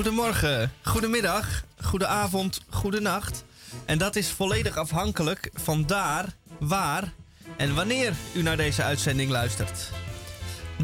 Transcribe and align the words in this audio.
Goedemorgen, 0.00 0.72
goedemiddag, 0.82 1.64
goedenavond, 1.80 2.60
goedenacht. 2.68 3.44
En 3.84 3.98
dat 3.98 4.16
is 4.16 4.30
volledig 4.30 4.76
afhankelijk 4.76 5.50
van 5.54 5.86
daar, 5.86 6.34
waar 6.58 7.12
en 7.56 7.74
wanneer 7.74 8.12
u 8.34 8.42
naar 8.42 8.56
deze 8.56 8.82
uitzending 8.82 9.30
luistert. 9.30 9.90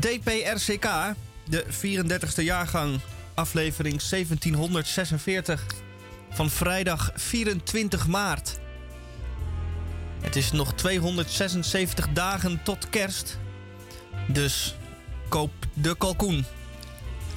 DPRCK, 0.00 0.88
de 1.48 1.64
34e 1.64 2.42
jaargang, 2.42 3.00
aflevering 3.34 4.02
1746 4.02 5.64
van 6.30 6.50
vrijdag 6.50 7.10
24 7.14 8.06
maart. 8.06 8.58
Het 10.20 10.36
is 10.36 10.52
nog 10.52 10.74
276 10.74 12.08
dagen 12.12 12.60
tot 12.62 12.88
kerst. 12.90 13.38
Dus 14.28 14.76
koop 15.28 15.52
de 15.72 15.96
kalkoen. 15.96 16.44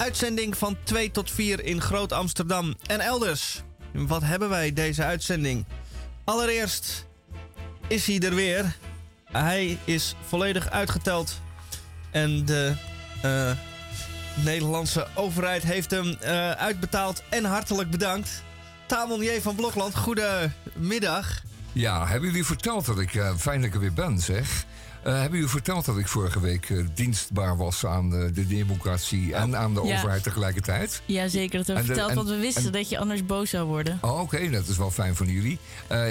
Uitzending 0.00 0.56
van 0.56 0.76
2 0.82 1.10
tot 1.10 1.30
4 1.30 1.64
in 1.64 1.80
Groot 1.80 2.12
Amsterdam 2.12 2.74
en 2.86 3.00
elders. 3.00 3.62
Wat 3.92 4.22
hebben 4.22 4.48
wij 4.48 4.72
deze 4.72 5.04
uitzending? 5.04 5.64
Allereerst 6.24 7.06
is 7.86 8.06
hij 8.06 8.18
er 8.20 8.34
weer. 8.34 8.76
Hij 9.24 9.78
is 9.84 10.14
volledig 10.26 10.70
uitgeteld. 10.70 11.40
En 12.10 12.44
de 12.44 12.74
uh, 13.24 13.50
Nederlandse 14.44 15.06
overheid 15.14 15.62
heeft 15.62 15.90
hem 15.90 16.06
uh, 16.06 16.50
uitbetaald 16.50 17.22
en 17.28 17.44
hartelijk 17.44 17.90
bedankt. 17.90 18.42
Tamon 18.86 19.22
J. 19.22 19.40
van 19.40 19.54
Blokland, 19.54 19.96
goedemiddag. 19.96 21.42
Ja, 21.72 22.06
hebben 22.06 22.28
jullie 22.28 22.46
verteld 22.46 22.86
dat 22.86 22.98
ik 22.98 23.14
uh, 23.14 23.34
fijn 23.36 23.60
dat 23.60 23.68
ik 23.68 23.74
er 23.74 23.80
weer 23.80 23.92
ben, 23.92 24.18
zeg? 24.18 24.64
Uh, 25.04 25.12
hebben 25.12 25.32
jullie 25.32 25.48
verteld 25.48 25.84
dat 25.84 25.98
ik 25.98 26.08
vorige 26.08 26.40
week 26.40 26.68
uh, 26.68 26.86
dienstbaar 26.94 27.56
was 27.56 27.86
aan 27.86 28.14
uh, 28.14 28.34
de 28.34 28.46
democratie 28.46 29.34
en 29.34 29.56
aan 29.56 29.74
de 29.74 29.80
ja. 29.84 29.96
overheid 29.96 30.22
tegelijkertijd? 30.22 31.02
Jazeker, 31.04 31.58
dat 31.58 31.66
hebben 31.66 31.86
we 31.86 31.92
verteld, 31.92 32.14
want 32.14 32.28
we 32.28 32.36
wisten 32.36 32.64
en, 32.64 32.72
dat 32.72 32.88
je 32.88 32.98
anders 32.98 33.26
boos 33.26 33.50
zou 33.50 33.66
worden. 33.66 33.98
Oh, 34.00 34.10
Oké, 34.10 34.20
okay, 34.20 34.50
dat 34.50 34.68
is 34.68 34.76
wel 34.76 34.90
fijn 34.90 35.16
van 35.16 35.26
jullie. 35.26 35.58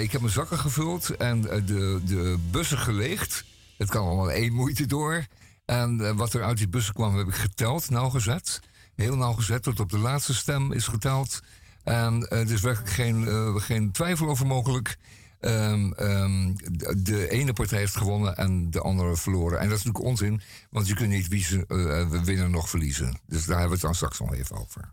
ik 0.00 0.12
heb 0.12 0.20
mijn 0.20 0.32
zakken 0.32 0.58
gevuld 0.58 1.16
en 1.16 1.40
de, 1.40 2.00
de 2.04 2.38
bussen 2.50 2.78
geleegd. 2.78 3.44
Het 3.76 3.88
kan 3.88 4.06
allemaal 4.06 4.30
één 4.30 4.52
moeite 4.52 4.86
door. 4.86 5.26
En 5.64 6.16
wat 6.16 6.32
er 6.32 6.42
uit 6.44 6.58
die 6.58 6.68
bussen 6.68 6.94
kwam, 6.94 7.16
heb 7.16 7.26
ik 7.28 7.34
geteld, 7.34 7.90
nauwgezet. 7.90 8.60
Heel 8.96 9.16
nauwgezet, 9.16 9.62
tot 9.62 9.80
op 9.80 9.90
de 9.90 9.98
laatste 9.98 10.34
stem 10.34 10.72
is 10.72 10.86
geteld. 10.86 11.40
En 11.84 12.28
er 12.28 12.50
is 12.52 12.60
werkelijk 12.60 12.92
geen, 12.92 13.26
geen 13.60 13.90
twijfel 13.90 14.28
over 14.28 14.46
mogelijk. 14.46 14.96
Um, 15.40 15.94
um, 15.98 16.56
de, 16.96 17.28
ene 17.28 17.52
partij 17.52 17.78
heeft 17.78 17.96
gewonnen 17.96 18.36
en 18.36 18.70
de 18.70 18.80
andere 18.80 19.16
verloren. 19.16 19.58
En 19.58 19.68
dat 19.68 19.78
is 19.78 19.84
natuurlijk 19.84 20.10
onzin, 20.10 20.40
want 20.70 20.86
je 20.86 20.94
kunt 20.94 21.08
niet 21.08 21.28
wiezen, 21.28 21.64
uh, 21.68 22.22
winnen 22.22 22.50
nog 22.50 22.70
verliezen. 22.70 23.20
Dus 23.26 23.44
daar 23.44 23.58
hebben 23.58 23.66
we 23.66 23.72
het 23.72 23.82
dan 23.82 23.94
straks 23.94 24.18
nog 24.18 24.34
even 24.34 24.56
over. 24.56 24.90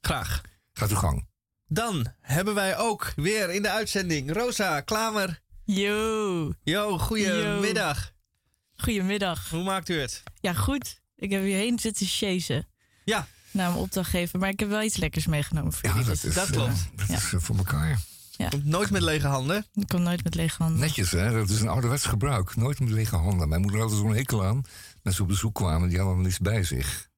Graag. 0.00 0.40
Gaat 0.72 0.90
uw 0.90 0.96
gang. 0.96 1.28
Dan 1.66 2.12
hebben 2.20 2.54
wij 2.54 2.78
ook 2.78 3.12
weer 3.16 3.50
in 3.50 3.62
de 3.62 3.70
uitzending 3.70 4.32
Rosa 4.32 4.80
Klamer. 4.80 5.40
Yo. 5.64 6.52
Yo, 6.62 6.98
goedemiddag. 6.98 8.12
Goedemiddag. 8.76 9.50
Hoe 9.50 9.62
maakt 9.62 9.88
u 9.88 10.00
het? 10.00 10.22
Ja, 10.40 10.52
goed. 10.52 11.00
Ik 11.16 11.30
heb 11.30 11.42
hierheen 11.42 11.78
zitten 11.78 12.06
chasen. 12.06 12.68
Ja. 13.04 13.26
Naar 13.50 13.70
mijn 13.70 13.82
opdrachtgever, 13.82 14.38
maar 14.38 14.48
ik 14.48 14.60
heb 14.60 14.68
wel 14.68 14.82
iets 14.82 14.96
lekkers 14.96 15.26
meegenomen 15.26 15.72
voor 15.72 15.88
ja, 15.88 15.94
jullie. 15.94 16.06
Dat, 16.06 16.24
is, 16.24 16.34
dat 16.34 16.50
klopt. 16.50 16.68
Uh, 16.70 16.96
dat 16.96 17.08
ja. 17.08 17.14
is 17.14 17.44
voor 17.44 17.56
elkaar. 17.56 18.00
Ja. 18.40 18.48
Komt 18.48 18.64
nooit 18.64 18.90
met 18.90 19.02
lege 19.02 19.26
handen. 19.26 19.66
Ik 19.74 19.88
kom 19.88 20.02
nooit 20.02 20.24
met 20.24 20.34
lege 20.34 20.62
handen. 20.62 20.80
Netjes, 20.80 21.10
hè? 21.10 21.32
Dat 21.32 21.48
is 21.48 21.60
een 21.60 21.68
ouderwets 21.68 22.04
gebruik. 22.04 22.56
Nooit 22.56 22.80
met 22.80 22.88
lege 22.88 23.16
handen. 23.16 23.48
Mijn 23.48 23.60
moeder 23.60 23.80
had 23.80 23.90
er 23.90 23.96
zo'n 23.96 24.14
hekel 24.14 24.44
aan. 24.44 24.62
Mensen 25.02 25.22
op 25.22 25.28
bezoek 25.28 25.54
kwamen, 25.54 25.88
die 25.88 25.98
hadden 25.98 26.22
niets 26.22 26.38
bij 26.38 26.64
zich. 26.64 27.08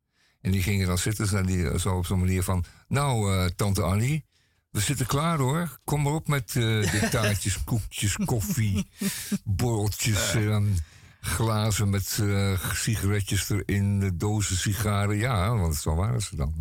En 0.40 0.50
die 0.50 0.62
gingen 0.62 0.86
dan 0.86 0.98
zitten 0.98 1.38
en 1.38 1.46
die, 1.46 1.78
zo 1.78 1.96
op 1.96 2.06
zo'n 2.06 2.18
manier 2.18 2.42
van... 2.42 2.64
Nou, 2.88 3.34
uh, 3.34 3.44
tante 3.44 3.82
Annie, 3.82 4.24
we 4.70 4.80
zitten 4.80 5.06
klaar 5.06 5.38
hoor. 5.38 5.78
Kom 5.84 6.02
maar 6.02 6.12
op 6.12 6.28
met 6.28 6.54
uh, 6.54 6.90
de 6.92 7.08
taartjes, 7.10 7.64
koekjes, 7.64 8.16
koffie, 8.24 8.88
borreltjes... 9.44 10.34
en 10.34 10.76
glazen 11.20 11.90
met 11.90 12.22
sigaretjes 12.72 13.50
erin, 13.50 14.12
dozen 14.14 14.56
sigaren. 14.56 15.16
Ja, 15.16 15.56
want 15.56 15.76
zo 15.76 15.94
waren 15.94 16.22
ze 16.22 16.36
dan. 16.36 16.54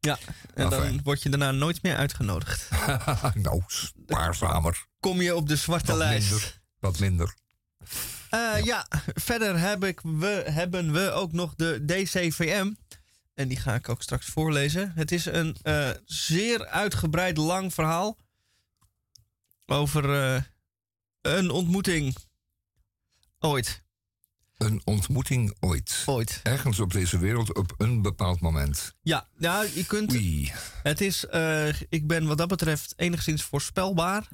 Ja, 0.00 0.18
en 0.54 0.70
dan 0.70 1.00
word 1.02 1.22
je 1.22 1.28
daarna 1.28 1.50
nooit 1.50 1.82
meer 1.82 1.96
uitgenodigd. 1.96 2.70
nou, 3.34 3.62
spaarzamer. 3.66 4.86
Kom 5.00 5.20
je 5.20 5.36
op 5.36 5.48
de 5.48 5.56
zwarte 5.56 5.86
Wat 5.86 5.96
lijst. 5.96 6.30
minder. 6.30 6.60
Wat 6.78 6.98
minder. 6.98 7.34
Eh, 8.30 8.64
ja. 8.64 8.86
verder 9.14 9.58
heb 9.58 9.84
ik, 9.84 10.00
we, 10.00 10.44
hebben 10.46 10.92
we 10.92 11.10
ook 11.10 11.32
nog 11.32 11.54
de 11.54 11.84
DCVM. 11.84 12.72
En 13.34 13.48
die 13.48 13.56
ga 13.56 13.74
ik 13.74 13.88
ook 13.88 14.02
straks 14.02 14.26
voorlezen. 14.26 14.92
Het 14.94 15.12
is 15.12 15.24
een 15.24 15.56
eh, 15.62 15.90
zeer 16.04 16.66
uitgebreid 16.66 17.36
lang 17.36 17.74
verhaal 17.74 18.18
over 19.66 20.14
eh, 20.34 20.42
een 21.20 21.50
ontmoeting 21.50 22.16
ooit. 23.38 23.82
Een 24.60 24.80
ontmoeting 24.84 25.56
ooit. 25.60 26.02
Ooit. 26.06 26.40
Ergens 26.42 26.80
op 26.80 26.92
deze 26.92 27.18
wereld 27.18 27.54
op 27.54 27.74
een 27.76 28.02
bepaald 28.02 28.40
moment. 28.40 28.94
Ja, 29.02 29.28
nou, 29.36 29.66
je 29.74 29.86
kunt. 29.86 30.12
Oei. 30.12 30.52
Het 30.82 31.00
is, 31.00 31.26
eh, 31.26 31.80
ik 31.88 32.06
ben 32.06 32.26
wat 32.26 32.38
dat 32.38 32.48
betreft 32.48 32.92
enigszins 32.96 33.42
voorspelbaar. 33.42 34.28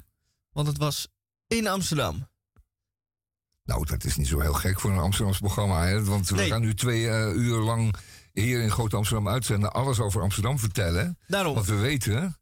Want 0.51 0.67
het 0.67 0.77
was 0.77 1.07
in 1.47 1.67
Amsterdam. 1.67 2.27
Nou, 3.63 3.85
dat 3.85 4.03
is 4.03 4.15
niet 4.15 4.27
zo 4.27 4.39
heel 4.39 4.53
gek 4.53 4.79
voor 4.79 4.91
een 4.91 4.97
Amsterdams 4.97 5.39
programma. 5.39 5.85
Hè? 5.85 6.03
Want 6.03 6.29
we 6.29 6.45
gaan 6.45 6.61
nu 6.61 6.73
twee 6.73 7.09
eh, 7.09 7.33
uur 7.35 7.57
lang 7.57 7.95
hier 8.33 8.61
in 8.61 8.71
Groot 8.71 8.93
Amsterdam 8.93 9.27
uitzenden. 9.27 9.73
Alles 9.73 9.99
over 9.99 10.21
Amsterdam 10.21 10.59
vertellen. 10.59 11.17
Daarom. 11.27 11.53
Want 11.53 11.65
we 11.65 11.75
weten, 11.75 12.37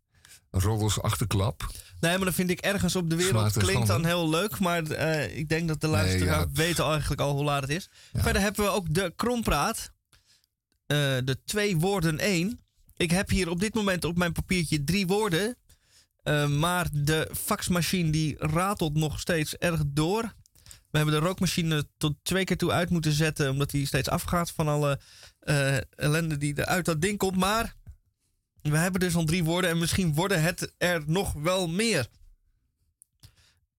Roddels 0.50 1.02
achterklap. 1.02 1.72
Nee, 2.00 2.16
maar 2.16 2.26
dan 2.26 2.34
vind 2.34 2.50
ik 2.50 2.60
ergens 2.60 2.96
op 2.96 3.10
de 3.10 3.16
wereld 3.16 3.58
klinkt 3.58 3.88
dan 3.88 4.06
heel 4.06 4.30
leuk. 4.30 4.60
Maar 4.60 4.84
eh, 4.84 5.38
ik 5.38 5.50
denk 5.50 5.68
dat 5.68 5.82
de 5.82 5.88
luisteraar 5.88 6.40
ja. 6.40 6.48
weten 6.54 6.86
eigenlijk 6.86 7.22
al 7.22 7.36
hoe 7.36 7.44
laat 7.44 7.62
het 7.62 7.72
is. 7.72 7.90
Ja. 8.12 8.22
Verder 8.22 8.42
hebben 8.42 8.66
we 8.66 8.72
ook 8.72 8.94
de 8.94 9.14
krompraat. 9.16 9.92
Eh, 10.86 10.98
de 11.24 11.38
twee 11.46 11.78
woorden 11.78 12.20
één. 12.20 12.60
Ik 12.98 13.12
heb 13.12 13.30
hier 13.30 13.50
op 13.50 13.60
dit 13.60 13.74
moment 13.74 14.06
op 14.06 14.18
mijn 14.18 14.32
papiertje 14.32 14.84
drie 14.84 15.08
woorden. 15.08 15.56
Eh, 16.24 16.48
maar 16.48 16.88
de 16.92 17.30
faxmachine 17.34 18.10
die 18.10 18.36
ratelt 18.38 18.94
nog 18.94 19.20
steeds 19.20 19.56
erg 19.56 19.82
door. 19.88 20.34
We 20.92 21.02
hebben 21.02 21.22
de 21.22 21.28
rookmachine 21.28 21.88
tot 21.98 22.14
twee 22.24 22.44
keer 22.44 22.58
toe 22.58 22.72
uit 22.72 22.90
moeten 22.90 23.12
zetten. 23.12 23.50
Omdat 23.50 23.70
die 23.70 23.86
steeds 23.86 24.10
afgaat 24.10 24.52
van 24.52 24.68
alle 24.68 25.00
ellende 25.96 26.38
die 26.38 26.56
er 26.56 26.66
uit 26.66 26.86
dat 26.86 27.02
ding 27.02 27.18
komt. 27.18 27.36
Maar 27.36 27.76
we 28.72 28.78
hebben 28.78 29.00
dus 29.00 29.16
al 29.16 29.24
drie 29.26 29.44
woorden. 29.44 29.70
En 29.70 29.78
misschien 29.78 30.14
worden 30.14 30.42
het 30.42 30.74
er 30.78 31.04
nog 31.06 31.34
wel 31.34 31.68
meer. 31.68 32.08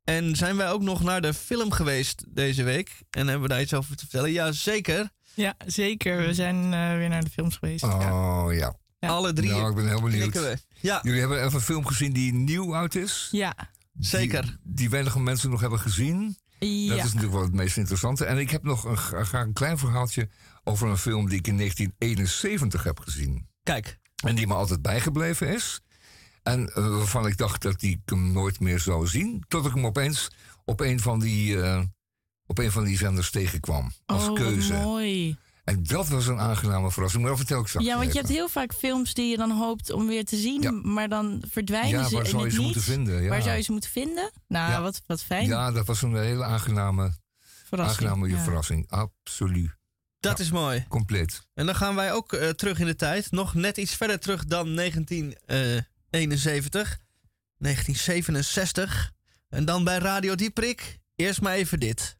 En 0.04 0.36
zijn 0.36 0.56
wij 0.56 0.70
ook 0.70 0.82
nog 0.82 1.02
naar 1.02 1.20
de 1.20 1.34
film 1.34 1.70
geweest 1.72 2.24
deze 2.28 2.62
week? 2.62 2.90
En 3.10 3.26
hebben 3.28 3.48
we 3.48 3.54
daar 3.54 3.60
iets 3.62 3.74
over 3.74 3.96
te 3.96 4.02
vertellen? 4.02 4.32
Ja, 4.32 4.52
zeker. 4.52 5.10
Ja, 5.34 5.54
zeker. 5.66 6.26
We 6.26 6.34
zijn 6.34 6.56
eh, 6.74 6.96
weer 6.96 7.08
naar 7.08 7.24
de 7.24 7.30
films 7.30 7.56
geweest. 7.56 7.84
Oh 7.84 8.46
ja. 8.50 8.76
Ja. 9.00 9.08
Alle 9.08 9.32
drie 9.32 9.50
Nou, 9.50 9.68
ik 9.70 9.74
ben 9.76 9.88
heel 9.88 10.02
benieuwd. 10.02 10.58
Ja, 10.80 11.00
Jullie 11.02 11.20
hebben 11.20 11.38
even 11.42 11.54
een 11.54 11.60
film 11.60 11.86
gezien 11.86 12.12
die 12.12 12.32
nieuw 12.34 12.74
uit 12.74 12.94
is. 12.94 13.28
Ja. 13.30 13.54
zeker. 13.98 14.42
Die, 14.42 14.56
die 14.62 14.90
weinige 14.90 15.20
mensen 15.20 15.50
nog 15.50 15.60
hebben 15.60 15.78
gezien. 15.80 16.36
Dat 16.58 16.68
Ja. 16.68 16.94
is 16.94 17.02
natuurlijk 17.04 17.32
wel 17.32 17.42
het 17.42 17.52
meest 17.52 17.76
interessante. 17.76 18.24
En 18.24 18.38
ik 18.38 18.50
heb 18.50 18.62
nog 18.62 18.84
een, 18.84 18.96
graag 18.96 19.32
een 19.32 19.52
klein 19.52 19.78
verhaaltje 19.78 20.28
over 20.64 20.88
een 20.88 20.98
film 20.98 21.28
die 21.28 21.38
ik 21.38 21.46
in 21.46 21.56
1971 21.56 22.82
heb 22.84 22.98
gezien. 23.00 23.46
Kijk, 23.62 23.98
En 24.24 24.34
die 24.34 24.46
me 24.46 24.54
altijd 24.54 24.82
bijgebleven 24.82 25.54
is. 25.54 25.80
En 26.42 26.72
eh, 26.74 26.88
waarvan 26.88 27.26
ik 27.26 27.36
dacht 27.36 27.62
dat 27.62 27.82
ik 27.82 27.98
hem 28.04 28.32
nooit 28.32 28.60
meer 28.60 28.80
zou 28.80 29.06
zien. 29.06 29.44
Tot 29.48 29.66
ik 29.66 29.74
hem 29.74 29.86
opeens 29.86 30.28
op 30.64 30.80
een 30.80 31.00
van 31.00 31.20
die, 31.20 31.62
eh, 31.62 31.82
op 32.46 32.58
een 32.58 32.70
van 32.72 32.84
die 32.84 32.96
zenders 32.96 33.30
tegenkwam. 33.30 33.92
Als 34.06 34.28
oh, 34.28 34.34
keuze. 34.34 34.72
mooi. 34.72 35.36
En 35.64 35.82
dat 35.82 36.08
was 36.08 36.26
een 36.26 36.38
aangename 36.38 36.90
verrassing. 36.90 37.22
Maar 37.22 37.30
dat 37.30 37.40
vertel 37.40 37.60
ik 37.60 37.66
straks 37.66 37.86
Ja, 37.86 37.96
want 37.98 38.12
je 38.12 38.18
hebt 38.18 38.30
heel 38.30 38.48
vaak 38.48 38.72
films 38.74 39.14
die 39.14 39.30
je 39.30 39.36
dan 39.36 39.50
hoopt 39.50 39.90
om 39.92 40.06
weer 40.06 40.24
te 40.24 40.36
zien, 40.36 40.62
Ja. 40.62 40.70
maar 40.70 41.08
dan 41.08 41.42
verdwijnen 41.50 41.90
Ja, 42.00 42.08
ze 42.08 42.14
waar 42.14 42.24
in 42.24 42.30
zou 42.30 42.44
je 42.44 42.50
ze 42.50 42.60
moeten 42.60 42.82
vinden? 42.82 43.22
Ja. 43.22 43.28
Waar 43.28 43.42
zou 43.42 43.56
je 43.56 43.62
ze 43.62 43.72
moeten 43.72 43.90
vinden? 43.90 44.30
Nou, 44.48 44.82
wat, 44.82 45.02
wat 45.06 45.22
fijn. 45.22 45.46
Ja, 45.46 45.70
dat 45.72 45.86
was 45.86 46.02
een 46.02 46.16
hele 46.16 46.44
aangename, 46.44 47.12
Verrassing. 47.64 48.08
aangename 48.10 48.36
verrassing. 48.36 48.90
Absoluut. 48.90 49.75
Dat 50.26 50.38
is 50.38 50.50
mooi. 50.50 50.84
Compleet. 50.88 51.46
En 51.54 51.66
dan 51.66 51.74
gaan 51.74 51.94
wij 51.94 52.12
ook 52.12 52.32
eh, 52.32 52.48
terug 52.48 52.78
in 52.78 52.86
de 52.86 52.96
tijd. 52.96 53.30
Nog 53.30 53.54
net 53.54 53.76
iets 53.76 53.94
verder 53.94 54.18
terug 54.18 54.44
dan 54.44 54.74
1971. 54.74 56.98
1967. 57.58 59.12
En 59.48 59.64
dan 59.64 59.84
bij 59.84 59.98
Radio 59.98 60.34
Dieprik. 60.34 60.98
Eerst 61.16 61.40
maar 61.40 61.54
even 61.54 61.80
dit. 61.80 62.16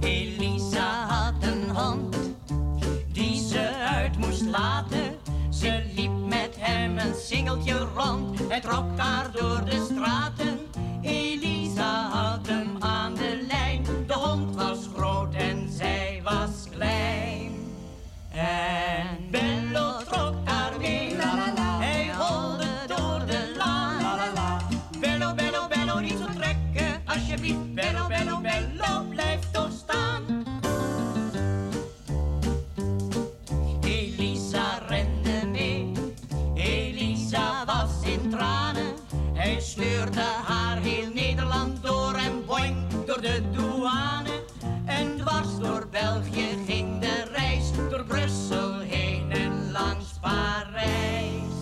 Elisa 0.00 1.06
had 1.06 1.44
een 1.44 1.70
hond 1.70 2.16
die 3.12 3.48
ze 3.48 3.74
uit 3.74 4.16
moest 4.16 4.42
laten. 4.42 5.16
Ze 5.52 5.82
liep 5.94 6.26
met 6.28 6.56
hem 6.58 6.98
een 6.98 7.14
singeltje 7.14 7.78
rond 7.78 8.48
en 8.48 8.60
trok 8.60 8.98
haar 8.98 9.32
door 9.32 9.64
de 9.64 9.86
straten. 9.90 10.37
Sleurde 39.98 40.20
haar 40.44 40.76
heel 40.76 41.10
Nederland 41.12 41.82
door 41.82 42.14
en 42.14 42.44
boing 42.46 43.04
door 43.06 43.20
de 43.20 43.42
douane. 43.52 44.42
En 44.86 45.16
dwars 45.16 45.58
door 45.60 45.88
België 45.90 46.48
ging 46.66 47.00
de 47.00 47.24
reis 47.32 47.70
door 47.90 48.04
Brussel 48.04 48.78
heen 48.78 49.32
en 49.32 49.70
langs 49.72 50.06
Parijs. 50.20 51.54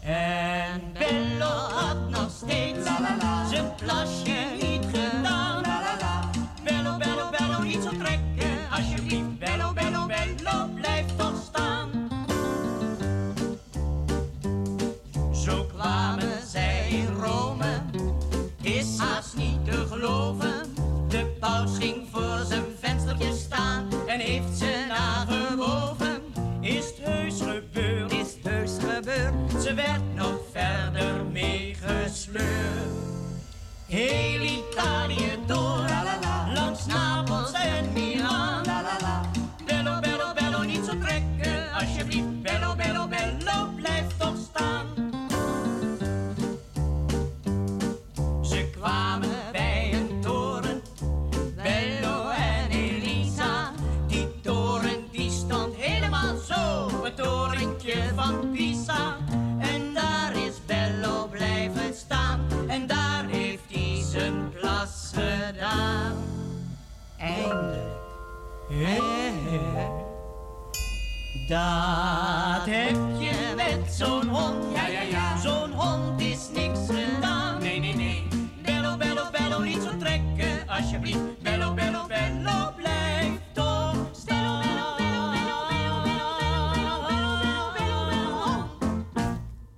En 0.00 0.82
Bello 0.98 1.54
had 1.74 2.10
nog 2.10 2.30
steeds 2.30 2.86
zijn 3.50 3.74
plasje 3.76 4.51
Heel 33.92 34.40
Italië 34.40 35.38
door, 35.46 35.86
langs 36.54 36.86
Napels 36.86 37.31
Dat 71.48 72.66
heb 72.66 72.96
je 73.20 73.52
met 73.56 73.92
zo'n 73.94 74.28
hond. 74.28 74.74
Ja, 74.74 74.86
ja, 74.86 75.00
ja. 75.00 75.38
Zo'n 75.40 75.72
hond 75.72 76.20
is 76.20 76.48
niks 76.52 76.78
gedaan. 76.86 77.62
Nee, 77.62 77.80
nee, 77.80 77.94
nee. 77.94 78.26
Bello, 78.62 78.96
bello, 78.96 79.30
bello, 79.30 79.60
niet 79.60 79.82
zo 79.82 79.96
trekken, 79.96 80.68
alsjeblieft. 80.68 81.42
Bello, 81.42 81.74
bello, 81.74 82.06
bello, 82.06 82.72
blijf 82.76 83.32
toch 83.52 84.08
staan. 84.12 84.60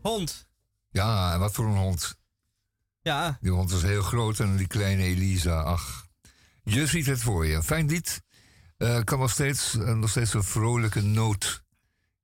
Hond. 0.03 0.47
Ja, 0.91 1.39
wat 1.39 1.53
voor 1.53 1.65
een 1.65 1.77
hond. 1.77 2.17
Ja. 3.03 3.39
Die 3.41 3.51
hond 3.51 3.71
was 3.71 3.83
heel 3.83 4.03
groot 4.03 4.41
en 4.41 4.57
die 4.57 4.67
kleine 4.67 5.03
Elisa, 5.03 5.61
ach. 5.61 6.07
Je 6.63 6.87
ziet 6.87 7.07
het 7.07 7.21
voor 7.21 7.47
je. 7.47 7.63
Fijn 7.63 7.87
lied. 7.87 8.24
Eh, 8.85 9.05
kan 9.05 9.19
nog 9.19 9.31
steeds, 9.31 9.79
eh, 9.79 9.95
nog 9.95 10.11
steeds 10.11 10.35
een 10.35 10.45
vrolijke 10.45 11.03
noot 11.03 11.63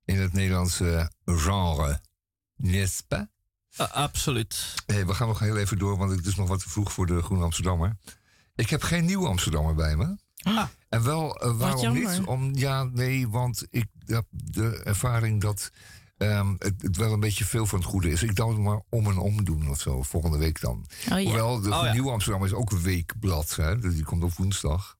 in 0.05 0.19
het 0.19 0.33
Nederlandse 0.33 1.11
genre. 1.25 2.01
N'est-ce 2.55 3.03
pas? 3.07 3.25
absoluut. 3.91 4.73
Hey, 4.85 5.05
we 5.05 5.13
gaan 5.13 5.27
nog 5.27 5.39
heel 5.39 5.57
even 5.57 5.77
door, 5.77 5.97
want 5.97 6.11
het 6.11 6.25
is 6.25 6.35
nog 6.35 6.47
wat 6.47 6.59
te 6.59 6.69
vroeg 6.69 6.93
voor 6.93 7.05
de 7.05 7.21
Groene 7.21 7.43
Amsterdammer. 7.43 7.97
Ik 8.55 8.69
heb 8.69 8.81
geen 8.81 9.05
nieuwe 9.05 9.27
Amsterdammer 9.27 9.75
bij 9.75 9.95
me. 9.95 10.17
Ah. 10.43 10.63
En 10.89 11.03
wel, 11.03 11.35
eh, 11.35 11.57
waarom 11.57 11.93
niet? 11.93 12.21
Om, 12.25 12.55
ja, 12.55 12.83
nee, 12.83 13.27
want 13.27 13.67
ik 13.69 13.87
heb 14.05 14.25
de 14.29 14.83
ervaring 14.83 15.41
dat 15.41 15.71
ehm, 16.17 16.53
het, 16.57 16.81
het 16.81 16.97
wel 16.97 17.13
een 17.13 17.19
beetje 17.19 17.45
veel 17.45 17.65
van 17.65 17.79
het 17.79 17.87
goede 17.87 18.11
is. 18.11 18.23
Ik 18.23 18.35
dacht 18.35 18.57
maar 18.57 18.81
om 18.89 19.05
en 19.05 19.17
om 19.17 19.43
doen 19.43 19.69
of 19.69 19.79
zo, 19.79 20.01
volgende 20.03 20.37
week 20.37 20.61
dan. 20.61 20.85
Oh 21.11 21.19
ja. 21.19 21.23
Hoewel, 21.23 21.61
de 21.61 21.73
Oh, 21.73 21.83
ja. 21.83 21.91
Nieuwe 21.91 22.11
Amsterdam 22.11 22.45
is 22.45 22.53
ook 22.53 22.71
een 22.71 22.81
weekblad. 22.81 23.55
Hè? 23.55 23.79
Dus 23.79 23.93
die 23.93 24.03
komt 24.03 24.23
op 24.23 24.33
woensdag. 24.33 24.97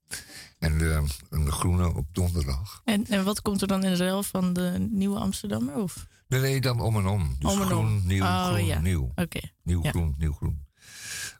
En 0.62 0.78
de, 0.78 1.02
en 1.30 1.44
de 1.44 1.52
Groene 1.52 1.94
op 1.94 2.06
donderdag. 2.12 2.80
En, 2.84 3.06
en 3.06 3.24
wat 3.24 3.42
komt 3.42 3.60
er 3.60 3.66
dan 3.66 3.84
in 3.84 3.90
de 3.90 3.96
ruil 3.96 4.22
van 4.22 4.52
de 4.52 4.88
nieuwe 4.90 5.18
Amsterdammer? 5.18 5.74
Of? 5.74 6.06
Nee, 6.28 6.40
nee, 6.40 6.60
dan 6.60 6.80
om 6.80 6.96
en 6.96 7.06
om. 7.06 7.36
Dus 7.38 7.52
Om 7.52 7.56
en 7.56 7.62
om. 7.62 7.68
groen, 7.68 8.06
nieuw, 8.06 8.24
Oh, 8.24 8.46
groen, 8.46 8.64
ja. 8.64 8.80
nieuw. 8.80 9.12
Oké. 9.14 9.40
Nieuw, 9.62 9.82
Ja. 9.82 9.90
groen, 9.90 10.14
nieuw, 10.18 10.32
groen. 10.32 10.66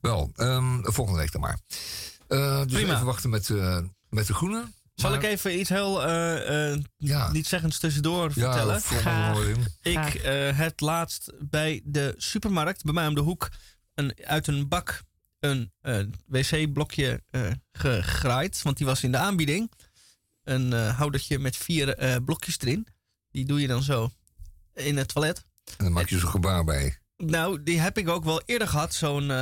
Wel, 0.01 0.31
ehm, 0.37 0.81
volgende 0.83 1.19
week 1.21 1.33
dan 1.33 1.41
maar. 1.41 1.59
Eh, 2.29 2.63
dus 2.63 2.73
Prima. 2.73 2.95
even 2.95 3.07
wachten 3.07 3.31
met, 3.31 3.51
eh, 3.51 3.79
met 4.09 4.27
de 4.27 4.35
Groene. 4.35 4.65
Zal 4.95 5.11
Maar- 5.11 5.19
ik 5.23 5.29
even 5.31 5.59
iets 5.59 5.69
heel 5.69 6.03
eh, 6.05 6.73
eh, 6.73 6.81
Ja, 6.97 7.33
niet 7.33 7.47
zeggens 7.47 7.79
tussendoor 7.79 8.31
ja 8.35 8.53
vertellen? 8.53 8.83
Ik 9.83 10.15
eh, 10.15 10.57
heb 10.59 10.81
laatst 10.81 11.33
bij 11.41 11.81
de 11.85 12.15
supermarkt, 12.17 12.85
bij 12.85 12.93
mij 12.95 13.07
om 13.07 13.15
de 13.15 13.21
hoek, 13.21 13.49
een, 13.95 14.15
uit 14.25 14.47
een 14.47 14.69
bak 14.69 15.03
een 15.43 15.73
wc-blokje 16.27 17.23
eh, 17.31 17.51
gegraaid. 17.73 18.63
Want 18.63 18.77
die 18.77 18.87
was 18.87 19.03
in 19.03 19.13
de 19.13 19.19
aanbieding. 19.19 19.71
Een 20.43 20.73
eh, 20.73 20.99
houdertje 20.99 21.39
met 21.39 21.57
vier 21.57 21.95
eh, 21.95 22.17
blokjes 22.25 22.59
erin. 22.59 22.87
Die 23.31 23.45
doe 23.45 23.61
je 23.61 23.67
dan 23.67 23.83
zo 23.83 24.11
in 24.75 24.97
het 24.97 25.09
toilet. 25.09 25.45
En 25.77 25.85
dan 25.85 25.93
maak 25.93 26.09
je 26.09 26.19
zo'n 26.19 26.31
gebaar 26.31 26.65
bij. 26.65 26.99
Nou, 27.17 27.63
die 27.63 27.81
heb 27.81 27.99
ik 27.99 28.09
ook 28.09 28.25
wel 28.25 28.43
eerder 28.45 28.69
gehad, 28.69 28.95
zo'n 28.95 29.33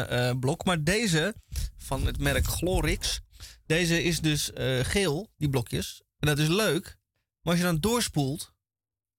blok. 0.40 0.64
Maar 0.64 0.84
deze, 0.84 1.34
van 1.76 2.06
het 2.06 2.18
merk 2.18 2.46
Glorix, 2.46 3.20
deze 3.66 4.02
is 4.02 4.20
dus 4.20 4.50
geel, 4.82 5.30
die 5.36 5.48
blokjes. 5.48 6.02
En 6.18 6.26
dat 6.26 6.38
is 6.38 6.48
leuk. 6.48 6.98
Maar 7.42 7.52
als 7.52 7.56
je 7.56 7.68
dan 7.68 7.80
doorspoelt, 7.80 8.52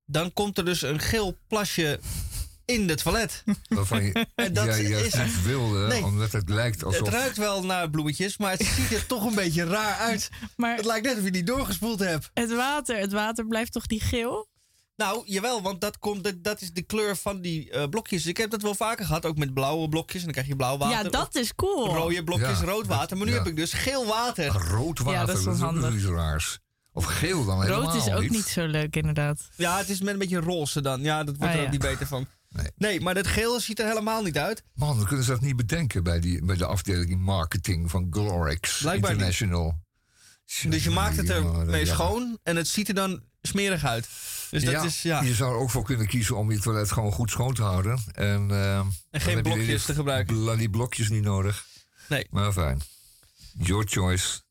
dan 0.06 0.34
komt 0.34 0.58
er 0.58 0.66
dus 0.66 0.82
een 0.82 1.00
geel 1.00 1.38
plasje 1.48 2.00
in 2.66 2.90
het 2.90 3.04
toilet. 3.04 3.44
Waarvan 3.70 4.04
je 4.04 4.26
En 4.36 4.54
dat 4.54 4.68
is- 4.68 5.14
niet 5.14 5.44
wilde, 5.44 5.88
Nee. 5.88 6.04
omdat 6.04 6.32
het 6.32 6.50
lijkt 6.50 6.84
alsof... 6.84 7.06
Het 7.06 7.16
ruikt 7.16 7.38
wel 7.38 7.64
naar 7.66 7.90
bloemetjes, 7.90 8.38
maar 8.38 8.52
het 8.52 8.66
ziet 8.66 8.92
er 8.92 9.06
toch 9.06 9.26
een 9.26 9.36
beetje 9.36 9.64
raar 9.66 9.96
uit. 9.96 10.30
Maar 10.56 10.76
Het 10.76 10.86
lijkt 10.86 11.06
net 11.06 11.18
of 11.18 11.24
je 11.24 11.30
niet 11.30 11.48
doorgespoeld 11.48 12.00
hebt. 12.00 12.30
het 12.34 12.54
water, 12.54 12.98
het 12.98 13.12
water 13.12 13.48
blijft 13.48 13.72
toch 13.72 13.86
die 13.86 14.00
geel? 14.02 14.50
Nou, 14.96 15.22
jawel, 15.26 15.62
want 15.62 15.82
dat, 15.82 15.98
komt, 16.00 16.24
dat, 16.24 16.44
dat 16.44 16.62
is 16.62 16.72
de 16.72 16.82
kleur 16.82 17.16
van 17.18 17.42
die 17.42 17.72
eh, 17.72 17.88
blokjes. 17.90 18.26
Ik 18.26 18.38
heb 18.38 18.50
dat 18.50 18.62
wel 18.62 18.76
vaker 18.76 19.06
gehad, 19.06 19.26
ook 19.26 19.38
met 19.38 19.54
blauwe 19.54 19.90
blokjes. 19.90 20.18
En 20.20 20.24
dan 20.24 20.32
krijg 20.34 20.48
je 20.48 20.56
blauw 20.56 20.78
water. 20.78 21.04
ja, 21.04 21.10
dat 21.10 21.36
is 21.36 21.56
cool. 21.56 21.88
rode 21.94 22.24
blokjes, 22.24 22.60
Ja, 22.60 22.66
rood 22.66 22.88
water. 22.88 23.18
Maar 23.18 23.26
nu 23.26 23.32
ja. 23.32 23.38
heb 23.38 23.48
ik 23.48 23.56
dus 23.56 23.74
geel 23.74 24.06
water. 24.06 24.46
Rood 24.48 25.00
water, 25.00 25.14
Ja, 25.20 25.26
dat 25.26 25.38
is 25.38 25.44
dat 25.44 25.56
is 25.56 25.62
ook 25.64 25.94
iets 25.94 26.06
raars. 26.06 26.60
Of 26.94 27.06
geel 27.06 27.46
dan 27.46 27.62
helemaal 27.62 27.84
Rood 27.84 27.96
is 28.08 28.14
ook 28.14 28.30
niet 28.30 28.46
zo 28.46 28.66
leuk, 28.66 28.96
inderdaad. 28.96 29.50
Ja, 29.56 29.78
het 29.78 29.90
is 29.90 30.02
met 30.02 30.14
een 30.14 30.20
beetje 30.20 30.40
roze 30.40 30.82
dan. 30.82 31.02
Ja, 31.02 31.24
dat 31.24 31.38
wordt 31.38 31.52
Ah, 31.54 31.60
er 31.60 31.60
ook 31.60 31.66
ja. 31.66 31.72
niet 31.72 31.82
beter 31.82 32.08
van. 32.08 32.28
Nee. 32.52 32.68
Nee, 32.76 33.02
maar 33.02 33.14
dat 33.14 33.28
geel 33.28 33.60
ziet 33.60 33.80
er 33.80 33.88
helemaal 33.88 34.24
niet 34.24 34.38
uit. 34.38 34.64
Man, 34.74 34.98
dan 34.98 35.06
kunnen 35.06 35.26
ze 35.26 35.32
dat 35.32 35.42
niet 35.42 35.56
bedenken 35.56 36.04
bij, 36.04 36.20
die, 36.20 36.46
bij 36.46 36.56
de 36.56 36.66
afdeling 36.66 37.20
marketing 37.20 37.90
van 37.90 38.08
Glorix 38.10 38.80
Blijkbaar 38.80 39.10
niet. 39.10 39.20
International. 39.20 39.80
Dus 40.70 40.84
je 40.84 40.90
maakt 40.90 41.18
het 41.18 41.30
er 41.30 41.80
Ja, 41.80 41.86
schoon 41.86 42.40
en 42.44 42.56
het 42.56 42.68
ziet 42.68 42.88
er 42.88 42.94
dan 42.94 43.22
smerig 43.42 43.86
uit. 43.86 44.10
Dus 44.50 44.64
dat 44.64 44.74
ja, 44.74 44.84
is, 44.84 45.02
ja. 45.02 45.22
Je 45.22 45.34
zou 45.34 45.54
er 45.54 45.60
ook 45.60 45.70
voor 45.70 45.84
kunnen 45.84 46.08
kiezen 46.08 46.38
om 46.38 46.52
je 46.52 46.60
toilet 46.60 46.92
gewoon 46.92 47.12
goed 47.12 47.30
schoon 47.30 47.54
te 47.54 47.62
houden. 47.62 48.04
En, 48.12 48.52
eh, 48.52 48.86
heb 49.10 49.36
je 49.36 49.42
blokjes 49.42 49.86
te 49.86 49.94
gebruiken. 49.94 50.58
Die 50.58 50.70
blokjes 50.70 51.10
niet 51.10 51.24
nodig. 51.24 51.66
Nee. 52.08 52.28
Maar 52.30 52.52
fijn. 52.52 52.82
Your 53.58 53.86
choice. 53.88 54.42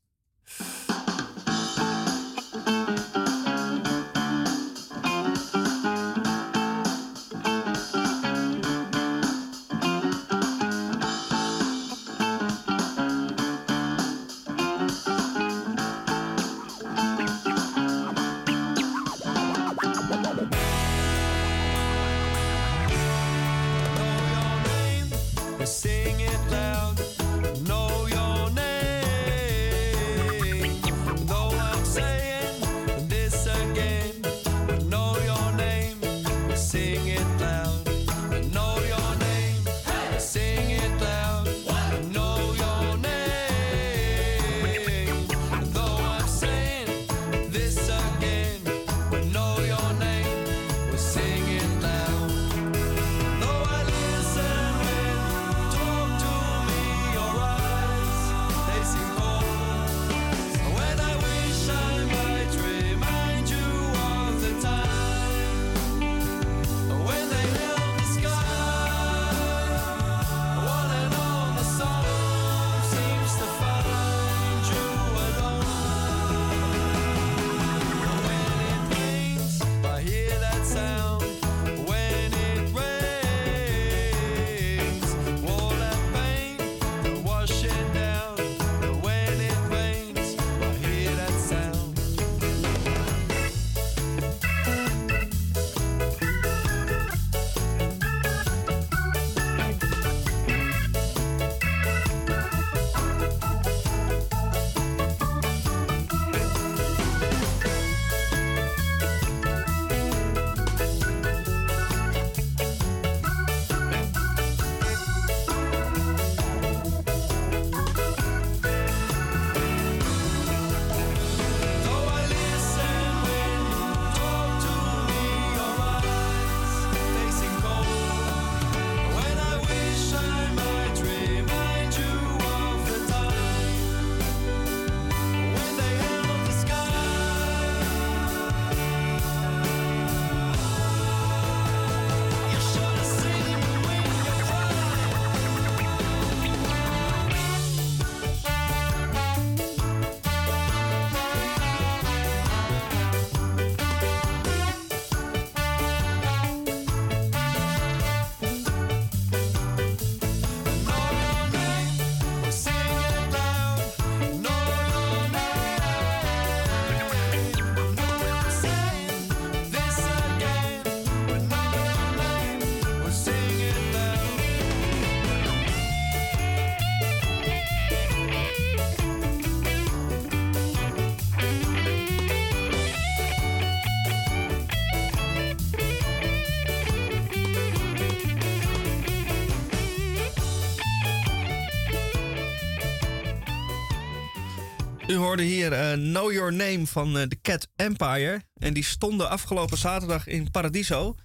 Hoorde 195.20 195.42
hier 195.42 195.72
eh, 195.72 195.92
Know 195.92 196.32
Your 196.32 196.52
Name 196.52 196.86
van 196.86 197.18
eh, 197.18 197.26
The 197.26 197.40
Cat 197.40 197.68
Empire. 197.76 198.42
En 198.54 198.74
die 198.74 198.84
stonden 198.84 199.30
afgelopen 199.30 199.78
zaterdag 199.78 200.26
in 200.26 200.50
Paradiso. 200.50 201.16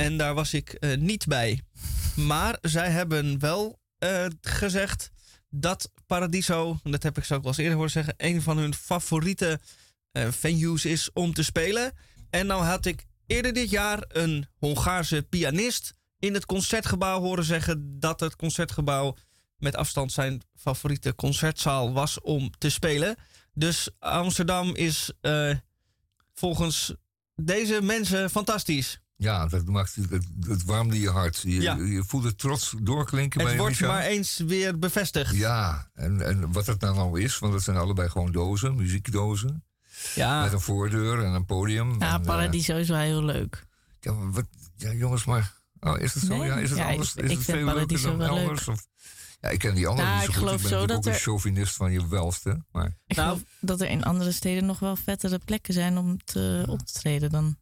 En 0.00 0.16
daar 0.16 0.34
was 0.34 0.54
ik 0.54 0.72
eh, 0.72 0.96
niet 0.96 1.26
bij. 1.26 1.60
Maar 2.16 2.58
zij 2.60 2.90
hebben 2.90 3.38
wel 3.38 3.80
eh, 3.98 4.26
gezegd 4.40 5.10
dat 5.48 5.90
Paradiso, 6.06 6.78
dat 6.82 7.02
heb 7.02 7.18
ik 7.18 7.24
zo 7.24 7.34
ook 7.34 7.42
wel 7.42 7.50
eens 7.50 7.60
eerder 7.60 7.76
horen 7.76 7.90
zeggen, 7.90 8.14
een 8.16 8.42
van 8.42 8.58
hun 8.58 8.74
favoriete 8.74 9.60
eh, 10.12 10.28
venues 10.30 10.84
is 10.84 11.12
om 11.12 11.34
te 11.34 11.42
spelen. 11.42 11.92
En 12.30 12.46
nou 12.46 12.62
had 12.62 12.86
ik 12.86 13.06
eerder 13.26 13.52
dit 13.52 13.70
jaar 13.70 14.04
een 14.08 14.46
Hongaarse 14.58 15.22
pianist 15.22 15.94
in 16.18 16.34
het 16.34 16.46
concertgebouw 16.46 17.20
horen 17.20 17.44
zeggen 17.44 18.00
dat 18.00 18.20
het 18.20 18.36
concertgebouw 18.36 19.16
met 19.56 19.76
afstand 19.76 20.12
zijn 20.12 20.42
favoriete 20.54 21.14
concertzaal 21.14 21.92
was 21.92 22.20
om 22.20 22.50
te 22.58 22.70
spelen. 22.70 23.16
Dus 23.54 23.88
Amsterdam 23.98 24.74
is 24.74 25.12
eh, 25.20 25.54
volgens 26.34 26.94
deze 27.34 27.82
mensen 27.82 28.30
fantastisch. 28.30 29.00
Ja, 29.16 29.46
dat 29.46 29.64
maakt 29.66 29.94
het, 29.94 30.24
het, 30.48 30.64
warmde 30.64 31.00
je 31.00 31.10
hart. 31.10 31.40
Je, 31.42 31.60
Ja. 31.60 31.76
je 31.76 32.04
voelt 32.06 32.24
het 32.24 32.38
trots 32.38 32.74
doorklinken 32.82 33.38
bij 33.38 33.46
Het 33.46 33.56
je, 33.56 33.60
wordt 33.60 33.80
maar 33.80 34.02
eens 34.02 34.36
weer 34.46 34.78
bevestigd. 34.78 35.34
Ja, 35.36 35.90
en, 35.94 36.20
en 36.26 36.52
wat 36.52 36.66
het 36.66 36.80
nou 36.80 36.94
nou 36.96 37.20
is, 37.20 37.38
want 37.38 37.52
het 37.54 37.62
zijn 37.62 37.76
allebei 37.76 38.08
gewoon 38.08 38.32
dozen, 38.32 38.74
muziekdozen. 38.74 39.64
Ja. 40.14 40.42
Met 40.42 40.52
een 40.52 40.60
voordeur 40.60 41.24
en 41.24 41.32
een 41.32 41.46
podium. 41.46 42.00
Ja, 42.00 42.14
en, 42.14 42.20
eh, 42.20 42.26
Paradiso 42.26 42.76
is 42.76 42.88
wel 42.88 42.98
heel 42.98 43.24
leuk. 43.24 43.66
ja, 44.00 44.12
wat, 44.30 44.46
ja, 44.76 44.92
jongens, 44.92 45.24
maar... 45.24 45.58
Oh, 45.80 45.98
is 45.98 46.14
het 46.14 46.22
zo? 46.24 46.36
Nee? 46.36 46.46
Ja, 46.46 46.56
is 46.56 46.70
het 46.70 46.78
Ja, 46.78 46.88
anders? 46.90 47.14
ik- 47.14 47.24
is 47.24 47.30
ik 47.30 47.36
het 47.36 47.44
vind 47.44 47.56
veel 47.58 47.66
leuker 47.66 47.74
Paradiso 47.86 48.08
dan 48.08 48.18
wel 48.18 48.34
leuk. 48.36 48.66
Of, 48.66 48.86
ja, 49.40 49.48
ik 49.48 49.58
ken 49.58 49.74
die 49.74 49.86
andere 49.86 50.06
Nou, 50.08 50.16
niet 50.20 50.24
zo 50.24 50.30
ik 50.30 50.36
goed. 50.36 50.46
geloof 50.46 50.62
ik 50.64 50.70
ben 50.70 50.78
zo 50.80 50.86
dat 50.86 50.96
ook 50.96 51.04
een 51.06 51.12
er- 51.12 51.18
chauvinist 51.18 51.76
van 51.76 51.92
je 51.92 52.08
welste. 52.08 52.64
Maar 52.72 52.96
Ik 53.06 53.16
Nou- 53.16 53.28
geloof 53.28 53.42
dat 53.60 53.80
er 53.80 53.88
in 53.88 54.04
andere 54.04 54.32
steden 54.32 54.66
nog 54.66 54.78
wel 54.78 54.96
vettere 54.96 55.38
plekken 55.44 55.74
zijn 55.74 55.98
om 55.98 56.24
te, 56.24 56.64
op 56.68 56.78
te 56.86 56.92
treden 56.92 57.30
dan 57.30 57.56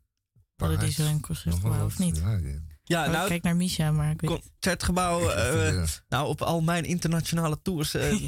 Paradiso 0.57 1.05
en 1.07 1.21
Concertgebouw, 1.21 1.85
of 1.85 1.99
niet? 1.99 2.17
Ja, 2.19 2.31
ja. 2.31 2.67
Ja, 2.85 3.05
Oh, 3.05 3.11
nou, 3.11 3.23
ik 3.23 3.29
kijk 3.29 3.43
naar 3.43 3.57
Misha, 3.57 3.91
maar 3.91 4.11
ik 4.11 4.21
weet 4.21 4.31
concertgebouw. 4.31 5.31
eh, 5.31 5.69
Eh, 5.83 5.89
nou, 6.09 6.27
op 6.29 6.43
al 6.43 6.61
mijn 6.61 6.85
internationale 6.85 7.59
tours. 7.63 7.95
eh, 7.95 8.11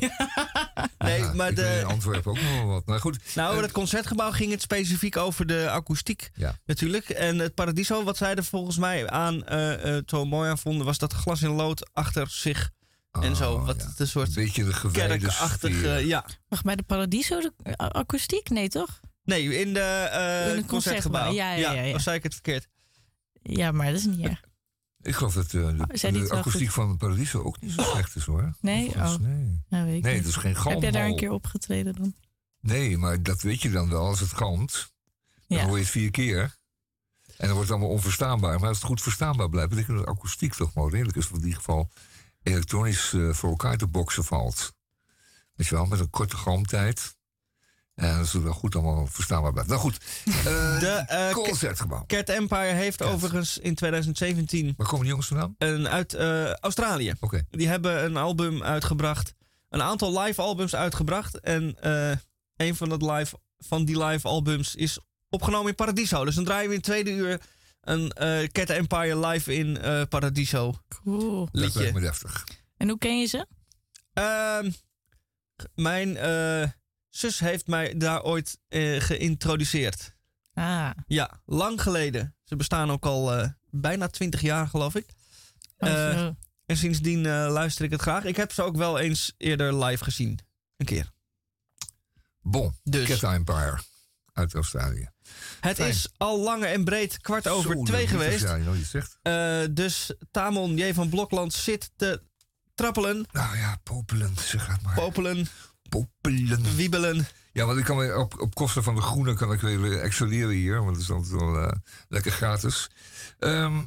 nee, 0.98 1.18
ja, 1.20 1.32
maar 1.34 1.48
ik 1.50 1.56
weet 1.56 1.66
in 1.66 1.78
de, 1.78 1.84
Antwerpen 1.84 2.30
ook 2.30 2.40
nog 2.40 2.52
wel 2.52 2.66
wat. 2.66 2.86
Maar 2.86 3.00
goed, 3.00 3.34
nou, 3.34 3.56
eh, 3.56 3.62
het 3.62 3.72
concertgebouw 3.72 4.30
ging 4.30 4.50
het 4.50 4.62
specifiek 4.62 5.16
over 5.16 5.46
de 5.46 5.70
akoestiek 5.70 6.30
Ja. 6.34 6.58
natuurlijk. 6.64 7.08
En 7.08 7.38
het 7.38 7.54
Paradiso, 7.54 8.04
wat 8.04 8.16
zij 8.16 8.34
er 8.34 8.44
volgens 8.44 8.76
mij 8.78 9.08
aan 9.10 9.42
zo 10.06 10.24
mooi 10.24 10.50
aan 10.50 10.58
vonden, 10.58 10.86
was 10.86 10.98
dat 10.98 11.12
glas 11.12 11.42
in 11.42 11.50
lood 11.50 11.90
achter 11.92 12.28
zich 12.30 12.70
en 13.10 13.36
zo. 13.36 13.52
oh, 13.54 13.66
Wat 13.66 13.76
ja. 13.82 13.92
een 13.96 14.08
soort 14.08 14.34
beetje 14.34 14.64
de 14.64 14.90
kerkachtige. 14.92 15.88
ja. 16.06 16.24
Wacht, 16.48 16.64
bij 16.64 16.76
de 16.76 16.82
Paradiso 16.82 17.40
de 17.40 17.76
akoestiek? 17.76 18.48
Nee, 18.48 18.68
toch? 18.68 19.00
Nee, 19.24 19.58
in 19.60 19.74
de 19.74 19.80
eh 19.80 20.50
In 20.50 20.56
het 20.56 20.66
concertgebouw. 20.66 21.32
ja, 21.32 21.52
ja, 21.52 21.72
ja, 21.72 21.82
ja. 21.82 21.94
Of 21.94 22.00
zei 22.00 22.16
ik 22.16 22.22
het 22.22 22.32
verkeerd? 22.32 22.68
Ja, 23.42 23.72
maar 23.72 23.86
dat 23.86 23.94
is 24.00 24.04
niet 24.06 24.20
erg. 24.20 24.40
Ik 25.02 25.14
geloof 25.14 25.34
dat 25.34 25.44
eh, 25.44 25.50
de, 25.50 25.66
Oh, 25.68 26.12
de 26.12 26.30
akoestiek 26.30 26.70
van 26.70 26.96
Paradiso 26.96 27.42
ook 27.42 27.60
niet 27.60 27.72
zo 27.72 27.82
slecht 27.82 28.16
is 28.16 28.24
hoor. 28.24 28.54
Nee? 28.60 28.88
Oh. 28.88 29.16
nee. 29.16 29.62
Nou, 29.68 29.84
weet 29.86 29.96
ik 29.96 30.02
Nee, 30.02 30.14
niet. 30.14 30.22
het 30.24 30.28
is 30.28 30.36
geen 30.36 30.56
Heb 30.56 30.80
jij 30.82 30.90
daar 30.90 31.06
een 31.06 31.16
keer 31.16 31.30
opgetreden 31.30 31.94
dan? 31.94 32.14
Nee, 32.60 32.98
maar 32.98 33.22
dat 33.22 33.40
weet 33.42 33.62
je 33.62 33.70
dan 33.70 33.88
wel 33.90 34.06
als 34.06 34.20
het 34.20 34.32
galmt. 34.32 34.92
Dan 35.48 35.58
Ja. 35.58 35.64
hoor 35.64 35.76
je 35.76 35.82
het 35.82 35.92
vier 35.92 36.10
keer. 36.10 36.40
En 36.40 37.46
dan 37.46 37.48
wordt 37.48 37.60
het 37.60 37.70
allemaal 37.70 37.88
onverstaanbaar. 37.96 38.58
Maar 38.58 38.68
als 38.68 38.76
het 38.78 38.86
goed 38.86 39.02
verstaanbaar 39.02 39.48
blijft, 39.48 39.70
betekent 39.70 39.96
dat 39.96 40.06
de 40.06 40.12
akoestiek 40.12 40.54
toch 40.54 40.72
wel 40.74 40.90
redelijk 40.90 41.16
is. 41.16 41.28
In 41.30 41.34
ieder 41.36 41.54
geval 41.54 41.90
elektronisch 42.42 43.12
eh, 43.12 43.30
voor 43.32 43.50
elkaar 43.50 43.76
te 43.76 43.86
boksen 43.86 44.24
valt. 44.24 44.72
Weet 45.54 45.66
je 45.66 45.74
wel, 45.74 45.84
met 45.84 46.00
een 46.00 46.10
korte 46.10 46.36
galmtijd. 46.36 47.18
En 47.94 48.16
dat 48.18 48.32
het 48.32 48.42
wel 48.42 48.52
goed 48.52 48.74
allemaal 48.74 49.06
verstaanbaar 49.06 49.52
blijft. 49.52 49.68
Nou 49.70 49.80
goed, 49.80 49.96
eh, 50.26 50.44
De 50.80 51.04
eh, 51.08 51.30
concertgebouw. 51.30 52.04
Cat 52.06 52.28
Empire 52.28 52.72
heeft 52.72 52.96
Cat. 52.96 53.12
overigens 53.12 53.58
in 53.58 53.74
2017 53.74 54.74
Waar 54.76 54.86
komen 54.86 55.00
die 55.00 55.08
jongens 55.08 55.28
vandaan? 55.28 55.54
een 55.58 55.88
uit 55.88 56.14
Australië. 56.60 57.14
Oké. 57.20 57.42
Die 57.50 57.68
hebben 57.68 58.04
een 58.04 58.16
album 58.16 58.62
uitgebracht. 58.62 59.34
Een 59.68 59.82
aantal 59.82 60.20
live 60.20 60.40
albums 60.40 60.74
uitgebracht. 60.74 61.40
En 61.40 61.76
een 62.56 62.76
van, 62.76 62.88
dat 62.88 63.02
live, 63.02 63.38
van 63.58 63.84
die 63.84 64.04
live 64.04 64.28
albums 64.28 64.74
is 64.74 64.98
opgenomen 65.28 65.68
in 65.68 65.74
Paradiso. 65.74 66.24
Dus 66.24 66.34
dan 66.34 66.44
draaien 66.44 66.68
we 66.68 66.74
in 66.74 66.80
het 66.80 66.88
tweede 66.88 67.10
uur 67.10 67.40
een 67.80 68.10
eh 68.12 68.48
Cat 68.48 68.68
Empire 68.70 69.26
live 69.26 69.54
in 69.54 69.78
eh, 69.78 70.02
Paradiso 70.08 70.74
Cool. 70.88 71.48
Dat 71.52 71.62
liedje. 71.62 71.92
me 71.92 72.00
deftig. 72.00 72.44
En 72.76 72.88
hoe 72.88 72.98
ken 72.98 73.20
je 73.20 73.26
ze? 73.26 73.46
Ehm, 74.12 74.70
mijn 75.74 76.16
eh, 76.16 76.68
zus 77.08 77.38
heeft 77.40 77.66
mij 77.66 77.96
daar 77.96 78.22
ooit 78.22 78.58
eh, 78.68 79.00
geïntroduceerd. 79.00 80.14
Ah, 80.54 80.90
Ja, 81.06 81.40
lang 81.46 81.82
geleden. 81.82 82.34
Ze 82.44 82.56
bestaan 82.56 82.90
ook 82.90 83.06
al 83.06 83.34
eh, 83.34 83.48
bijna 83.70 84.06
twintig 84.08 84.40
jaar, 84.40 84.68
geloof 84.68 84.94
ik. 84.94 85.06
zo. 85.78 86.34
En 86.66 86.76
sindsdien 86.76 87.26
eh, 87.26 87.32
luister 87.50 87.84
ik 87.84 87.90
het 87.90 88.00
graag. 88.00 88.24
Ik 88.24 88.36
heb 88.36 88.52
ze 88.52 88.62
ook 88.62 88.76
wel 88.76 88.98
eens 88.98 89.34
eerder 89.36 89.84
live 89.84 90.04
gezien. 90.04 90.38
Een 90.76 90.86
keer. 90.86 91.10
Bon, 92.42 92.74
Dus 92.82 93.18
Cat 93.20 93.32
Empire 93.34 93.78
uit 94.32 94.54
Australië. 94.54 95.08
Het 95.60 95.76
fijn. 95.76 95.88
is 95.88 96.08
al 96.16 96.40
lang 96.40 96.64
en 96.64 96.84
breed 96.84 97.20
kwart 97.20 97.48
over 97.48 97.72
Zo, 97.72 97.82
twee 97.82 98.06
geweest. 98.06 98.42
Ja, 98.42 98.54
je 98.54 98.84
zegt. 98.84 99.18
Eh, 99.22 99.60
dus 99.70 100.14
Tamon 100.30 100.76
J. 100.76 100.92
van 100.92 101.08
Blokland 101.08 101.52
zit 101.52 101.90
te 101.96 102.22
trappelen, 102.74 103.26
Nou 103.32 103.56
ja, 103.56 103.80
popelend, 103.82 104.40
zeg 104.40 104.66
het 104.66 104.82
maar. 104.82 104.94
popelen, 104.94 105.48
popelen. 105.88 106.76
wiebelen. 106.76 107.28
Ja, 107.52 107.64
want 107.66 107.78
ik 107.78 107.84
kan 107.84 107.96
weer 107.96 108.16
op, 108.16 108.40
op 108.40 108.54
kosten 108.54 108.82
van 108.82 108.94
de 108.94 109.00
groene 109.00 109.34
kan 109.34 109.52
ik 109.52 109.60
weer 109.60 109.92
eh, 109.92 110.02
excelleren 110.04 110.54
hier. 110.54 110.82
Want 110.84 110.92
dat 110.94 111.02
is 111.02 111.10
altijd 111.10 111.40
wel 111.40 111.58
eh, 111.58 111.72
lekker 112.08 112.32
gratis. 112.32 112.90
Ehm, 113.38 113.80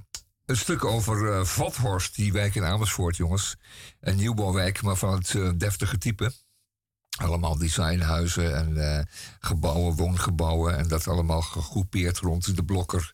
een 0.45 0.57
stuk 0.57 0.85
over 0.85 1.47
Vathorst, 1.47 2.15
die 2.15 2.33
wijk 2.33 2.55
in 2.55 2.63
Amersfoort, 2.63 3.17
jongens. 3.17 3.55
Een 3.99 4.15
nieuwbouwwijk, 4.15 4.81
maar 4.81 4.95
van 4.95 5.13
het 5.13 5.59
deftige 5.59 5.97
type. 5.97 6.33
Allemaal 7.17 7.57
designhuizen 7.57 8.55
en 8.55 8.97
eh, 8.97 9.05
gebouwen, 9.39 9.95
woongebouwen. 9.95 10.77
En 10.77 10.87
dat 10.87 11.07
allemaal 11.07 11.41
gegroepeerd 11.41 12.17
rond 12.17 12.55
de 12.55 12.63
blokker. 12.63 13.13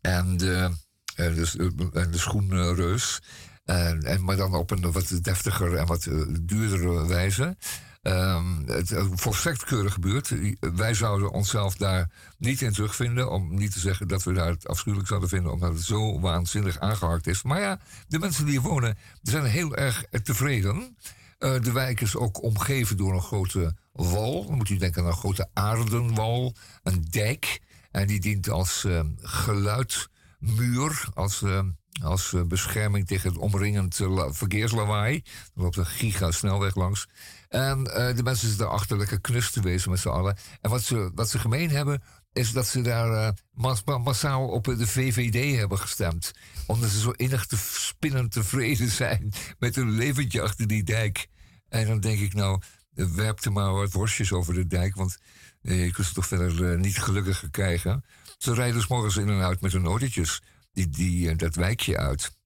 En 0.00 0.36
de, 0.36 0.70
eh, 1.14 1.34
dus, 1.34 1.56
eh, 1.56 1.66
en 1.92 2.10
de 2.10 2.18
schoenreus. 2.18 3.22
En, 3.64 4.02
en, 4.02 4.24
maar 4.24 4.36
dan 4.36 4.54
op 4.54 4.70
een 4.70 4.92
wat 4.92 5.18
deftiger 5.22 5.76
en 5.76 5.86
wat 5.86 6.08
duurdere 6.40 7.06
wijze. 7.06 7.56
Ehm, 8.02 8.66
het 8.66 8.94
volstrekt 9.14 9.64
keurig 9.64 9.92
gebeurd. 9.92 10.32
Wij 10.60 10.94
zouden 10.94 11.30
onszelf 11.30 11.76
daar 11.76 12.10
niet 12.38 12.62
in 12.62 12.72
terugvinden. 12.72 13.30
Om 13.30 13.54
niet 13.54 13.72
te 13.72 13.80
zeggen 13.80 14.08
dat 14.08 14.22
we 14.22 14.32
daar 14.32 14.50
het 14.50 14.68
afschuwelijk 14.68 15.08
zouden 15.08 15.28
vinden. 15.28 15.52
Omdat 15.52 15.72
het 15.72 15.84
zo 15.84 16.20
waanzinnig 16.20 16.80
aangehakt 16.80 17.26
is. 17.26 17.42
Maar 17.42 17.60
ja, 17.60 17.80
de 18.08 18.18
mensen 18.18 18.44
die 18.44 18.52
hier 18.58 18.68
wonen 18.68 18.98
zijn 19.22 19.44
heel 19.44 19.76
erg 19.76 20.04
tevreden. 20.22 20.96
Eh, 21.42 21.60
de 21.60 21.72
wijk 21.72 22.00
is 22.00 22.16
ook 22.16 22.42
omgeven 22.42 22.96
door 22.96 23.12
een 23.14 23.22
grote 23.22 23.76
wal. 23.92 24.46
Dan 24.46 24.56
moet 24.56 24.68
u 24.68 24.76
denken 24.76 25.02
aan 25.02 25.08
een 25.08 25.14
grote 25.14 25.48
aardenwal. 25.52 26.54
Een 26.82 27.04
dijk. 27.10 27.60
En 27.90 28.06
die 28.06 28.20
dient 28.20 28.48
als 28.48 28.84
eh, 28.84 29.00
geluidmuur. 29.20 31.04
Als, 31.14 31.42
eh, 31.42 31.60
als 32.02 32.32
eh, 32.32 32.42
bescherming 32.42 33.06
tegen 33.06 33.30
het 33.32 33.38
omringend 33.38 34.00
eh, 34.00 34.14
la- 34.14 34.32
verkeerslawaai. 34.32 35.14
Er 35.54 35.62
loopt 35.62 35.76
een 35.76 35.86
gigasnelweg 35.86 36.74
langs. 36.74 37.08
En 37.48 37.84
de 37.84 38.20
mensen 38.22 38.48
zitten 38.48 38.66
daarachter 38.66 38.96
lekker 38.98 39.20
knus 39.20 39.50
te 39.50 39.60
wezen 39.60 39.90
met 39.90 40.00
z'n 40.00 40.08
allen. 40.08 40.36
En 40.60 40.70
wat 40.70 40.82
ze, 40.82 41.10
wat 41.14 41.30
ze 41.30 41.38
gemeen 41.38 41.70
hebben, 41.70 42.02
is 42.32 42.52
dat 42.52 42.66
ze 42.66 42.80
daar 42.80 43.12
eh, 43.12 43.32
mas- 43.52 43.84
ma- 43.84 43.98
massaal 43.98 44.48
op 44.48 44.64
de 44.64 44.86
VVD 44.86 45.58
hebben 45.58 45.78
gestemd. 45.78 46.32
Omdat 46.66 46.90
ze 46.90 47.00
zo 47.00 47.10
innig 47.10 47.46
te 47.46 47.56
spinnend 47.56 48.32
tevreden 48.32 48.90
zijn 48.90 49.32
met 49.58 49.74
hun 49.74 49.90
leventje 49.90 50.42
achter 50.42 50.66
die 50.66 50.82
dijk. 50.82 51.26
En 51.68 51.86
dan 51.86 52.00
denk 52.00 52.20
ik 52.20 52.34
nou, 52.34 52.60
werp 52.94 53.44
er 53.44 53.52
maar 53.52 53.72
wat 53.72 53.92
worstjes 53.92 54.32
over 54.32 54.54
de 54.54 54.66
dijk, 54.66 54.94
want 54.94 55.18
eh, 55.62 55.84
je 55.84 55.92
kunt 55.92 56.06
ze 56.06 56.14
toch 56.14 56.26
verder 56.26 56.72
eh, 56.72 56.78
niet 56.78 56.98
gelukkiger 56.98 57.50
krijgen. 57.50 58.04
Ze 58.38 58.54
rijden 58.54 58.74
dus 58.74 58.86
morgens 58.86 59.16
in 59.16 59.28
en 59.28 59.42
uit 59.42 59.60
met 59.60 59.72
hun 59.72 59.86
autootjes 59.86 60.42
die, 60.72 60.88
die, 60.88 61.30
eh, 61.30 61.36
dat 61.36 61.54
wijkje 61.54 61.98
uit. 61.98 62.36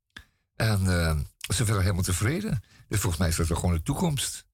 En 0.57 0.79
ze 1.55 1.65
zijn 1.65 1.81
helemaal 1.81 2.03
tevreden. 2.03 2.63
Dus 2.89 3.01
volgens 3.01 3.21
mij 3.21 3.29
is 3.29 3.37
dat 3.37 3.47
toch 3.47 3.61
gewoon 3.61 3.75
de 3.75 3.83
toekomst. 3.83 4.45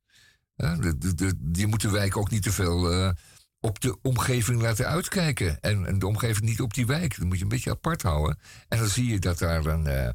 Ja, 0.56 0.76
de, 0.76 0.98
de, 0.98 1.14
de, 1.14 1.34
je 1.52 1.66
moet 1.66 1.80
de 1.80 1.90
wijk 1.90 2.16
ook 2.16 2.30
niet 2.30 2.42
te 2.42 2.52
veel 2.52 3.14
op 3.62 3.80
de 3.80 3.98
omgeving 4.02 4.62
laten 4.62 4.86
uitkijken. 4.86 5.60
En, 5.60 5.86
en 5.86 5.98
de 5.98 6.06
omgeving 6.06 6.44
niet 6.44 6.60
op 6.60 6.74
die 6.74 6.86
wijk. 6.86 7.18
Dat 7.18 7.26
moet 7.26 7.36
je 7.36 7.42
een 7.42 7.48
beetje 7.48 7.70
apart 7.70 8.02
houden. 8.02 8.38
En 8.68 8.78
dan 8.78 8.88
zie 8.88 9.06
je 9.06 9.18
dat 9.18 9.38
daar 9.38 9.66
een, 9.66 9.86
eh, 9.86 10.08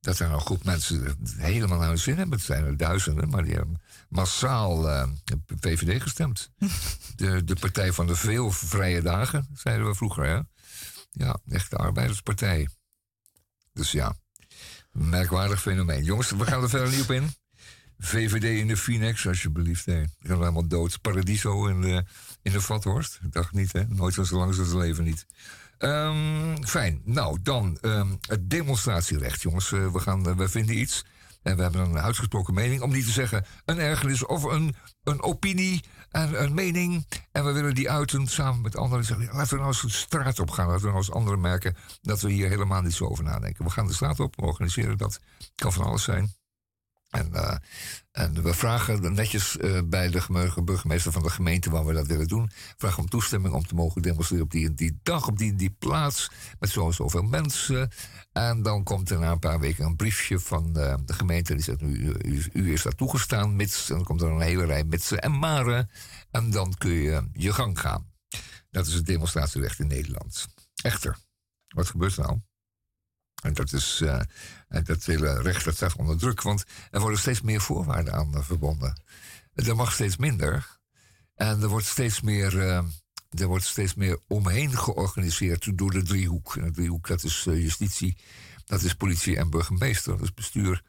dat 0.00 0.16
daar 0.16 0.32
een 0.32 0.40
groep 0.40 0.64
mensen 0.64 1.04
het 1.04 1.34
helemaal 1.36 1.78
naar 1.78 1.88
hun 1.88 1.98
zin 1.98 2.16
hebben. 2.16 2.36
Het 2.36 2.46
zijn 2.46 2.64
er 2.64 2.76
duizenden, 2.76 3.28
maar 3.28 3.44
die 3.44 3.54
hebben 3.54 3.82
massaal 4.08 4.90
eh, 4.90 5.08
op 5.32 5.52
VVD 5.60 6.02
gestemd. 6.02 6.50
de, 7.16 7.44
de 7.44 7.56
Partij 7.60 7.92
van 7.92 8.06
de 8.06 8.16
Veel 8.16 8.50
Vrije 8.50 9.02
Dagen, 9.02 9.48
zeiden 9.54 9.86
we 9.86 9.94
vroeger. 9.94 10.24
Hè? 10.24 10.40
Ja, 11.10 11.38
echt 11.48 11.70
de 11.70 11.76
arbeiderspartij. 11.76 12.68
Dus 13.72 13.92
ja, 13.92 14.14
een 14.92 15.08
merkwaardig 15.08 15.60
fenomeen. 15.60 16.04
Jongens, 16.04 16.30
we 16.30 16.46
gaan 16.46 16.62
er 16.62 16.68
verder 16.68 16.90
niet 16.90 17.02
op 17.02 17.10
in. 17.10 17.34
VVD 18.04 18.44
in 18.44 18.66
de 18.66 18.76
Phoenix, 18.76 19.26
alsjeblieft. 19.26 19.86
Nee, 19.86 20.06
die 20.18 20.28
gaan 20.28 20.42
allemaal 20.42 20.68
dood. 20.68 21.00
Paradiso 21.00 21.66
in 21.66 21.80
de, 21.80 22.04
in 22.42 22.52
de 22.52 22.60
Vathorst. 22.60 23.20
Ik 23.24 23.32
dacht 23.32 23.52
niet, 23.52 23.72
hè? 23.72 23.84
Nooit 23.88 24.14
zo 24.14 24.36
lang 24.36 24.48
als 24.48 24.56
het 24.56 24.72
leven 24.72 25.04
niet. 25.04 25.26
Ehm, 25.78 26.62
fijn. 26.62 27.00
Nou, 27.04 27.38
dan 27.42 27.78
ehm, 27.80 28.08
het 28.20 28.50
demonstratierecht, 28.50 29.42
jongens. 29.42 29.72
Eh, 29.72 29.92
we, 29.92 29.98
gaan, 29.98 30.28
eh, 30.28 30.36
we 30.36 30.48
vinden 30.48 30.78
iets. 30.78 31.04
En 31.42 31.56
we 31.56 31.62
hebben 31.62 31.80
een 31.80 31.98
uitgesproken 31.98 32.54
mening. 32.54 32.80
Om 32.80 32.92
niet 32.92 33.04
te 33.04 33.10
zeggen 33.10 33.44
een 33.64 33.78
ergernis 33.78 34.26
of 34.26 34.42
een, 34.42 34.74
een 35.04 35.22
opinie 35.22 35.84
en 36.10 36.42
een 36.42 36.54
mening. 36.54 37.06
En 37.32 37.44
we 37.44 37.52
willen 37.52 37.74
die 37.74 37.90
uiten 37.90 38.26
samen 38.26 38.60
met 38.60 38.76
anderen. 38.76 39.04
Zeggen, 39.04 39.26
laten 39.32 39.50
we 39.50 39.56
nou 39.56 39.66
eens 39.66 39.80
de 39.80 39.88
straat 39.88 40.38
op 40.38 40.50
gaan. 40.50 40.66
Laten 40.66 40.82
we 40.82 40.88
nou 40.88 40.98
eens 40.98 41.10
anderen 41.10 41.40
merken 41.40 41.76
dat 42.00 42.20
we 42.20 42.30
hier 42.30 42.48
helemaal 42.48 42.82
niet 42.82 42.94
zo 42.94 43.06
over 43.06 43.24
nadenken. 43.24 43.64
We 43.64 43.70
gaan 43.70 43.86
de 43.86 43.92
straat 43.94 44.20
op, 44.20 44.36
we 44.36 44.42
organiseren 44.42 44.98
dat. 44.98 45.20
Kan 45.54 45.72
van 45.72 45.84
alles 45.84 46.02
zijn. 46.02 46.41
En, 47.12 47.30
uh, 47.32 47.54
en 48.12 48.42
we 48.42 48.54
vragen 48.54 49.14
netjes 49.14 49.56
uh, 49.56 49.80
bij 49.84 50.10
de 50.10 50.62
burgemeester 50.64 51.12
van 51.12 51.22
de 51.22 51.30
gemeente 51.30 51.70
waar 51.70 51.84
we 51.84 51.92
dat 51.92 52.06
willen 52.06 52.28
doen. 52.28 52.50
Vragen 52.76 52.98
om 53.02 53.08
toestemming 53.08 53.54
om 53.54 53.66
te 53.66 53.74
mogen 53.74 54.02
demonstreren 54.02 54.44
op 54.44 54.50
die, 54.50 54.74
die 54.74 54.98
dag, 55.02 55.26
op 55.26 55.38
die, 55.38 55.54
die 55.54 55.76
plaats. 55.78 56.30
Met 56.58 56.70
zo 56.70 56.90
zoveel 56.90 57.22
mensen. 57.22 57.90
En 58.32 58.62
dan 58.62 58.82
komt 58.82 59.10
er 59.10 59.18
na 59.18 59.30
een 59.30 59.38
paar 59.38 59.60
weken 59.60 59.84
een 59.84 59.96
briefje 59.96 60.38
van 60.38 60.66
uh, 60.76 60.94
de 61.04 61.12
gemeente. 61.12 61.54
Die 61.54 61.62
zegt: 61.62 61.82
u, 61.82 62.14
u, 62.22 62.44
u, 62.52 62.72
is 62.72 62.82
daar 62.82 62.94
toegestaan, 62.94 63.56
mits. 63.56 63.90
En 63.90 63.96
dan 63.96 64.04
komt 64.04 64.22
er 64.22 64.30
een 64.30 64.40
hele 64.40 64.64
rij 64.64 64.84
mitsen 64.84 65.20
en 65.20 65.38
maren. 65.38 65.90
En 66.30 66.50
dan 66.50 66.74
kun 66.78 66.90
je 66.90 67.28
je 67.32 67.52
gang 67.52 67.80
gaan. 67.80 68.10
Dat 68.70 68.86
is 68.86 68.94
het 68.94 69.06
demonstratierecht 69.06 69.78
in 69.78 69.86
Nederland. 69.86 70.48
Echter, 70.82 71.16
wat 71.68 71.86
gebeurt 71.86 72.16
er 72.16 72.22
nou? 72.22 72.40
En 73.42 73.52
dat, 73.52 73.72
is, 73.72 74.00
uh, 74.02 74.20
dat 74.84 75.04
hele 75.04 75.42
recht 75.42 75.64
dat 75.64 75.74
staat 75.74 75.96
onder 75.96 76.18
druk, 76.18 76.42
want 76.42 76.64
er 76.90 77.00
worden 77.00 77.18
steeds 77.18 77.40
meer 77.40 77.60
voorwaarden 77.60 78.14
aan 78.14 78.44
verbonden. 78.44 79.02
Er 79.54 79.76
mag 79.76 79.92
steeds 79.92 80.16
minder. 80.16 80.80
En 81.34 81.62
er 81.62 81.68
wordt 81.68 81.86
steeds 81.86 82.20
meer, 82.20 82.54
uh, 82.54 82.82
er 83.30 83.46
wordt 83.46 83.64
steeds 83.64 83.94
meer 83.94 84.18
omheen 84.28 84.76
georganiseerd 84.76 85.78
door 85.78 85.90
de 85.90 86.02
driehoek. 86.02 86.56
En 86.56 86.64
de 86.64 86.70
driehoek, 86.70 87.06
dat 87.06 87.24
is 87.24 87.42
justitie, 87.44 88.16
dat 88.64 88.82
is 88.82 88.94
politie 88.94 89.36
en 89.36 89.50
burgemeester, 89.50 90.12
dat 90.12 90.22
is 90.22 90.34
bestuur. 90.34 90.82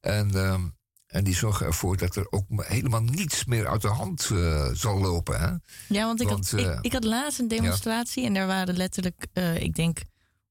En, 0.00 0.34
ehm, 0.34 0.68
en 1.06 1.24
die 1.24 1.34
zorgen 1.34 1.66
ervoor 1.66 1.96
dat 1.96 2.16
er 2.16 2.26
ook 2.32 2.44
helemaal 2.48 3.02
niets 3.02 3.44
meer 3.44 3.68
uit 3.68 3.82
de 3.82 3.88
hand 3.88 4.30
zal 4.72 4.98
lopen. 4.98 5.40
Hè? 5.40 5.54
Ja, 5.94 6.06
want 6.06 6.20
ik, 6.20 6.28
want, 6.28 6.50
had, 6.50 6.60
ik, 6.60 6.78
ik, 6.80 6.92
had 6.92 7.04
laatst 7.04 7.38
een 7.38 7.48
demonstratie 7.48 8.22
ja. 8.22 8.28
en 8.28 8.34
daar 8.34 8.46
waren 8.46 8.76
letterlijk, 8.76 9.26
ik 9.58 9.74
denk, 9.74 9.98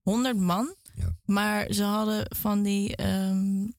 100 0.02 0.38
man. 0.38 0.76
Ja. 1.00 1.16
Maar 1.26 1.74
ze 1.74 1.84
hadden 1.84 2.26
van 2.38 2.64
die 2.64 3.04
um, 3.06 3.74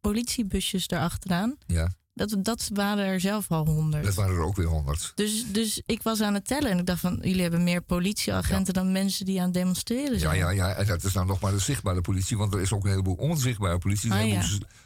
politiebusjes 0.00 0.88
erachteraan. 0.88 1.56
Ja. 1.66 1.92
Dat, 2.14 2.36
dat 2.38 2.70
waren 2.72 3.04
er 3.04 3.20
zelf 3.20 3.50
al 3.50 3.66
honderd. 3.66 4.04
Dat 4.04 4.14
waren 4.14 4.34
er 4.34 4.42
ook 4.42 4.56
weer 4.56 4.66
honderd. 4.66 5.12
Dus, 5.14 5.52
dus 5.52 5.82
ik 5.86 6.02
was 6.02 6.20
aan 6.20 6.34
het 6.34 6.46
tellen 6.46 6.70
en 6.70 6.78
ik 6.78 6.86
dacht 6.86 7.00
van... 7.00 7.18
jullie 7.22 7.42
hebben 7.42 7.64
meer 7.64 7.82
politieagenten 7.82 8.74
ja. 8.74 8.80
dan 8.82 8.92
mensen 8.92 9.24
die 9.24 9.38
aan 9.38 9.44
het 9.44 9.54
demonstreren 9.54 10.20
zijn. 10.20 10.36
Ja, 10.36 10.50
ja, 10.50 10.68
ja. 10.68 10.74
En 10.74 10.86
dat 10.86 11.04
is 11.04 11.12
nou 11.12 11.26
nog 11.26 11.40
maar 11.40 11.52
de 11.52 11.58
zichtbare 11.58 12.00
politie. 12.00 12.36
Want 12.36 12.54
er 12.54 12.60
is 12.60 12.72
ook 12.72 12.84
een 12.84 12.90
heleboel 12.90 13.14
onzichtbare 13.14 13.78
politie. 13.78 14.12
Ah, 14.12 14.20
een 14.20 14.28
ja. 14.28 14.42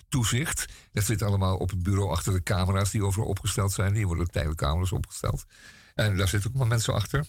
toezicht. 0.08 0.64
Dat 0.92 1.04
zit 1.04 1.22
allemaal 1.22 1.56
op 1.56 1.70
het 1.70 1.82
bureau 1.82 2.10
achter 2.10 2.32
de 2.32 2.42
camera's 2.42 2.90
die 2.90 3.04
overal 3.04 3.28
opgesteld 3.28 3.72
zijn. 3.72 3.92
Die 3.92 4.06
worden 4.06 4.30
tijdelijk 4.30 4.60
camera's 4.60 4.92
opgesteld. 4.92 5.44
En 5.94 6.16
daar 6.16 6.28
zitten 6.28 6.50
ook 6.50 6.56
maar 6.56 6.66
mensen 6.66 6.94
achter. 6.94 7.26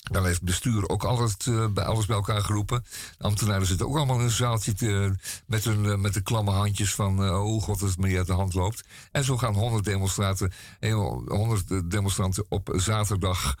Dan 0.00 0.24
heeft 0.24 0.36
het 0.36 0.44
bestuur 0.44 0.88
ook 0.88 1.04
alles, 1.04 1.36
uh, 1.48 1.66
bij 1.68 1.84
alles 1.84 2.06
bij 2.06 2.16
elkaar 2.16 2.42
geroepen. 2.42 2.84
De 3.18 3.24
ambtenaren 3.24 3.66
zitten 3.66 3.86
ook 3.86 3.96
allemaal 3.96 4.18
in 4.18 4.24
een 4.24 4.30
zaaltje 4.30 4.72
te, 4.72 5.14
met, 5.46 5.64
hun, 5.64 5.84
uh, 5.84 5.96
met 5.96 6.14
de 6.14 6.22
klamme 6.22 6.50
handjes 6.50 6.94
van... 6.94 7.24
Uh, 7.24 7.44
oh 7.44 7.62
god, 7.62 7.82
als 7.82 7.90
het 7.90 8.00
me 8.00 8.06
niet 8.06 8.16
uit 8.16 8.26
de 8.26 8.32
hand 8.32 8.54
loopt. 8.54 8.84
En 9.12 9.24
zo 9.24 9.36
gaan 9.36 9.54
honderd 9.54 9.84
demonstranten, 9.84 10.52
honderd 11.26 11.90
demonstranten 11.90 12.44
op 12.48 12.72
zaterdag... 12.76 13.58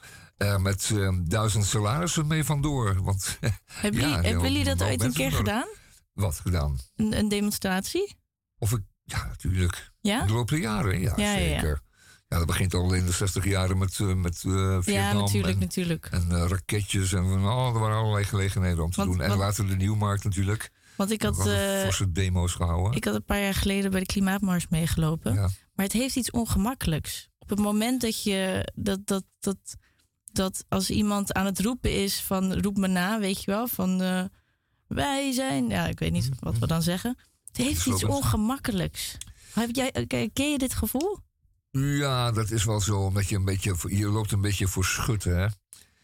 met 0.58 0.94
duizend 1.22 1.64
salarissen 1.64 2.26
mee 2.26 2.44
vandoor. 2.44 3.02
Want, 3.02 3.38
hebben 3.66 4.00
ja, 4.00 4.20
jullie, 4.20 4.40
jullie 4.40 4.64
dat 4.64 4.82
ooit 4.82 5.02
een 5.02 5.12
keer 5.12 5.32
gedaan? 5.32 5.68
Wat 6.12 6.38
gedaan? 6.38 6.78
Een, 6.96 7.18
een, 7.18 7.28
demonstratie? 7.28 8.16
Of 8.58 8.72
ik, 8.72 8.82
ja, 9.04 9.26
natuurlijk. 9.26 9.90
Ja? 10.00 10.26
De 10.26 10.32
loop 10.32 10.48
der 10.48 10.58
jaren, 10.58 11.00
ja, 11.00 11.12
ja 11.16 11.32
zeker. 11.32 11.82
Ja, 11.82 11.89
ja, 12.30 12.38
dat 12.38 12.46
begint 12.46 12.74
al 12.74 12.94
in 12.94 13.06
de 13.06 13.12
60 13.12 13.44
jaren 13.44 13.78
met, 13.78 13.98
uh, 13.98 14.14
met 14.14 14.42
uh, 14.46 14.76
Vietnam. 14.80 14.94
Ja, 14.94 15.12
natuurlijk, 15.12 15.54
en, 15.54 15.60
natuurlijk. 15.60 16.08
En 16.10 16.26
uh, 16.30 16.44
raketjes 16.48 17.12
en 17.12 17.24
oh, 17.24 17.74
er 17.74 17.80
waren 17.80 17.96
allerlei 17.96 18.24
gelegenheden 18.24 18.84
om 18.84 18.90
te 18.90 18.96
Want- 18.96 19.10
doen. 19.10 19.20
En 19.20 19.28
want- 19.28 19.40
later 19.40 19.66
de 19.66 19.76
Nieuwmarkt 19.76 20.24
natuurlijk. 20.24 20.70
Want 20.96 21.10
ik 21.10 21.22
had, 21.22 21.46
eh, 21.46 21.80
forse 21.82 22.12
demo's 22.12 22.52
gehouden. 22.52 22.92
ik 22.92 23.04
had 23.04 23.14
een 23.14 23.24
paar 23.24 23.40
jaar 23.40 23.54
geleden 23.54 23.90
bij 23.90 24.00
de 24.00 24.06
Klimaatmars 24.06 24.68
meegelopen. 24.68 25.34
Ja. 25.34 25.48
Maar 25.74 25.84
het 25.84 25.92
heeft 25.92 26.16
iets 26.16 26.30
ongemakkelijks. 26.30 27.28
Op 27.38 27.48
het 27.48 27.58
moment 27.58 28.00
dat 28.00 28.22
je 28.22 28.68
dat, 28.74 29.06
dat, 29.06 29.24
dat, 29.38 29.76
dat 30.32 30.64
als 30.68 30.90
iemand 30.90 31.32
aan 31.32 31.46
het 31.46 31.60
roepen 31.60 31.92
is 31.92 32.20
van 32.20 32.60
roep 32.60 32.76
me 32.76 32.86
na, 32.86 33.18
weet 33.20 33.44
je 33.44 33.50
wel, 33.50 33.68
van 33.68 34.02
eh, 34.02 34.24
wij 34.86 35.32
zijn, 35.32 35.68
ja, 35.68 35.86
ik 35.86 35.98
weet 35.98 36.12
niet 36.12 36.28
wat 36.40 36.58
we 36.58 36.66
dan 36.66 36.82
zeggen. 36.82 37.18
Het 37.46 37.56
heeft 37.56 37.86
iets 37.86 38.04
ongemakkelijks. 38.04 39.16
Heb 39.54 39.68
jij, 39.72 40.06
ken 40.32 40.50
je 40.50 40.58
dit 40.58 40.74
gevoel? 40.74 41.18
Ja, 41.70 42.30
dat 42.30 42.50
is 42.50 42.64
wel 42.64 42.80
zo. 42.80 42.98
Omdat 43.00 43.28
je 43.28 43.36
een 43.36 43.44
beetje, 43.44 43.74
je 43.86 44.06
loopt 44.08 44.32
een 44.32 44.40
beetje 44.40 44.68
voor 44.68 44.84
schutten, 44.84 45.38
hè? 45.38 45.46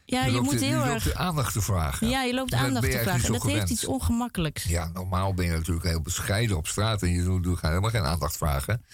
Ja, 0.04 0.24
je, 0.24 0.32
loopt, 0.32 0.44
moet 0.44 0.60
heel 0.60 0.68
je 0.68 0.76
loopt 0.76 0.90
erg. 0.90 1.02
de 1.02 1.16
aandacht 1.16 1.52
te 1.52 1.62
vragen. 1.62 2.08
Ja, 2.08 2.22
je 2.22 2.34
loopt 2.34 2.54
aandacht 2.54 2.90
te 2.90 2.98
vragen. 2.98 3.24
En 3.24 3.32
dat 3.32 3.42
heeft 3.42 3.70
iets 3.70 3.86
ongemakkelijks. 3.86 4.64
Ja, 4.64 4.90
normaal 4.92 5.34
ben 5.34 5.44
je 5.44 5.52
natuurlijk 5.52 5.86
heel 5.86 6.00
bescheiden 6.00 6.56
op 6.56 6.66
straat. 6.66 7.02
En 7.02 7.10
je 7.10 7.22
doet, 7.22 7.42
doet 7.42 7.60
helemaal 7.60 7.90
geen 7.90 8.04
aandacht 8.04 8.36
vragen. 8.36 8.84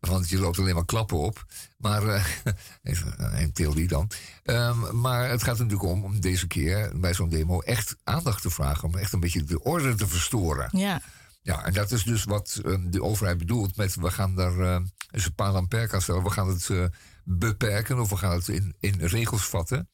Want 0.00 0.28
je 0.28 0.38
loopt 0.38 0.58
alleen 0.58 0.74
maar 0.74 0.84
klappen 0.84 1.18
op. 1.18 1.44
Maar, 1.76 2.08
eh, 2.08 2.24
even 2.82 3.14
een 3.42 3.52
theorie 3.52 3.88
dan. 3.88 4.10
Ehm, 4.42 5.00
maar 5.00 5.28
het 5.28 5.42
gaat 5.42 5.58
natuurlijk 5.58 5.90
om, 5.90 6.04
om 6.04 6.20
deze 6.20 6.46
keer 6.46 6.92
bij 6.94 7.14
zo'n 7.14 7.28
demo 7.28 7.60
echt 7.60 7.96
aandacht 8.04 8.42
te 8.42 8.50
vragen. 8.50 8.88
Om 8.88 8.96
echt 8.96 9.12
een 9.12 9.20
beetje 9.20 9.44
de 9.44 9.62
orde 9.62 9.94
te 9.94 10.06
verstoren. 10.06 10.68
Ja, 10.78 11.02
Ja, 11.42 11.64
en 11.64 11.72
dat 11.72 11.90
is 11.90 12.04
dus 12.04 12.24
wat 12.24 12.60
eh, 12.64 12.74
de 12.84 13.02
overheid 13.02 13.38
bedoelt 13.38 13.76
met 13.76 13.94
we 13.94 14.10
gaan 14.10 14.34
daar 14.34 14.58
eh 14.58 14.80
een 15.10 15.34
paal 15.34 15.56
aan 15.56 15.68
perk 15.68 15.94
aan 15.94 16.02
stellen. 16.02 16.22
We 16.22 16.30
gaan 16.30 16.48
het 16.48 16.70
eh, 16.70 16.84
beperken 17.24 18.00
of 18.00 18.10
we 18.10 18.16
gaan 18.16 18.32
het 18.32 18.48
in, 18.48 18.74
in 18.80 19.00
regels 19.00 19.48
vatten. 19.48 19.88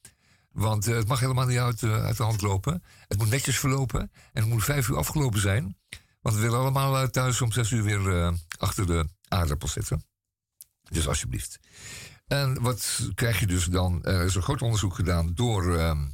Want 0.52 0.84
het 0.84 1.08
mag 1.08 1.20
helemaal 1.20 1.46
niet 1.46 1.58
uit, 1.58 1.82
uit 1.82 2.16
de 2.16 2.22
hand 2.22 2.42
lopen. 2.42 2.82
Het 3.06 3.18
moet 3.18 3.30
netjes 3.30 3.58
verlopen 3.58 4.00
en 4.32 4.42
het 4.42 4.46
moet 4.46 4.64
vijf 4.64 4.88
uur 4.88 4.96
afgelopen 4.96 5.40
zijn. 5.40 5.76
Want 6.20 6.34
we 6.34 6.40
willen 6.40 6.58
allemaal 6.58 7.10
thuis 7.10 7.40
om 7.40 7.52
zes 7.52 7.70
uur 7.70 7.82
weer 7.82 8.34
achter 8.58 8.86
de 8.86 9.08
aardappel 9.28 9.68
zitten. 9.68 10.04
Dus 10.88 11.08
alsjeblieft. 11.08 11.58
En 12.26 12.62
wat 12.62 13.08
krijg 13.14 13.40
je 13.40 13.46
dus 13.46 13.64
dan? 13.64 14.04
Er 14.04 14.24
is 14.24 14.34
een 14.34 14.42
groot 14.42 14.62
onderzoek 14.62 14.94
gedaan 14.94 15.34
door, 15.34 15.76
ehm, 15.76 16.06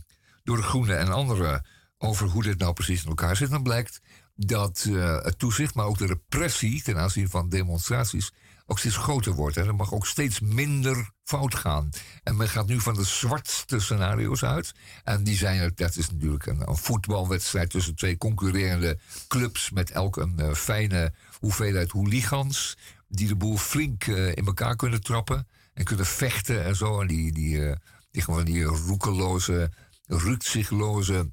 door 0.42 0.56
de 0.56 0.62
Groenen 0.62 0.98
en 0.98 1.08
anderen 1.08 1.66
over 1.98 2.28
hoe 2.28 2.42
dit 2.42 2.58
nou 2.58 2.72
precies 2.72 3.02
in 3.02 3.08
elkaar 3.08 3.36
zit. 3.36 3.50
Dan 3.50 3.62
blijkt 3.62 4.00
dat 4.36 4.86
eh, 4.88 5.22
het 5.22 5.38
toezicht, 5.38 5.74
maar 5.74 5.86
ook 5.86 5.98
de 5.98 6.06
repressie 6.06 6.82
ten 6.82 6.98
aanzien 6.98 7.28
van 7.28 7.48
demonstraties 7.48 8.32
ook 8.66 8.78
steeds 8.78 8.96
groter 8.96 9.32
wordt. 9.32 9.56
En 9.56 9.66
er 9.66 9.74
mag 9.74 9.92
ook 9.92 10.06
steeds 10.06 10.40
minder 10.40 11.10
fout 11.24 11.54
gaan. 11.54 11.88
En 12.22 12.36
men 12.36 12.48
gaat 12.48 12.66
nu 12.66 12.80
van 12.80 12.94
de 12.94 13.04
zwartste 13.04 13.80
scenario's 13.80 14.42
uit. 14.42 14.74
En 15.04 15.24
die 15.24 15.36
zijn, 15.36 15.72
dat 15.74 15.96
is 15.96 16.10
natuurlijk 16.10 16.46
een, 16.46 16.76
voetbalwedstrijd 16.76 17.70
tussen 17.70 17.94
twee 17.94 18.16
concurrerende 18.16 18.98
clubs 19.28 19.70
met 19.70 19.90
elk 19.90 20.16
een 20.16 20.38
eh, 20.38 20.54
fijne 20.54 21.12
hoeveelheid 21.38 21.90
hooligans. 21.90 22.76
Die 23.08 23.28
de 23.28 23.36
boel 23.36 23.56
flink 23.56 24.06
eh, 24.06 24.28
in 24.28 24.46
elkaar 24.46 24.76
kunnen 24.76 25.02
trappen 25.02 25.48
en 25.74 25.84
kunnen 25.84 26.06
vechten 26.06 26.64
en 26.64 26.76
zo. 26.76 27.00
En 27.00 27.06
die, 27.06 27.32
die, 27.32 27.74
die 28.10 28.22
gewoon 28.22 28.44
die 28.44 28.62
roekeloze, 28.62 29.70
rukzichtloze 30.06 31.30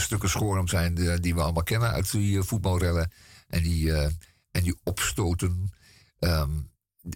stukken 0.00 0.28
schoorm 0.28 0.68
zijn 0.68 0.94
die, 0.94 1.20
die 1.20 1.34
we 1.34 1.42
allemaal 1.42 1.62
kennen 1.62 1.90
uit 1.90 2.10
die 2.10 2.38
eh, 2.38 2.44
voetbalrellen. 2.44 3.12
En 3.48 3.62
die, 3.62 3.92
eh, 3.92 4.10
en 4.50 4.62
die 4.62 4.76
opstoten. 4.82 5.72
Ehm, 6.18 6.50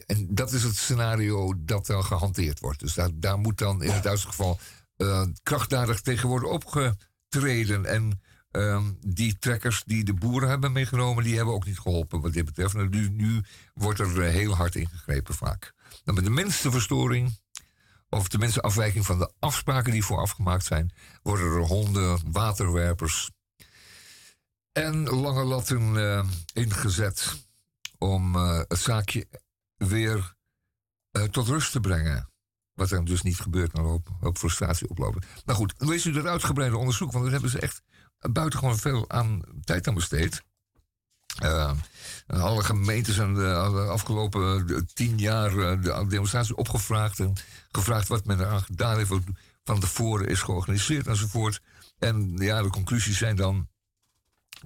en 0.06 0.34
dat 0.34 0.52
is 0.52 0.62
het 0.62 0.76
scenario 0.76 1.54
dat 1.56 1.86
dan 1.86 2.04
gehanteerd 2.04 2.60
wordt. 2.60 2.80
Dus 2.80 2.94
daar, 2.94 3.10
daar 3.14 3.38
moet 3.38 3.58
dan 3.58 3.82
in 3.82 3.90
het 3.90 4.02
Duitse 4.02 4.26
geval 4.26 4.58
eh, 4.96 5.22
krachtdadig 5.42 6.00
tegen 6.00 6.28
worden 6.28 6.50
opgetreden. 6.50 7.84
En 7.84 8.20
ehm, 8.50 8.84
die 9.00 9.38
trekkers 9.38 9.82
die 9.86 10.04
de 10.04 10.14
boeren 10.14 10.48
hebben 10.48 10.72
meegenomen, 10.72 11.24
die 11.24 11.36
hebben 11.36 11.54
ook 11.54 11.66
niet 11.66 11.78
geholpen 11.78 12.20
wat 12.20 12.32
dit 12.32 12.44
betreft. 12.44 12.74
Nu, 12.74 13.08
nu 13.08 13.44
wordt 13.74 14.00
er 14.00 14.22
eh, 14.22 14.32
heel 14.32 14.54
hard 14.54 14.74
ingegrepen 14.74 15.34
vaak. 15.34 15.72
Dan 16.04 16.14
met 16.14 16.24
de 16.24 16.30
minste 16.30 16.70
verstoring, 16.70 17.38
of 18.08 18.28
tenminste 18.28 18.60
afwijking 18.60 19.06
van 19.06 19.18
de 19.18 19.32
afspraken 19.38 19.92
die 19.92 20.04
vooraf 20.04 20.30
gemaakt 20.30 20.64
zijn, 20.64 20.92
worden 21.22 21.46
er 21.46 21.66
honden, 21.66 22.32
waterwerpers 22.32 23.30
en 24.72 25.08
lange 25.08 25.44
latten 25.44 25.96
eh, 25.96 26.28
ingezet 26.52 27.46
om 27.98 28.36
eh, 28.36 28.58
het 28.68 28.78
zaakje 28.78 29.26
weer 29.76 30.34
eh, 31.10 31.22
tot 31.22 31.48
rust 31.48 31.72
te 31.72 31.80
brengen. 31.80 32.30
Wat 32.72 32.90
er 32.90 33.04
dus 33.04 33.22
niet 33.22 33.40
gebeurt, 33.40 33.72
maar 33.72 33.84
op, 33.84 34.08
op 34.20 34.38
frustratie 34.38 34.88
oplopen. 34.88 35.22
Nou 35.44 35.58
goed, 35.58 35.74
lees 35.78 36.04
u 36.04 36.12
dat 36.12 36.26
uitgebreide 36.26 36.76
onderzoek, 36.76 37.12
want 37.12 37.24
daar 37.24 37.32
hebben 37.32 37.50
ze 37.50 37.60
echt 37.60 37.82
buitengewoon 38.18 38.78
veel 38.78 39.10
aan 39.10 39.40
tijd 39.64 39.88
aan 39.88 39.94
besteed. 39.94 40.42
Eh, 42.28 42.42
alle 42.42 42.64
gemeentes 42.64 43.14
zijn 43.14 43.34
de, 43.34 43.40
de 43.40 43.86
afgelopen 43.90 44.68
eh, 44.68 44.76
tien 44.94 45.18
jaar 45.18 45.58
eh, 45.58 45.82
de 45.82 46.06
demonstratie 46.08 46.56
opgevraagd. 46.56 47.20
En 47.20 47.34
gevraagd 47.70 48.08
wat 48.08 48.24
men 48.24 48.40
eraan 48.40 48.62
gedaan 48.62 48.96
heeft. 48.96 49.12
Van 49.64 49.80
tevoren 49.80 50.28
is 50.28 50.42
georganiseerd 50.42 51.06
enzovoort. 51.06 51.60
En 51.98 52.36
ja, 52.36 52.62
de 52.62 52.70
conclusies 52.70 53.18
zijn 53.18 53.36
dan 53.36 53.68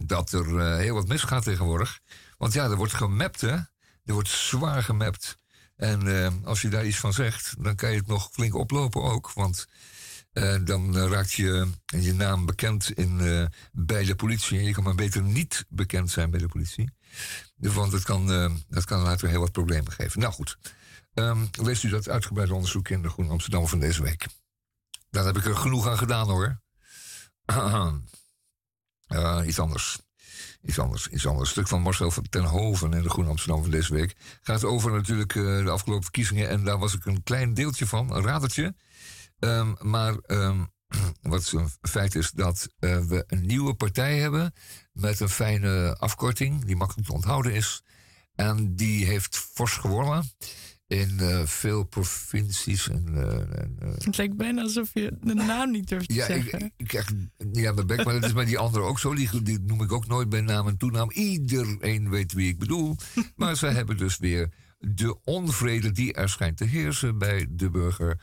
dat 0.01 0.33
er 0.33 0.59
eh, 0.59 0.77
heel 0.77 0.94
wat 0.94 1.09
misgaat 1.09 1.42
tegenwoordig. 1.42 2.01
Want 2.38 2.53
ja, 2.53 2.64
er 2.64 2.77
wordt 2.77 2.94
gemapt, 2.94 3.40
hè. 3.40 3.57
Er 4.05 4.12
wordt 4.12 4.29
zwaar 4.29 4.83
gemapt. 4.83 5.38
En 5.77 6.25
eh, 6.25 6.33
als 6.44 6.62
je 6.62 6.68
daar 6.68 6.87
iets 6.87 6.98
van 6.98 7.12
zegt, 7.12 7.55
dan 7.59 7.75
kan 7.75 7.90
je 7.90 7.96
het 7.96 8.07
nog 8.07 8.29
flink 8.33 8.55
oplopen 8.55 9.03
ook. 9.03 9.33
Want 9.33 9.66
eh, 10.33 10.57
dan 10.64 10.96
eh, 10.96 11.11
raakt 11.11 11.33
je, 11.33 11.66
je 11.87 12.12
naam 12.12 12.46
bekend 12.46 12.90
in, 12.90 13.20
eh, 13.20 13.44
bij 13.72 14.05
de 14.05 14.14
politie. 14.14 14.59
En 14.59 14.64
je 14.64 14.72
kan 14.72 14.85
maar 14.85 14.94
beter 14.94 15.22
niet 15.22 15.64
bekend 15.68 16.11
zijn 16.11 16.31
bij 16.31 16.40
de 16.40 16.48
politie. 16.48 16.90
Dus, 17.62 17.75
Want 17.75 17.92
het 17.92 18.03
kan, 18.03 18.33
eh, 18.33 18.53
dat 18.68 18.85
kan 18.85 19.03
later 19.03 19.29
heel 19.29 19.40
wat 19.40 19.53
problemen 19.53 19.92
geven. 19.92 20.20
Nou 20.20 20.33
goed, 20.33 20.59
Ehm 21.14 21.44
leest 21.61 21.83
u 21.83 21.88
dat 21.88 22.09
uitgebreide 22.09 22.55
onderzoek 22.55 22.88
in 22.88 23.03
de 23.03 23.09
Groene 23.09 23.31
Amsterdam 23.31 23.68
van 23.68 23.79
deze 23.79 24.03
week. 24.03 24.27
Daar 25.11 25.25
heb 25.25 25.37
ik 25.37 25.44
er 25.44 25.57
genoeg 25.57 25.88
aan 25.88 25.98
gedaan 25.98 26.29
hoor. 26.29 26.61
Iets 29.46 29.59
anders. 29.59 29.98
Iets 30.62 30.79
anders, 30.79 31.09
iets 31.09 31.27
anders. 31.27 31.46
Een 31.46 31.55
stuk 31.55 31.68
van 31.68 31.81
Marcel 31.81 32.11
van 32.11 32.29
ten 32.29 32.44
Hoven 32.44 32.92
in 32.92 33.03
de 33.03 33.11
Groene 33.11 33.31
Amsterdam 33.31 33.62
van 33.62 33.70
deze 33.70 33.94
week. 33.94 34.16
Gaat 34.42 34.64
over 34.64 34.92
natuurlijk 34.92 35.35
eh, 35.35 35.42
de 35.42 35.70
afgelopen 35.70 36.03
verkiezingen. 36.03 36.48
En 36.48 36.64
daar 36.64 36.79
was 36.79 36.94
ik 36.94 37.05
een 37.05 37.22
klein 37.22 37.55
deeltje 37.55 37.87
van, 37.87 38.14
een 38.14 38.22
radertje. 38.22 38.75
Ehm, 39.38 39.75
maar 39.81 40.14
ehm, 40.14 40.64
wat 41.22 41.53
een 41.53 41.70
feit 41.81 42.14
is 42.14 42.31
dat 42.31 42.68
eh, 42.79 42.98
we 42.98 43.25
een 43.27 43.46
nieuwe 43.46 43.75
partij 43.75 44.18
hebben. 44.18 44.53
Met 44.92 45.20
een 45.20 45.28
fijne 45.28 45.96
afkorting, 45.98 46.64
die 46.64 46.76
makkelijk 46.76 47.07
te 47.07 47.14
onthouden 47.14 47.55
is. 47.55 47.83
En 48.35 48.76
die 48.76 49.07
heeft 49.07 49.37
fors 49.37 49.72
gewonnen. 49.72 50.24
In 50.87 51.20
eh, 51.20 51.46
veel 51.46 51.85
provincies. 51.85 52.88
En, 52.88 53.07
eh, 53.14 53.61
en, 53.61 53.76
eh, 53.78 53.88
Het 53.98 54.16
lijkt 54.16 54.37
bijna 54.37 54.62
alsof 54.62 54.90
je 54.94 55.16
de 55.20 55.35
naam 55.35 55.70
niet 55.70 55.88
durft 55.88 56.09
te 56.09 56.14
ja, 56.14 56.26
ik, 56.26 56.42
zeggen. 56.42 56.66
ik, 56.66 56.72
ik 56.76 56.87
krijg 56.87 57.12
niet 57.38 57.66
aan 57.66 57.74
mijn 57.74 57.87
bek, 57.87 58.05
maar 58.05 58.14
dat 58.14 58.24
is 58.24 58.33
bij 58.33 58.44
die 58.44 58.59
anderen 58.59 58.88
ook 58.88 58.98
zo. 58.98 59.14
Die, 59.14 59.42
die 59.42 59.59
noem 59.61 59.83
ik 59.83 59.92
ook 59.92 60.07
nooit 60.07 60.28
bij 60.28 60.40
naam 60.40 60.68
en 60.68 60.76
toenaam. 60.76 61.11
Iedereen 61.11 62.11
weet 62.11 62.33
wie 62.33 62.48
ik 62.48 62.59
bedoel. 62.59 62.96
Maar 63.37 63.57
ze 63.57 63.66
hebben 63.66 63.96
dus 63.96 64.18
weer 64.18 64.52
de 64.78 65.18
onvrede 65.24 65.90
die 65.92 66.12
er 66.12 66.28
schijnt 66.28 66.57
te 66.57 66.64
heersen 66.64 67.18
bij 67.18 67.46
de 67.50 67.70
burger. 67.70 68.20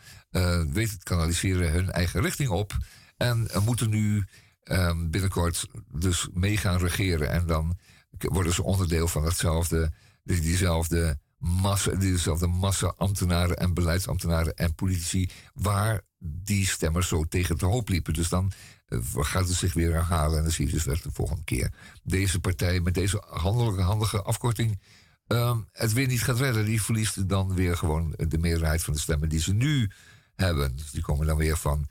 weten 0.72 1.00
te 1.00 1.04
kanaliseren 1.04 1.72
hun 1.72 1.92
eigen 1.92 2.22
richting 2.22 2.50
op. 2.50 2.78
En 3.18 3.50
moeten 3.66 3.90
nu 3.90 4.26
ehm, 4.70 5.10
binnenkort 5.10 5.68
dus 5.92 6.28
mee 6.34 6.58
gaan 6.58 6.78
regeren. 6.80 7.30
En 7.32 7.46
dan 7.48 7.78
worden 8.20 8.54
ze 8.54 8.64
onderdeel 8.64 9.08
van 9.08 9.24
hetzelfde, 9.24 9.92
die- 10.24 10.42
diezelfde 10.42 11.20
massa, 11.38 11.92
diezelfde 11.96 12.48
massa 12.48 12.94
ambtenaren 12.98 13.58
en 13.58 13.74
beleidsambtenaren 13.74 14.56
en 14.56 14.76
politici. 14.76 15.30
Waar 15.54 16.02
die 16.20 16.66
stemmers 16.68 17.08
zo 17.08 17.24
tegen 17.24 17.58
te 17.58 17.66
hoop 17.66 17.90
liepen. 17.90 18.14
Dus 18.14 18.30
dan 18.30 18.52
eh, 18.88 19.00
gaat 19.14 19.48
het 19.48 19.58
zich 19.58 19.74
weer 19.74 19.92
herhalen. 19.94 20.38
En 20.38 20.44
dan 20.44 20.52
zie 20.52 20.66
je 20.66 20.72
dus 20.72 20.84
dat 20.84 21.04
de 21.04 21.10
volgende 21.14 21.44
keer 21.44 21.74
deze 22.04 22.40
partij 22.40 22.80
met 22.80 22.94
deze 22.94 23.24
handige, 23.30 23.82
handige 23.82 24.22
afkorting 24.22 24.80
ehm, 25.28 25.58
het 25.72 25.94
weer 25.94 26.08
niet 26.08 26.24
gaat 26.24 26.40
redden. 26.40 26.66
Die 26.66 26.82
verliest 26.82 27.30
dan 27.30 27.54
weer 27.56 27.78
gewoon 27.78 28.14
de 28.18 28.38
meerderheid 28.38 28.84
van 28.84 28.94
de 28.94 29.00
stemmen 29.00 29.30
die 29.30 29.40
ze 29.40 29.54
nu 29.54 29.92
hebben. 30.36 30.76
Dus 30.76 30.92
die 30.92 31.02
komen 31.02 31.28
dan 31.28 31.38
weer 31.38 31.58
van 31.58 31.88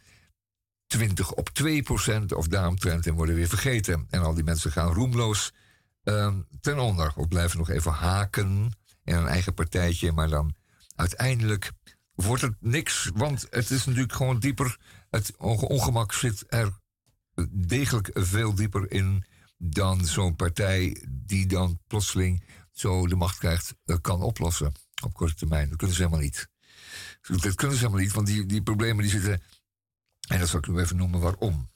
20 0.88 1.32
op 1.32 1.48
2 1.48 1.82
procent 1.82 2.32
of 2.32 2.48
daaromtrent 2.48 3.06
en 3.06 3.14
worden 3.14 3.34
weer 3.34 3.48
vergeten. 3.48 4.06
En 4.10 4.22
al 4.22 4.34
die 4.34 4.44
mensen 4.44 4.72
gaan 4.72 4.92
roemloos 4.92 5.52
ehm, 6.02 6.40
ten 6.60 6.78
onder. 6.78 7.12
Of 7.16 7.28
blijven 7.28 7.58
nog 7.58 7.70
even 7.70 7.92
haken 7.92 8.72
in 9.04 9.14
een 9.14 9.26
eigen 9.26 9.54
partijtje. 9.54 10.12
Maar 10.12 10.28
dan 10.28 10.54
uiteindelijk 10.94 11.72
wordt 12.14 12.42
het 12.42 12.54
niks. 12.60 13.10
Want 13.14 13.46
het 13.50 13.70
is 13.70 13.84
natuurlijk 13.84 14.12
gewoon 14.12 14.38
dieper. 14.38 14.78
Het 15.10 15.34
onge- 15.38 15.68
ongemak 15.68 16.12
zit 16.12 16.44
er 16.48 16.78
degelijk 17.50 18.10
veel 18.14 18.54
dieper 18.54 18.90
in 18.90 19.24
dan 19.56 20.06
zo'n 20.06 20.36
partij 20.36 21.06
die 21.08 21.46
dan 21.46 21.80
plotseling 21.86 22.44
zo 22.72 23.06
de 23.06 23.16
macht 23.16 23.38
krijgt, 23.38 23.74
eh, 23.84 23.96
kan 24.00 24.22
oplossen 24.22 24.72
op 25.02 25.14
korte 25.14 25.34
termijn. 25.34 25.68
Dat 25.68 25.78
kunnen 25.78 25.96
ze 25.96 26.02
helemaal 26.02 26.24
niet. 26.24 26.48
Dat 27.22 27.54
kunnen 27.54 27.76
ze 27.76 27.82
helemaal 27.82 28.04
niet, 28.04 28.12
want 28.12 28.26
die, 28.26 28.46
die 28.46 28.62
problemen 28.62 29.02
die 29.02 29.12
zitten. 29.12 29.42
En 30.28 30.38
dat 30.38 30.48
zal 30.48 30.58
ik 30.58 30.66
u 30.66 30.78
even 30.78 30.96
noemen 30.96 31.20
waarom. 31.20 31.68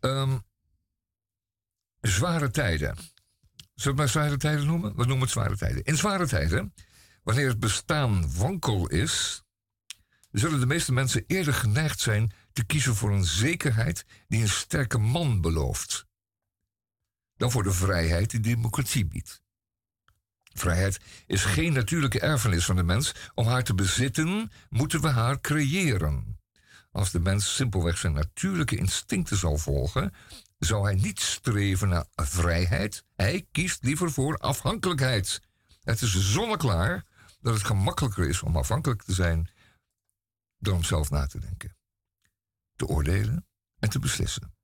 Ehm, 0.00 0.38
zware 2.00 2.50
tijden. 2.50 2.96
Zullen 2.96 3.12
we 3.74 3.88
het 3.88 3.96
maar 3.96 4.08
zware 4.08 4.36
tijden 4.36 4.66
noemen? 4.66 4.96
We 4.96 5.04
noemen 5.04 5.20
het 5.20 5.30
zware 5.30 5.56
tijden. 5.56 5.84
In 5.84 5.96
zware 5.96 6.26
tijden, 6.26 6.74
wanneer 7.22 7.48
het 7.48 7.60
bestaan 7.60 8.34
wankel 8.36 8.88
is, 8.88 9.42
zullen 10.30 10.60
de 10.60 10.66
meeste 10.66 10.92
mensen 10.92 11.24
eerder 11.26 11.54
geneigd 11.54 12.00
zijn 12.00 12.32
te 12.52 12.64
kiezen 12.64 12.94
voor 12.94 13.12
een 13.12 13.24
zekerheid 13.24 14.04
die 14.28 14.42
een 14.42 14.48
sterke 14.48 14.98
man 14.98 15.40
belooft, 15.40 16.06
dan 17.36 17.50
voor 17.50 17.62
de 17.62 17.72
vrijheid 17.72 18.30
die 18.30 18.40
democratie 18.40 19.06
biedt. 19.06 19.42
Vrijheid 20.52 21.00
is 21.26 21.44
geen 21.44 21.72
natuurlijke 21.72 22.20
erfenis 22.20 22.64
van 22.64 22.76
de 22.76 22.82
mens. 22.82 23.14
Om 23.34 23.46
haar 23.46 23.64
te 23.64 23.74
bezitten, 23.74 24.50
moeten 24.68 25.00
we 25.00 25.08
haar 25.08 25.40
creëren. 25.40 26.39
Als 26.92 27.10
de 27.10 27.20
mens 27.20 27.54
simpelweg 27.54 27.98
zijn 27.98 28.12
natuurlijke 28.12 28.76
instincten 28.76 29.36
zal 29.36 29.56
volgen, 29.56 30.14
zou 30.58 30.84
hij 30.84 30.94
niet 30.94 31.20
streven 31.20 31.88
naar 31.88 32.06
vrijheid. 32.14 33.04
Hij 33.16 33.46
kiest 33.52 33.82
liever 33.82 34.10
voor 34.10 34.38
afhankelijkheid. 34.38 35.42
Het 35.82 36.02
is 36.02 36.32
zonneklaar 36.32 37.04
dat 37.40 37.54
het 37.54 37.64
gemakkelijker 37.64 38.28
is 38.28 38.42
om 38.42 38.56
afhankelijk 38.56 39.02
te 39.02 39.12
zijn 39.12 39.50
dan 40.58 40.74
om 40.74 40.84
zelf 40.84 41.10
na 41.10 41.26
te 41.26 41.40
denken, 41.40 41.76
te 42.76 42.86
oordelen 42.86 43.46
en 43.78 43.90
te 43.90 43.98
beslissen. 43.98 44.54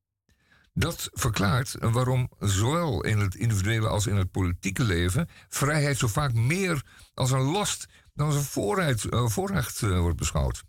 Dat 0.72 1.08
verklaart 1.12 1.76
waarom 1.80 2.30
zowel 2.38 3.04
in 3.04 3.18
het 3.18 3.34
individuele 3.34 3.88
als 3.88 4.06
in 4.06 4.16
het 4.16 4.30
politieke 4.30 4.82
leven 4.82 5.28
vrijheid 5.48 5.98
zo 5.98 6.08
vaak 6.08 6.32
meer 6.32 6.84
als 7.14 7.30
een 7.30 7.40
last 7.40 7.86
dan 8.14 8.26
als 8.26 8.34
een 8.36 8.42
voorrecht, 8.42 9.04
eh, 9.04 9.28
voorrecht 9.28 9.82
eh, 9.82 10.00
wordt 10.00 10.16
beschouwd. 10.16 10.64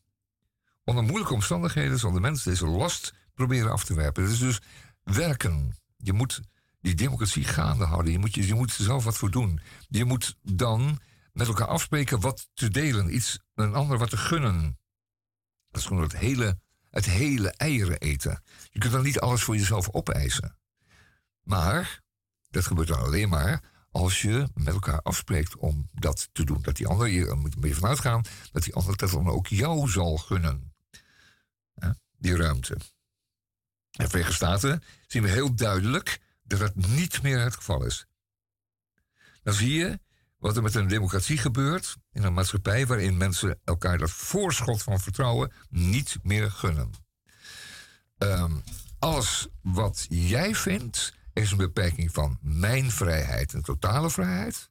Onder 0.87 1.03
moeilijke 1.03 1.33
omstandigheden 1.33 1.99
zal 1.99 2.11
de 2.11 2.19
mens 2.19 2.43
deze 2.43 2.67
last 2.67 3.13
proberen 3.33 3.71
af 3.71 3.83
te 3.83 3.93
werpen. 3.93 4.23
Het 4.23 4.31
is 4.31 4.39
dus 4.39 4.59
werken. 5.03 5.77
Je 5.97 6.13
moet 6.13 6.41
die 6.79 6.95
democratie 6.95 7.43
gaande 7.43 7.85
houden. 7.85 8.11
Je 8.11 8.19
moet, 8.19 8.33
je, 8.33 8.53
moet 8.53 8.77
er 8.77 8.83
zelf 8.83 9.03
wat 9.03 9.17
voor 9.17 9.31
doen. 9.31 9.59
Je 9.87 10.05
moet 10.05 10.35
dan 10.41 10.99
met 11.33 11.47
elkaar 11.47 11.67
afspreken 11.67 12.19
wat 12.19 12.49
te 12.53 12.69
delen. 12.69 13.15
Iets, 13.15 13.39
een 13.55 13.73
ander 13.73 13.97
wat 13.97 14.09
te 14.09 14.17
gunnen. 14.17 14.77
Dat 15.69 15.81
is 15.81 15.87
gewoon 15.87 16.03
het 16.03 16.17
hele, 16.17 16.59
het 16.89 17.05
hele 17.05 17.49
eieren 17.49 17.99
eten. 17.99 18.43
Je 18.69 18.79
kunt 18.79 18.93
dan 18.93 19.03
niet 19.03 19.19
alles 19.19 19.43
voor 19.43 19.55
jezelf 19.55 19.89
opeisen. 19.89 20.57
Maar 21.43 22.01
dat 22.49 22.65
gebeurt 22.65 22.87
dan 22.87 22.99
alleen 22.99 23.29
maar 23.29 23.63
als 23.91 24.21
je 24.21 24.47
met 24.53 24.73
elkaar 24.73 25.01
afspreekt 25.01 25.55
om 25.55 25.89
dat 25.93 26.29
te 26.31 26.43
doen. 26.43 26.61
Dat 26.61 26.75
die 26.75 26.87
ander, 26.87 27.07
je 27.07 27.33
moet 27.35 27.53
er 27.53 27.73
vanuit 27.73 27.83
uitgaan, 27.83 28.23
dat 28.51 28.63
die 28.63 28.75
ander 28.75 28.97
dat 28.97 29.09
dan 29.09 29.29
ook 29.29 29.47
jou 29.47 29.89
zal 29.89 30.17
gunnen. 30.17 30.75
Die 32.17 32.35
ruimte. 32.35 32.73
En 32.73 34.03
de 34.03 34.09
Verenigde 34.09 34.35
Staten 34.35 34.83
zien 35.07 35.23
we 35.23 35.29
heel 35.29 35.55
duidelijk 35.55 36.19
dat 36.43 36.59
dat 36.59 36.75
niet 36.75 37.21
meer 37.21 37.39
het 37.39 37.55
geval 37.55 37.85
is. 37.85 38.05
Dan 39.43 39.53
zie 39.53 39.73
je 39.73 39.99
wat 40.37 40.55
er 40.55 40.63
met 40.63 40.75
een 40.75 40.87
democratie 40.87 41.37
gebeurt 41.37 41.95
in 42.11 42.23
een 42.23 42.33
maatschappij 42.33 42.87
waarin 42.87 43.17
mensen 43.17 43.59
elkaar 43.63 43.97
dat 43.97 44.11
voorschot 44.11 44.83
van 44.83 44.99
vertrouwen 44.99 45.51
niet 45.69 46.17
meer 46.23 46.51
gunnen. 46.51 46.91
Ehm, 48.17 48.55
alles 48.99 49.47
wat 49.61 50.05
jij 50.09 50.55
vindt 50.55 51.13
is 51.33 51.51
een 51.51 51.57
beperking 51.57 52.11
van 52.11 52.37
mijn 52.41 52.91
vrijheid, 52.91 53.53
een 53.53 53.61
totale 53.61 54.09
vrijheid. 54.09 54.69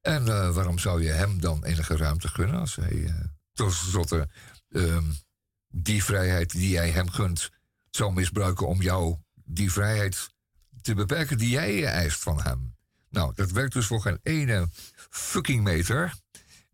En 0.00 0.28
eh, 0.28 0.54
waarom 0.54 0.78
zou 0.78 1.02
je 1.02 1.10
hem 1.10 1.40
dan 1.40 1.64
enige 1.64 1.96
ruimte 1.96 2.28
gunnen 2.28 2.60
als 2.60 2.76
hij 2.76 3.04
eh 3.04 3.14
tenslotte 3.52 4.28
ehm, 4.68 5.10
die 5.76 6.04
vrijheid 6.04 6.50
die 6.50 6.68
jij 6.68 6.90
hem 6.90 7.10
gunt 7.10 7.50
zou 7.90 8.12
misbruiken 8.12 8.66
om 8.66 8.82
jou 8.82 9.16
die 9.34 9.72
vrijheid 9.72 10.30
te 10.82 10.94
beperken 10.94 11.38
die 11.38 11.50
jij 11.50 11.84
eist 11.84 12.22
van 12.22 12.42
hem? 12.42 12.76
Nou, 13.10 13.32
dat 13.34 13.50
werkt 13.50 13.72
dus 13.72 13.86
voor 13.86 14.00
geen 14.00 14.18
ene 14.22 14.68
fucking 15.10 15.62
meter. 15.62 16.14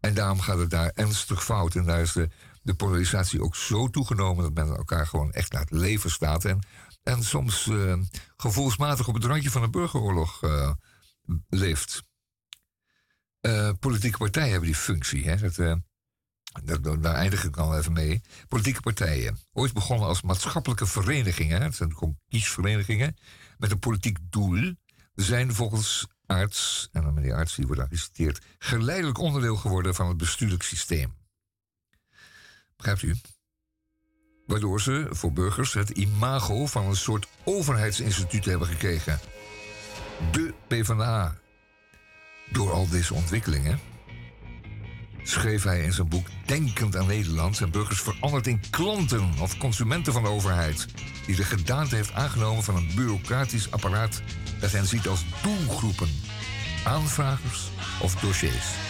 En 0.01 0.15
daarom 0.15 0.41
gaat 0.41 0.59
het 0.59 0.71
daar 0.71 0.91
ernstig 0.95 1.45
fout. 1.45 1.75
En 1.75 1.85
daar 1.85 2.01
is 2.01 2.13
de, 2.13 2.75
polarisatie 2.77 3.43
ook 3.43 3.57
zo 3.57 3.89
toegenomen 3.89 4.43
dat 4.43 4.67
men 4.67 4.77
elkaar 4.77 5.07
gewoon 5.07 5.33
echt 5.33 5.53
naar 5.53 5.61
het 5.61 5.71
leven 5.71 6.11
staat. 6.11 6.45
En, 6.45 6.67
en 7.03 7.25
soms 7.25 7.67
eh, 7.69 7.99
gevoelsmatig 8.37 9.09
op 9.09 9.15
het 9.15 9.25
randje 9.25 9.51
van 9.51 9.63
een 9.63 9.71
burgeroorlog 9.71 10.43
eh, 10.43 10.73
leeft. 11.49 12.03
Eh, 13.41 13.71
politieke 13.81 14.19
partijen 14.19 14.51
hebben 14.51 14.69
die 14.69 14.79
functie. 14.79 15.29
Hè? 15.29 15.37
Dat, 15.37 15.81
daar 17.01 17.15
eindig 17.15 17.45
ik 17.45 17.57
al 17.57 17.79
even 17.79 17.93
mee. 17.93 18.21
Politieke 18.49 18.81
partijen. 18.81 19.39
Ooit 19.53 19.73
begonnen 19.73 20.09
als 20.09 20.23
maatschappelijke 20.23 20.87
verenigingen. 20.87 21.63
Het 21.63 21.75
zijn 21.75 22.19
kiesverenigingen. 22.29 23.17
Met 23.59 23.71
een 23.71 23.79
politiek 23.79 24.19
doel. 24.31 24.75
zijn 25.15 25.55
volgens 25.55 26.07
arts, 26.27 26.89
en 26.93 27.03
dan 27.03 27.15
meneer 27.15 27.35
arts 27.35 27.55
die 27.55 27.67
wordt 27.67 27.81
daar 27.81 27.91
geciteerd, 27.91 28.45
geleidelijk 28.59 29.19
onderdeel 29.19 29.57
geworden 29.57 29.95
van 29.95 30.09
het 30.09 30.17
bestuurlijk 30.17 30.63
systeem. 30.63 31.15
Begrijpt 32.77 33.03
u? 33.03 33.17
Waardoor 34.47 34.81
ze 34.81 35.07
voor 35.11 35.33
burgers 35.33 35.73
het 35.73 35.91
imago 35.91 36.67
van 36.67 36.87
een 36.87 36.97
soort 36.97 37.27
overheidsinstituut 37.45 38.45
hebben 38.45 38.69
gekregen. 38.69 39.21
De 40.33 40.55
PvdA. 40.67 41.39
Door 42.53 42.73
al 42.73 42.89
deze 42.89 43.15
ontwikkelingen 43.15 43.81
schreef 45.23 45.63
hij 45.63 45.83
in 45.83 45.93
zijn 45.93 46.09
boek 46.09 46.27
Denkend 46.47 46.97
aan 46.97 47.07
Nederland 47.07 47.57
zijn 47.57 47.71
burgers 47.71 48.01
veranderd 48.01 48.47
in 48.47 48.61
klanten 48.71 49.31
of 49.41 49.59
consumenten 49.59 50.13
van 50.13 50.23
de 50.23 50.29
overheid, 50.29 50.87
die 51.27 51.37
de 51.37 51.45
gedaante 51.45 51.95
heeft 51.95 52.13
aangenomen 52.13 52.63
van 52.63 52.77
een 52.77 52.91
bureaucratisch 52.95 53.71
apparaat 53.71 54.23
dat 54.61 54.73
hen 54.73 54.87
ziet 54.87 55.09
als 55.09 55.25
doelgroepen, 55.43 56.09
aanvragers 56.85 57.71
of 58.01 58.15
dossiers. 58.15 58.90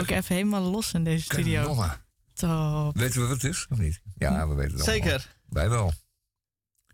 Ook 0.00 0.08
even 0.10 0.34
helemaal 0.34 0.62
los 0.62 0.92
in 0.92 1.04
deze 1.04 1.24
studio. 1.24 1.60
Kanonnen. 1.62 2.04
Top. 2.34 2.96
Weten 2.96 3.20
we 3.20 3.26
wat 3.26 3.42
het 3.42 3.52
is 3.52 3.66
of 3.70 3.78
niet? 3.78 4.00
Ja, 4.16 4.48
we 4.48 4.54
weten 4.54 4.76
het 4.78 4.88
allemaal. 4.88 5.08
Zeker. 5.08 5.36
Wij 5.48 5.68
wel. 5.68 5.92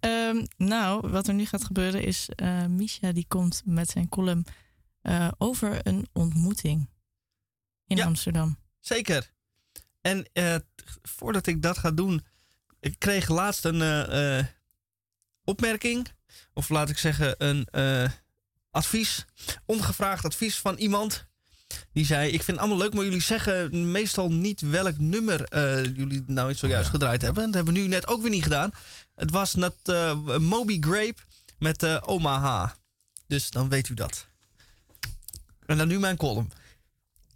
Ehm, 0.01 0.45
nou, 0.57 1.09
wat 1.11 1.29
er 1.29 1.35
nu 1.35 1.45
gaat 1.47 1.64
gebeuren 1.64 2.03
is... 2.03 2.29
eh 2.29 2.66
Misha 2.66 3.12
die 3.12 3.25
komt 3.29 3.62
met 3.64 3.90
zijn 3.90 4.09
column 4.09 4.47
eh, 5.03 5.29
over 5.38 5.87
een 5.87 6.09
ontmoeting 6.12 6.88
in 7.87 7.97
Ja. 7.97 8.05
Amsterdam. 8.05 8.59
Zeker. 8.81 9.33
En 10.01 10.29
eh, 10.33 10.57
voordat 11.03 11.47
ik 11.47 11.62
dat 11.62 11.79
ga 11.79 11.90
doen, 11.90 12.27
ik 12.81 12.99
kreeg 12.99 13.29
laatst 13.29 13.64
een 13.64 13.83
eh, 13.83 14.38
eh, 14.38 14.47
opmerking, 15.45 16.09
of 16.53 16.69
laat 16.69 16.88
ik 16.90 16.99
zeggen 16.99 17.35
een 17.38 17.64
eh, 17.64 18.11
advies, 18.71 19.25
ongevraagd 19.64 20.25
advies 20.25 20.59
van 20.61 20.77
iemand. 20.77 21.27
Die 21.93 22.05
zei: 22.05 22.27
Ik 22.27 22.43
vind 22.43 22.47
het 22.47 22.59
allemaal 22.59 22.79
leuk, 22.79 22.95
maar 22.95 23.05
jullie 23.05 23.21
zeggen 23.21 23.91
meestal 23.91 24.33
niet 24.33 24.61
welk 24.61 24.99
nummer 24.99 25.45
eh, 25.45 25.85
jullie 25.85 26.25
nou 26.27 26.55
zojuist 26.55 26.91
gedraaid 26.91 27.23
hebben. 27.23 27.45
Dat 27.45 27.55
hebben 27.55 27.75
we 27.75 27.81
nu 27.81 27.87
net 27.87 28.07
ook 28.07 28.23
weer 28.23 28.31
niet 28.31 28.43
gedaan. 28.43 28.71
Het 29.15 29.31
was 29.31 29.55
net 29.55 29.75
eh, 29.83 30.39
Moby 30.39 30.81
Grape 30.81 31.17
met 31.59 31.83
eh 31.83 32.03
Omaha. 32.05 32.77
Dus 33.27 33.51
dan 33.51 33.69
weet 33.69 33.89
u 33.89 33.95
dat. 33.95 34.27
En 35.67 35.79
dan 35.79 35.89
nu 35.89 35.99
mijn 35.99 36.17
column. 36.17 36.51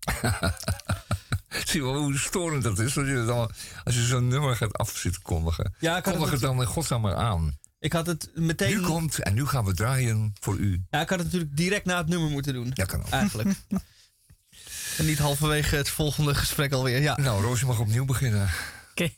Zie 1.67 1.81
je 1.81 1.87
wel 1.87 1.97
hoe 1.97 2.19
storend 2.19 2.63
dat 2.63 2.79
is? 2.79 2.99
Als 2.99 3.09
je, 3.09 3.25
dan, 3.25 3.51
als 3.85 3.95
je 3.95 4.03
zo'n 4.03 4.29
nummer 4.29 4.57
gaat 4.57 4.79
afzitten 4.79 5.23
kondigen. 5.23 5.75
Ja, 5.79 6.01
Kondig 6.01 6.23
het 6.23 6.31
het 6.31 6.41
dan 6.41 6.61
in 6.61 6.67
godsnaam 6.67 7.01
maar 7.01 7.15
aan. 7.15 7.59
Ik 7.79 7.93
had 7.93 8.07
het 8.07 8.31
meteen. 8.35 8.77
Nu 8.77 8.81
komt 8.81 9.19
en 9.19 9.35
nu 9.35 9.47
gaan 9.47 9.65
we 9.65 9.75
draaien 9.75 10.33
voor 10.41 10.57
u. 10.57 10.83
Ja, 10.91 11.01
ik 11.01 11.09
had 11.09 11.19
het 11.19 11.27
natuurlijk 11.27 11.57
direct 11.57 11.85
na 11.85 11.97
het 11.97 12.09
nummer 12.09 12.31
moeten 12.31 12.53
doen. 12.55 12.71
Ja, 12.75 12.85
kan 12.85 13.01
ook. 13.01 13.09
Eigenlijk. 13.09 13.49
en 15.01 15.07
niet 15.07 15.19
halverwege 15.19 15.77
het 15.77 15.89
volgende 15.89 16.35
gesprek 16.35 16.73
alweer. 16.73 17.01
Ja. 17.01 17.17
Nou, 17.17 17.43
Roos, 17.43 17.61
je 17.61 17.67
mag 17.67 17.79
opnieuw 17.79 18.05
beginnen. 18.05 18.51
Oké. 18.91 19.11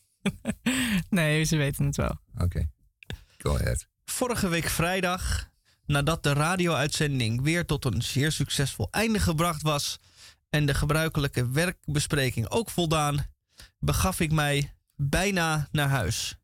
nee, 1.11 1.45
ze 1.45 1.57
weten 1.57 1.85
het 1.85 1.97
wel. 1.97 2.19
Oké. 2.39 2.71
Go 3.39 3.57
ahead. 3.59 3.87
Vorige 4.05 4.49
week 4.49 4.69
vrijdag, 4.69 5.51
nadat 5.87 6.23
de 6.23 6.33
radio-uitzending 6.33 7.43
weer 7.43 7.67
tot 7.67 7.85
een 7.85 8.03
zeer 8.03 8.33
succesvol 8.33 8.89
einde 8.91 9.19
gebracht 9.19 9.63
was 9.63 9.99
en 10.51 10.67
de 10.67 10.75
gebruikelijke 10.75 11.51
werkbespreking 11.51 12.49
ook 12.49 12.71
voldaan, 12.71 13.27
begaf 13.79 14.21
ik 14.21 14.33
mij 14.33 14.75
bijna 14.97 15.69
naar 15.71 15.89
huis. 15.89 16.37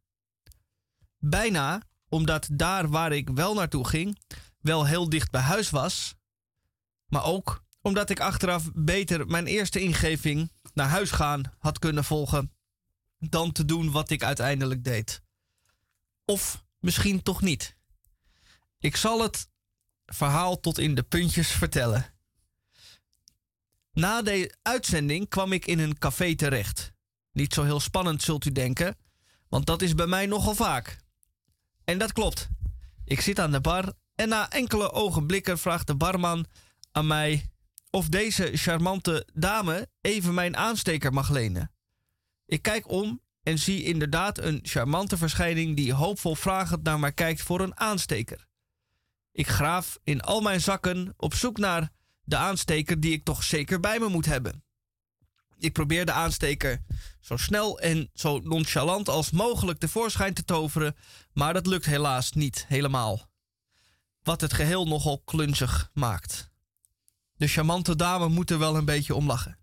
Bijna 1.19 1.83
omdat 2.09 2.49
daar 2.53 2.89
waar 2.89 3.13
ik 3.13 3.31
wel 3.31 3.55
naartoe 3.55 3.89
ging, 3.89 4.19
wel 4.61 4.87
heel 4.87 5.09
dicht 5.09 5.31
bij 5.31 5.41
huis 5.41 5.71
was, 5.71 6.15
maar 7.07 7.25
ook 7.25 7.67
omdat 7.89 8.11
ik 8.11 8.21
achteraf 8.21 8.71
beter 8.75 9.27
mijn 9.27 9.47
eerste 9.47 9.81
ingeving 9.81 10.53
naar 10.75 10.89
huis 10.89 11.11
gaan 11.11 11.43
had 11.59 11.79
kunnen 11.79 12.05
volgen 12.05 12.53
dan 13.19 13.53
te 13.53 13.65
doen 13.65 13.91
wat 13.91 14.11
ik 14.11 14.23
uiteindelijk 14.23 14.85
deed. 14.85 15.23
Of 16.25 16.65
misschien 16.79 17.23
toch 17.23 17.43
niet. 17.43 17.77
Ik 18.79 18.97
zal 18.97 19.23
het 19.23 19.49
verhaal 20.07 20.61
tot 20.61 20.79
in 20.79 20.95
de 20.95 21.03
puntjes 21.03 21.49
vertellen. 21.49 22.07
Na 23.93 24.23
de 24.23 24.57
uitzending 24.63 25.29
kwam 25.29 25.53
ik 25.53 25.67
in 25.67 25.79
een 25.79 25.99
café 25.99 26.35
terecht. 26.35 26.93
Niet 27.33 27.55
zo 27.55 27.65
heel 27.65 27.81
spannend, 27.81 28.23
zult 28.23 28.45
u 28.45 28.53
denken, 28.53 28.97
want 29.49 29.67
dat 29.67 29.83
is 29.83 29.95
bij 29.95 30.07
mij 30.07 30.27
nogal 30.27 30.55
vaak. 30.55 30.99
En 31.85 31.99
dat 31.99 32.13
klopt. 32.13 32.49
Ik 33.05 33.21
zit 33.21 33.41
aan 33.41 33.53
de 33.53 33.61
bar 33.61 33.93
en 34.15 34.29
na 34.29 34.51
enkele 34.51 34.93
ogenblikken 34.93 35.59
vraagt 35.59 35.87
de 35.87 35.95
barman 35.95 36.47
aan 36.93 37.07
mij 37.07 37.51
of 37.91 38.09
deze 38.09 38.51
charmante 38.53 39.27
dame 39.35 39.89
even 40.01 40.35
mijn 40.35 40.57
aansteker 40.57 41.13
mag 41.13 41.31
lenen. 41.31 41.73
Ik 42.47 42.63
kijk 42.63 42.91
om 42.91 43.21
en 43.43 43.59
zie 43.59 43.83
inderdaad 43.83 44.39
een 44.39 44.61
charmante 44.63 45.17
verschijning 45.17 45.77
die 45.77 45.93
hoopvol 45.93 46.35
vragend 46.35 46.83
naar 46.83 46.99
mij 46.99 47.13
kijkt 47.13 47.43
voor 47.43 47.61
een 47.61 47.79
aansteker. 47.79 48.47
Ik 49.33 49.49
graaf 49.49 49.99
in 50.03 50.21
al 50.21 50.41
mijn 50.41 50.61
zakken 50.61 51.15
op 51.17 51.35
zoek 51.35 51.59
naar 51.59 51.91
de 52.23 52.37
aansteker 52.37 53.01
die 53.01 53.13
ik 53.13 53.25
toch 53.25 53.43
zeker 53.43 53.81
bij 53.81 53.99
me 53.99 54.09
moet 54.09 54.27
hebben. 54.27 54.65
Ik 55.59 55.73
probeer 55.73 56.07
de 56.07 56.13
aansteker 56.13 56.83
zo 57.21 57.37
snel 57.37 57.81
en 57.81 58.11
zo 58.15 58.39
nonchalant 58.39 59.09
als 59.09 59.31
mogelijk 59.31 59.79
tevoorschijn 59.79 60.35
te 60.35 60.45
toveren, 60.45 60.97
maar 61.33 61.53
dat 61.53 61.67
lukt 61.67 61.87
helaas 61.87 62.33
niet 62.33 62.65
helemaal. 62.69 63.31
Wat 64.23 64.41
het 64.41 64.53
geheel 64.53 64.87
nogal 64.87 65.23
klunzig 65.25 65.91
maakt. 65.93 66.48
De 67.39 67.47
charmante 67.47 67.97
dame 67.97 68.29
moet 68.29 68.51
er 68.51 68.59
wel 68.59 68.77
een 68.77 68.85
beetje 68.85 69.15
om 69.15 69.27
lachen. 69.27 69.59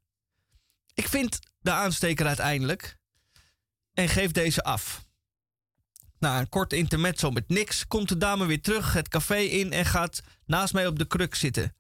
Ik 0.94 1.08
vind 1.08 1.40
de 1.60 1.72
aansteker 1.72 2.26
uiteindelijk 2.26 2.98
en 3.94 4.10
geef 4.10 4.32
deze 4.32 4.64
af. 4.64 5.06
Na 6.20 6.40
een 6.40 6.50
kort 6.50 6.74
intermezzo 6.74 7.32
met 7.32 7.50
niks 7.50 7.88
komt 7.88 8.10
de 8.10 8.18
dame 8.18 8.46
weer 8.46 8.62
terug 8.62 8.94
het 8.94 9.08
café 9.08 9.38
in 9.38 9.72
en 9.72 9.86
gaat 9.86 10.22
naast 10.46 10.74
mij 10.74 10.88
op 10.88 11.00
de 11.00 11.06
kruk 11.06 11.36
zitten. 11.36 11.76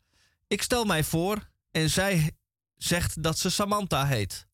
Ik 0.48 0.62
stel 0.62 0.86
mij 0.86 1.04
voor 1.04 1.50
en 1.72 1.90
zij 1.90 2.38
zegt 2.76 3.24
dat 3.24 3.40
ze 3.40 3.50
Samantha 3.50 4.06
heet. 4.06 4.48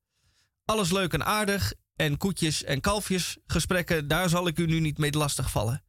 Alles 0.66 0.92
leuk 0.92 1.14
en 1.14 1.26
aardig 1.26 1.74
en 1.96 2.18
koetjes 2.18 2.64
en 2.64 2.82
kalfjes 2.82 3.38
gesprekken, 3.46 4.08
daar 4.08 4.30
zal 4.30 4.48
ik 4.48 4.60
u 4.60 4.66
nu 4.66 4.80
niet 4.80 4.98
mee 4.98 5.12
lastigvallen. 5.12 5.84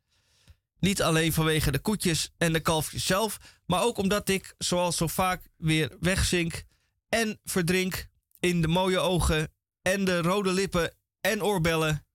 Niet 0.82 1.02
alleen 1.02 1.32
vanwege 1.32 1.70
de 1.70 1.78
koetjes 1.78 2.30
en 2.36 2.52
de 2.52 2.60
kalfjes 2.60 3.06
zelf, 3.06 3.38
maar 3.66 3.82
ook 3.82 3.96
omdat 3.96 4.28
ik, 4.28 4.54
zoals 4.58 4.96
zo 4.96 5.06
vaak, 5.06 5.48
weer 5.56 5.96
wegzink 6.00 6.64
en 7.08 7.40
verdrink 7.44 8.08
in 8.40 8.60
de 8.60 8.68
mooie 8.68 8.98
ogen 8.98 9.52
en 9.82 10.04
de 10.04 10.22
rode 10.22 10.52
lippen 10.52 10.94
en 11.20 11.42
oorbellen 11.42 12.06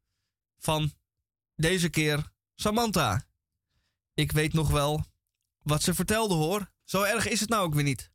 van 0.58 0.94
deze 1.56 1.90
keer 1.90 2.32
Samantha. 2.56 3.26
Ik 4.14 4.32
weet 4.32 4.54
nog 4.54 4.70
wel 4.70 5.06
wat 5.62 5.82
ze 5.82 5.94
vertelde 5.94 6.34
hoor. 6.34 6.72
Zo 6.84 7.04
erg 7.04 7.28
is 7.28 7.40
het 7.40 7.50
nou 7.50 7.66
ook 7.66 7.74
weer 7.74 7.84
niet. 7.84 8.12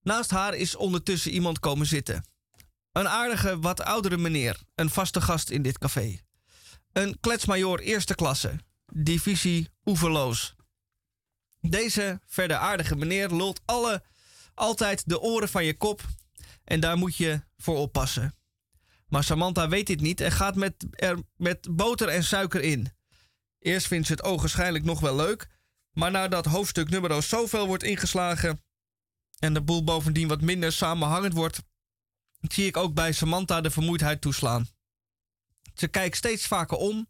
Naast 0.00 0.30
haar 0.30 0.54
is 0.54 0.76
ondertussen 0.76 1.32
iemand 1.32 1.58
komen 1.58 1.86
zitten. 1.86 2.28
Een 2.92 3.08
aardige, 3.08 3.58
wat 3.58 3.80
oudere 3.80 4.16
meneer, 4.16 4.60
een 4.74 4.90
vaste 4.90 5.20
gast 5.20 5.50
in 5.50 5.62
dit 5.62 5.78
café. 5.78 6.20
Een 6.92 7.20
kletsmajoor 7.20 7.78
eerste 7.78 8.14
klasse, 8.14 8.58
divisie 8.94 9.68
oeverloos. 9.84 10.54
Deze 11.60 12.20
verder 12.26 12.56
aardige 12.56 12.96
meneer 12.96 13.28
lult 13.28 13.60
alle, 13.64 14.02
altijd 14.54 15.08
de 15.08 15.20
oren 15.20 15.48
van 15.48 15.64
je 15.64 15.76
kop 15.76 16.02
en 16.64 16.80
daar 16.80 16.96
moet 16.96 17.16
je 17.16 17.40
voor 17.56 17.76
oppassen. 17.76 18.34
Maar 19.08 19.24
Samantha 19.24 19.68
weet 19.68 19.86
dit 19.86 20.00
niet 20.00 20.20
en 20.20 20.32
gaat 20.32 20.54
met, 20.56 20.86
er 20.90 21.18
met 21.36 21.76
boter 21.76 22.08
en 22.08 22.24
suiker 22.24 22.60
in. 22.60 22.92
Eerst 23.58 23.86
vindt 23.86 24.06
ze 24.06 24.12
het 24.12 24.22
ogenschijnlijk 24.22 24.84
nog 24.84 25.00
wel 25.00 25.16
leuk, 25.16 25.48
maar 25.92 26.10
nadat 26.10 26.44
hoofdstuk 26.44 26.88
nummer 26.88 27.22
zoveel 27.22 27.66
wordt 27.66 27.82
ingeslagen 27.82 28.62
en 29.38 29.54
de 29.54 29.62
boel 29.62 29.84
bovendien 29.84 30.28
wat 30.28 30.40
minder 30.40 30.72
samenhangend 30.72 31.32
wordt, 31.32 31.62
zie 32.40 32.66
ik 32.66 32.76
ook 32.76 32.94
bij 32.94 33.12
Samantha 33.12 33.60
de 33.60 33.70
vermoeidheid 33.70 34.20
toeslaan. 34.20 34.66
Ze 35.74 35.88
kijkt 35.88 36.16
steeds 36.16 36.46
vaker 36.46 36.76
om 36.76 37.08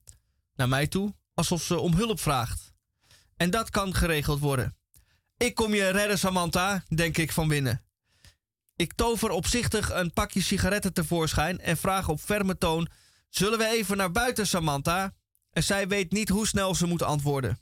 naar 0.54 0.68
mij 0.68 0.86
toe, 0.86 1.14
alsof 1.34 1.62
ze 1.62 1.78
om 1.78 1.94
hulp 1.94 2.20
vraagt. 2.20 2.72
En 3.36 3.50
dat 3.50 3.70
kan 3.70 3.94
geregeld 3.94 4.40
worden. 4.40 4.76
Ik 5.36 5.54
kom 5.54 5.74
je 5.74 5.88
redden, 5.88 6.18
Samantha, 6.18 6.84
denk 6.88 7.16
ik 7.16 7.32
van 7.32 7.48
binnen. 7.48 7.84
Ik 8.76 8.92
tover 8.92 9.30
opzichtig 9.30 9.90
een 9.90 10.12
pakje 10.12 10.42
sigaretten 10.42 10.92
tevoorschijn 10.92 11.60
en 11.60 11.76
vraag 11.76 12.08
op 12.08 12.20
ferme 12.20 12.58
toon: 12.58 12.88
Zullen 13.28 13.58
we 13.58 13.66
even 13.66 13.96
naar 13.96 14.10
buiten, 14.10 14.46
Samantha? 14.46 15.14
En 15.50 15.62
zij 15.62 15.88
weet 15.88 16.12
niet 16.12 16.28
hoe 16.28 16.46
snel 16.46 16.74
ze 16.74 16.86
moet 16.86 17.02
antwoorden. 17.02 17.58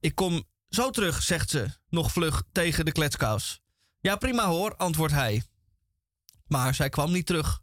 Ik 0.00 0.14
kom 0.14 0.44
zo 0.68 0.90
terug, 0.90 1.22
zegt 1.22 1.50
ze, 1.50 1.68
nog 1.88 2.12
vlug 2.12 2.42
tegen 2.52 2.84
de 2.84 2.92
kletskous. 2.92 3.60
Ja, 4.00 4.16
prima 4.16 4.46
hoor, 4.46 4.76
antwoordt 4.76 5.14
hij. 5.14 5.42
Maar 6.46 6.74
zij 6.74 6.88
kwam 6.88 7.12
niet 7.12 7.26
terug, 7.26 7.60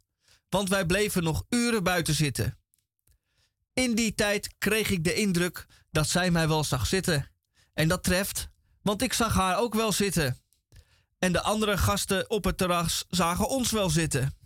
want 0.48 0.68
wij 0.68 0.86
bleven 0.86 1.22
nog 1.22 1.44
uren 1.48 1.82
buiten 1.82 2.14
zitten. 2.14 2.58
In 3.72 3.94
die 3.94 4.14
tijd 4.14 4.54
kreeg 4.58 4.90
ik 4.90 5.04
de 5.04 5.14
indruk 5.14 5.66
dat 5.90 6.08
zij 6.08 6.30
mij 6.30 6.48
wel 6.48 6.64
zag 6.64 6.86
zitten. 6.86 7.30
En 7.74 7.88
dat 7.88 8.02
treft, 8.02 8.48
want 8.82 9.02
ik 9.02 9.12
zag 9.12 9.34
haar 9.34 9.58
ook 9.58 9.74
wel 9.74 9.92
zitten. 9.92 10.42
En 11.18 11.32
de 11.32 11.42
andere 11.42 11.78
gasten 11.78 12.30
op 12.30 12.44
het 12.44 12.58
terras 12.58 13.04
zagen 13.08 13.48
ons 13.48 13.70
wel 13.70 13.90
zitten. 13.90 14.36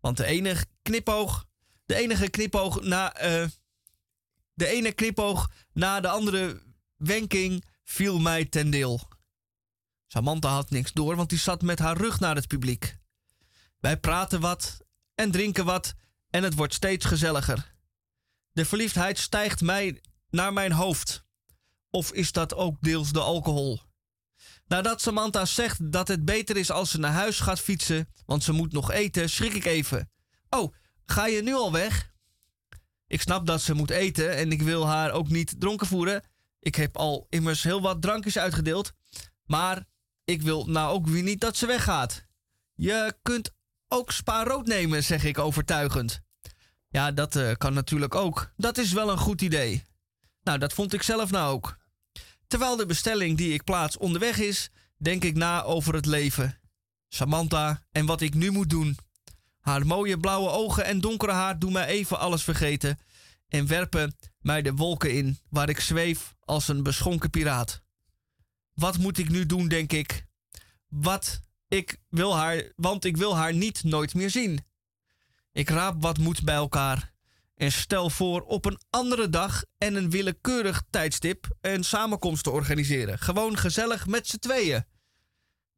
Want 0.00 0.16
de 0.16 0.24
enige 0.24 0.66
knipoog, 0.82 1.46
de 1.86 1.94
enige 1.94 2.30
knipoog 2.30 2.82
na, 2.82 3.14
eh, 3.14 3.48
de 4.54 4.66
ene 4.66 4.92
knipoog 4.92 5.50
na 5.72 6.00
de 6.00 6.08
andere 6.08 6.62
wenking 6.96 7.64
viel 7.84 8.18
mij 8.18 8.44
ten 8.44 8.70
deel. 8.70 9.08
Samantha 10.06 10.48
had 10.48 10.70
niks 10.70 10.92
door, 10.92 11.16
want 11.16 11.28
die 11.28 11.38
zat 11.38 11.62
met 11.62 11.78
haar 11.78 11.96
rug 11.96 12.20
naar 12.20 12.34
het 12.34 12.46
publiek. 12.46 12.96
Wij 13.78 13.96
praten 13.96 14.40
wat 14.40 14.78
en 15.14 15.30
drinken 15.30 15.64
wat 15.64 15.94
en 16.30 16.42
het 16.42 16.54
wordt 16.54 16.74
steeds 16.74 17.04
gezelliger. 17.04 17.75
De 18.56 18.64
verliefdheid 18.64 19.18
stijgt 19.18 19.60
mij 19.60 20.00
naar 20.30 20.52
mijn 20.52 20.72
hoofd. 20.72 21.24
Of 21.90 22.12
is 22.12 22.32
dat 22.32 22.54
ook 22.54 22.76
deels 22.80 23.12
de 23.12 23.20
alcohol? 23.20 23.80
Nadat 24.66 25.00
Samantha 25.00 25.44
zegt 25.44 25.92
dat 25.92 26.08
het 26.08 26.24
beter 26.24 26.56
is 26.56 26.70
als 26.70 26.90
ze 26.90 26.98
naar 26.98 27.12
huis 27.12 27.40
gaat 27.40 27.60
fietsen, 27.60 28.08
want 28.26 28.42
ze 28.42 28.52
moet 28.52 28.72
nog 28.72 28.90
eten, 28.90 29.30
schrik 29.30 29.54
ik 29.54 29.64
even. 29.64 30.10
Oh, 30.48 30.74
ga 31.06 31.26
je 31.26 31.42
nu 31.42 31.54
al 31.54 31.72
weg? 31.72 32.12
Ik 33.06 33.20
snap 33.20 33.46
dat 33.46 33.62
ze 33.62 33.74
moet 33.74 33.90
eten 33.90 34.36
en 34.36 34.52
ik 34.52 34.62
wil 34.62 34.86
haar 34.86 35.10
ook 35.10 35.28
niet 35.28 35.54
dronken 35.58 35.86
voeren. 35.86 36.22
Ik 36.60 36.74
heb 36.74 36.96
al 36.96 37.26
immers 37.28 37.62
heel 37.62 37.80
wat 37.80 38.02
drankjes 38.02 38.38
uitgedeeld. 38.38 38.92
Maar 39.44 39.84
ik 40.24 40.42
wil 40.42 40.66
nou 40.66 40.94
ook 40.94 41.06
weer 41.06 41.22
niet 41.22 41.40
dat 41.40 41.56
ze 41.56 41.66
weggaat. 41.66 42.26
Je 42.74 43.16
kunt 43.22 43.50
ook 43.88 44.12
spa 44.12 44.44
rood 44.44 44.66
nemen, 44.66 45.04
zeg 45.04 45.24
ik 45.24 45.38
overtuigend. 45.38 46.24
Ja, 46.88 47.12
dat 47.12 47.36
eh, 47.36 47.52
kan 47.56 47.74
natuurlijk 47.74 48.14
ook. 48.14 48.52
Dat 48.56 48.78
is 48.78 48.92
wel 48.92 49.10
een 49.10 49.18
goed 49.18 49.42
idee. 49.42 49.84
Nou, 50.42 50.58
dat 50.58 50.72
vond 50.72 50.92
ik 50.92 51.02
zelf 51.02 51.30
nou 51.30 51.52
ook. 51.52 51.76
Terwijl 52.46 52.76
de 52.76 52.86
bestelling 52.86 53.36
die 53.36 53.52
ik 53.52 53.64
plaats 53.64 53.96
onderweg 53.96 54.38
is, 54.38 54.70
denk 54.96 55.24
ik 55.24 55.34
na 55.34 55.62
over 55.62 55.94
het 55.94 56.06
leven. 56.06 56.58
Samantha 57.08 57.82
en 57.92 58.06
wat 58.06 58.20
ik 58.20 58.34
nu 58.34 58.50
moet 58.50 58.70
doen. 58.70 58.98
Haar 59.60 59.86
mooie 59.86 60.18
blauwe 60.18 60.50
ogen 60.50 60.84
en 60.84 61.00
donkere 61.00 61.32
haar 61.32 61.58
doen 61.58 61.72
mij 61.72 61.86
even 61.86 62.18
alles 62.18 62.42
vergeten 62.42 62.98
en 63.48 63.66
werpen 63.66 64.16
mij 64.40 64.62
de 64.62 64.74
wolken 64.74 65.12
in 65.12 65.38
waar 65.50 65.68
ik 65.68 65.80
zweef 65.80 66.34
als 66.40 66.68
een 66.68 66.82
beschonken 66.82 67.30
piraat. 67.30 67.82
Wat 68.72 68.98
moet 68.98 69.18
ik 69.18 69.28
nu 69.28 69.46
doen, 69.46 69.68
denk 69.68 69.92
ik? 69.92 70.26
Wat 70.88 71.42
ik 71.68 72.00
wil 72.08 72.36
haar, 72.36 72.72
want 72.76 73.04
ik 73.04 73.16
wil 73.16 73.36
haar 73.36 73.54
niet 73.54 73.84
nooit 73.84 74.14
meer 74.14 74.30
zien. 74.30 74.65
Ik 75.56 75.68
raap 75.68 76.02
wat 76.02 76.18
moed 76.18 76.44
bij 76.44 76.54
elkaar 76.54 77.12
en 77.54 77.72
stel 77.72 78.10
voor 78.10 78.40
op 78.40 78.64
een 78.64 78.80
andere 78.90 79.28
dag 79.28 79.64
en 79.78 79.94
een 79.94 80.10
willekeurig 80.10 80.82
tijdstip 80.90 81.56
een 81.60 81.84
samenkomst 81.84 82.42
te 82.42 82.50
organiseren. 82.50 83.18
Gewoon 83.18 83.56
gezellig 83.56 84.06
met 84.06 84.26
z'n 84.26 84.38
tweeën. 84.38 84.84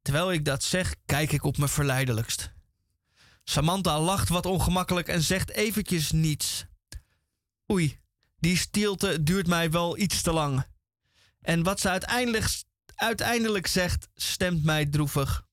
Terwijl 0.03 0.33
ik 0.33 0.45
dat 0.45 0.63
zeg, 0.63 0.95
kijk 1.07 1.33
ik 1.33 1.45
op 1.45 1.59
me 1.59 1.69
verleidelijkst. 1.69 2.53
Samantha 3.45 4.01
lacht 4.01 4.29
wat 4.29 4.47
ongemakkelijk 4.47 5.09
en 5.09 5.23
zegt 5.23 5.51
eventjes 5.51 6.13
niets. 6.13 6.67
Oei, 7.73 7.99
die 8.39 8.57
stilte 8.57 9.23
duurt 9.23 9.47
mij 9.47 9.71
wel 9.71 9.99
iets 9.99 10.23
te 10.23 10.33
lang. 10.33 10.67
En 11.41 11.63
wat 11.63 11.81
ze 11.81 11.89
uiteindelijk, 11.89 12.63
uiteindelijk 12.95 13.67
zegt, 13.67 14.09
stemt 14.15 14.65
mij 14.65 14.87
droevig. 14.87 15.48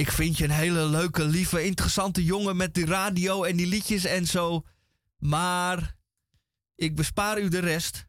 Ik 0.00 0.10
vind 0.10 0.38
je 0.38 0.44
een 0.44 0.50
hele 0.50 0.84
leuke, 0.86 1.24
lieve, 1.24 1.64
interessante 1.64 2.24
jongen 2.24 2.56
met 2.56 2.74
die 2.74 2.86
radio 2.86 3.44
en 3.44 3.56
die 3.56 3.66
liedjes 3.66 4.04
en 4.04 4.26
zo. 4.26 4.66
Maar 5.18 5.96
ik 6.74 6.96
bespaar 6.96 7.40
u 7.40 7.48
de 7.48 7.58
rest. 7.58 8.06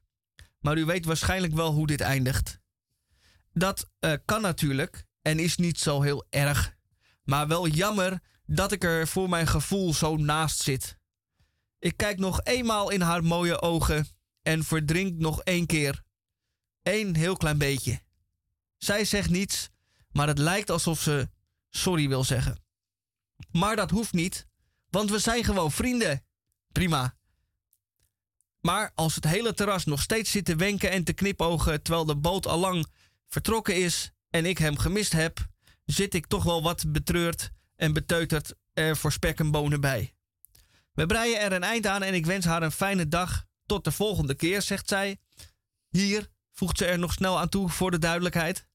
Maar 0.60 0.78
u 0.78 0.86
weet 0.86 1.06
waarschijnlijk 1.06 1.54
wel 1.54 1.72
hoe 1.72 1.88
dit 1.88 2.02
eindigt. 2.02 2.60
Dat 3.54 3.90
uh, 4.00 4.14
kan 4.26 4.42
natuurlijk 4.42 5.06
en 5.22 5.40
is 5.40 5.58
niet 5.58 5.80
zo 5.80 6.02
heel 6.02 6.26
erg. 6.30 6.76
Maar 7.24 7.48
wel 7.48 7.68
jammer 7.68 8.20
dat 8.46 8.72
ik 8.72 8.84
er 8.84 9.08
voor 9.08 9.30
mijn 9.30 9.48
gevoel 9.48 9.94
zo 9.94 10.18
naast 10.18 10.60
zit. 10.60 10.98
Ik 11.80 11.98
kijk 11.98 12.20
nog 12.20 12.44
eenmaal 12.44 12.90
in 12.90 13.02
haar 13.02 13.24
mooie 13.24 13.62
ogen 13.62 14.08
en 14.42 14.64
verdrink 14.64 15.18
nog 15.18 15.42
één 15.42 15.66
keer. 15.66 16.04
Eén 16.84 17.16
heel 17.16 17.38
klein 17.38 17.58
beetje. 17.58 18.02
Zij 18.78 19.06
zegt 19.06 19.30
niets, 19.30 19.70
maar 20.12 20.28
het 20.28 20.38
lijkt 20.38 20.70
alsof 20.70 21.02
ze 21.02 21.30
sorry 21.72 22.08
wil 22.08 22.24
zeggen. 22.24 22.64
Maar 23.52 23.76
dat 23.76 23.92
hoeft 23.92 24.14
niet, 24.14 24.48
want 24.90 25.10
we 25.10 25.20
zijn 25.20 25.44
gewoon 25.44 25.72
vrienden. 25.72 26.26
Prima. 26.72 27.16
Maar 28.60 28.92
als 28.96 29.16
het 29.16 29.28
hele 29.28 29.54
terras 29.54 29.86
nog 29.86 30.02
steeds 30.02 30.32
zit 30.32 30.46
te 30.46 30.56
wenken 30.56 30.92
en 30.92 31.04
te 31.04 31.14
knipogen 31.14 31.82
terwijl 31.82 32.06
de 32.06 32.16
boot 32.16 32.48
al 32.48 32.60
lang 32.60 32.88
vertrokken 33.28 33.76
is 33.76 34.12
en 34.30 34.46
ik 34.46 34.58
hem 34.58 34.78
gemist 34.78 35.12
heb, 35.12 35.48
zit 35.86 36.14
ik 36.14 36.28
toch 36.28 36.44
wel 36.44 36.64
wat 36.64 36.92
betreurd 36.92 37.52
en 37.76 37.94
beteuterd 37.94 38.54
er 38.74 38.98
voor 38.98 39.12
spek 39.12 39.40
en 39.40 39.52
bonen 39.52 39.82
bij. 39.82 40.14
We 40.94 41.06
breien 41.06 41.40
er 41.40 41.52
een 41.52 41.64
eind 41.64 41.88
aan 41.88 42.04
en 42.04 42.14
ik 42.14 42.26
wens 42.26 42.46
haar 42.46 42.64
een 42.64 42.72
fijne 42.72 43.08
dag. 43.08 43.46
Tot 43.66 43.84
de 43.84 43.92
volgende 43.92 44.36
keer, 44.36 44.62
zegt 44.62 44.88
zij. 44.88 45.20
Hier, 45.90 46.30
voegt 46.52 46.78
ze 46.78 46.86
er 46.86 47.00
nog 47.00 47.14
snel 47.14 47.40
aan 47.40 47.50
toe 47.50 47.70
voor 47.70 47.92
de 47.92 48.00
duidelijkheid. 48.00 48.68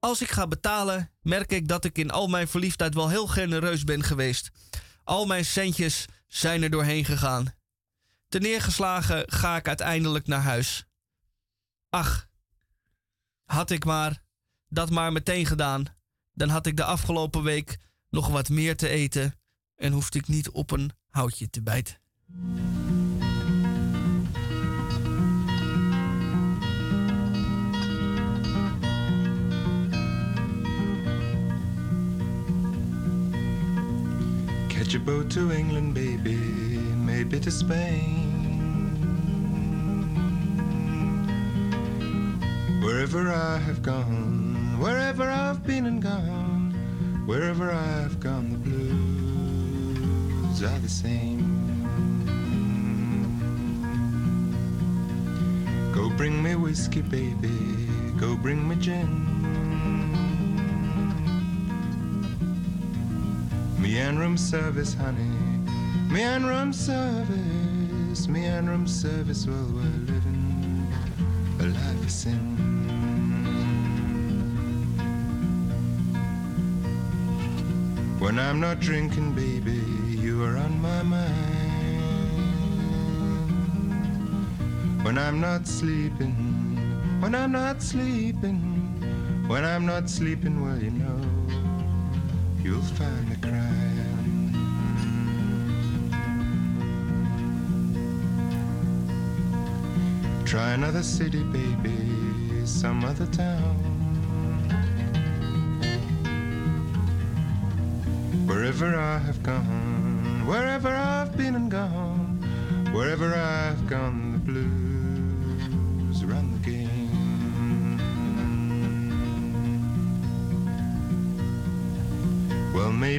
Als 0.00 0.22
ik 0.22 0.30
ga 0.30 0.46
betalen, 0.46 1.10
merk 1.22 1.52
ik 1.52 1.68
dat 1.68 1.84
ik 1.84 1.98
in 1.98 2.10
al 2.10 2.28
mijn 2.28 2.48
verliefdheid 2.48 2.94
wel 2.94 3.08
heel 3.08 3.26
genereus 3.26 3.84
ben 3.84 4.02
geweest. 4.02 4.50
Al 5.04 5.26
mijn 5.26 5.44
centjes 5.44 6.06
zijn 6.26 6.62
er 6.62 6.70
doorheen 6.70 7.04
gegaan. 7.04 7.54
Te 8.28 8.38
neergeslagen 8.38 9.32
ga 9.32 9.56
ik 9.56 9.68
uiteindelijk 9.68 10.26
naar 10.26 10.42
huis. 10.42 10.84
Ach, 11.90 12.28
had 13.44 13.70
ik 13.70 13.84
maar 13.84 14.22
dat 14.68 14.90
maar 14.90 15.12
meteen 15.12 15.46
gedaan, 15.46 15.84
dan 16.32 16.48
had 16.48 16.66
ik 16.66 16.76
de 16.76 16.84
afgelopen 16.84 17.42
week 17.42 17.78
nog 18.10 18.28
wat 18.28 18.48
meer 18.48 18.76
te 18.76 18.88
eten 18.88 19.34
en 19.76 19.92
hoefde 19.92 20.18
ik 20.18 20.28
niet 20.28 20.50
op 20.50 20.70
een 20.70 20.92
houtje 21.08 21.50
te 21.50 21.62
bijten. 21.62 21.98
Catch 34.90 35.02
a 35.02 35.04
boat 35.04 35.30
to 35.30 35.52
England, 35.52 35.94
baby, 35.94 36.34
maybe 36.34 37.38
to 37.38 37.48
Spain. 37.48 38.90
Wherever 42.82 43.30
I 43.30 43.58
have 43.58 43.82
gone, 43.82 44.80
wherever 44.80 45.22
I've 45.22 45.64
been 45.64 45.86
and 45.86 46.02
gone, 46.02 47.22
wherever 47.24 47.70
I've 47.70 48.18
gone, 48.18 48.50
the 48.50 48.58
blues 48.58 50.60
are 50.64 50.80
the 50.80 50.88
same. 50.88 51.46
Go 55.94 56.10
bring 56.16 56.42
me 56.42 56.56
whiskey, 56.56 57.02
baby, 57.02 57.86
go 58.18 58.34
bring 58.34 58.68
me 58.68 58.74
gin. 58.74 59.29
Me 63.90 63.98
and 63.98 64.20
room 64.20 64.36
service, 64.36 64.94
honey. 64.94 65.34
Me 66.14 66.22
and 66.22 66.46
room 66.46 66.72
service. 66.72 68.28
Me 68.28 68.44
and 68.44 68.70
room 68.70 68.86
service 68.86 69.48
while 69.48 69.66
we're 69.74 69.82
living 70.06 70.86
a 71.58 71.64
life 71.64 72.04
of 72.04 72.08
sin. 72.08 72.38
When 78.20 78.38
I'm 78.38 78.60
not 78.60 78.78
drinking, 78.78 79.32
baby, 79.32 79.82
you 80.22 80.44
are 80.44 80.56
on 80.56 80.80
my 80.80 81.02
mind. 81.02 81.34
When 85.02 85.18
I'm 85.18 85.40
not 85.40 85.66
sleeping, 85.66 86.36
when 87.18 87.34
I'm 87.34 87.50
not 87.50 87.82
sleeping, 87.82 88.60
when 89.48 89.64
I'm 89.64 89.84
not 89.84 90.08
sleeping, 90.08 90.62
well, 90.62 90.78
you 90.78 90.92
know 90.92 91.29
you'll 92.62 92.82
find 92.82 93.28
me 93.28 93.36
crying. 93.40 94.54
Try 100.44 100.72
another 100.72 101.02
city, 101.02 101.42
baby, 101.44 102.66
some 102.66 103.04
other 103.04 103.26
town. 103.26 103.76
Wherever 108.46 108.96
I 108.96 109.18
have 109.18 109.42
gone, 109.42 110.44
wherever 110.46 110.88
I've 110.88 111.36
been 111.36 111.54
and 111.54 111.70
gone, 111.70 112.42
wherever 112.92 113.34
I've 113.34 113.86
gone, 113.86 114.19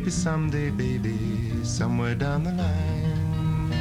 maybe 0.01 0.09
someday, 0.09 0.71
baby, 0.71 1.15
somewhere 1.63 2.15
down 2.15 2.43
the 2.43 2.51
line, 2.53 3.71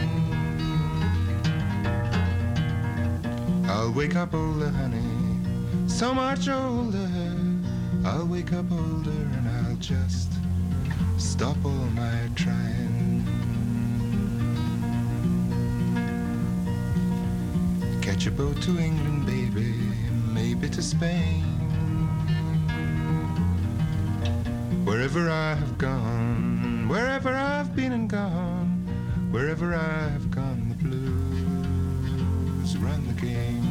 I'll 3.66 3.90
wake 3.90 4.16
up 4.16 4.34
older, 4.34 4.68
honey, 4.68 5.88
so 5.88 6.12
much 6.12 6.46
older. 6.46 7.08
I'll 8.04 8.26
wake 8.26 8.52
up 8.52 8.70
older 8.70 9.10
and 9.10 9.48
I'll 9.48 9.76
just 9.76 10.30
stop 11.16 11.56
all 11.64 11.88
my 11.96 12.28
trying. 12.34 13.24
Catch 18.02 18.26
a 18.26 18.30
boat 18.30 18.60
to 18.60 18.78
England, 18.78 19.24
baby, 19.24 19.72
maybe 20.34 20.68
to 20.68 20.82
Spain. 20.82 21.59
Wherever 25.10 25.32
I 25.32 25.54
have 25.54 25.76
gone, 25.76 26.86
wherever 26.88 27.34
I've 27.34 27.74
been 27.74 27.92
and 27.92 28.08
gone, 28.12 28.86
wherever 29.32 29.74
I 29.74 30.10
have 30.10 30.30
gone, 30.30 30.68
the 30.68 30.74
blues 30.84 32.76
run 32.76 33.06
the 33.06 33.26
game. 33.26 33.68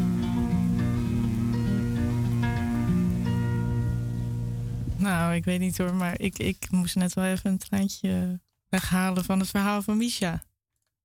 Nou, 4.98 5.36
ik 5.36 5.46
weet 5.46 5.60
niet 5.60 5.78
hoor, 5.78 5.96
maar 5.96 6.20
ik, 6.20 6.40
ik 6.40 6.72
moest 6.72 6.96
net 6.96 7.14
wel 7.14 7.26
even 7.26 7.52
een 7.52 7.58
traantje 7.58 8.40
weghalen 8.70 9.24
van 9.24 9.40
het 9.40 9.50
verhaal 9.50 9.82
van 9.82 9.98
Misha. 9.98 10.44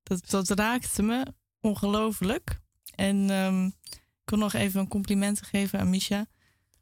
Dat, 0.03 0.31
dat 0.31 0.51
raakte 0.51 1.03
me 1.03 1.27
ongelooflijk. 1.61 2.61
En 2.95 3.31
ehm, 3.31 3.65
ik 3.95 4.31
wil 4.31 4.39
nog 4.39 4.53
even 4.53 4.81
een 4.81 4.89
compliment 4.89 5.43
geven 5.43 5.81
aan 5.81 5.91
Misha. 5.91 6.27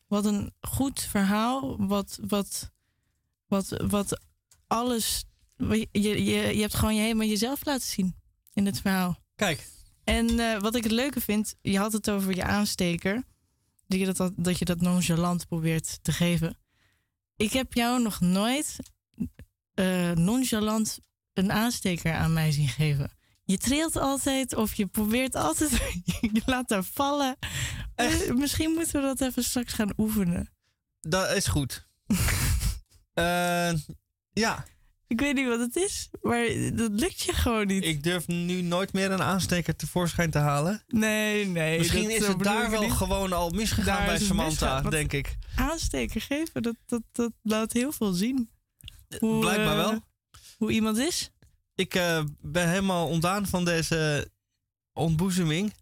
Wat 0.06 0.24
een 0.24 0.52
goed 0.60 1.00
verhaal. 1.00 1.86
Wat, 1.86 2.18
wat, 2.26 2.72
wat, 3.52 3.82
wat 3.86 4.20
alles. 4.66 5.24
Je, 5.56 5.88
je, 5.92 6.24
je 6.54 6.60
hebt 6.60 6.74
gewoon 6.74 6.94
je 6.94 7.00
helemaal 7.00 7.26
jezelf 7.26 7.64
laten 7.64 7.86
zien 7.88 8.14
in 8.52 8.66
het 8.66 8.80
verhaal. 8.80 9.18
Kijk, 9.34 9.68
En 10.04 10.38
eh, 10.38 10.60
wat 10.60 10.74
ik 10.74 10.82
het 10.82 10.92
leuke 10.92 11.20
vind, 11.20 11.54
je 11.60 11.78
had 11.78 11.92
het 11.92 12.10
over 12.10 12.34
je 12.34 12.44
aansteker. 12.44 13.22
Dat 13.86 13.98
je 13.98 14.12
dat, 14.12 14.32
dat 14.36 14.58
je 14.58 14.64
dat 14.64 14.80
nonchalant 14.80 15.46
probeert 15.46 15.98
te 16.02 16.12
geven. 16.12 16.58
Ik 17.36 17.52
heb 17.52 17.72
jou 17.72 18.02
nog 18.02 18.20
nooit 18.20 18.76
eh, 19.74 20.10
nonchalant 20.10 20.98
een 21.32 21.52
aansteker 21.52 22.12
aan 22.12 22.32
mij 22.32 22.52
zien 22.52 22.68
geven. 22.68 23.10
Je 23.44 23.58
trilt 23.58 23.96
altijd 23.96 24.54
of 24.54 24.74
je 24.74 24.86
probeert 24.86 25.34
altijd, 25.34 25.70
je 26.32 26.42
laat 26.46 26.68
daar 26.68 26.84
vallen. 26.84 27.36
Eh, 27.94 28.30
misschien 28.30 28.70
moeten 28.70 29.00
we 29.00 29.06
dat 29.06 29.20
even 29.20 29.44
straks 29.44 29.72
gaan 29.72 29.92
oefenen. 29.96 30.52
dat 31.00 31.30
is 31.36 31.46
goed. 31.46 31.86
Eh, 33.12 33.72
ja, 34.32 34.64
Ik 35.06 35.20
weet 35.20 35.34
niet 35.34 35.46
wat 35.46 35.60
het 35.60 35.76
is, 35.76 36.08
maar 36.22 36.46
dat 36.74 36.90
lukt 36.90 37.20
je 37.20 37.32
gewoon 37.32 37.66
niet. 37.66 37.84
ik 37.84 38.02
durf 38.02 38.26
nu 38.26 38.62
nooit 38.62 38.92
meer 38.92 39.10
een 39.10 39.22
aansteker 39.22 39.76
tevoorschijn 39.76 40.30
te 40.30 40.38
halen. 40.38 40.82
nee, 40.86 41.46
nee. 41.46 41.78
Misschien 41.78 42.10
is 42.10 42.24
zo 42.24 42.28
het 42.28 42.42
daar 42.42 42.70
wel 42.70 42.82
niet. 42.82 42.92
gewoon 42.92 43.32
al 43.32 43.50
misgegaan 43.50 43.96
Daar 43.96 44.06
bij 44.06 44.18
Samantha, 44.18 44.80
denk 44.80 45.12
ik. 45.12 45.36
Aansteker 45.56 46.20
geven, 46.20 46.62
dat, 46.62 46.76
dat, 46.86 47.02
dat 47.12 47.32
laat 47.42 47.72
heel 47.72 47.92
veel 47.92 48.12
zien. 48.12 48.50
Hoe, 49.18 49.40
Blijkbaar 49.40 49.78
eh, 49.78 49.90
wel. 49.90 50.00
Hoe 50.58 50.70
iemand 50.70 50.98
is. 50.98 51.30
Ik 51.74 51.94
eh, 51.94 52.24
ben 52.40 52.68
helemaal 52.68 53.08
ontdaan 53.08 53.46
van 53.46 53.64
deze 53.64 54.30
ontboezeming. 54.92 55.74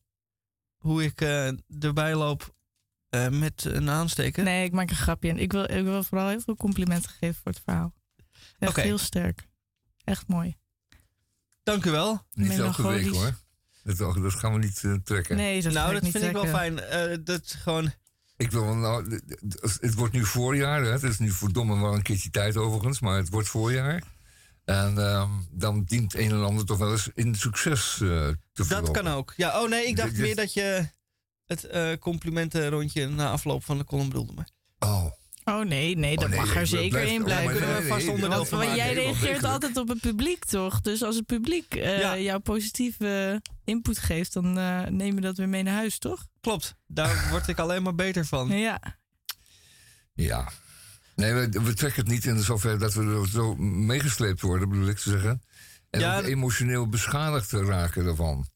Hoe 0.76 1.04
ik 1.04 1.20
eh, 1.20 1.52
erbij 1.80 2.14
loop 2.14 2.54
eh, 3.10 3.28
met 3.28 3.64
een 3.64 3.90
aansteker. 3.90 4.44
Nee, 4.44 4.64
ik 4.64 4.72
maak 4.72 4.90
een 4.90 4.96
grapje. 4.96 5.28
En 5.30 5.38
ik 5.38 5.52
wil, 5.52 5.64
ik 5.70 5.84
wil 5.84 6.02
vooral 6.02 6.28
heel 6.28 6.40
veel 6.40 6.56
complimenten 6.56 7.10
geven 7.10 7.34
voor 7.42 7.52
het 7.52 7.60
verhaal. 7.64 7.94
Echt 8.58 8.70
Oké. 8.70 8.80
heel 8.80 8.98
sterk. 8.98 9.48
Echt 10.04 10.26
mooi. 10.26 10.56
Dank 11.62 11.84
u 11.84 11.90
wel. 11.90 12.26
Niet 12.32 12.58
elke 12.58 12.88
week 12.88 13.06
hoor. 13.08 13.38
Dat, 13.82 13.98
dat 13.98 14.34
gaan 14.34 14.52
we 14.52 14.58
niet 14.58 14.84
eh, 14.84 14.94
trekken. 15.04 15.36
Nee, 15.36 15.62
dat 15.62 15.72
nou, 15.72 15.92
dat 15.92 16.02
niet 16.02 16.12
vind 16.12 16.24
ik 16.24 16.32
wel 16.32 16.46
fijn. 16.46 16.80
Eh, 16.80 17.16
dat 17.24 17.56
gewoon... 17.58 17.92
Ik 18.36 18.50
wil 18.50 18.64
wel 18.64 18.74
nou, 18.74 19.20
het 19.80 19.94
wordt 19.94 20.12
nu 20.12 20.24
voorjaar. 20.24 20.82
Hè? 20.82 20.90
Het 20.90 21.02
is 21.02 21.18
nu 21.18 21.30
verdomme 21.30 21.80
wel 21.80 21.94
een 21.94 22.02
keertje 22.02 22.30
tijd 22.30 22.56
overigens, 22.56 23.00
maar 23.00 23.16
het 23.16 23.28
wordt 23.28 23.48
voorjaar. 23.48 24.02
En 24.64 24.98
ehm, 24.98 25.30
dan 25.50 25.84
dient 25.84 26.14
een 26.14 26.30
en 26.30 26.42
ander 26.44 26.64
toch 26.66 26.78
wel 26.78 26.90
eens 26.90 27.08
in 27.14 27.34
succes 27.34 27.92
eh, 27.92 27.98
te 27.98 28.36
Dat 28.52 28.66
verlopen. 28.66 28.92
kan 28.92 29.08
ook. 29.08 29.32
Ja, 29.36 29.62
oh 29.62 29.68
nee, 29.68 29.86
ik 29.86 29.96
dacht 29.96 30.08
Dit- 30.08 30.16
dit- 30.16 30.26
meer 30.26 30.36
dat 30.36 30.52
je 30.52 30.88
het 31.50 31.64
eh, 31.64 31.92
complimentenrondje 32.00 33.08
na 33.08 33.30
afloop 33.30 33.64
van 33.64 33.78
de 33.78 33.84
column 33.84 34.08
bedoelde. 34.08 34.32
Maar 34.34 34.48
Oh, 34.78 35.04
Oh 35.44 35.64
nee, 35.64 35.96
nee, 35.96 36.16
dat 36.16 36.28
nee, 36.28 36.38
mag 36.38 36.54
er 36.56 36.66
zeker 36.66 36.88
blijf- 36.88 37.08
in 37.10 37.22
oh, 37.22 37.26
maar 37.28 37.42
blijven. 37.42 37.66
We 37.74 37.78
nee, 37.80 37.88
vast 37.88 38.04
nee, 38.04 38.10
onderdeel 38.14 38.36
want- 38.36 38.48
van 38.48 38.58
maken. 38.58 38.74
jij 38.76 38.92
reageert 38.94 39.44
altijd 39.44 39.76
op 39.76 39.88
het 39.88 40.00
publiek, 40.00 40.44
toch? 40.44 40.80
Dus 40.80 41.02
als 41.02 41.16
het 41.16 41.26
publiek 41.26 41.74
eh, 41.74 41.98
Ja. 42.00 42.18
jou 42.18 42.40
positieve 42.40 43.42
input 43.64 43.98
geeft, 43.98 44.32
dan 44.32 44.58
eh 44.58 44.82
neem 44.86 45.14
je 45.14 45.20
dat 45.20 45.36
weer 45.36 45.48
mee 45.48 45.62
naar 45.62 45.74
huis, 45.74 45.98
toch? 45.98 46.26
klopt, 46.40 46.74
daar 46.86 47.26
word 47.30 47.48
ik 47.48 47.58
alleen 47.58 47.82
maar 47.82 47.94
beter 47.94 48.26
van. 48.26 48.48
Ja. 48.48 48.80
Ja. 50.14 50.48
Nee, 51.14 51.32
we, 51.34 51.48
we 51.62 51.74
trekken 51.74 52.02
het 52.02 52.10
niet 52.12 52.24
in 52.24 52.40
zover 52.42 52.78
dat 52.78 52.94
we 52.94 53.02
er 53.20 53.28
zo 53.28 53.56
meegesleept 53.56 54.40
worden, 54.40 54.68
bedoel 54.68 54.88
ik 54.88 54.98
te 54.98 55.10
zeggen. 55.10 55.42
En 55.90 56.00
Ja, 56.00 56.18
ook 56.18 56.24
emotioneel 56.24 56.88
beschadigd 56.88 57.48
te 57.48 57.64
raken 57.64 58.04
daarvan. 58.04 58.46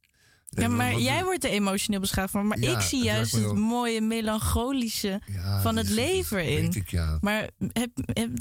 Ja, 0.55 0.68
maar 0.68 0.98
jij 0.98 1.24
wordt 1.24 1.44
er 1.44 1.50
emotioneel 1.50 2.00
beschaafd 2.00 2.30
van. 2.30 2.46
Maar 2.46 2.59
ik 2.59 2.80
zie 2.80 3.05
juist 3.05 3.32
het, 3.32 3.55
mooie 3.55 4.00
melancholische 4.00 5.20
van 5.62 5.76
het 5.76 5.88
leven 5.88 6.46
in. 6.46 6.72
Ik, 6.72 6.90
ja. 6.90 7.18
Maar 7.20 7.50
heb, 7.72 7.90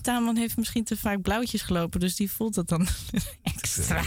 Taman 0.02 0.36
heeft 0.36 0.58
misschien 0.58 0.84
te 0.84 0.98
vaak 0.98 1.22
blauwtjes 1.22 1.62
gelopen, 1.62 2.00
dus 2.00 2.16
die 2.16 2.32
voelt 2.32 2.54
dat 2.54 2.68
dan 2.68 2.88
extra. 3.42 4.04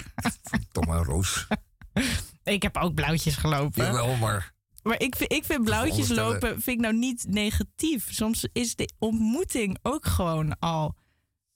Tom 0.72 0.86
maar 0.86 1.04
Roos. 1.04 1.46
ik 2.44 2.62
heb 2.62 2.76
ook 2.76 2.94
blauwtjes 2.94 3.36
gelopen. 3.36 3.84
Jawel, 3.84 4.16
maar... 4.16 4.54
Maar 4.82 5.00
ik, 5.00 5.16
ik 5.16 5.44
vind 5.44 5.64
blauwtjes 5.64 6.10
eh, 6.10 6.16
lopen 6.16 6.48
vind 6.48 6.66
ik 6.66 6.80
nou 6.80 6.94
niet 6.94 7.24
negatief. 7.28 8.12
Soms 8.14 8.48
is 8.52 8.74
de 8.74 8.92
ontmoeting 8.98 9.78
ook 9.82 10.06
gewoon 10.06 10.58
al 10.58 10.96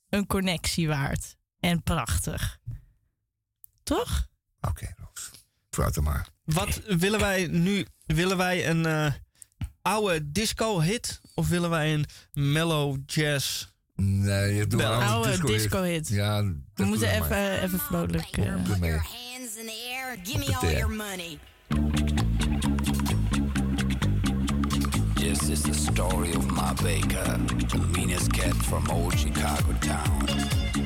een 0.09 0.27
connectie 0.27 0.87
waard. 0.87 1.35
En 1.59 1.83
prachtig. 1.83 2.59
Toch? 3.83 4.27
Oké, 4.61 4.93
Roos. 4.97 5.31
Vooruit 5.69 5.95
dan 5.95 6.03
maar 6.03 6.29
wat 6.53 6.81
willen 6.87 7.19
wij 7.19 7.47
nu? 7.47 7.85
Willen 8.05 8.37
wij 8.37 8.69
een 8.69 8.87
uh, 8.87 9.11
oude 9.81 10.31
disco-hit 10.31 11.21
of 11.33 11.47
willen 11.49 11.69
wij 11.69 11.93
een 11.93 12.05
mellow 12.33 12.97
jazz? 13.05 13.69
Nee, 13.95 14.55
je 14.55 14.67
doet 14.67 14.81
een 14.81 14.87
oude 14.87 15.29
disco-hit. 15.29 15.57
Disco 15.61 15.81
hit. 15.81 16.07
Ja, 16.07 16.43
We 16.73 16.83
moeten 16.85 17.09
even, 17.09 17.29
maar. 17.29 17.63
even 17.63 17.79
vrolijk. 17.79 18.37
Uh, 18.37 18.65
Doe 18.65 18.77
air. 18.81 19.05
Give 20.23 20.37
me 20.37 20.55
all 20.55 20.71
your 20.71 20.89
money. 20.89 21.39
This 25.15 25.49
is 25.49 25.61
the 25.61 25.73
story 25.73 26.33
of 26.35 26.45
my 26.51 26.73
baker, 26.83 27.37
the 27.67 27.77
meanest 27.95 28.31
cat 28.33 28.55
from 28.55 28.89
old 28.89 29.13
Chicago 29.13 29.73
town. 29.79 30.80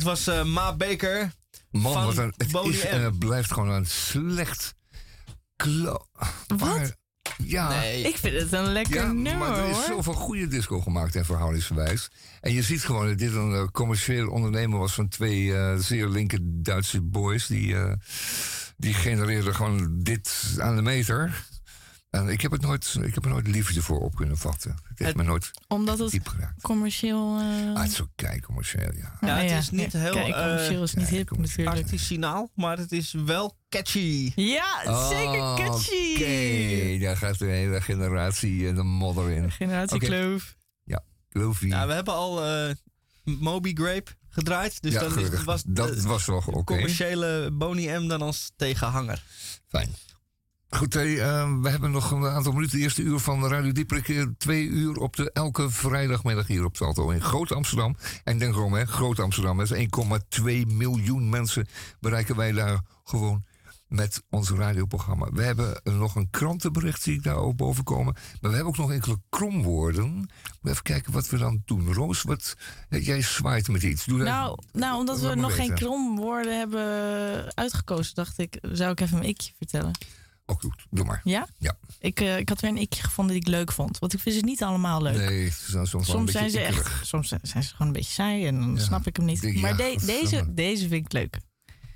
dit 0.00 0.08
was 0.08 0.28
uh, 0.28 0.44
Ma 0.44 0.76
Baker. 0.76 1.32
Man, 1.70 2.14
van 2.14 2.32
het 2.36 2.66
is 2.66 2.84
en 2.84 3.02
het 3.02 3.18
blijft 3.18 3.52
gewoon 3.52 3.68
een 3.68 3.86
slecht 3.86 4.74
klo. 5.56 6.06
Wat? 6.46 6.96
Ja. 7.44 7.82
Ik 7.82 8.16
vind 8.16 8.40
het 8.40 8.52
een 8.52 8.72
lekker 8.72 8.94
ja, 8.94 9.12
nummer, 9.12 9.38
maar 9.38 9.58
er 9.58 9.70
is 9.70 9.84
zoveel 9.84 10.12
goede 10.12 10.46
disco 10.48 10.80
gemaakt 10.80 11.16
en 11.16 11.24
verhoudingsgewijs. 11.24 12.10
En 12.40 12.52
je 12.52 12.62
ziet 12.62 12.84
gewoon 12.84 13.08
dat 13.08 13.18
dit 13.18 13.34
een 13.34 13.50
uh, 13.50 13.64
commercieel 13.72 14.28
ondernemer 14.28 14.78
was 14.78 14.92
van 14.92 15.08
twee 15.08 15.56
eh, 15.56 15.76
zeer 15.78 16.08
linker 16.08 16.38
Duitse 16.42 17.00
boys. 17.00 17.46
Die, 17.46 17.76
die 18.76 18.94
genereerden 18.94 19.54
gewoon 19.54 20.02
dit 20.02 20.56
aan 20.58 20.76
de 20.76 20.82
meter. 20.82 21.44
En 22.10 22.28
ik 22.28 22.40
heb, 22.40 22.50
het 22.52 22.60
nooit, 22.60 22.96
ik 23.02 23.14
heb 23.14 23.24
er 23.24 23.30
nooit 23.30 23.46
liefde 23.46 23.82
voor 23.82 24.00
op 24.00 24.14
kunnen 24.14 24.36
vatten. 24.38 24.70
Het 24.70 24.98
heeft 24.98 25.00
Het- 25.10 25.16
me 25.16 25.22
nooit 25.22 25.50
Omdat 25.68 25.98
het 25.98 26.10
diep 26.10 26.28
geraakt. 26.28 26.62
commercieel... 26.62 27.38
eh, 27.38 27.74
Ah, 27.74 27.82
het 27.82 27.90
is 27.92 28.00
kei 28.14 28.40
commercieel, 28.40 28.92
ja. 28.94 29.16
Ja, 29.20 29.36
het 29.36 29.50
is 29.50 29.70
niet 29.70 29.92
heel, 29.92 30.12
Kijk, 30.12 30.34
eh, 30.34 30.40
commercieel 30.42 30.82
is 30.82 30.94
niet 30.94 31.08
hip 31.08 31.28
commercieel. 31.28 31.66
natuurlijk. 31.66 31.92
artisanaal, 31.92 32.50
maar 32.54 32.78
het 32.78 32.92
is 32.92 33.12
wel 33.12 33.56
catchy. 33.68 34.32
Ja, 34.34 35.08
zeker 35.08 35.66
catchy. 35.66 36.12
Oké, 36.14 36.98
daar 37.04 37.16
gaat 37.16 37.38
de 37.38 37.44
hele 37.46 37.80
generatie 37.80 38.68
eh, 38.68 38.74
de 38.74 38.82
modder 38.82 39.30
in. 39.30 39.50
Generatie 39.50 39.96
Oké. 39.96 40.06
Kloof. 40.06 40.56
Ja, 41.60 41.86
we 41.86 41.92
hebben 41.92 42.14
al 42.14 42.44
eh, 42.46 42.74
Moby 43.24 43.74
Grape 43.74 44.10
gedraaid. 44.28 44.82
Dus 44.82 44.92
Ja, 44.92 45.00
dan 45.00 45.10
gelukkig. 45.10 45.44
was 45.44 45.62
dat 45.66 46.02
was 46.02 46.26
wel 46.26 46.36
oké. 46.46 46.62
commerciële 46.64 47.50
Boney 47.52 47.98
M 48.00 48.08
dan 48.08 48.22
als 48.22 48.52
tegenhanger. 48.56 49.22
Fijn. 49.68 49.88
Goed, 50.70 50.94
hey, 50.94 51.20
eh, 51.20 51.52
we 51.62 51.70
hebben 51.70 51.90
nog 51.90 52.10
een 52.10 52.26
aantal 52.26 52.52
minuten. 52.52 52.76
De 52.76 52.82
eerste 52.82 53.02
uur 53.02 53.18
van 53.18 53.48
Radio 53.48 53.72
Dieprik. 53.72 54.08
eh, 54.08 54.22
Twee 54.38 54.66
uur 54.66 54.96
op 54.96 55.16
de 55.16 55.30
elke 55.32 55.70
vrijdagmiddag 55.70 56.46
hier 56.46 56.64
op 56.64 56.76
Salto 56.76 57.10
in 57.10 57.22
Groot 57.22 57.52
Amsterdam. 57.52 57.96
En 58.24 58.38
denk 58.38 58.54
erom, 58.54 58.72
hè, 58.72 58.86
Groot 58.86 59.18
Amsterdam. 59.18 59.56
Met 59.56 59.72
1,2 59.72 60.66
miljoen 60.66 61.28
mensen 61.28 61.66
bereiken 62.00 62.36
wij 62.36 62.52
daar 62.52 62.80
gewoon 63.04 63.44
met 63.88 64.22
ons 64.30 64.50
radioprogramma. 64.50 65.28
We 65.32 65.42
hebben 65.42 65.82
eh, 65.82 65.94
nog 65.98 66.14
een 66.14 66.30
krantenbericht, 66.30 67.02
zie 67.02 67.14
ik 67.14 67.22
daar 67.22 67.36
ook 67.36 67.56
boven 67.56 67.84
komen. 67.84 68.14
Maar 68.14 68.50
we 68.50 68.56
hebben 68.56 68.72
ook 68.72 68.78
nog 68.78 68.92
enkele 68.92 69.20
kromwoorden. 69.28 70.30
Even 70.62 70.82
kijken 70.82 71.12
wat 71.12 71.28
we 71.28 71.38
dan 71.38 71.62
doen. 71.64 71.92
Roos, 71.92 72.22
wat, 72.22 72.56
jij 72.88 73.22
zwaait 73.22 73.68
met 73.68 73.82
iets. 73.82 74.04
Doe 74.04 74.22
Nou, 74.22 74.58
nou, 74.72 74.98
omdat 74.98 75.20
we 75.20 75.34
nog 75.34 75.54
geen 75.54 75.74
kromwoorden 75.74 76.58
hebben 76.58 77.56
uitgekozen, 77.56 78.14
dacht 78.14 78.38
ik, 78.38 78.58
zou 78.72 78.90
ik 78.90 79.00
even 79.00 79.18
een 79.18 79.28
ikje 79.28 79.52
vertellen. 79.56 79.92
Ook 80.50 80.62
doe 80.90 81.04
maar. 81.04 81.20
Ja? 81.24 81.46
Ja. 81.58 81.76
Ik, 81.98 82.20
eh, 82.20 82.38
ik 82.38 82.48
had 82.48 82.60
weer 82.60 82.70
een 82.70 82.76
ikje 82.76 83.02
gevonden 83.02 83.34
die 83.34 83.42
ik 83.42 83.48
leuk 83.48 83.72
vond. 83.72 83.98
Want 83.98 84.12
ik 84.12 84.20
vind 84.20 84.34
ze 84.34 84.40
niet 84.40 84.62
allemaal 84.62 85.02
leuk. 85.02 85.16
Nee, 85.16 85.50
soms, 85.50 85.92
wel 85.92 86.00
een 86.00 86.06
soms 86.06 86.32
zijn 86.32 86.50
ze 86.50 86.58
ikkerig. 86.60 86.86
echt, 86.86 87.06
soms 87.06 87.28
zijn 87.28 87.62
ze 87.62 87.70
gewoon 87.70 87.86
een 87.86 87.92
beetje 87.92 88.12
saai 88.12 88.46
en 88.46 88.60
dan 88.60 88.74
Ja. 88.74 88.80
snap 88.80 89.06
ik 89.06 89.16
hem 89.16 89.24
niet. 89.26 89.60
Maar 89.60 89.76
de- 89.76 90.02
deze, 90.06 90.54
deze 90.54 90.88
vind 90.88 91.06
ik 91.06 91.12
leuk. 91.12 91.38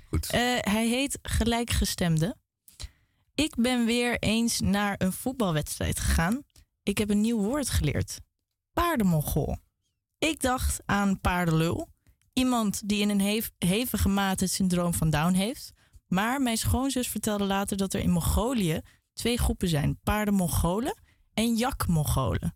Goed. 0.09 0.25
Eh, 0.29 0.39
hij 0.59 0.87
heet 0.87 1.19
Gelijkgestemde. 1.21 2.35
Ik 3.35 3.55
ben 3.55 3.85
weer 3.85 4.19
eens 4.19 4.59
naar 4.59 4.95
een 4.97 5.13
voetbalwedstrijd 5.13 5.99
gegaan. 5.99 6.41
Ik 6.83 6.97
heb 6.97 7.09
een 7.09 7.21
nieuw 7.21 7.37
woord 7.39 7.69
geleerd. 7.69 8.19
Paardenmongool. 8.73 9.57
Ik 10.17 10.41
dacht 10.41 10.81
aan 10.85 11.19
paardenlul. 11.19 11.87
Iemand 12.33 12.81
die 12.89 13.01
in 13.01 13.09
een 13.09 13.21
hev- 13.21 13.47
hevige 13.57 14.09
mate 14.09 14.43
het 14.43 14.53
syndroom 14.53 14.93
van 14.93 15.09
Down 15.09 15.33
heeft. 15.33 15.71
Maar 16.15 16.41
mijn 16.41 16.57
schoonzus 16.57 17.07
vertelde 17.07 17.43
later 17.43 17.77
dat 17.77 17.93
er 17.93 17.99
in 17.99 18.09
Mongolië 18.09 18.81
twee 19.13 19.37
groepen 19.37 19.67
zijn: 19.67 19.99
paardenmongolen 20.03 21.01
en 21.33 21.55
jak-mongolen. 21.55 22.55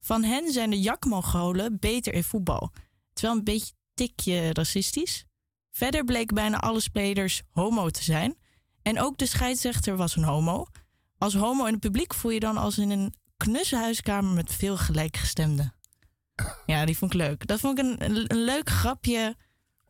Van 0.00 0.22
hen 0.22 0.52
zijn 0.52 0.70
de 0.70 0.80
jak-mongolen 0.80 1.78
beter 1.80 2.14
in 2.14 2.24
voetbal. 2.24 2.72
Wel 3.12 3.32
een 3.32 3.44
beetje 3.44 3.72
tikje 3.94 4.52
racistisch. 4.52 5.24
Verder 5.70 6.04
bleek 6.04 6.32
bijna 6.32 6.60
alle 6.60 6.80
spelers 6.80 7.42
homo 7.50 7.90
te 7.90 8.02
zijn. 8.02 8.36
En 8.82 9.00
ook 9.00 9.18
de 9.18 9.26
scheidsrechter 9.26 9.96
was 9.96 10.16
een 10.16 10.24
homo. 10.24 10.66
Als 11.18 11.34
homo 11.34 11.64
in 11.64 11.72
het 11.72 11.80
publiek 11.80 12.14
voel 12.14 12.30
je 12.30 12.40
dan 12.40 12.56
als 12.56 12.78
in 12.78 12.90
een 12.90 13.14
knusse 13.36 13.76
huiskamer 13.76 14.34
met 14.34 14.52
veel 14.52 14.76
gelijkgestemden. 14.76 15.74
Ja, 16.66 16.84
die 16.84 16.98
vond 16.98 17.14
ik 17.14 17.20
leuk. 17.20 17.46
Dat 17.46 17.60
vond 17.60 17.78
ik 17.78 17.84
een, 17.84 18.04
een 18.04 18.44
leuk 18.44 18.68
grapje 18.70 19.36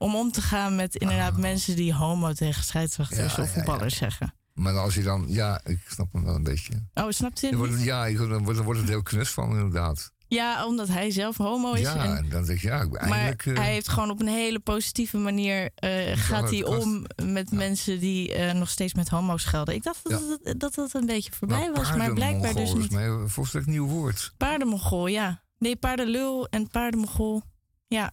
om 0.05 0.14
om 0.16 0.30
te 0.32 0.42
gaan 0.42 0.76
met 0.76 0.96
inderdaad 0.96 1.36
mensen 1.36 1.76
die 1.76 1.94
homo 1.94 2.32
tegen 2.32 2.64
scheidsrechters 2.64 3.30
Ah. 3.32 3.36
Ja, 3.36 3.42
of 3.42 3.50
voetballers 3.50 3.96
zeggen. 3.96 4.34
Maar 4.52 4.78
als 4.78 4.94
je 4.94 5.02
dan, 5.02 5.24
ja, 5.28 5.61
ik 5.64 5.78
snap 5.88 6.12
hem 6.12 6.24
wel 6.24 6.34
een 6.34 6.42
beetje. 6.42 6.72
Oh, 6.94 7.11
snapt 7.11 7.40
het 7.40 7.55
wordt, 7.55 7.76
niet? 7.76 7.84
ja, 7.84 8.07
ik- 8.07 8.18
dan 8.18 8.44
wordt, 8.44 8.59
wordt 8.59 8.80
het 8.80 8.88
heel 8.88 9.02
knus 9.02 9.30
van, 9.30 9.50
inderdaad. 9.50 10.12
Ja, 10.28 10.66
omdat 10.66 10.88
hij 10.88 11.11
zelf 11.11 11.36
homo 11.36 11.72
is. 11.72 11.80
Ja, 11.80 12.16
en- 12.16 12.28
dan 12.28 12.44
denk 12.44 12.59
je, 12.61 12.66
ja, 12.66 12.80
ik 12.82 12.90
ben 12.90 13.09
maar 13.09 13.18
eindelijk... 13.18 13.46
eh, 13.46 13.57
hij 13.57 13.72
heeft 13.72 13.88
gewoon 13.88 14.11
op 14.11 14.20
een 14.20 14.26
hele 14.26 14.59
positieve 14.59 15.16
manier 15.16 15.70
eh, 15.74 15.90
gaat 16.16 16.50
hij 16.50 16.64
om 16.64 17.07
met 17.24 17.50
mensen 17.52 18.00
die 18.00 18.34
eh, 18.34 18.55
nog 18.55 18.70
steeds 18.70 18.94
met 18.94 19.09
homo's 19.09 19.42
schelden. 19.42 19.74
Ik 19.74 19.82
dacht 19.82 20.11
dat 20.11 20.38
dat 20.59 20.74
het 20.74 20.94
een 20.94 21.07
beetje 21.07 21.32
voorbij 21.32 21.59
nou, 21.59 21.72
was, 21.72 21.94
maar 21.96 22.12
blijkbaar 22.12 22.55
dus 22.55 22.72
paardenmongool 22.72 22.76
is 22.76 23.28
niet. 23.34 23.52
mij 23.52 23.62
een 23.62 23.70
nieuw 23.72 23.86
woord. 23.86 24.32
Paardenmongool, 24.36 25.07
ja. 25.07 25.42
Nee, 25.59 25.76
paardenlul 25.76 26.46
en 26.48 26.68
paardenmongool. 26.68 27.42
Ja. 27.88 28.12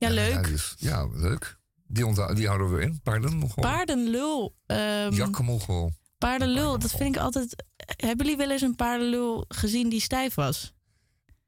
Ja. 0.00 0.08
Ja, 0.08 0.14
leuk. 0.14 0.32
Ja, 0.34 0.42
dus, 0.42 0.74
ja 0.78 1.06
leuk. 1.12 1.58
Die, 1.86 2.34
die 2.34 2.46
houden 2.46 2.74
we 2.74 2.82
in. 2.82 3.00
Paardenmongool. 3.02 3.62
Paardenlul. 3.64 4.56
ehm 4.66 5.12
Jakkemongool. 5.12 5.92
paardenlul, 6.18 6.78
dat 6.78 6.90
vind 6.90 7.14
ik 7.16 7.22
altijd... 7.22 7.64
Hebben 7.96 8.24
jullie 8.26 8.36
wel 8.36 8.50
eens 8.50 8.62
een 8.62 8.74
paardenlul 8.76 9.44
gezien 9.48 9.88
die 9.88 10.00
stijf 10.00 10.34
was? 10.34 10.72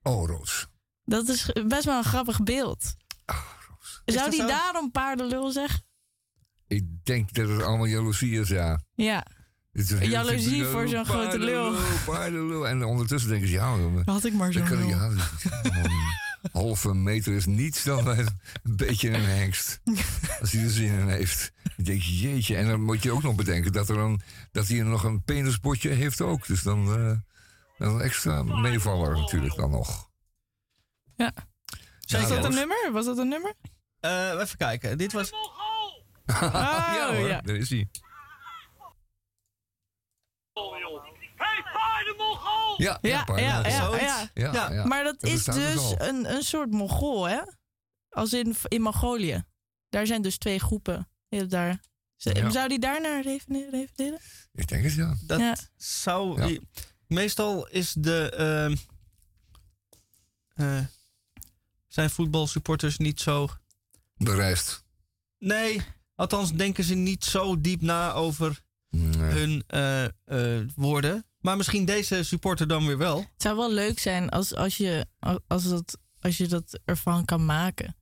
Oh, 0.02 0.26
Roos. 0.28 0.66
Dat 1.04 1.28
is 1.28 1.50
best 1.66 1.84
wel 1.84 1.96
een 1.98 2.04
grappig 2.04 2.42
beeld. 2.42 2.94
Ah, 3.24 3.36
Is 4.04 4.14
Zou 4.14 4.30
die 4.30 4.40
zo? 4.40 4.46
daarom 4.46 4.90
paardenlul 4.90 5.50
zeggen? 5.50 5.84
Ik 6.66 7.04
denk 7.04 7.32
dat 7.32 7.48
het 7.48 7.62
allemaal 7.62 7.86
jaloezie 7.86 8.40
is, 8.40 8.48
ja. 8.48 8.82
Ja, 8.94 9.26
Jaloezie 10.00 10.64
voor 10.64 10.88
zo'n 10.88 11.04
grote 11.04 11.38
lul. 11.38 11.62
paardenlul, 11.72 12.04
Paardenlul. 12.04 12.68
En 12.68 12.84
ondertussen 12.84 13.30
denken 13.30 13.48
ze, 13.48 13.54
ja... 13.54 13.76
had 14.04 14.24
ik 14.24 14.32
maar 14.32 14.52
zo'n 14.52 14.68
lul. 14.68 14.88
ja, 14.88 15.10
halve 16.52 16.94
meter 16.94 17.32
is 17.32 17.46
niets 17.46 17.84
dan 17.84 18.08
een 18.08 18.28
beetje 18.62 19.10
een 19.10 19.24
hengst. 19.24 19.80
Als 20.40 20.52
hij 20.52 20.62
er 20.62 20.70
zin 20.70 20.98
in 20.98 21.08
heeft. 21.08 21.52
Ik 21.76 21.84
denk, 21.84 22.02
jeetje. 22.02 22.56
En 22.56 22.66
dan 22.68 22.82
moet 22.82 23.02
je 23.02 23.12
ook 23.12 23.22
nog 23.22 23.34
bedenken 23.34 23.72
dat, 23.72 23.88
er 23.88 23.96
dan, 23.96 24.20
dat 24.52 24.68
hij 24.68 24.82
nog 24.82 25.04
een 25.04 25.22
penisbotje 25.22 25.88
heeft 25.88 26.20
ook. 26.20 26.46
Dus 26.46 26.62
dan, 26.62 26.86
eh, 26.86 27.16
dan 27.78 27.94
een 27.94 28.00
extra 28.00 28.42
meevaller 28.42 29.18
natuurlijk 29.18 29.54
dan 29.54 29.70
nog. 29.70 30.10
Ja. 31.16 31.32
Ja, 32.00 32.20
Was 32.20 32.28
dat 32.28 32.44
een 32.44 32.54
nummer? 32.54 32.90
Was 32.92 33.04
dat 33.04 33.18
een 33.18 33.28
nummer? 33.28 33.54
Eh, 34.00 34.40
even 34.40 34.56
kijken. 34.56 34.98
Dit 34.98 35.12
was. 35.12 35.30
ja 36.26 37.14
hoor, 37.14 37.22
Oh, 37.22 37.28
ja. 37.28 37.40
daar 37.40 37.56
is 37.56 37.70
hij. 37.70 37.88
Hey, 37.88 38.00
paardenmongool! 40.52 41.11
Ja, 42.82 42.98
ja, 43.02 43.24
Ja, 43.26 43.36
ja, 43.38 43.60
Ja, 43.62 43.68
ja, 43.68 43.84
zoiets. 43.84 44.04
ja. 44.04 44.30
ja, 44.34 44.52
Ja, 44.52 44.72
ja. 44.72 44.84
Maar 44.86 45.04
dat 45.04 45.22
is 45.22 45.44
dus 45.44 45.94
een, 45.98 46.34
een 46.34 46.42
soort 46.42 46.70
Mongool, 46.70 47.24
hè? 47.28 47.40
Als 48.08 48.32
in, 48.32 48.54
in 48.68 48.82
Mongolië. 48.82 49.44
Daar 49.88 50.06
zijn 50.06 50.22
dus 50.22 50.38
twee 50.38 50.58
groepen. 50.58 51.08
Je 51.28 51.36
hebt 51.36 51.50
Daar. 51.50 51.80
Zou 52.16 52.68
die 52.68 52.78
daar 52.78 53.00
naar 53.00 53.22
reveneren? 53.22 53.70
reveneren? 53.70 54.18
Ik 54.52 54.68
denk 54.68 54.84
het, 54.84 54.94
ja. 54.94 55.16
Dat 55.26 55.40
Ja. 55.40 55.56
zou. 55.76 56.42
Ja. 56.52 56.58
Meestal 57.06 57.68
is 57.68 57.92
de. 57.92 58.30
ehm, 58.30 58.76
eh, 60.54 60.84
zijn 61.88 62.10
voetbalsupporters 62.10 62.96
niet 62.98 63.20
zo. 63.20 63.48
Bereisd. 64.14 64.84
Nee, 65.38 65.82
althans 66.14 66.52
denken 66.52 66.84
ze 66.84 66.94
niet 66.94 67.24
zo 67.24 67.60
diep 67.60 67.80
na 67.80 68.12
over 68.12 68.60
Nee. 68.90 69.30
hun 69.32 69.64
eh, 69.66 70.04
eh, 70.04 70.68
woorden. 70.74 71.24
Maar 71.42 71.56
misschien 71.56 71.84
deze 71.84 72.22
supporter 72.22 72.68
dan 72.68 72.86
weer 72.86 72.98
wel. 72.98 73.18
Het 73.18 73.42
zou 73.42 73.56
wel 73.56 73.72
leuk 73.72 73.98
zijn 73.98 74.28
als, 74.28 74.54
als, 74.54 74.76
je, 74.76 75.06
als, 75.46 75.68
dat, 75.68 75.98
als 76.20 76.36
je 76.36 76.46
dat 76.46 76.80
ervan 76.84 77.24
kan 77.24 77.44
maken. 77.44 77.96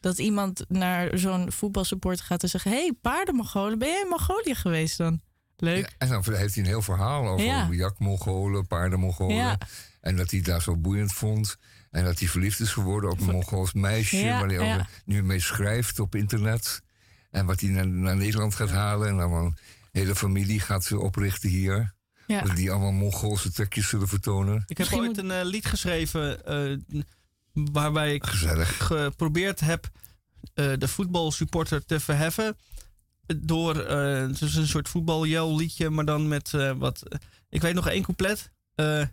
Dat 0.00 0.18
iemand 0.18 0.64
naar 0.68 1.18
zo'n 1.18 1.52
voetbalsupporter 1.52 2.24
gaat 2.24 2.42
en 2.42 2.48
zegt... 2.48 2.64
hey, 2.64 2.92
paardenmongolen, 3.00 3.78
ben 3.78 3.88
jij 3.88 4.00
in 4.00 4.08
Mongolië 4.08 4.54
geweest 4.54 4.96
dan? 4.96 5.20
Leuk. 5.56 5.88
Ja, 5.88 5.94
en 5.98 6.08
dan 6.08 6.34
heeft 6.34 6.54
hij 6.54 6.62
een 6.64 6.68
heel 6.68 6.82
verhaal 6.82 7.28
over 7.28 7.46
Ja. 7.46 7.68
jakmongolen, 7.70 8.66
paardenmongolen. 8.66 9.36
Ja. 9.36 9.58
En 10.00 10.16
dat 10.16 10.30
hij 10.30 10.38
het 10.38 10.48
daar 10.48 10.62
zo 10.62 10.76
boeiend 10.76 11.12
vond. 11.12 11.56
En 11.90 12.04
dat 12.04 12.18
hij 12.18 12.28
verliefd 12.28 12.60
is 12.60 12.72
geworden 12.72 13.10
op 13.10 13.20
een 13.20 13.30
Mongools 13.30 13.72
meisje. 13.72 14.16
Ja, 14.16 14.40
waar 14.40 14.48
hij 14.48 14.86
nu 15.04 15.22
mee 15.22 15.40
schrijft 15.40 15.98
op 15.98 16.14
internet. 16.14 16.82
En 17.30 17.46
wat 17.46 17.60
hij 17.60 17.70
naar, 17.70 17.86
naar 17.86 18.16
Nederland 18.16 18.54
gaat 18.54 18.70
halen. 18.70 19.08
En 19.08 19.16
dan 19.16 19.32
een 19.32 19.56
hele 19.92 20.14
familie 20.14 20.60
gaat 20.60 20.84
ze 20.84 20.98
oprichten 20.98 21.48
hier. 21.48 21.93
Ja. 22.26 22.42
Die 22.54 22.70
allemaal 22.70 22.92
Mongoolse 22.92 23.52
trekjes 23.52 23.88
zullen 23.88 24.08
vertonen. 24.08 24.54
Ik 24.56 24.68
heb 24.68 24.78
Misschien 24.78 25.00
ooit 25.08 25.18
een 25.18 25.30
eh, 25.30 25.44
lied 25.44 25.66
geschreven. 25.66 26.44
eh, 26.46 27.02
waarbij 27.52 28.14
ik 28.14 28.24
Gezellig. 28.26 28.86
geprobeerd 28.86 29.60
heb 29.60 29.90
eh, 30.54 30.72
de 30.78 30.88
voetbalsupporter 30.88 31.84
te 31.84 32.00
verheffen. 32.00 32.56
Door 33.36 33.76
het 33.76 34.40
is 34.40 34.54
een 34.54 34.68
soort 34.68 34.88
voetbaljel 34.88 35.56
liedje, 35.56 35.90
maar 35.90 36.04
dan 36.04 36.28
met 36.28 36.54
eh, 36.54 36.72
wat. 36.76 37.02
Ik 37.48 37.62
weet 37.62 37.74
nog 37.74 37.88
één 37.88 38.02
couplet. 38.02 38.50
Eh, 38.74 39.06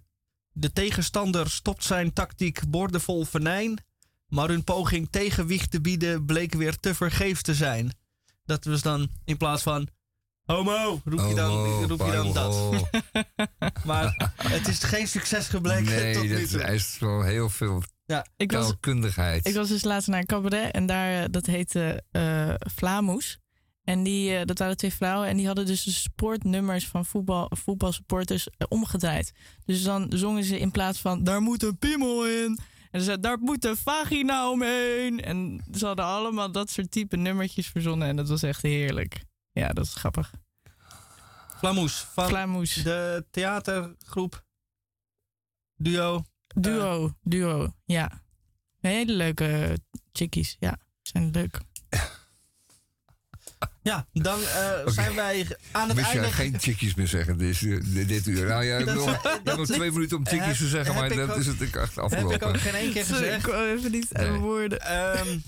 de 0.51 0.71
tegenstander 0.73 1.49
stopt 1.49 1.83
zijn 1.83 2.13
tactiek 2.13 2.61
boordevol 2.67 3.25
venijn. 3.25 3.77
Maar 4.27 4.47
hun 4.49 4.63
poging 4.63 5.07
tegenwicht 5.11 5.71
te 5.71 5.81
bieden 5.81 6.25
bleek 6.25 6.53
weer 6.53 6.79
te 6.79 6.95
vergeefs 6.95 7.41
te 7.41 7.53
zijn. 7.55 7.91
Dat 8.45 8.65
was 8.65 8.81
dan 8.81 9.09
in 9.25 9.37
plaats 9.37 9.63
van. 9.63 9.87
Homo, 10.51 11.01
roep 11.05 11.29
je 11.29 11.35
dan, 11.35 11.83
roep 11.87 12.05
je 12.05 12.11
dan 12.11 12.33
dat. 12.33 12.55
Maar 13.85 14.31
het 14.35 14.67
is 14.67 14.83
geen 14.83 15.07
succes 15.07 15.47
gebleken 15.47 15.85
Nee, 15.85 16.13
tot 16.13 16.23
nu 16.23 16.59
eist 16.59 16.99
wel 16.99 17.21
heel 17.23 17.49
veel 17.49 17.83
Ja, 18.05 18.25
Ik 18.37 18.51
was, 18.51 18.65
taalkundigheid. 18.65 19.47
ik 19.47 19.55
was 19.55 19.67
dus 19.67 19.83
laatst 19.83 20.07
naar 20.07 20.19
een 20.19 20.25
cabaret 20.25 20.71
en 20.71 20.85
daar, 20.85 21.23
eh, 21.23 21.25
dat 21.31 21.45
heette 21.45 22.03
eh 22.11 22.53
Flamoes. 22.75 23.39
En 23.83 24.03
die, 24.03 24.35
eh, 24.35 24.45
dat 24.45 24.59
waren 24.59 24.77
twee 24.77 24.93
vrouwen 24.93 25.27
en 25.27 25.37
die 25.37 25.45
hadden 25.45 25.65
dus 25.65 25.83
de 25.83 25.91
sportnummers 25.91 26.87
van 26.87 27.05
voetbal, 27.05 27.51
voetbalsupporters 27.63 28.47
omgedraaid. 28.67 29.31
Dus 29.65 29.83
dan 29.83 30.11
zongen 30.15 30.43
ze 30.43 30.59
in 30.59 30.71
plaats 30.71 30.99
van 30.99 31.23
daar 31.23 31.41
moet 31.41 31.63
een 31.63 31.77
piemel 31.77 32.27
in. 32.27 32.59
En 32.91 32.99
ze 32.99 33.05
zeiden 33.05 33.21
daar 33.21 33.39
moet 33.39 33.65
een 33.65 33.77
vagina 33.77 34.49
omheen. 34.49 35.21
En 35.21 35.63
ze 35.77 35.85
hadden 35.85 36.05
allemaal 36.05 36.51
dat 36.51 36.69
soort 36.69 36.91
type 36.91 37.17
nummertjes 37.17 37.67
verzonnen 37.67 38.07
en 38.07 38.15
dat 38.15 38.29
was 38.29 38.43
echt 38.43 38.61
heerlijk. 38.61 39.29
Ja, 39.51 39.67
dat 39.69 39.85
is 39.85 39.93
grappig. 39.93 40.31
Flamoes 41.57 41.99
van 42.13 42.27
Flamoes. 42.27 42.73
de 42.73 43.25
theatergroep 43.31 44.43
Duo. 45.75 46.23
Duo, 46.55 47.17
duo, 47.21 47.73
ja. 47.85 48.21
Hele 48.79 49.13
leuke 49.13 49.77
chickies, 50.13 50.55
ja. 50.59 50.77
Zijn 51.01 51.31
leuk. 51.31 51.59
Ja, 53.83 54.07
dan 54.13 54.39
eh, 54.41 54.87
zijn 54.87 55.15
wij 55.15 55.57
aan 55.71 55.87
het 55.87 55.97
Wist 55.97 56.09
einde... 56.09 56.31
geen 56.31 56.59
chickies 56.59 56.93
meer 56.95 57.07
zeggen 57.07 57.37
dit, 57.37 57.59
dit, 57.93 58.07
dit 58.07 58.27
uur? 58.27 58.47
Nou 58.47 58.63
ja, 58.63 58.77
ik 58.77 58.85
hebt 58.85 59.57
nog 59.57 59.65
twee 59.67 59.91
minuten 59.91 60.17
om 60.17 60.27
chickies 60.27 60.57
te 60.57 60.67
zeggen, 60.67 60.95
maar 60.95 61.09
dat 61.09 61.29
ook- 61.29 61.35
is 61.37 61.45
het 61.47 61.61
echt 61.61 61.73
Heb 61.73 61.89
ik 61.89 61.97
afgelopen. 61.97 62.47
ook 62.47 62.57
geen 62.59 62.73
één 62.75 62.91
keer 62.91 63.05
gezegd. 63.05 63.37
ik 63.37 63.43
kwam 63.51 63.61
even 63.63 63.91
niet 63.91 64.13
aan 64.13 64.31
Nee. 64.31 64.39
woorden. 64.39 64.79
Ehm, 64.81 65.39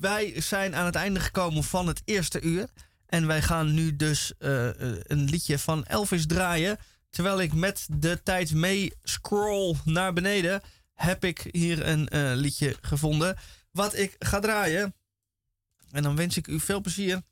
wij 0.00 0.40
zijn 0.40 0.74
aan 0.74 0.84
het 0.86 0.94
einde 0.94 1.20
gekomen 1.20 1.64
van 1.64 1.86
het 1.86 2.02
eerste 2.04 2.40
uur. 2.40 2.68
En 3.14 3.26
wij 3.26 3.42
gaan 3.42 3.74
nu 3.74 3.96
dus 3.96 4.32
eh, 4.38 4.68
eh, 4.68 4.96
een 5.02 5.24
liedje 5.24 5.58
van 5.58 5.84
Elvis 5.84 6.26
draaien. 6.26 6.78
Terwijl 7.10 7.40
ik 7.40 7.52
met 7.52 7.86
de 7.90 8.22
tijd 8.22 8.54
mee 8.54 8.92
scroll 9.02 9.76
naar 9.84 10.12
beneden, 10.12 10.62
heb 10.94 11.24
ik 11.24 11.48
hier 11.50 11.86
een 11.86 12.08
eh, 12.08 12.32
liedje 12.34 12.76
gevonden. 12.80 13.36
Wat 13.70 13.96
ik 13.96 14.16
ga 14.18 14.40
draaien. 14.40 14.94
En 15.90 16.02
dan 16.02 16.16
wens 16.16 16.36
ik 16.36 16.46
u 16.46 16.60
veel 16.60 16.80
plezier 16.80 17.22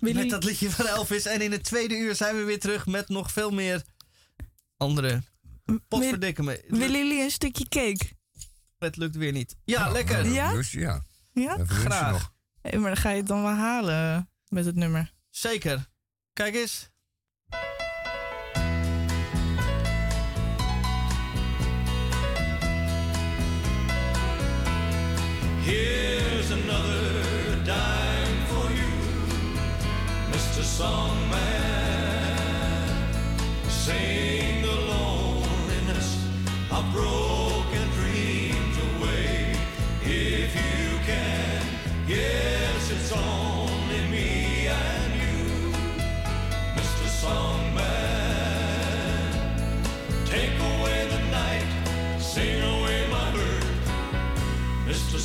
Willy, 0.00 0.16
met 0.16 0.30
dat 0.30 0.44
liedje 0.44 0.70
van 0.70 0.86
Elvis. 0.86 1.26
En 1.26 1.40
in 1.40 1.52
het 1.52 1.64
tweede 1.64 1.96
uur 1.96 2.14
zijn 2.14 2.36
we 2.36 2.42
weer 2.42 2.60
terug 2.60 2.86
met 2.86 3.08
nog 3.08 3.32
veel 3.32 3.50
meer 3.50 3.82
andere. 4.76 5.22
Potverdikke 5.88 6.42
me. 6.42 6.64
willen 6.68 6.98
jullie 6.98 7.22
een 7.22 7.30
stukje 7.30 7.68
cake? 7.68 8.10
Het 8.78 8.96
lukt 8.96 9.16
weer 9.16 9.32
niet. 9.32 9.56
Ja, 9.64 9.80
Nou, 9.80 9.92
lekker. 9.92 10.26
Ja? 10.26 10.52
Dus 10.52 10.72
ja, 10.72 11.02
Ja? 11.32 11.64
Graag. 11.64 12.32
Hey, 12.60 12.78
maar 12.78 12.90
dan 12.94 13.02
ga 13.02 13.10
je 13.10 13.16
het 13.16 13.26
dan 13.26 13.42
wel 13.42 13.54
halen 13.54 14.30
met 14.52 14.64
het 14.64 14.76
nummer. 14.76 15.12
Zeker. 15.30 15.88
Kijk 16.32 16.54
eens. 16.54 16.90
Here's 25.64 26.50
another 26.50 27.64
dime 27.64 28.46
for 28.46 28.72
you, 28.72 28.92
Mr. 30.30 30.64
Songman. 30.64 31.11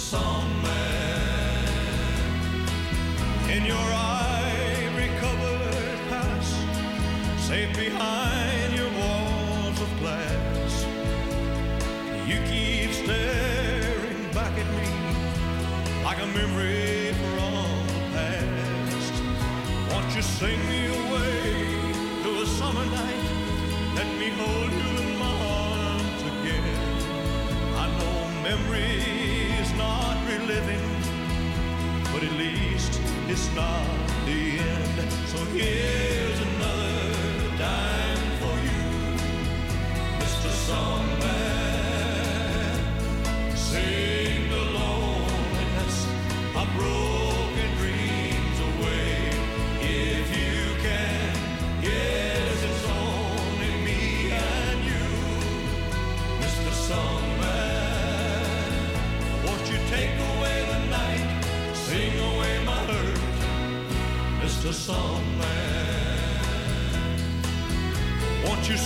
Mr. 0.08 0.18
Songman. 0.18 0.78
In 3.49 3.66
your 3.66 3.76
ivory 3.78 4.26
it's 33.38 33.53
not 33.53 33.85
the 34.25 34.57
end. 34.57 35.11
So 35.27 35.38
here's 35.53 36.07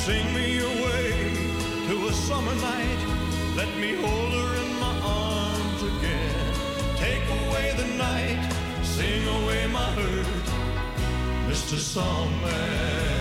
sing 0.05 0.33
me 0.33 0.57
away 0.57 1.11
to 1.87 2.07
a 2.07 2.13
summer 2.13 2.55
night? 2.55 3.01
Let 3.55 3.69
me 3.77 3.93
hold 4.03 4.31
her 4.39 4.51
in 4.63 4.69
my 4.85 4.95
arms 5.03 5.81
again. 5.93 6.53
Take 6.97 7.25
away 7.39 7.67
the 7.77 7.87
night, 8.09 8.41
sing 8.81 9.23
away 9.37 9.67
my 9.67 9.89
hurt, 9.99 10.47
Mr. 11.47 11.77
Songman. 11.77 13.20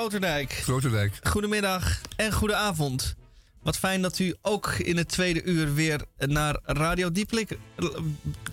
Sloterdijk. 0.00 0.60
Sloterdijk. 0.62 1.18
Goedemiddag 1.22 2.00
en 2.16 2.32
goedenavond. 2.32 3.14
Wat 3.62 3.76
fijn 3.76 4.02
dat 4.02 4.18
u 4.18 4.34
ook 4.42 4.68
in 4.72 4.96
het 4.96 5.08
tweede 5.08 5.42
uur 5.42 5.74
weer 5.74 6.04
naar 6.18 6.58
Radio 6.64 7.12
Dieplik, 7.12 7.58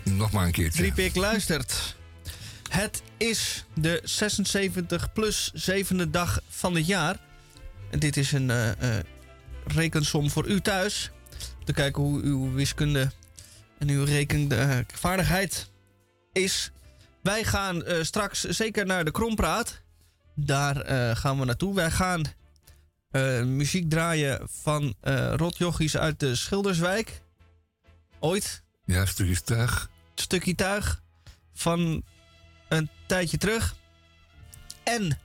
Nog 0.04 0.32
maar 0.32 0.46
een 0.46 0.52
keertje. 0.52 0.82
Diepik 0.82 1.16
luistert. 1.16 1.96
Het 2.70 3.02
is 3.18 3.66
de 3.74 4.02
76 4.04 5.14
plus 5.14 5.52
zevende 5.54 6.10
dag 6.10 6.40
van 6.50 6.76
het 6.76 6.88
jaar. 6.88 7.20
En 7.92 8.00
dit 8.00 8.18
is 8.18 8.32
een 8.32 8.50
eh, 8.50 8.98
eh, 8.98 9.04
rekensom 9.66 10.30
voor 10.30 10.48
u 10.48 10.62
thuis. 10.62 11.12
Te 11.64 11.74
kijken 11.74 12.04
hoe 12.04 12.22
uw 12.22 12.54
wiskunde 12.54 13.12
en 13.78 13.90
uw 13.90 14.04
rekenvaardigheid 14.04 15.70
is. 16.34 16.72
Wij 17.24 17.44
gaan 17.44 17.84
eh, 17.84 18.04
straks 18.04 18.42
zeker 18.44 18.86
naar 18.86 19.06
de 19.06 19.12
Krompraat. 19.12 19.86
Daar 20.40 20.82
eh, 20.82 21.16
gaan 21.16 21.40
we 21.40 21.46
naartoe. 21.46 21.76
Wij 21.76 21.92
gaan 21.92 22.22
eh, 23.12 23.44
muziek 23.44 23.90
draaien 23.90 24.48
van 24.50 24.96
eh 25.02 25.34
rotjochies 25.36 25.98
uit 25.98 26.20
de 26.20 26.36
Schilderswijk. 26.36 27.22
Ooit 28.20 28.64
Ja, 28.86 29.06
stukjes 29.06 29.42
tuig. 29.42 29.90
stukje 30.16 30.56
tuig 30.56 31.02
van 31.54 32.04
een 32.70 32.90
tijdje 33.06 33.38
terug. 33.38 33.76
En 34.84 35.20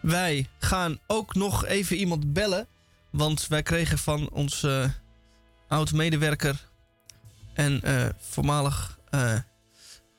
wij 0.00 0.48
gaan 0.58 0.98
ook 1.06 1.34
nog 1.34 1.64
even 1.64 1.96
iemand 1.96 2.32
bellen. 2.32 2.66
Want 3.10 3.46
wij 3.46 3.62
kregen 3.62 3.98
van 3.98 4.30
onze 4.30 4.92
oud-medewerker 5.68 6.68
en 7.54 7.82
voormalig 8.18 8.98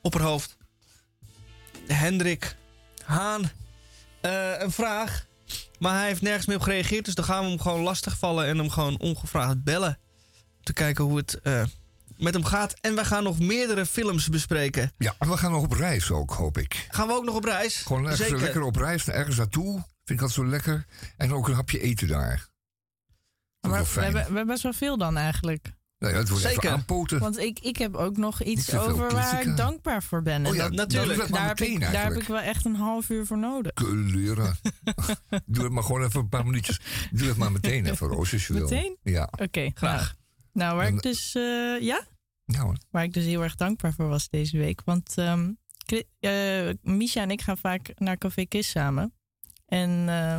opperhoofd 0.02 0.56
Hendrik 1.86 2.56
Haan 3.10 3.50
eh, 4.20 4.52
een 4.58 4.70
vraag. 4.72 5.26
Maar 5.78 5.94
hij 5.98 6.06
heeft 6.06 6.22
nergens 6.22 6.46
meer 6.46 6.56
op 6.56 6.62
gereageerd. 6.62 7.04
Dus 7.04 7.14
dan 7.14 7.24
gaan 7.24 7.42
we 7.42 7.48
hem 7.48 7.60
gewoon 7.60 7.80
lastigvallen 7.80 8.46
en 8.46 8.58
hem 8.58 8.70
gewoon 8.70 8.98
ongevraagd 8.98 9.64
bellen. 9.64 9.98
Om 10.56 10.64
te 10.64 10.72
kijken 10.72 11.04
hoe 11.04 11.16
het 11.16 11.40
eh, 11.40 11.64
met 12.16 12.34
hem 12.34 12.44
gaat. 12.44 12.74
En 12.80 12.94
we 12.94 13.04
gaan 13.04 13.22
nog 13.22 13.38
meerdere 13.38 13.86
films 13.86 14.28
bespreken. 14.28 14.92
Ja, 14.98 15.14
en 15.18 15.28
we 15.28 15.36
gaan 15.36 15.52
nog 15.52 15.62
op 15.62 15.72
reis 15.72 16.10
ook, 16.10 16.30
hoop 16.30 16.58
ik. 16.58 16.86
Gaan 16.90 17.06
we 17.06 17.12
ook 17.12 17.24
nog 17.24 17.34
op 17.34 17.44
reis? 17.44 17.76
Gewoon 17.76 18.16
Zeker. 18.16 18.38
lekker 18.38 18.62
op 18.62 18.76
reis, 18.76 19.04
naar 19.04 19.16
ergens 19.16 19.36
naartoe. 19.36 19.72
Vind 19.72 19.84
ik 20.04 20.18
dat 20.18 20.30
zo 20.30 20.46
lekker. 20.46 20.86
En 21.16 21.32
ook 21.32 21.48
een 21.48 21.54
hapje 21.54 21.80
eten 21.80 22.08
daar. 22.08 22.48
Maar 23.60 23.84
we 23.84 24.00
hebben, 24.00 24.12
we 24.12 24.18
hebben 24.18 24.46
best 24.46 24.62
wel 24.62 24.72
veel 24.72 24.98
dan 24.98 25.16
eigenlijk. 25.16 25.72
Nou 26.00 26.12
ja, 26.12 26.18
het 26.18 26.28
wordt 26.28 26.44
even 26.44 26.70
aanpoten. 26.70 27.18
Want 27.18 27.38
ik, 27.38 27.58
ik 27.58 27.76
heb 27.76 27.94
ook 27.94 28.16
nog 28.16 28.42
iets 28.42 28.74
over 28.74 29.12
waar 29.12 29.40
ik 29.46 29.56
dankbaar 29.56 30.02
voor 30.02 30.22
ben. 30.22 30.34
En 30.34 30.46
Oh 30.46 30.54
ja, 30.54 30.62
dat- 30.62 30.72
natuurlijk. 30.72 31.18
dat 31.18 31.28
maar 31.28 31.38
daar, 31.40 31.48
heb 31.48 31.60
ik, 31.60 31.80
daar 31.80 32.04
heb 32.04 32.16
ik 32.16 32.26
wel 32.26 32.40
echt 32.40 32.64
een 32.64 32.74
half 32.74 33.08
uur 33.10 33.26
voor 33.26 33.38
nodig. 33.38 33.72
Kleuren. 33.72 34.56
Doe 35.46 35.64
het 35.64 35.72
maar 35.72 35.82
gewoon 35.82 36.04
even 36.04 36.20
een 36.20 36.28
paar 36.28 36.44
minuutjes. 36.44 36.80
Doe 37.10 37.28
het 37.28 37.36
maar 37.36 37.52
meteen 37.52 37.86
even, 37.86 38.06
Roos, 38.06 38.32
als 38.32 38.46
je 38.46 38.52
wil. 38.52 38.62
Meteen? 38.62 38.96
Ja. 39.02 39.28
Oké, 39.42 39.70
graag. 39.74 40.14
Nou, 40.52 40.76
waar 40.76 40.86
En- 40.86 40.94
ik 40.94 41.02
dus, 41.02 41.34
eh, 41.34 41.80
ja? 41.80 42.04
Hoor. 42.58 42.76
Waar 42.90 43.04
ik 43.04 43.12
dus 43.12 43.24
heel 43.24 43.42
erg 43.42 43.54
dankbaar 43.54 43.92
voor 43.92 44.08
was 44.08 44.28
deze 44.28 44.58
week. 44.58 44.82
Want 44.84 45.14
eh, 46.20 46.68
Misha 46.82 47.20
en 47.22 47.30
ik 47.30 47.40
gaan 47.42 47.58
vaak 47.58 47.92
naar 47.94 48.18
Café 48.18 48.44
Kiss 48.44 48.70
samen. 48.70 49.12
En 49.66 49.90
eh, 50.08 50.36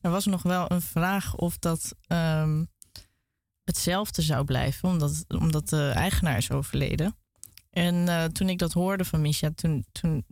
er 0.00 0.10
was 0.10 0.26
nog 0.26 0.42
wel 0.42 0.70
een 0.70 0.82
vraag 0.82 1.34
of 1.36 1.58
dat 1.58 1.94
ehm, 2.06 2.64
hetzelfde 3.70 4.22
zou 4.22 4.44
blijven, 4.44 4.88
omdat, 4.88 5.24
omdat 5.28 5.68
de 5.68 5.88
eigenaar 5.94 6.36
is 6.36 6.50
overleden. 6.50 7.16
En 7.70 8.08
eh, 8.08 8.24
toen 8.24 8.48
ik 8.48 8.58
dat 8.58 8.72
hoorde 8.72 9.04
van 9.04 9.20
Misha, 9.20 9.50
toen, 9.54 9.84
toen 9.92 10.24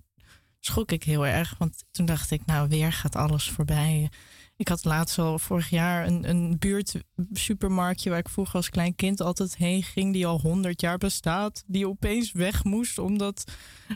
schrok 0.60 0.92
ik 0.92 1.02
heel 1.02 1.26
erg. 1.26 1.54
Want 1.58 1.84
toen 1.90 2.06
dacht 2.06 2.30
ik, 2.30 2.46
nou, 2.46 2.68
weer 2.68 2.92
gaat 2.92 3.16
alles 3.16 3.50
voorbij. 3.50 4.10
Ik 4.56 4.68
had 4.68 4.84
laatst 4.84 5.18
al 5.18 5.38
vorig 5.38 5.70
jaar 5.70 6.06
een, 6.06 6.28
een 6.28 6.58
buurtsupermarktje 6.58 8.10
waar 8.10 8.18
ik 8.18 8.28
vroeger 8.28 8.54
als 8.54 8.70
klein 8.70 8.94
kind 8.94 9.20
altijd 9.20 9.56
heen 9.56 9.82
ging, 9.82 10.12
die 10.12 10.26
al 10.26 10.40
100 10.40 10.80
jaar 10.80 10.98
bestaat, 10.98 11.64
die 11.66 11.88
opeens 11.88 12.32
weg 12.32 12.64
moest 12.64 12.98
omdat 12.98 13.44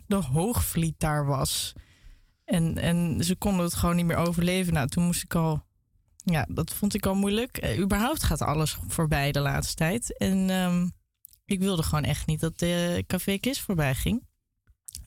de 0.07 0.15
hoogvliet 0.17 0.95
daar 0.99 1.27
was. 1.27 1.73
En, 2.45 2.79
en 2.79 3.25
ze 3.25 3.37
konden 3.37 3.65
het 3.65 3.75
gewoon 3.75 3.97
niet 3.97 4.07
meer 4.07 4.17
overleven. 4.17 4.73
Nou, 4.73 4.89
toen 4.89 5.05
moest 5.05 5.23
ik 5.23 5.35
al. 5.35 5.65
Ja, 6.25 6.47
dat 6.49 6.75
vond 6.75 6.95
ik 6.95 7.07
al 7.07 7.15
moeilijk. 7.15 7.59
Eh, 7.59 7.79
überhaupt 7.79 8.23
gaat 8.23 8.41
alles 8.43 8.77
voorbij 8.89 9.33
de 9.33 9.41
laatste 9.41 9.75
tijd. 9.75 10.17
En 10.17 10.51
ehm, 10.51 10.89
ik 11.45 11.59
wilde 11.59 11.83
gewoon 11.83 12.05
echt 12.05 12.27
niet 12.27 12.41
dat 12.41 12.59
de 12.59 13.05
Café 13.07 13.39
Kiss 13.39 13.61
voorbij 13.61 13.95
ging. 13.95 14.27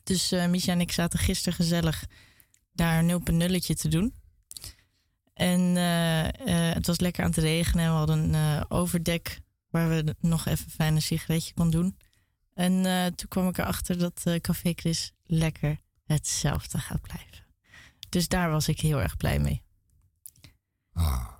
Dus 0.02 0.32
eh 0.32 0.46
Misha 0.46 0.72
en 0.72 0.80
ik 0.80 0.92
zaten 0.92 1.18
gisteren 1.18 1.54
gezellig 1.54 2.04
daar 2.72 2.98
een 2.98 3.08
0.0 3.08 3.74
te 3.74 3.88
doen. 3.88 4.14
En 5.34 5.76
eh, 5.76 6.74
het 6.74 6.86
was 6.86 7.00
lekker 7.00 7.24
aan 7.24 7.30
het 7.30 7.38
regenen. 7.38 7.84
En 7.84 7.90
we 7.90 7.96
hadden 7.96 8.34
een 8.34 8.70
overdek 8.70 9.40
waar 9.70 9.88
we 9.88 10.14
nog 10.20 10.46
even 10.46 10.70
fijn 10.70 10.94
een 10.94 11.02
sigaretje 11.02 11.54
kon 11.54 11.70
doen. 11.70 11.96
En 12.54 12.82
toen 13.14 13.28
kwam 13.28 13.48
ik 13.48 13.58
erachter 13.58 13.98
dat 13.98 14.22
Café 14.40 14.72
Chris 14.74 15.12
lekker 15.22 15.80
hetzelfde 16.04 16.78
gaat 16.78 17.00
blijven. 17.00 17.46
Dus 18.08 18.28
daar 18.28 18.50
was 18.50 18.68
ik 18.68 18.80
heel 18.80 19.00
erg 19.00 19.16
blij 19.16 19.38
mee. 19.38 19.65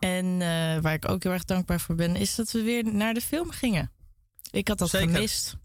En 0.01 0.27
eh, 0.33 0.81
waar 0.83 0.93
ik 0.95 1.09
ook 1.09 1.23
heel 1.23 1.33
erg 1.33 1.45
dankbaar 1.45 1.81
voor 1.81 1.95
ben, 1.95 2.17
is 2.17 2.35
dat 2.35 2.51
we 2.51 2.63
weer 2.63 2.95
naar 2.95 3.15
de 3.15 3.21
film 3.21 3.51
gingen. 3.51 3.91
Ik 4.51 4.69
had 4.69 4.79
dat 4.79 4.89
Zeker. 4.91 5.15
gemist. 5.15 5.57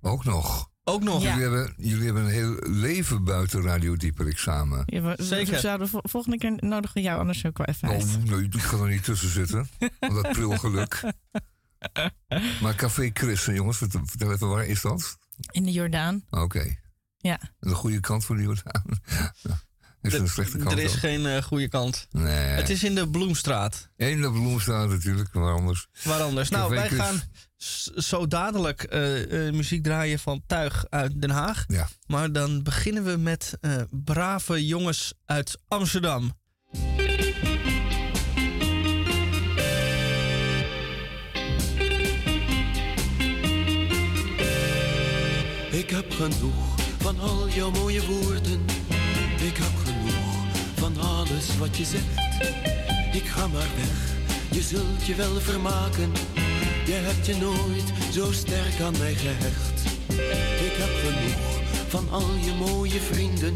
Ook 0.00 0.24
nog. 0.24 0.70
Ook 0.84 1.02
nog. 1.02 1.22
Jullie, 1.22 1.40
hebben, 1.42 1.74
jullie 1.76 2.04
hebben 2.04 2.22
een 2.24 2.30
heel 2.30 2.56
leven 2.60 3.24
buiten 3.24 3.62
Radio 3.62 3.96
Dieperik 3.96 4.38
samen. 4.38 4.82
Ja, 4.86 5.00
we, 5.00 5.14
we 5.16 5.22
Zeker. 5.24 5.58
zouden 5.58 5.88
vol- 5.88 6.00
volgende 6.02 6.38
keer 6.38 6.56
nodigen 6.60 6.94
we 6.96 7.02
jou 7.02 7.18
anders 7.18 7.46
ook 7.46 7.58
wel 7.58 7.66
even 7.66 7.88
uit. 7.88 8.02
Oh, 8.02 8.22
nee, 8.22 8.44
ik 8.44 8.60
ga 8.60 8.76
er 8.76 8.88
niet 8.88 9.04
tussen 9.04 9.28
zitten. 9.30 9.68
Want 9.98 10.14
dat 10.22 10.32
prilgeluk. 10.32 11.00
Maar 12.62 12.74
Café 12.74 13.10
Chris, 13.12 13.44
jongens, 13.44 13.76
vertel 13.76 14.00
vertel 14.06 14.32
even, 14.32 14.48
waar 14.48 14.66
is 14.66 14.80
dat? 14.80 15.18
In 15.50 15.62
de 15.64 15.72
Jordaan. 15.72 16.24
Oké. 16.30 16.76
Ja. 17.18 17.40
De 17.58 17.74
goede 17.74 18.00
kant 18.00 18.24
van 18.24 18.36
de 18.36 18.42
Jordaan. 18.42 18.84
is 20.04 20.14
er 20.14 20.20
een 20.20 20.28
slechte 20.28 20.58
kant 20.58 20.72
Er 20.72 20.78
is 20.78 20.92
ook? 20.92 20.98
geen 20.98 21.26
eh, 21.26 21.42
goede 21.42 21.68
kant. 21.68 22.06
Nee. 22.10 22.34
Het 22.34 22.70
is 22.70 22.84
in 22.84 22.94
de 22.94 23.08
Bloemstraat. 23.08 23.88
In 23.96 24.20
de 24.20 24.30
Bloemstraat 24.30 24.88
natuurlijk, 24.88 25.32
waar 25.32 25.54
anders. 25.54 25.86
Waar 26.04 26.20
anders? 26.20 26.48
Nou, 26.48 26.70
wij 26.70 26.88
gaan 26.88 27.22
zo 27.96 28.26
dadelijk 28.26 28.82
eh, 28.82 29.46
eh, 29.46 29.54
muziek 29.54 29.82
draaien 29.82 30.18
van 30.18 30.42
Tuig 30.46 30.86
uit 30.90 31.20
Den 31.20 31.30
Haag. 31.30 31.64
Ja. 31.68 31.88
Maar 32.06 32.32
dan 32.32 32.62
beginnen 32.62 33.04
we 33.04 33.16
met 33.16 33.56
eh, 33.60 33.76
brave 33.90 34.66
jongens 34.66 35.14
uit 35.24 35.58
Amsterdam. 35.68 36.32
Ik 45.70 45.90
heb 45.90 46.12
genoeg 46.12 46.74
van 46.98 47.20
al 47.20 47.48
jouw 47.48 47.70
mooie 47.70 48.06
woorden. 48.06 48.64
Ik 49.40 49.56
heb 49.56 49.83
alles 51.34 51.58
wat 51.58 51.76
je 51.76 51.84
zegt. 51.84 52.44
Ik 53.12 53.24
ga 53.24 53.46
maar 53.46 53.68
weg, 53.76 54.14
je 54.50 54.62
zult 54.62 55.06
je 55.06 55.14
wel 55.14 55.40
vermaken. 55.40 56.12
Je 56.86 56.92
hebt 56.92 57.26
je 57.26 57.36
nooit 57.36 58.12
zo 58.12 58.32
sterk 58.32 58.80
aan 58.80 58.98
mij 58.98 59.14
gehecht. 59.14 59.82
Ik 60.68 60.74
heb 60.82 60.92
genoeg 61.04 61.62
van 61.88 62.10
al 62.10 62.34
je 62.44 62.52
mooie 62.52 63.00
vrienden. 63.00 63.54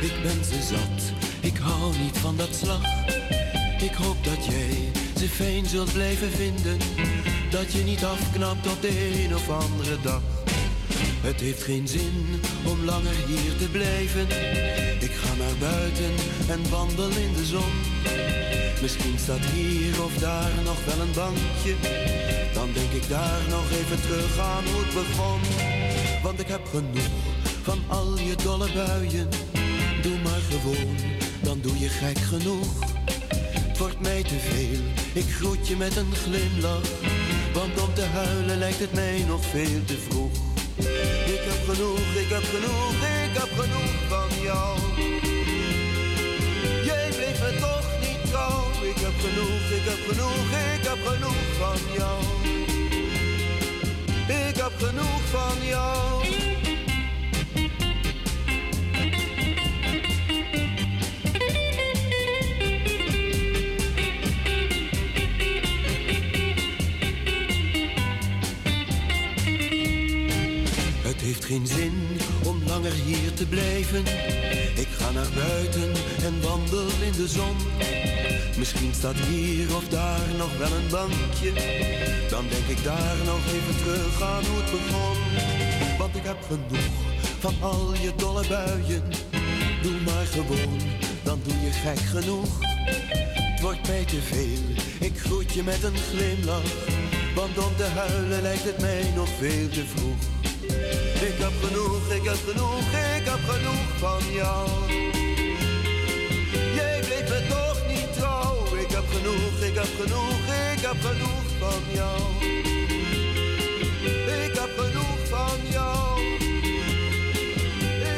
Ik 0.00 0.14
ben 0.22 0.44
ze 0.44 0.62
zat, 0.62 1.12
ik 1.40 1.56
hou 1.56 1.96
niet 1.96 2.18
van 2.18 2.36
dat 2.36 2.54
slag. 2.54 2.82
Ik 3.82 3.94
hoop 3.94 4.24
dat 4.24 4.44
jij 4.44 4.90
ze 5.18 5.28
fijn 5.28 5.66
zult 5.66 5.92
blijven 5.92 6.30
vinden. 6.30 6.78
Dat 7.50 7.72
je 7.72 7.82
niet 7.82 8.04
afknapt 8.04 8.66
op 8.66 8.82
de 8.82 9.22
een 9.24 9.34
of 9.34 9.48
andere 9.48 10.00
dag. 10.02 10.39
Het 11.20 11.40
heeft 11.40 11.62
geen 11.62 11.88
zin 11.88 12.40
om 12.66 12.84
langer 12.84 13.16
hier 13.26 13.56
te 13.58 13.68
blijven. 13.70 14.26
Ik 15.00 15.12
ga 15.12 15.34
naar 15.34 15.70
buiten 15.70 16.12
en 16.48 16.70
wandel 16.70 17.10
in 17.10 17.32
de 17.32 17.44
zon. 17.44 17.74
Misschien 18.82 19.18
staat 19.18 19.44
hier 19.54 20.04
of 20.04 20.14
daar 20.14 20.50
nog 20.64 20.84
wel 20.84 21.00
een 21.06 21.14
bankje. 21.14 21.74
Dan 22.54 22.68
denk 22.72 22.90
ik 22.90 23.08
daar 23.08 23.40
nog 23.48 23.70
even 23.70 24.00
terug 24.00 24.38
aan 24.38 24.64
hoe 24.72 24.82
het 24.84 24.94
begon. 24.94 25.40
Want 26.22 26.40
ik 26.40 26.48
heb 26.48 26.66
genoeg 26.66 27.12
van 27.62 27.78
al 27.88 28.18
je 28.18 28.34
dolle 28.42 28.72
buien. 28.72 29.28
Doe 30.02 30.18
maar 30.24 30.42
gewoon, 30.50 30.96
dan 31.42 31.60
doe 31.60 31.78
je 31.78 31.88
gek 31.88 32.18
genoeg. 32.18 32.68
Het 33.68 33.78
wordt 33.78 34.00
mij 34.00 34.22
te 34.22 34.38
veel, 34.38 34.80
ik 35.22 35.32
groet 35.32 35.68
je 35.68 35.76
met 35.76 35.96
een 35.96 36.14
glimlach. 36.14 36.88
Want 37.52 37.80
om 37.80 37.94
te 37.94 38.04
huilen 38.04 38.58
lijkt 38.58 38.78
het 38.78 38.92
mij 38.92 39.24
nog 39.28 39.44
veel 39.44 39.84
te 39.84 39.98
vroeg. 40.08 40.50
Ik 41.34 41.42
heb 41.48 41.60
genoeg, 41.68 42.14
ik 42.22 42.28
heb 42.28 42.44
genoeg, 42.54 42.94
ik 43.24 43.34
heb 43.40 43.50
genoeg 43.60 43.94
van 44.08 44.42
jou. 44.42 44.78
Jij 46.84 47.08
bleef 47.16 47.40
me 47.40 47.58
toch 47.60 47.88
niet 48.00 48.30
trouw. 48.30 48.64
Ik 48.90 48.98
heb 49.06 49.16
genoeg, 49.24 49.64
ik 49.78 49.84
heb 49.90 50.00
genoeg, 50.08 50.48
ik 50.74 50.84
heb 50.88 51.00
genoeg 51.06 51.48
van 51.58 51.80
jou. 51.98 52.18
Ik 54.48 54.56
heb 54.56 54.72
genoeg 54.78 55.22
van 55.30 55.66
jou. 55.66 56.49
Heeft 71.30 71.44
geen 71.44 71.66
zin 71.66 71.92
om 72.44 72.62
langer 72.66 72.92
hier 72.92 73.32
te 73.34 73.46
blijven. 73.46 74.04
Ik 74.74 74.88
ga 74.98 75.10
naar 75.10 75.32
buiten 75.34 75.90
en 76.22 76.42
wandel 76.42 76.88
in 77.08 77.12
de 77.12 77.28
zon. 77.28 77.56
Misschien 78.58 78.94
staat 78.94 79.18
hier 79.30 79.76
of 79.76 79.88
daar 79.88 80.26
nog 80.38 80.58
wel 80.58 80.72
een 80.78 80.88
bankje. 80.90 81.52
Dan 82.28 82.44
denk 82.48 82.66
ik 82.66 82.84
daar 82.84 83.16
nog 83.24 83.42
even 83.56 83.76
terug 83.82 84.22
aan 84.22 84.44
hoe 84.44 84.60
het 84.62 84.70
begon. 84.70 85.18
Want 85.98 86.16
ik 86.16 86.24
heb 86.24 86.42
genoeg 86.48 86.90
van 87.38 87.54
al 87.60 87.94
je 87.94 88.12
dolle 88.16 88.44
buien. 88.48 89.02
Doe 89.82 90.00
maar 90.04 90.26
gewoon, 90.26 90.80
dan 91.22 91.40
doe 91.44 91.60
je 91.64 91.70
gek 91.70 92.00
genoeg. 92.16 92.50
Het 93.50 93.60
wordt 93.60 93.88
mij 93.88 94.04
te 94.04 94.20
veel, 94.20 94.62
ik 95.00 95.18
groet 95.18 95.52
je 95.52 95.62
met 95.62 95.82
een 95.82 95.98
glimlach. 96.10 96.70
Want 97.34 97.58
om 97.58 97.76
te 97.76 97.84
huilen 97.84 98.42
lijkt 98.42 98.64
het 98.64 98.80
mij 98.80 99.12
nog 99.14 99.28
veel 99.38 99.68
te 99.68 99.84
vroeg. 99.94 100.39
Ik 101.28 101.38
heb 101.38 101.52
genoeg, 101.62 102.12
ik 102.12 102.24
heb 102.24 102.38
genoeg, 102.48 102.88
ik 103.16 103.24
heb 103.24 103.40
genoeg 103.48 103.98
van 103.98 104.32
jou. 104.32 104.68
Jij 106.74 107.00
bleef 107.00 107.28
me 107.28 107.46
toch 107.48 107.86
niet 107.88 108.12
trouw. 108.16 108.76
Ik 108.76 108.90
heb 108.90 109.04
genoeg, 109.08 109.60
ik 109.68 109.74
heb 109.74 109.88
genoeg, 110.00 110.40
ik 110.72 110.80
heb 110.80 111.00
genoeg 111.00 111.44
van 111.58 111.82
jou. 111.92 112.20
Ik 114.44 114.54
heb 114.54 114.70
genoeg 114.78 115.28
van 115.28 115.58
jou. 115.70 116.20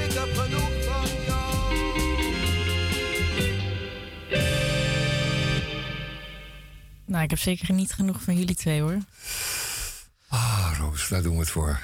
Ik 0.04 0.12
heb 0.12 0.34
genoeg 0.36 0.84
van 0.84 1.08
jou. 1.26 1.74
Nou, 7.04 7.24
ik 7.24 7.30
heb 7.30 7.38
zeker 7.38 7.74
niet 7.74 7.92
genoeg 7.92 8.22
van 8.22 8.38
jullie 8.38 8.54
twee 8.54 8.80
hoor. 8.80 8.98
Ah, 10.28 10.72
Roos, 10.78 11.08
daar 11.08 11.22
doen 11.22 11.32
we 11.32 11.40
het 11.40 11.50
voor. 11.50 11.80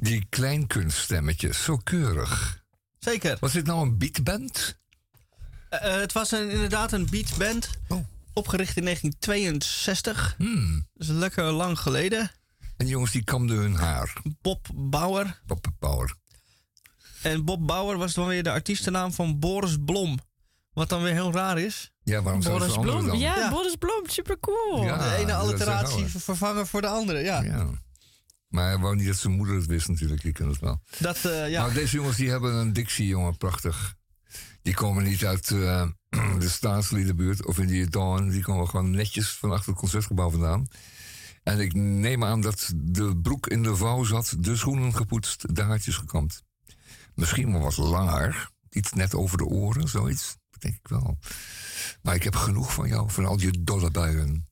Die 0.00 0.26
kleinkunststemmetjes, 0.28 1.62
zo 1.62 1.76
keurig. 1.76 2.62
Zeker. 2.98 3.36
Was 3.40 3.52
dit 3.52 3.66
nou 3.66 3.82
een 3.82 3.98
beatband? 3.98 4.78
Eh, 5.68 5.94
eh, 5.94 6.00
het 6.00 6.12
was 6.12 6.30
een, 6.30 6.50
inderdaad 6.50 6.92
een 6.92 7.06
beatband. 7.10 7.70
Oh. 7.88 8.04
Opgericht 8.32 8.76
in 8.76 8.82
1962. 8.84 10.34
Hmm. 10.38 10.86
Dat 10.94 11.08
is 11.08 11.14
lekker 11.14 11.44
lang 11.44 11.78
geleden. 11.78 12.20
En 12.60 12.84
die 12.84 12.88
jongens 12.88 13.12
die 13.12 13.24
kamden 13.24 13.56
hun 13.56 13.74
haar. 13.74 14.12
Bob 14.42 14.66
Bauer. 14.74 15.40
Bob 15.46 15.66
Bauer. 15.78 16.14
En 17.22 17.44
Bob 17.44 17.66
Bauer 17.66 17.96
was 17.98 18.14
dan 18.14 18.26
weer 18.26 18.42
de 18.42 18.50
artiestennaam 18.50 19.12
van 19.12 19.38
Boris 19.38 19.76
Blom. 19.84 20.18
Wat 20.72 20.88
dan 20.88 21.02
weer 21.02 21.12
heel 21.12 21.32
raar 21.32 21.58
is. 21.58 21.90
Ja, 22.02 22.22
waarom 22.22 22.42
zou 22.42 22.58
Boris 22.58 22.74
Blom. 22.78 23.06
dan? 23.06 23.18
Ja, 23.18 23.36
Ja. 23.36 23.50
Boris 23.50 23.74
Blom, 23.76 24.02
super 24.08 24.38
cool. 24.40 24.84
Ja. 24.84 24.96
de 25.10 25.16
ene 25.16 25.34
alliteratie 25.34 26.06
vervangen 26.06 26.66
voor 26.66 26.80
de 26.80 26.86
andere. 26.86 27.18
Ja, 27.18 27.42
Ja. 27.42 27.66
Maar 28.48 28.66
hij 28.66 28.78
wou 28.78 28.96
niet 28.96 29.06
dat 29.06 29.16
zijn 29.16 29.36
moeder 29.36 29.54
het 29.54 29.66
wist 29.66 29.88
natuurlijk, 29.88 30.22
je 30.22 30.32
kent 30.32 30.50
het 30.50 30.60
wel. 30.60 30.80
dat 30.98 31.24
eh, 31.24 31.50
ja. 31.50 31.60
Nou, 31.60 31.74
deze 31.74 31.96
jongens 31.96 32.16
die 32.16 32.30
hebben 32.30 32.54
een 32.54 32.72
dictie, 32.72 33.06
jongen, 33.06 33.36
prachtig. 33.36 33.96
Die 34.62 34.74
komen 34.74 35.04
niet 35.04 35.24
uit 35.24 35.50
eh, 35.50 35.88
de 36.38 36.48
staatsliedenbuurt 36.48 37.46
of 37.46 37.58
in 37.58 37.66
die 37.66 37.88
Dawn. 37.88 38.28
Die 38.28 38.42
komen 38.42 38.68
gewoon 38.68 38.90
netjes 38.90 39.30
van 39.30 39.52
achter 39.52 39.70
het 39.70 39.78
concertgebouw 39.80 40.30
vandaan. 40.30 40.66
En 41.42 41.60
ik 41.60 41.74
neem 41.74 42.24
aan 42.24 42.40
dat 42.40 42.72
de 42.76 43.16
broek 43.16 43.46
in 43.46 43.62
de 43.62 43.76
vouw 43.76 44.04
zat, 44.04 44.34
de 44.38 44.56
schoenen 44.56 44.94
gepoetst, 44.94 45.54
de 45.54 45.62
haartjes 45.62 45.96
gekamd. 45.96 46.42
Misschien 47.14 47.52
wel 47.52 47.60
wat 47.60 47.76
langer, 47.76 48.50
iets 48.70 48.92
net 48.92 49.14
over 49.14 49.38
de 49.38 49.44
oren, 49.44 49.88
zoiets. 49.88 50.36
Dat 50.50 50.60
denk 50.60 50.74
ik 50.74 50.88
wel. 50.88 51.18
Maar 52.02 52.14
ik 52.14 52.22
heb 52.22 52.34
genoeg 52.34 52.72
van 52.72 52.88
jou, 52.88 53.10
van 53.10 53.26
al 53.26 53.40
je 53.40 53.62
dolle 53.62 53.90
buien. 53.90 54.48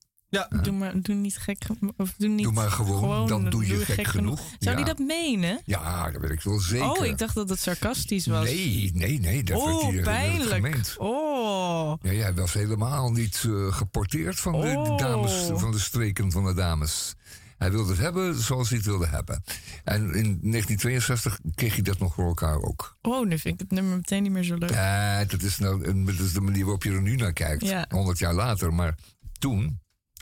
Ja. 0.51 0.59
Doe, 0.63 0.73
maar, 0.73 0.93
doe 1.01 1.15
niet 1.15 1.37
gek. 1.39 1.65
ge- 1.65 1.93
Of 1.97 2.15
doe, 2.19 2.29
niet 2.29 2.45
Doe 2.45 2.53
maar 2.53 2.71
gewoon, 2.71 3.27
dan 3.29 3.51
doe 3.51 3.67
je 3.67 3.77
gek 3.77 4.07
genoeg. 4.07 4.39
Zou 4.59 4.77
Ja. 4.79 4.85
die 4.85 4.95
dat 4.95 4.99
menen? 5.07 5.61
Ja, 5.65 6.11
dat 6.11 6.21
weet 6.21 6.31
ik 6.31 6.41
wel 6.43 6.59
zeker. 6.61 6.91
Oh, 6.91 7.05
ik 7.05 7.19
dacht 7.19 7.35
dat 7.35 7.49
het 7.49 7.61
sarcastisch 7.61 8.27
was. 8.27 8.45
Nee, 8.45 8.91
nee, 8.95 9.21
nee. 9.21 9.43
Dat 9.43 9.65
werd 9.65 9.75
oh, 9.77 9.83
hier 9.85 9.93
werd 9.93 10.05
pijnlijk. 10.05 10.51
gemeend. 10.51 10.95
Oh. 10.99 11.95
Ja, 12.03 12.13
jij 12.13 12.35
was 12.35 12.53
helemaal 12.53 13.13
niet 13.13 13.43
eh, 13.47 13.73
geporteerd 13.73 14.41
van 14.41 14.53
de 14.61 14.67
Oh. 14.77 14.99
dames, 14.99 15.51
van 15.55 15.71
de 15.73 15.79
streken 15.79 16.33
van 16.33 16.45
de 16.45 16.55
dames. 16.55 17.15
Hij 17.59 17.71
wilde 17.71 17.91
het 17.91 18.01
hebben 18.01 18.35
zoals 18.43 18.69
hij 18.69 18.79
het 18.79 18.87
wilde 18.87 19.07
hebben. 19.07 19.43
En 19.85 20.01
in 20.03 20.39
1962 20.43 21.39
kreeg 21.55 21.73
hij 21.75 21.83
dat 21.83 21.99
nog 21.99 22.15
voor 22.15 22.27
elkaar 22.27 22.63
ook. 22.63 22.97
Oh, 23.03 23.27
nu 23.27 23.39
vind 23.39 23.55
ik 23.55 23.61
het 23.61 23.71
nummer 23.71 23.97
meteen 23.97 24.23
niet 24.23 24.33
meer 24.33 24.43
zo 24.43 24.55
leuk. 24.57 24.71
Ja, 24.71 25.25
dat, 25.25 25.43
is 25.43 25.59
nou, 25.59 25.85
een- 25.85 26.05
dat 26.05 26.19
is 26.19 26.33
de 26.33 26.41
manier 26.41 26.63
waarop 26.63 26.83
je 26.83 26.91
er 26.91 27.03
nu 27.03 27.17
naar 27.17 27.33
kijkt. 27.33 27.63
Ja. 27.67 27.87
100 27.89 28.19
jaar 28.19 28.35
later. 28.35 28.75
Maar 28.75 28.95
toen, 29.39 29.81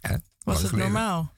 hè, 0.09 0.17
Was 0.43 0.59
het 0.61 0.69
geleden, 0.69 0.93
normaal? 0.93 1.33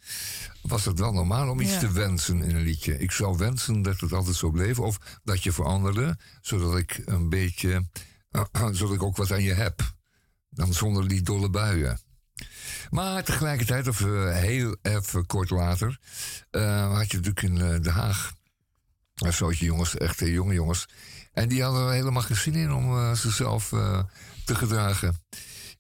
was 0.63 0.85
het 0.85 0.99
wel 0.99 1.13
normaal 1.13 1.49
om 1.51 1.61
iets 1.61 1.73
Ja. 1.73 1.79
te 1.79 1.93
wensen 1.93 2.43
in 2.43 2.57
een 2.57 2.63
liedje. 2.63 2.99
Ik 2.99 3.11
zou 3.11 3.37
wensen 3.39 3.83
dat 3.83 4.01
het 4.01 4.13
altijd 4.13 4.37
zo 4.37 4.51
bleef. 4.51 4.79
Of 4.79 4.99
dat 5.25 5.43
je 5.43 5.53
veranderde, 5.53 6.19
zodat 6.41 6.77
ik 6.79 7.03
een 7.05 7.29
beetje... 7.29 7.87
zodat 8.73 8.95
ik 8.95 9.03
ook 9.03 9.17
wat 9.17 9.33
aan 9.33 9.43
je 9.43 9.53
heb. 9.55 9.95
Dan 10.51 10.73
zonder 10.75 11.09
die 11.09 11.23
dolle 11.23 11.51
buien. 11.51 12.01
Maar 12.91 13.25
tegelijkertijd, 13.25 13.89
of 13.89 14.01
eh, 14.01 14.33
heel 14.35 14.77
even 14.83 15.27
kort 15.27 15.51
later... 15.51 15.99
eh, 16.51 16.93
had 16.97 17.11
je 17.11 17.17
natuurlijk 17.17 17.43
in 17.43 17.61
eh, 17.61 17.81
Den 17.83 17.93
Haag... 17.93 18.33
een 19.15 19.33
soortje 19.33 19.65
jongens, 19.65 19.97
echt 19.97 20.23
eh, 20.23 20.33
jonge 20.33 20.55
jongens... 20.55 20.87
En 21.33 21.49
die 21.49 21.63
hadden 21.63 21.87
er 21.87 21.93
helemaal 21.93 22.23
geen 22.23 22.37
zin 22.37 22.55
in 22.55 22.73
om 22.73 22.99
eh, 22.99 23.13
zichzelf 23.13 23.73
eh, 23.73 24.03
te 24.45 24.55
gedragen. 24.55 25.25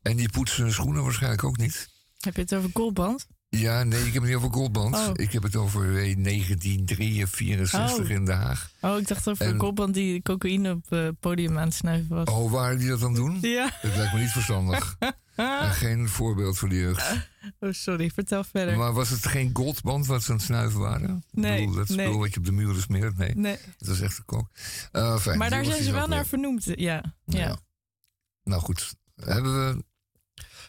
En 0.03 0.17
die 0.17 0.31
poetsen 0.31 0.63
hun 0.63 0.73
schoenen 0.73 1.03
waarschijnlijk 1.03 1.45
ook 1.45 1.57
niet. 1.57 1.89
Heb 2.21 2.35
je 2.35 2.41
het 2.41 2.55
over 2.55 2.71
Goldband? 2.73 3.27
Ja, 3.49 3.83
nee, 3.83 3.99
ik 4.07 4.13
heb 4.13 4.23
het 4.23 4.25
niet 4.31 4.35
over 4.35 4.53
Goldband. 4.53 4.95
Oh. 4.95 5.09
Ik 5.13 5.33
heb 5.33 5.43
het 5.43 5.57
over 5.57 5.83
eh, 5.99 6.17
1963 6.23 8.01
Oh. 8.05 8.11
in 8.11 8.25
Den 8.25 8.37
Haag. 8.37 8.71
Oh, 8.81 8.99
ik 8.99 9.09
dacht 9.09 9.29
over 9.29 9.47
En- 9.47 9.59
Goldband 9.61 9.95
die 9.95 10.23
cocaïne 10.23 10.71
op 10.71 10.89
het 10.91 11.21
podium 11.21 11.59
aan 11.59 11.65
het 11.67 11.75
snuiven 11.75 12.17
was. 12.17 12.29
Oh, 12.29 12.51
waar 12.53 12.79
die 12.79 12.89
dat 12.89 13.01
dan 13.01 13.15
doen? 13.15 13.39
Ja. 13.41 13.71
Dat 13.83 13.97
lijkt 13.97 14.13
me 14.15 14.21
niet 14.21 14.31
verstandig. 14.31 14.97
En 15.37 15.71
geen 15.73 16.09
voorbeeld 16.09 16.59
voor 16.59 16.69
de 16.69 16.75
jeugd. 16.77 17.29
Oh, 17.61 17.73
sorry, 17.73 18.11
vertel 18.11 18.45
verder. 18.45 18.77
Maar 18.77 18.93
was 18.93 19.09
het 19.11 19.27
geen 19.27 19.51
goldband 19.53 20.07
wat 20.07 20.23
ze 20.23 20.31
aan 20.31 20.37
het 20.37 20.45
snuiven 20.47 20.81
waren? 20.81 21.25
Nee, 21.31 21.53
Ik 21.61 21.67
bedoel, 21.67 21.75
dat 21.77 21.87
spul 21.91 21.97
nee. 22.11 22.17
wat 22.19 22.33
je 22.33 22.39
op 22.39 22.45
de 22.45 22.53
muren 22.53 22.83
smeert? 22.83 23.17
Nee, 23.17 23.35
Nee. 23.35 23.59
dat 23.79 23.89
is 23.89 24.01
echt 24.01 24.23
een. 24.27 24.49
Eh, 24.93 25.19
fijn, 25.19 25.39
Maar 25.39 25.51
daar 25.51 25.65
zijn 25.65 25.83
ze 25.83 25.93
wel 25.93 26.07
naar 26.07 26.27
vernoemd. 26.27 26.65
Ja. 26.65 26.75
ja. 26.77 27.39
Ja. 27.39 27.57
Nou 28.45 28.63
goed, 28.63 28.95
hebben 29.15 29.53
we, 29.77 29.85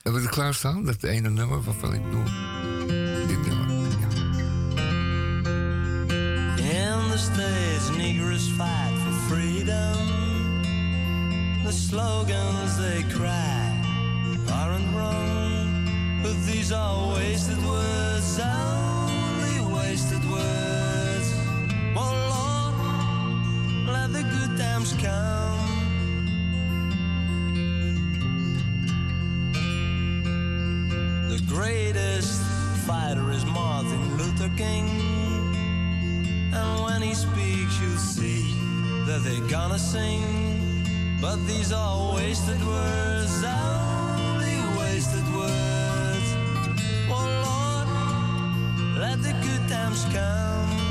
hebben 0.07 0.25
we 0.25 0.31
er 0.31 0.41
klaarstaan? 0.41 0.85
Dat 0.85 1.03
ene 1.03 1.29
nummer 1.29 1.63
waarvan 1.63 1.93
ik 1.93 2.03
bedoel... 2.03 2.23
Dit 3.27 3.47
nummer. 3.47 3.69
In 6.57 7.11
the 7.11 7.17
States, 7.17 7.97
Negroes 7.97 8.47
fight 8.47 8.97
for 9.03 9.13
freedom. 9.27 9.95
The 11.65 11.71
slogans 11.71 12.77
they 12.77 13.03
cry 13.09 13.81
aren't 14.51 14.95
wrong, 14.95 16.21
but 16.21 16.35
these 16.45 16.75
are 16.75 17.13
wasted 17.13 17.63
words, 17.65 18.39
only 18.39 19.75
wasted 19.75 20.29
words. 20.29 21.33
Oh 21.95 22.13
Lord, 22.29 22.75
let 23.87 24.13
the 24.13 24.23
good 24.23 24.57
times 24.57 24.93
come. 25.01 25.56
The 31.37 31.53
greatest 31.53 32.41
fighter 32.87 33.29
is 33.29 33.45
Martin 33.45 34.17
Luther 34.17 34.49
King. 34.57 34.87
And 36.51 36.83
when 36.83 37.03
he 37.03 37.13
speaks, 37.13 37.79
you'll 37.79 37.95
see 37.97 38.55
that 39.05 39.21
they're 39.23 39.47
gonna 39.47 39.77
sing. 39.77 40.23
But 41.21 41.35
these 41.45 41.71
are 41.71 42.15
wasted 42.15 42.59
words, 42.65 43.43
only 43.43 44.57
wasted 44.79 45.27
words. 45.35 46.27
Oh 47.07 47.27
Lord, 47.45 48.97
let 48.97 49.21
the 49.21 49.33
good 49.33 49.69
times 49.69 50.05
come. 50.05 50.86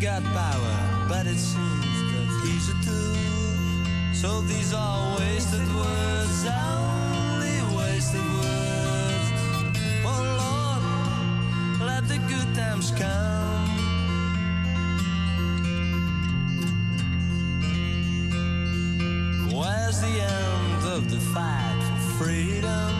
Got 0.00 0.22
power, 0.22 1.06
but 1.08 1.26
it 1.26 1.38
seems 1.38 2.02
that 2.12 2.28
he's 2.44 2.68
a 2.68 2.74
tool. 2.84 3.16
So 4.14 4.40
these 4.42 4.72
are 4.72 5.18
wasted 5.18 5.66
words, 5.74 6.46
only 6.46 7.60
wasted 7.76 8.20
words. 8.20 9.32
Oh 10.06 10.22
Lord, 11.80 11.80
let 11.88 12.06
the 12.06 12.18
good 12.28 12.54
times 12.54 12.92
come. 12.92 13.68
Where's 19.50 20.00
the 20.00 20.20
end 20.20 20.84
of 20.86 21.10
the 21.10 21.18
fight 21.34 21.82
for 21.96 22.24
freedom? 22.24 22.94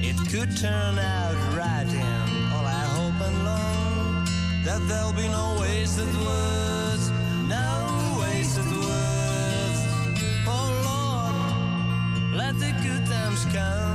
It 0.00 0.16
could 0.28 0.56
turn 0.56 0.98
out 0.98 1.36
right, 1.56 1.86
and 1.86 2.25
that 4.78 4.88
there'll 4.88 5.12
be 5.12 5.28
no 5.28 5.56
wasted 5.60 6.14
words, 6.14 7.10
no 7.48 8.18
wasted 8.20 8.70
words. 8.84 9.80
Oh 10.46 10.68
Lord, 10.88 12.34
let 12.34 12.58
the 12.58 12.72
good 12.84 13.06
times 13.06 13.44
come. 13.44 13.94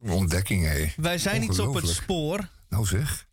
Een 0.00 0.10
ontdekking, 0.10 0.64
hé. 0.64 0.92
Wij 0.96 1.18
zijn 1.18 1.42
iets 1.42 1.58
op 1.58 1.74
het 1.74 1.88
spoor. 1.88 2.48
Nou 2.68 2.86
zeg. 2.86 3.26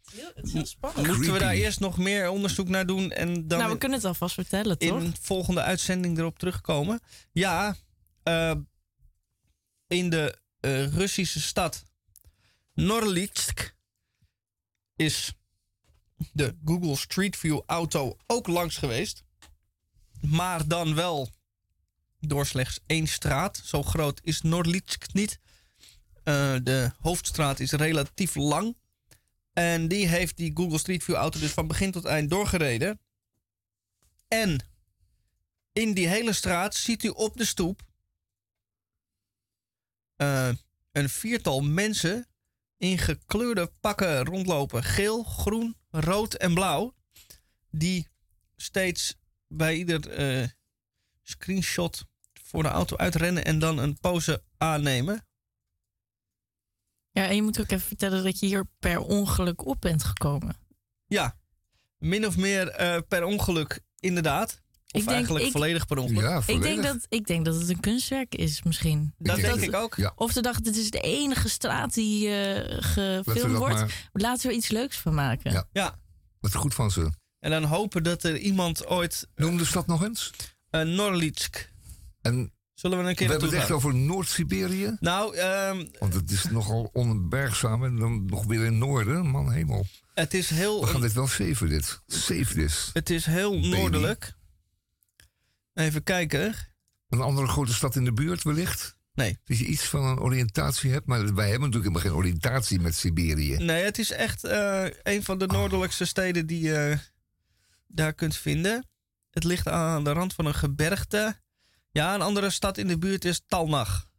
Moeten 0.95 1.34
we 1.34 1.39
daar 1.39 1.53
eerst 1.53 1.80
nog 1.80 1.97
meer 1.97 2.30
onderzoek 2.30 2.67
naar 2.67 2.86
doen 2.86 3.11
en 3.11 3.47
dan 3.47 3.59
nou, 3.59 3.71
we 3.71 3.77
kunnen 3.77 3.97
het 3.97 4.07
alvast 4.07 4.34
vertellen, 4.34 4.77
in 4.77 4.88
toch? 4.88 5.01
een 5.01 5.15
volgende 5.21 5.61
uitzending 5.61 6.17
erop 6.17 6.39
terugkomen? 6.39 6.99
Ja, 7.32 7.75
eh, 8.23 8.51
in 9.88 10.09
de 10.09 10.39
eh, 10.60 10.93
Russische 10.93 11.41
stad 11.41 11.86
Norlitsk 12.74 13.76
is 14.95 15.34
de 16.34 16.55
Google 16.66 16.95
Street 16.95 17.38
View 17.38 17.62
auto 17.66 18.18
ook 18.28 18.47
langs 18.47 18.78
geweest. 18.78 19.24
maar 20.22 20.68
dan 20.68 20.95
wel 20.95 21.30
door 22.20 22.45
slechts 22.45 22.80
één 22.86 23.07
straat. 23.07 23.62
Zo 23.66 23.84
groot 23.84 24.20
is 24.24 24.41
Noordlitsk 24.41 25.14
niet. 25.14 25.39
Eh, 26.24 26.55
de 26.64 26.91
hoofdstraat 26.99 27.60
is 27.60 27.72
relatief 27.72 28.36
lang. 28.36 28.78
En 29.53 29.88
die 29.88 30.07
heeft 30.07 30.38
die 30.38 30.51
Google 30.53 30.78
Street 30.78 31.03
View 31.03 31.16
auto 31.16 31.39
dus 31.39 31.51
van 31.51 31.68
begin 31.68 31.91
tot 31.91 32.05
eind 32.05 32.30
doorgereden. 32.30 32.99
En 34.28 34.66
in 35.74 35.93
die 35.93 36.07
hele 36.07 36.34
straat 36.34 36.76
ziet 36.76 37.03
u 37.03 37.07
op 37.07 37.38
de 37.38 37.45
stoep 37.45 37.82
eh, 40.20 40.50
een 40.91 41.09
viertal 41.09 41.62
mensen 41.62 42.28
in 42.78 42.97
gekleurde 42.97 43.71
pakken 43.79 44.25
rondlopen. 44.25 44.83
Geel, 44.83 45.24
groen, 45.24 45.78
rood 45.89 46.33
en 46.33 46.54
blauw. 46.54 46.96
Die 47.70 48.08
steeds 48.55 49.16
bij 49.47 49.75
ieder 49.75 50.09
eh, 50.09 50.47
screenshot 51.21 52.05
voor 52.43 52.63
de 52.63 52.70
auto 52.70 52.97
uitrennen 52.97 53.46
en 53.46 53.59
dan 53.59 53.78
een 53.78 54.00
pose 54.00 54.43
aannemen. 54.58 55.28
Ja, 57.12 57.28
en 57.28 57.36
je 57.36 57.41
moet 57.41 57.59
ook 57.59 57.71
even 57.71 57.87
vertellen 57.87 58.24
dat 58.24 58.39
je 58.39 58.46
hier 58.46 58.66
per 58.79 59.00
ongeluk 59.00 59.66
op 59.66 59.82
bent 59.82 60.04
gekomen. 60.04 60.58
Ja, 61.05 61.39
min 61.97 62.25
of 62.25 62.37
meer 62.37 62.70
eh, 62.70 63.01
per 63.08 63.24
ongeluk 63.24 63.79
inderdaad. 64.00 64.62
Of 64.91 65.01
denk- 65.03 65.09
eigenlijk 65.16 65.45
ik- 65.45 65.51
volledig 65.51 65.86
per 65.86 65.97
ongeluk. 65.97 66.43
ik, 66.47 66.61
denk 66.61 66.83
dat, 66.83 67.05
ik 67.09 67.28
denk 67.28 67.45
dat 67.45 67.55
het 67.55 67.70
een 67.70 67.79
kunstwerk 67.79 68.36
is 68.36 68.63
misschien. 68.63 69.13
Dat 69.17 69.36
denk 69.36 69.59
ik 69.61 69.75
ook. 69.75 69.95
Ja. 69.95 70.11
Of 70.16 70.32
ze 70.32 70.41
dachten, 70.41 70.63
dit 70.63 70.75
is 70.78 70.89
de 70.91 70.99
enige 70.99 71.49
straat 71.49 71.93
die 71.93 72.29
eh, 72.29 72.78
gefilmd 72.83 73.25
dat 73.41 73.51
wordt. 73.51 73.75
maar- 73.75 74.09
Laten 74.13 74.41
we 74.41 74.49
er 74.49 74.57
iets 74.57 74.70
leuks 74.70 74.97
van 74.97 75.13
maken. 75.13 75.51
Ja. 75.51 75.66
Ja. 75.71 75.99
Wat 76.39 76.55
goed 76.55 76.74
van 76.74 76.91
ze. 76.91 77.11
En 77.39 77.51
dan 77.51 77.63
hopen 77.63 78.03
dat 78.03 78.24
er 78.24 78.37
iemand 78.37 78.87
ooit... 78.87 79.28
Noem 79.36 79.57
de 79.57 79.66
stad 79.66 79.87
nog 79.87 80.03
eens. 80.03 80.32
Uh, 80.71 80.82
Norlitsk. 80.82 81.71
En 82.21 82.51
Zullen 82.74 83.03
we 83.03 83.09
een 83.09 83.16
keer 83.16 83.25
we 83.28 83.32
hebben 83.32 83.49
het 83.49 83.57
echt 83.59 83.67
gaan? 83.67 83.75
over 83.75 83.95
Noord-Siberië. 83.95 84.97
Nou, 84.99 85.36
ehm, 85.36 85.86
Want 85.99 86.13
het 86.13 86.32
is 86.32 86.43
nogal 86.43 86.89
onbergzaam 86.93 87.83
en 87.83 87.95
dan 87.95 88.25
nog 88.25 88.45
weer 88.45 88.59
in 88.59 88.66
het 88.66 88.74
noorden. 88.74 89.25
Man, 89.28 89.51
hemel. 89.51 89.86
het 90.13 90.33
is 90.33 90.49
heel... 90.49 90.82
We 90.82 90.87
gaan 90.87 91.01
dit 91.01 91.13
wel 91.13 91.28
saven, 91.28 91.70
dit. 91.70 92.01
Save 92.07 92.53
this. 92.53 92.89
Het 92.93 93.09
is 93.09 93.25
heel 93.25 93.51
Baby. 93.51 93.67
noordelijk. 93.67 94.33
Even 95.80 96.04
kijken. 96.04 96.56
Een 97.10 97.22
andere 97.22 97.47
grote 97.47 97.74
stad 97.74 97.96
in 97.96 98.04
de 98.04 98.14
buurt 98.14 98.43
wellicht? 98.43 98.97
Nee. 99.14 99.39
Dat 99.43 99.58
je 99.58 99.66
iets 99.66 99.84
van 99.84 100.04
een 100.06 100.20
oriëntatie 100.20 100.92
hebt. 100.92 101.06
Maar 101.06 101.34
wij 101.36 101.50
hebben 101.50 101.70
natuurlijk 101.70 101.93
helemaal 101.93 102.01
geen 102.01 102.26
oriëntatie 102.26 102.80
met 102.80 102.96
Siberië. 102.96 103.56
Nee, 103.58 103.84
het 103.84 103.97
is 104.00 104.12
echt 104.12 104.43
eh, 104.43 104.86
een 105.04 105.24
van 105.24 105.38
de 105.38 105.46
noordelijkste 105.46 106.06
steden 106.06 106.46
die 106.47 106.62
je 106.62 106.97
daar 107.88 108.14
kunt 108.14 108.36
vinden. 108.36 108.88
Het 109.30 109.43
ligt 109.43 109.68
aan 109.68 110.04
de 110.04 110.12
rand 110.12 110.34
van 110.34 110.46
een 110.46 110.56
gebergte. 110.56 111.39
Ja, 111.92 112.14
een 112.14 112.22
andere 112.22 112.50
stad 112.50 112.78
in 112.78 112.88
de 112.88 112.97
buurt 112.97 113.26
is 113.26 113.42
Talnach. 113.47 114.10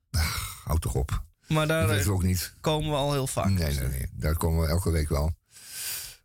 Houd 0.65 0.81
toch 0.81 0.95
op. 0.95 1.25
Maar 1.49 1.67
daar 1.67 1.87
Dat 1.87 1.97
eh, 1.99 2.11
ook 2.11 2.23
niet. 2.23 2.55
komen 2.61 2.91
we 2.91 2.97
al 2.97 3.13
heel 3.13 3.27
vaak. 3.27 3.49
Nee, 3.49 3.75
nee, 3.75 3.89
nee. 3.89 4.07
Daar 4.13 4.37
komen 4.37 4.61
we 4.61 4.67
elke 4.69 4.91
week 4.91 5.09
wel. 5.09 5.33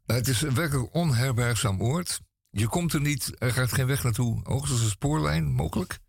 Maar 0.06 0.16
het 0.16 0.28
is 0.28 0.42
een 0.42 0.54
werkelijk 0.56 0.94
onherbergzaam 0.94 1.82
oord. 1.82 2.22
Je 2.58 2.68
komt 2.68 2.94
er 2.94 3.02
niet, 3.02 3.32
er 3.38 3.52
gaat 3.52 3.72
geen 3.74 3.86
weg 3.86 4.04
naartoe. 4.04 4.40
Hoogstens 4.44 4.82
een 4.82 4.90
spoorlijn, 4.90 5.52
mogelijk. 5.54 6.00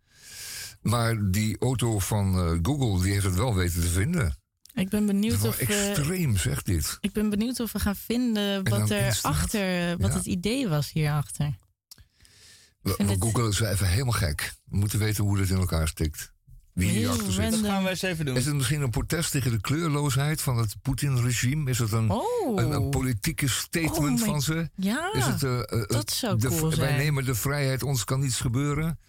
Maar 0.81 1.31
die 1.31 1.57
auto 1.59 1.99
van 1.99 2.35
eh, 2.35 2.59
Google, 2.61 3.03
die 3.03 3.11
heeft 3.11 3.25
het 3.25 3.35
wel 3.35 3.55
weten 3.55 3.81
te 3.81 3.87
vinden. 3.87 4.35
Ik 4.73 4.89
ben 4.89 5.05
benieuwd 5.05 5.43
of, 5.43 5.57
eh, 5.59 6.35
zegt 6.35 6.65
dit. 6.65 6.97
ik 7.01 7.11
ben 7.13 7.29
benieuwd 7.29 7.59
of 7.59 7.71
we 7.71 7.79
gaan 7.79 7.95
vinden 7.95 8.69
wat 8.69 8.89
er 8.89 9.19
achter, 9.21 9.97
wat 9.97 10.11
Ja. 10.11 10.17
het 10.17 10.25
idee 10.25 10.67
was 10.67 10.91
hierachter. 10.91 11.55
We, 12.81 12.93
vind 12.93 13.07
we 13.09 13.13
het- 13.13 13.23
Google 13.23 13.47
is 13.49 13.59
even 13.59 13.87
helemaal 13.87 14.11
gek. 14.13 14.53
We 14.65 14.77
moeten 14.77 14.99
weten 14.99 15.23
hoe 15.23 15.37
dit 15.37 15.49
in 15.49 15.57
elkaar 15.57 15.87
stikt. 15.87 16.33
Hierachter 16.85 17.31
zit. 17.31 17.51
Dat 17.51 17.59
gaan 17.59 17.83
we 17.83 17.89
eens 17.89 18.01
even 18.01 18.25
doen. 18.25 18.35
Is 18.35 18.45
het 18.45 18.55
misschien 18.55 18.81
een 18.81 18.89
protest 18.89 19.31
tegen 19.31 19.51
de 19.51 19.61
kleurloosheid 19.61 20.41
van 20.41 20.57
het 20.57 20.75
Poetin-regime? 20.81 21.69
Is 21.69 21.79
het 21.79 21.91
een, 21.91 22.09
Oh. 22.09 22.61
een, 22.61 22.71
een 22.71 22.89
politieke 22.89 23.47
statement 23.49 24.21
Oh 24.21 24.25
van 24.27 24.41
ze? 24.41 24.69
Ja, 24.75 25.13
Is 25.13 25.25
het, 25.25 25.43
eh, 25.43 25.59
eh, 25.59 25.87
dat 25.87 26.11
zou 26.11 26.39
de, 26.39 26.47
cool 26.47 26.75
Wij 26.75 26.97
nemen 26.97 27.25
de 27.25 27.35
vrijheid, 27.35 27.83
ons 27.83 28.03
kan 28.03 28.19
niets 28.19 28.39
gebeuren. 28.39 28.99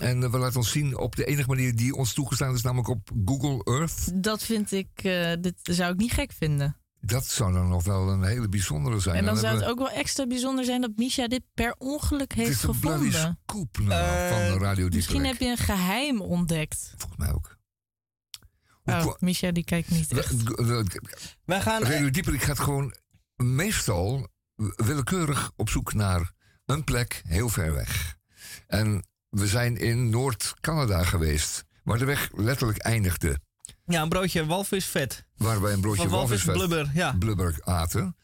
En 0.00 0.22
eh, 0.22 0.30
we 0.30 0.38
laten 0.38 0.56
ons 0.56 0.70
zien 0.70 0.98
op 0.98 1.16
de 1.16 1.24
enige 1.24 1.48
manier 1.48 1.76
die 1.76 1.94
ons 1.94 2.12
toegestaan 2.12 2.54
is, 2.54 2.62
namelijk 2.62 2.88
op 2.88 3.10
Google 3.24 3.64
Earth. 3.78 4.22
Dat 4.22 4.42
vind 4.42 4.72
ik, 4.72 4.88
eh, 4.94 5.32
dit 5.40 5.54
zou 5.62 5.92
ik 5.92 5.98
niet 5.98 6.12
gek 6.12 6.32
vinden. 6.38 6.76
Dat 7.08 7.26
zou 7.26 7.52
dan 7.52 7.68
nog 7.68 7.84
wel 7.84 8.08
een 8.08 8.22
hele 8.22 8.48
bijzondere 8.48 9.00
zijn. 9.00 9.16
en 9.16 9.24
dan 9.24 9.36
zou 9.36 9.56
het 9.56 9.64
ook 9.64 9.78
wel 9.78 9.90
extra 9.90 10.26
bijzonder 10.26 10.64
zijn 10.64 10.80
dat 10.80 10.90
Misha 10.96 11.26
dit 11.28 11.42
per 11.54 11.74
ongeluk 11.78 12.32
we- 12.34 12.40
het 12.40 12.46
heeft 12.48 12.50
is 12.50 12.62
een 12.62 12.74
gevonden. 12.74 13.38
scoop 13.46 13.78
nou, 13.78 14.28
van 14.28 14.58
de 14.58 14.64
Radio 14.64 14.88
Misschien 14.88 15.24
heb 15.24 15.38
je 15.38 15.46
een 15.48 15.56
geheim 15.56 16.20
ontdekt. 16.20 16.94
Volgens 16.96 17.18
mij 17.20 17.32
ook. 17.32 17.56
Hoe 18.82 18.94
Oh, 18.94 19.14
Misha 19.18 19.50
die 19.50 19.64
kijkt 19.64 19.90
niet 19.90 20.16
echt. 20.18 20.34
Wij 21.44 21.60
gaan... 21.60 21.82
Radio 21.82 22.10
Dieperik 22.10 22.42
gaat 22.42 22.58
gewoon 22.58 22.94
meestal 23.36 24.28
willekeurig 24.76 25.50
op 25.56 25.68
zoek 25.68 25.94
naar 25.94 26.32
een 26.66 26.84
plek 26.84 27.22
heel 27.26 27.48
ver 27.48 27.74
weg. 27.74 28.16
En 28.66 29.06
we 29.28 29.46
zijn 29.46 29.76
in 29.76 30.10
Noord-Canada 30.10 31.02
geweest, 31.04 31.64
waar 31.84 31.98
de 31.98 32.04
weg 32.04 32.30
letterlijk 32.34 32.78
eindigde. 32.78 33.38
Ja, 33.84 34.02
een 34.02 34.08
broodje 34.08 34.46
walvisvet. 34.46 35.26
Waar 35.38 35.60
wij 35.60 35.72
een 35.72 35.80
broodje 35.80 36.02
Van 36.02 36.10
walvis 36.10 36.44
walvisvet 36.44 36.68
blubber, 36.68 36.96
ja. 36.96 37.12
blubber 37.18 37.58
aten. 37.64 38.16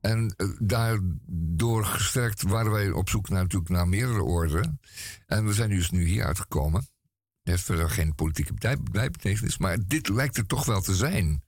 En 0.00 0.34
eh, 0.36 0.46
daardoor 0.58 1.84
gesterkt 1.84 2.42
waren 2.42 2.70
wij 2.72 2.90
op 2.90 3.08
zoek 3.08 3.28
naar, 3.28 3.42
natuurlijk 3.42 3.70
naar 3.70 3.88
meerdere 3.88 4.22
orde. 4.22 4.78
En 5.26 5.46
we 5.46 5.52
zijn 5.52 5.70
dus 5.70 5.90
nu 5.90 6.04
hier 6.06 6.24
uitgekomen. 6.24 6.80
Het 6.80 7.54
heeft 7.54 7.62
verder 7.62 7.90
geen 7.90 8.14
politieke 8.14 8.54
bij- 8.54 8.78
bijbetekenis, 8.90 9.58
maar 9.58 9.78
dit 9.86 10.08
lijkt 10.08 10.36
er 10.36 10.46
toch 10.46 10.64
wel 10.64 10.80
te 10.80 10.94
zijn. 10.94 11.42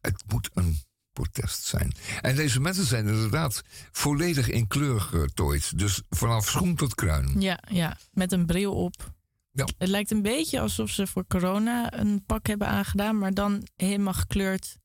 Het 0.00 0.22
moet 0.26 0.50
een 0.54 0.78
protest 1.12 1.64
zijn. 1.64 1.92
En 2.20 2.36
deze 2.36 2.60
mensen 2.60 2.84
zijn 2.84 3.08
inderdaad 3.08 3.62
volledig 3.92 4.48
in 4.48 4.66
kleur 4.66 5.00
getooid. 5.00 5.78
Dus 5.78 6.02
vanaf 6.10 6.48
schoen 6.48 6.74
tot 6.74 6.94
kruin. 6.94 7.40
Ja, 7.40 7.58
ja, 7.70 7.98
met 8.12 8.32
een 8.32 8.46
bril 8.46 8.74
op. 8.74 9.12
Ja. 9.52 9.68
Het 9.78 9.88
lijkt 9.88 10.10
een 10.10 10.22
beetje 10.22 10.60
alsof 10.60 10.90
ze 10.90 11.06
voor 11.06 11.26
corona 11.26 11.92
een 11.98 12.24
pak 12.26 12.46
hebben 12.46 12.68
aangedaan, 12.68 13.18
maar 13.18 13.34
dan 13.34 13.66
helemaal 13.76 14.12
gekleurd. 14.12 14.76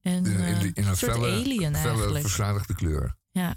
En, 0.00 0.12
In, 0.12 0.32
in, 0.32 0.40
eh, 0.40 0.60
die- 0.60 0.70
in 0.74 0.82
een 0.82 0.88
een 0.88 0.96
soort 0.96 1.12
felle, 1.12 1.26
alien 1.30 1.74
felle 1.76 1.88
eigenlijk. 1.88 2.20
verzadigde 2.20 2.74
kleur. 2.74 3.16
Ja, 3.30 3.56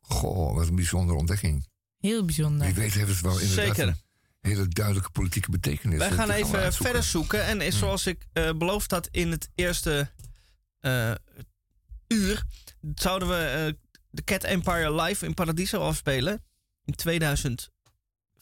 Goh, 0.00 0.54
wat 0.54 0.68
een 0.68 0.74
bijzondere 0.74 1.18
ontdekking. 1.18 1.66
heel 1.98 2.24
bijzonder. 2.24 2.66
Wie 2.66 2.74
weet 2.74 2.94
het 2.94 3.20
wel 3.20 3.38
inderdaad 3.40 3.66
Zeker. 3.76 3.88
een 3.88 3.96
hele 4.40 4.68
duidelijke 4.68 5.10
politieke 5.10 5.50
betekenis. 5.50 5.98
Wij 5.98 6.08
gaan 6.08 6.16
gaan 6.16 6.28
we 6.28 6.34
even 6.34 6.72
verder 6.72 7.02
zoeken. 7.02 7.44
En 7.44 7.60
is 7.60 7.78
zoals 7.78 8.06
ik 8.06 8.26
eh, 8.32 8.50
beloofd 8.52 8.90
had 8.90 9.08
in 9.10 9.30
het 9.30 9.50
eerste 9.54 10.10
eh, 10.78 11.14
uur, 12.08 12.44
zouden 12.94 13.28
we 13.28 13.34
eh, 13.34 13.72
de 14.10 14.24
Cat 14.24 14.44
Empire 14.44 14.94
live 15.02 15.26
in 15.26 15.34
Paradiso 15.34 15.80
afspelen. 15.80 16.44
In 16.84 16.94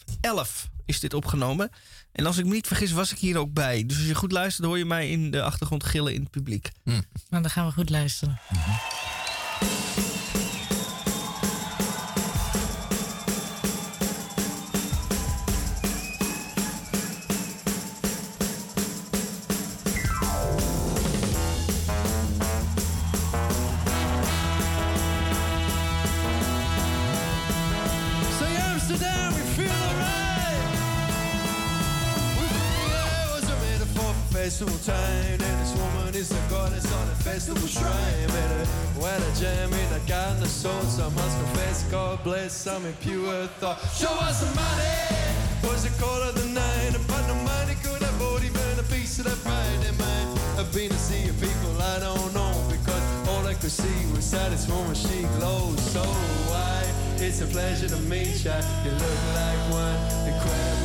2011 0.06 0.68
is 0.84 1.00
dit 1.00 1.14
opgenomen. 1.14 1.70
En 2.12 2.26
als 2.26 2.38
ik 2.38 2.44
me 2.44 2.52
niet 2.52 2.66
vergis, 2.66 2.92
was 2.92 3.12
ik 3.12 3.18
hier 3.18 3.36
ook 3.36 3.52
bij. 3.52 3.86
Dus 3.86 3.96
als 3.96 4.06
je 4.06 4.14
goed 4.14 4.32
luistert, 4.32 4.66
hoor 4.66 4.78
je 4.78 4.84
mij 4.84 5.10
in 5.10 5.30
de 5.30 5.42
achtergrond 5.42 5.84
gillen 5.84 6.14
in 6.14 6.20
het 6.20 6.30
publiek. 6.30 6.70
Nou, 6.84 7.02
dan 7.42 7.50
gaan 7.50 7.66
we 7.66 7.72
goed 7.72 7.90
luisteren. 7.90 8.40
Say 8.48 9.15
festival 34.46 34.78
time. 34.86 35.40
And 35.42 35.58
this 35.60 35.74
woman 35.74 36.14
is 36.14 36.28
the 36.28 36.42
goddess 36.48 36.86
on 36.92 37.08
the 37.08 37.16
festival 37.16 37.66
shrine. 37.66 38.28
Better 38.28 38.64
when 39.02 39.18
I 39.20 39.34
jam 39.34 39.72
in, 39.72 39.88
I 39.92 39.98
got 40.06 40.38
the 40.38 40.46
soul. 40.46 40.80
So 40.82 41.06
I 41.06 41.10
must 41.18 41.36
confess, 41.42 41.82
God 41.90 42.22
bless 42.22 42.52
some 42.52 42.84
pure 43.00 43.48
thought. 43.58 43.80
Show 43.90 44.14
us 44.28 44.38
some 44.42 44.54
money. 44.54 45.66
Was 45.66 45.84
it 45.84 45.94
colder 45.98 46.30
than 46.38 46.54
night? 46.54 46.94
But 47.08 47.26
no 47.26 47.34
money 47.42 47.74
could 47.82 48.00
have 48.00 48.18
bought 48.20 48.44
even 48.44 48.78
a 48.78 48.84
piece 48.84 49.18
of 49.18 49.24
the 49.24 49.36
pride. 49.42 49.78
There 49.82 49.98
might 50.04 50.28
have 50.58 50.72
been 50.72 50.92
a 50.92 51.00
sea 51.06 51.28
of 51.28 51.36
people 51.40 51.82
I 51.82 51.98
don't 51.98 52.32
know. 52.32 52.54
Because 52.70 53.04
all 53.30 53.44
I 53.48 53.54
could 53.54 53.74
see 53.82 53.98
was 54.14 54.30
that 54.30 54.52
this 54.52 54.68
woman, 54.68 54.94
she 54.94 55.22
glows 55.38 55.80
so 55.90 56.04
white. 56.50 56.94
It's 57.18 57.40
a 57.40 57.46
pleasure 57.46 57.88
to 57.88 57.98
meet 58.06 58.44
ya. 58.44 58.62
You 58.84 58.92
look 58.92 59.22
like 59.34 59.60
one 59.74 59.98
incredible 60.30 60.75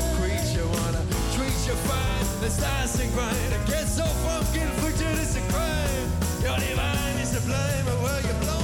Let's 2.42 2.58
dance 2.58 3.00
and 3.00 3.14
grind. 3.14 3.54
I 3.54 3.64
get 3.68 3.86
so 3.86 4.04
funky, 4.04 4.62
afflicted, 4.62 5.20
it's 5.20 5.36
a 5.36 5.42
crime. 5.54 6.10
You're 6.42 6.58
divine, 6.58 7.18
it's 7.20 7.38
a 7.38 7.42
blame. 7.42 7.86
But 7.86 8.02
well, 8.02 8.20
you 8.20 8.34
blow 8.42 8.61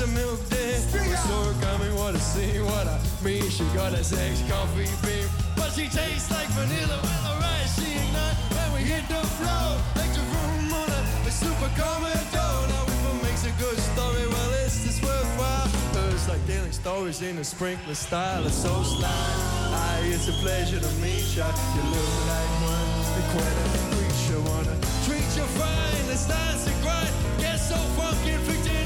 glass 0.00 0.08
of 0.08 0.14
milk. 0.14 0.40
We 0.92 1.16
saw 1.16 1.52
coming, 1.60 1.94
what 1.96 2.14
a 2.14 2.18
scene, 2.18 2.64
what 2.64 2.86
a 2.86 3.00
mean. 3.24 3.48
She 3.50 3.64
got 3.74 3.92
a 3.92 4.02
sex 4.04 4.42
coffee 4.48 4.88
beam, 5.06 5.28
but 5.56 5.70
she 5.72 5.88
tastes 5.88 6.30
like 6.30 6.48
vanilla. 6.48 7.00
Well, 7.02 7.32
alright, 7.32 7.68
she 7.76 7.92
ignite 7.92 8.36
when 8.54 8.72
we 8.74 8.80
hit 8.80 9.06
the 9.08 9.20
floor. 9.36 9.78
Like 9.96 10.12
the 10.14 10.20
room 10.20 10.72
on 10.72 10.88
a, 10.88 11.28
a 11.28 11.30
super 11.30 11.70
commodore. 11.76 12.62
Now 12.68 12.84
if 12.86 13.04
it 13.10 13.22
makes 13.22 13.44
a 13.44 13.52
good 13.60 13.78
story, 13.78 14.26
well, 14.26 14.52
it's 14.64 14.84
just 14.84 15.02
worthwhile. 15.02 15.68
It's 16.12 16.28
like 16.28 16.44
telling 16.46 16.72
stories 16.72 17.22
in 17.22 17.38
a 17.38 17.44
sprinkler 17.44 17.94
style. 17.94 18.46
It's 18.46 18.56
so 18.56 18.82
slide. 18.82 19.38
Aye, 19.72 20.12
it's 20.14 20.28
a 20.28 20.32
pleasure 20.44 20.80
to 20.80 20.92
meet 21.00 21.36
ya. 21.36 21.48
You 21.76 21.82
look 21.92 22.12
like 22.28 22.52
one, 22.64 22.90
the 23.16 23.24
queen 23.32 23.56
of 23.64 23.70
the 23.74 23.82
creature. 23.96 24.40
Wanna 24.48 24.76
treat 25.04 25.28
you 25.36 25.46
fine, 25.58 26.02
let's 26.08 26.26
dance 26.26 26.66
and 26.66 26.82
grind. 26.82 27.12
Get 27.38 27.56
so 27.56 27.76
funky, 27.96 28.32
inflicted, 28.32 28.79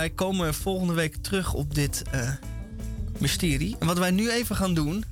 wij 0.00 0.10
komen 0.10 0.54
volgende 0.54 0.92
week 0.92 1.16
terug 1.16 1.52
op 1.54 1.74
dit 1.74 2.02
eh, 2.10 2.30
mysterie. 3.18 3.76
En 3.78 3.86
wat 3.86 3.98
wij 3.98 4.10
nu 4.10 4.30
even 4.30 4.56
gaan 4.56 4.74
doen, 4.74 5.04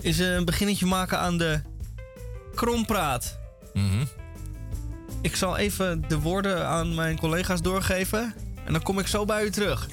is 0.00 0.20
eh, 0.20 0.34
een 0.34 0.44
beginnetje 0.44 0.86
maken 0.86 1.18
aan 1.18 1.38
de 1.38 1.60
krompraat. 2.54 3.38
Ik 5.20 5.36
zal 5.36 5.56
even 5.56 6.04
de 6.08 6.18
woorden 6.18 6.66
aan 6.66 6.94
mijn 6.94 7.18
collega's 7.18 7.62
doorgeven. 7.62 8.34
En 8.64 8.72
dan 8.72 8.82
kom 8.82 8.98
ik 8.98 9.06
zo 9.06 9.24
bij 9.24 9.44
u 9.44 9.50
terug. 9.50 9.88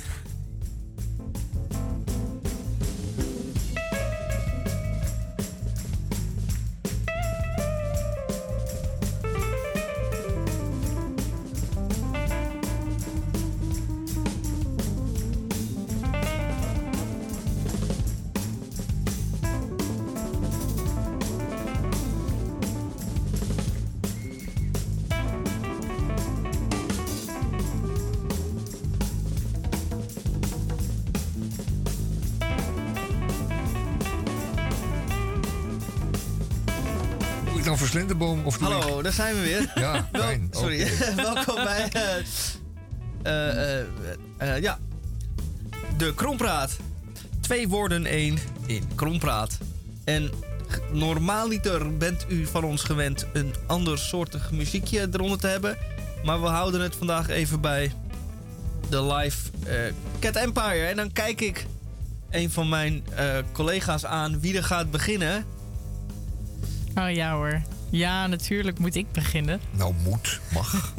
Slenderboom? 37.88 38.46
Of 38.46 38.58
doe 38.58 38.68
Hallo, 38.68 38.98
ik- 38.98 39.04
daar 39.04 39.14
zijn 39.14 39.36
we 39.36 39.42
weer. 39.42 39.72
Ja, 39.84 40.10
fijn. 40.14 40.48
Sorry. 40.60 40.88
Welkom 41.16 41.56
bij. 41.56 41.90
eh, 43.24 44.58
ja. 44.62 44.80
De 45.98 46.14
Krompraat. 46.14 46.78
Twee 47.42 47.68
woorden, 47.68 48.06
één 48.06 48.38
in 48.66 48.84
Krompraat. 48.96 49.58
En 50.04 50.30
normaaliter 50.92 51.98
bent 51.98 52.26
u 52.28 52.46
van 52.46 52.64
ons 52.64 52.84
gewend 52.84 53.26
een 53.34 53.54
andersoortig 53.68 54.52
muziekje 54.52 55.08
eronder 55.12 55.40
te 55.40 55.48
hebben. 55.48 55.78
Maar 56.24 56.42
we 56.42 56.48
houden 56.48 56.82
het 56.82 56.96
vandaag 56.96 57.30
even 57.30 57.62
bij 57.62 57.92
de 58.90 59.04
live 59.04 59.38
eh, 59.66 59.76
Cat 60.20 60.36
Empire. 60.36 60.86
En 60.86 60.96
dan 60.96 61.12
kijk 61.12 61.42
ik 61.42 61.66
een 62.30 62.52
van 62.52 62.70
mijn 62.70 63.04
collega's 63.52 64.06
aan 64.06 64.40
wie 64.40 64.58
er 64.58 64.64
gaat 64.64 64.92
beginnen. 64.92 65.46
Oh 66.96 67.12
ja 67.12 67.34
hoor. 67.36 67.62
Ja, 67.90 68.28
natuurlijk 68.28 68.80
moet 68.80 68.96
ik 68.96 69.12
beginnen. 69.12 69.60
Nou, 69.72 69.94
moet, 70.04 70.40
mag. 70.54 70.72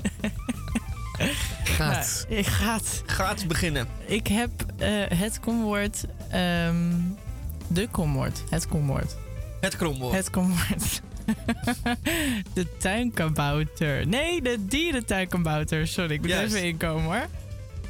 Gaat. 1.64 2.26
Nou, 2.28 2.38
ik 2.40 2.46
gaat. 2.46 3.02
Gaat 3.06 3.46
beginnen. 3.48 3.86
Ik 4.06 4.26
heb 4.26 4.50
eh, 4.78 4.90
het 5.18 5.40
komwoord. 5.40 6.04
ehm, 6.30 6.76
de 7.68 7.88
komwoord. 7.90 8.42
Het 8.50 8.68
komwoord. 8.68 9.16
Het 9.60 9.76
kromwoord. 9.76 10.16
Het 10.16 10.30
komwoord. 10.30 11.00
de 12.54 12.76
tuinkabouter. 12.78 14.06
Nee, 14.06 14.42
de 14.42 14.56
dierentuinkabouter. 14.66 15.86
Sorry, 15.86 16.12
ik 16.12 16.20
moet 16.20 16.30
Juist. 16.30 16.54
even 16.54 16.66
inkomen 16.68 17.04
hoor. 17.04 17.26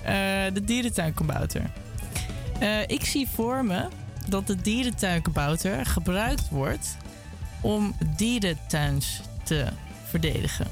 Eh, 0.02 0.14
de 0.52 0.64
dierentuinkabouter. 0.64 1.70
Eh, 2.58 2.80
ik 2.86 3.04
zie 3.04 3.28
voor 3.34 3.64
me 3.64 3.86
dat 4.28 4.46
de 4.46 4.56
dierentuinkabouter 4.56 5.86
gebruikt 5.86 6.48
wordt 6.48 6.96
om 7.60 7.94
dierentuins 8.16 9.20
te 9.44 9.66
verdedigen. 10.04 10.66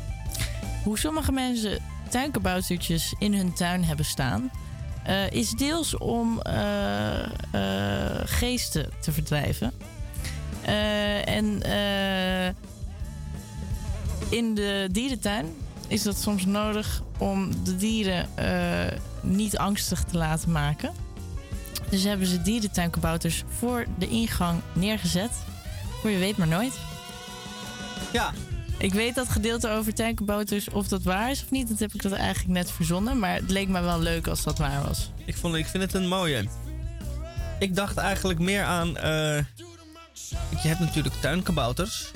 Hoe 0.85 0.99
sommige 0.99 1.33
mensen 1.33 1.79
tuinkaboutertjes 2.09 3.15
in 3.19 3.35
hun 3.35 3.53
tuin 3.53 3.85
hebben 3.85 4.05
staan, 4.05 4.51
eh, 5.03 5.31
is 5.31 5.51
deels 5.51 5.97
om 5.97 6.41
eh, 6.41 7.23
eh, 7.23 8.21
geesten 8.25 8.91
te 9.01 9.13
verdrijven. 9.13 9.73
En 11.25 11.63
in 14.29 14.55
de 14.55 14.89
dierentuin 14.93 15.47
is 15.87 16.03
dat 16.03 16.19
soms 16.21 16.47
nodig 16.47 17.03
om 17.19 17.65
de 17.65 17.77
dieren 17.77 18.29
niet 19.23 19.59
angstig 19.59 20.05
te 20.05 20.17
laten 20.17 20.53
maken. 20.53 20.93
Dus 21.91 22.03
hebben 22.03 22.27
ze 22.27 22.43
dierentuinkabouters 22.43 23.45
voor 23.59 23.87
de 23.99 24.09
ingang 24.09 24.61
neergezet. 24.73 25.31
Je 26.03 26.19
weet 26.19 26.37
maar 26.37 26.47
nooit. 26.49 26.73
Ja. 28.13 28.33
Ik 28.79 28.93
weet 28.93 29.15
dat 29.15 29.29
gedeelte 29.29 29.69
over 29.71 29.95
tuinkabouters, 29.95 30.69
of 30.71 30.89
dat 30.89 31.03
waar 31.03 31.31
is 31.31 31.43
of 31.43 31.51
niet, 31.51 31.69
dat 31.69 31.79
heb 31.79 31.95
ik 31.95 32.03
dat 32.03 32.13
eigenlijk 32.13 32.55
net 32.55 32.71
verzonnen. 32.71 33.19
Maar 33.19 33.35
het 33.35 33.51
leek 33.51 33.69
me 33.69 33.81
wel 33.81 34.01
leuk 34.01 34.27
als 34.27 34.43
dat 34.43 34.59
waar 34.59 34.83
was. 34.87 35.11
Ik, 35.25 35.37
vond, 35.37 35.55
ik 35.55 35.67
vind 35.67 35.83
het 35.83 35.95
een 35.95 36.09
mooie. 36.09 36.45
Ik 37.59 37.75
dacht 37.77 37.97
eigenlijk 37.97 38.39
meer 38.39 38.65
aan... 38.65 38.97
eh, 38.97 39.37
je 40.63 40.69
hebt 40.69 40.81
natuurlijk 40.81 41.15
tuinkabouters. 41.21 42.11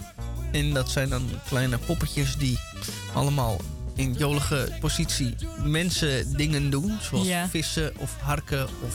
En 0.53 0.73
dat 0.73 0.91
zijn 0.91 1.09
dan 1.09 1.29
kleine 1.49 1.79
poppetjes 1.79 2.37
die 2.37 2.59
allemaal 3.15 3.57
in 3.95 4.13
jolige 4.13 4.73
positie 4.81 5.35
mensen 5.65 6.37
dingen 6.37 6.71
doen. 6.71 6.99
Zoals 7.01 7.27
Ja. 7.27 7.49
vissen 7.49 7.93
of 7.97 8.17
harken 8.21 8.69
of 8.87 8.95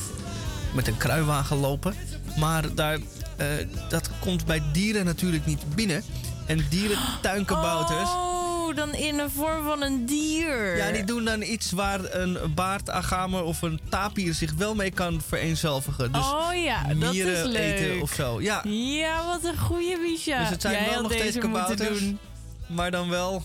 met 0.73 0.87
een 0.87 0.97
kruiwagen 0.97 1.57
lopen. 1.57 1.93
Maar 2.37 2.73
daar, 2.75 2.97
eh, 3.37 3.47
dat 3.89 4.09
komt 4.19 4.45
bij 4.45 4.61
dieren 4.73 5.05
natuurlijk 5.05 5.45
niet 5.45 5.75
binnen. 5.75 6.03
En 6.45 6.65
dierentuinkabouters... 6.69 8.09
Oh, 8.67 8.75
dan 8.75 8.93
in 8.93 9.17
de 9.17 9.29
vorm 9.35 9.63
van 9.65 9.81
een 9.81 10.05
dier. 10.05 10.77
Ja, 10.77 10.91
die 10.91 11.03
doen 11.03 11.25
dan 11.25 11.41
iets 11.41 11.71
waar 11.71 11.99
een 12.13 12.37
baardagamer 12.55 13.43
of 13.43 13.61
een 13.61 13.79
tapir 13.89 14.33
zich 14.33 14.53
wel 14.53 14.75
mee 14.75 14.91
kan 14.91 15.21
vereenzelvigen. 15.27 16.11
Dus 16.11 16.21
oh 16.25 16.49
ja, 16.63 16.93
dat 16.93 17.13
is 17.13 17.43
leuk. 17.43 17.55
eten 17.79 18.01
of 18.01 18.13
zo. 18.13 18.41
Ja. 18.41 18.61
Ja, 18.67 19.25
wat 19.25 19.43
een 19.43 19.57
goede 19.57 19.97
Misha. 20.01 20.39
Dus 20.39 20.49
het 20.49 20.61
zijn 20.61 20.73
Jij 20.73 20.83
wel 20.85 20.93
had 20.93 21.01
nog 21.03 21.11
steeds 21.11 21.25
deze 21.33 21.47
moeten 21.47 21.61
kabouters, 21.61 21.99
doen. 21.99 22.19
maar 22.67 22.91
dan 22.91 23.09
wel 23.09 23.43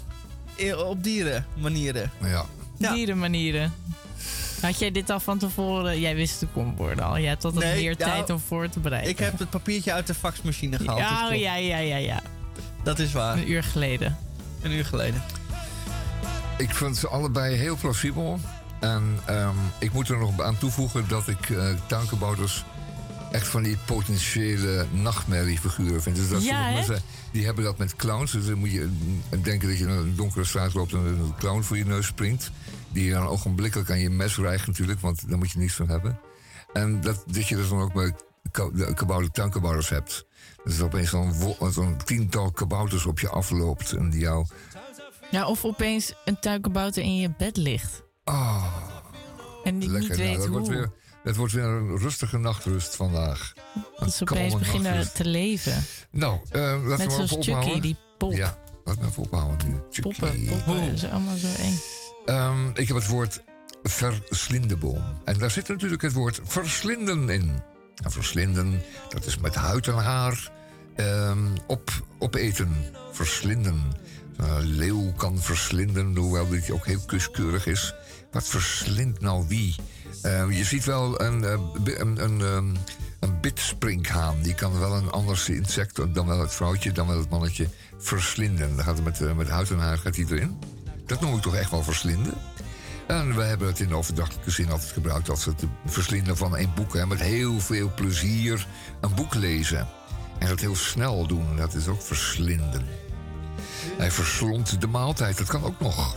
op 0.86 1.02
dierenmanieren. 1.04 2.10
Ja. 2.22 2.44
Dierenmanieren. 2.78 3.72
Had 4.62 4.78
jij 4.78 4.90
dit 4.90 5.10
al 5.10 5.20
van 5.20 5.38
tevoren? 5.38 6.00
Jij 6.00 6.14
wist 6.14 6.40
het 6.40 6.50
kon 6.52 6.76
worden 6.76 7.04
al. 7.04 7.18
Jij 7.18 7.28
had 7.28 7.44
altijd 7.44 7.64
Nee, 7.64 7.82
meer 7.82 7.94
nou, 7.98 8.10
tijd 8.10 8.30
om 8.30 8.38
voor 8.38 8.68
te 8.68 8.80
bereiden. 8.80 9.10
Ik 9.10 9.18
heb 9.18 9.38
het 9.38 9.50
papiertje 9.50 9.92
uit 9.92 10.06
de 10.06 10.14
faxmachine 10.14 10.78
gehaald. 10.78 10.98
Ja, 10.98 11.26
klopt. 11.26 11.42
ja, 11.42 11.54
ja, 11.56 11.78
ja, 11.78 11.96
ja. 11.96 12.22
Dat 12.82 12.98
is 12.98 13.12
waar. 13.12 13.36
Een 13.36 13.50
uur 13.50 13.62
geleden. 13.62 14.18
Een 14.62 14.72
uur 14.72 14.84
geleden. 14.84 15.22
Ik 16.58 16.74
vind 16.74 16.96
ze 16.96 17.08
allebei 17.08 17.56
heel 17.56 17.76
plausibel. 17.76 18.40
En 18.80 19.18
ehm, 19.24 19.56
ik 19.78 19.92
moet 19.92 20.08
er 20.08 20.18
nog 20.18 20.40
aan 20.40 20.58
toevoegen 20.58 21.08
dat 21.08 21.28
ik 21.28 21.50
eh 21.50 21.68
tuinkabouters 21.86 22.64
echt 23.32 23.48
van 23.48 23.62
die 23.62 23.76
potentiële 23.84 24.86
nachtmerriefiguren 24.90 26.02
vind. 26.02 26.16
Dus 26.16 26.28
dat 26.28 26.44
Ja, 26.44 26.70
mensen 26.70 27.02
die 27.30 27.44
hebben 27.44 27.64
dat 27.64 27.78
met 27.78 27.96
clowns. 27.96 28.32
Dus 28.32 28.46
dan 28.46 28.58
moet 28.58 28.72
je 28.72 28.88
mm, 28.90 29.42
denken 29.42 29.68
dat 29.68 29.78
je 29.78 29.84
in 29.84 29.90
een 29.90 30.16
donkere 30.16 30.44
straat 30.44 30.74
loopt 30.74 30.92
en 30.92 30.98
een 30.98 31.34
clown 31.38 31.62
voor 31.62 31.76
je 31.76 31.84
neus 31.84 32.06
springt. 32.06 32.50
Die 32.92 33.04
je 33.04 33.12
dan 33.12 33.26
ogenblikkelijk 33.26 33.90
aan 33.90 33.98
je 33.98 34.10
mes 34.10 34.36
rijgt 34.36 34.66
natuurlijk, 34.66 35.00
want 35.00 35.28
daar 35.28 35.38
moet 35.38 35.50
je 35.50 35.58
niets 35.58 35.74
van 35.74 35.88
hebben. 35.88 36.20
En 36.72 37.00
dat, 37.00 37.24
dat 37.26 37.48
je 37.48 37.56
dat 37.56 37.68
dan 37.68 37.80
ook 37.80 37.92
bij 37.92 38.14
kabouter, 38.94 39.30
tuinkabouters 39.30 39.88
hebt. 39.88 40.26
Dus 40.64 40.76
dat 40.76 40.86
opeens 40.86 41.10
zo'n 41.70 41.96
tiental 42.04 42.50
kabouters 42.50 43.06
op 43.06 43.20
je 43.20 43.28
afloopt 43.28 43.92
en 43.92 44.10
die 44.10 44.20
jou... 44.20 44.46
Ja, 45.30 45.46
of 45.46 45.64
opeens 45.64 46.14
een 46.24 46.38
tuinkabouter 46.40 47.02
in 47.02 47.16
je 47.16 47.30
bed 47.38 47.56
ligt. 47.56 48.02
Ah, 48.24 48.64
En 49.64 49.78
die 49.78 49.88
niet. 49.90 50.08
Nou, 50.08 50.16
weet 50.16 50.36
dat, 50.36 50.46
hoe. 50.46 50.48
wordt 50.52 50.68
weer, 50.68 50.90
dat 51.24 51.36
wordt 51.36 51.52
weer 51.52 51.64
een 51.64 51.98
rustige 51.98 52.38
nachtrust 52.38 52.96
vandaag. 52.96 53.52
dat 53.98 54.12
ze 54.14 54.22
Een 54.22 54.30
opeens 54.30 54.58
beginnen 54.58 54.92
nachtrust. 54.94 55.14
te 55.14 55.24
leven. 55.24 55.84
Nou, 56.10 56.40
eh 56.50 56.60
laten 56.60 56.88
Net 56.88 56.98
we 56.98 57.18
maar 57.18 57.28
zoals 57.28 57.46
Chucky, 57.46 57.80
die 57.80 57.96
pop. 58.18 58.32
Ja, 58.32 58.58
laten 58.84 59.02
we 59.02 59.08
even 59.08 59.22
ophouden 59.22 59.68
nu. 59.70 59.76
Chucky. 59.90 60.18
Poppen, 60.20 60.46
poppen. 60.46 60.92
Is 60.92 61.04
allemaal 61.04 61.36
zo 61.36 61.46
eng. 61.46 61.78
Ehm, 62.24 62.68
ik 62.74 62.88
heb 62.88 62.96
het 62.96 63.06
woord 63.06 63.42
verslindeboom. 63.82 65.02
En 65.24 65.38
daar 65.38 65.50
zit 65.50 65.68
natuurlijk 65.68 66.02
het 66.02 66.12
woord 66.12 66.40
verslinden 66.44 67.28
in. 67.28 67.62
En 68.02 68.10
verslinden, 68.10 68.82
dat 69.08 69.24
is 69.24 69.38
met 69.38 69.54
huid 69.54 69.86
en 69.86 69.94
haar 69.94 70.50
ehm, 70.96 71.46
op, 71.66 71.90
opeten. 72.18 72.76
Verslinden. 73.12 73.82
Een 74.36 74.64
leeuw 74.64 75.12
kan 75.12 75.38
verslinden, 75.38 76.16
hoewel 76.16 76.48
dit 76.48 76.70
ook 76.70 76.86
heel 76.86 77.04
kuskeurig 77.06 77.66
is. 77.66 77.94
Wat 78.30 78.48
verslindt 78.48 79.20
nou 79.20 79.44
wie? 79.48 79.74
Ehm, 80.22 80.50
je 80.50 80.64
ziet 80.64 80.84
wel 80.84 81.20
een, 81.20 81.44
eh, 81.44 81.60
een, 81.84 82.24
een, 82.24 82.40
een. 82.40 82.76
Die 84.42 84.54
kan 84.54 84.78
wel 84.78 84.94
een 84.94 85.10
ander 85.10 85.44
insect, 85.46 86.14
dan 86.14 86.26
wel 86.26 86.40
het 86.40 86.54
vrouwtje, 86.54 86.92
dan 86.92 87.06
wel 87.06 87.18
het 87.18 87.30
mannetje, 87.30 87.68
verslinden. 87.98 88.76
Dan 88.76 88.84
gaat 88.84 89.02
met, 89.02 89.20
eh, 89.20 89.36
met 89.36 89.48
huid 89.48 89.70
en 89.70 89.78
haar 89.78 89.98
gaat 89.98 90.16
hij 90.16 90.24
erin. 90.28 90.58
Dat 91.06 91.20
noem 91.20 91.34
ik 91.34 91.42
toch 91.42 91.54
echt 91.54 91.70
wel 91.70 91.82
verslinden? 91.82 92.34
En 93.06 93.34
we 93.34 93.42
hebben 93.42 93.66
het 93.66 93.80
in 93.80 93.94
overdachtelijke 93.94 94.50
zin 94.50 94.70
altijd 94.70 94.92
gebruikt 94.92 95.30
als 95.30 95.44
het 95.44 95.64
verslinden 95.86 96.36
van 96.36 96.56
een 96.56 96.74
boek. 96.74 96.94
Hè, 96.94 97.06
met 97.06 97.20
heel 97.20 97.60
veel 97.60 97.92
plezier 97.94 98.66
een 99.00 99.14
boek 99.14 99.34
lezen. 99.34 99.88
En 100.38 100.48
dat 100.48 100.60
heel 100.60 100.76
snel 100.76 101.26
doen, 101.26 101.56
dat 101.56 101.74
is 101.74 101.88
ook 101.88 102.02
verslinden. 102.02 102.86
Hij 103.98 104.10
verslond 104.10 104.80
de 104.80 104.86
maaltijd, 104.86 105.38
dat 105.38 105.46
kan 105.46 105.64
ook 105.64 105.80
nog. 105.80 106.16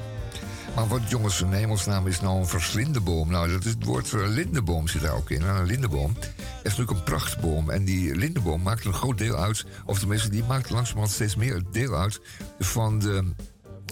Maar 0.76 0.88
wat 0.88 1.10
jongens, 1.10 1.42
een 1.42 1.54
hemelsnaam 1.54 2.08
is 2.08 2.22
nou 2.22 2.40
een 2.40 2.48
verslindeboom? 2.48 3.30
Nou, 3.30 3.52
dat 3.52 3.66
is 3.66 3.72
het 3.72 3.84
woord 3.84 4.14
eh, 4.14 4.28
lindeboom 4.28 4.88
zit 4.88 5.02
daar 5.02 5.16
ook 5.16 5.30
in. 5.30 5.42
En 5.42 5.56
een 5.56 5.66
lindeboom 5.66 6.16
is 6.38 6.46
natuurlijk 6.64 6.92
een 6.92 7.04
prachtboom. 7.04 7.70
En 7.70 7.86
die 7.86 8.16
lindeboom 8.16 8.62
maakt 8.62 8.86
een 8.86 8.94
groot 8.94 9.18
deel 9.18 9.36
uit, 9.36 9.66
of 9.86 10.00
tenminste, 10.00 10.30
die 10.30 10.44
maakt 10.44 10.70
langzamerhand 10.70 11.14
steeds 11.14 11.36
meer 11.36 11.62
deel 11.72 11.96
uit 11.96 12.22
van 12.60 13.00
de 13.00 13.34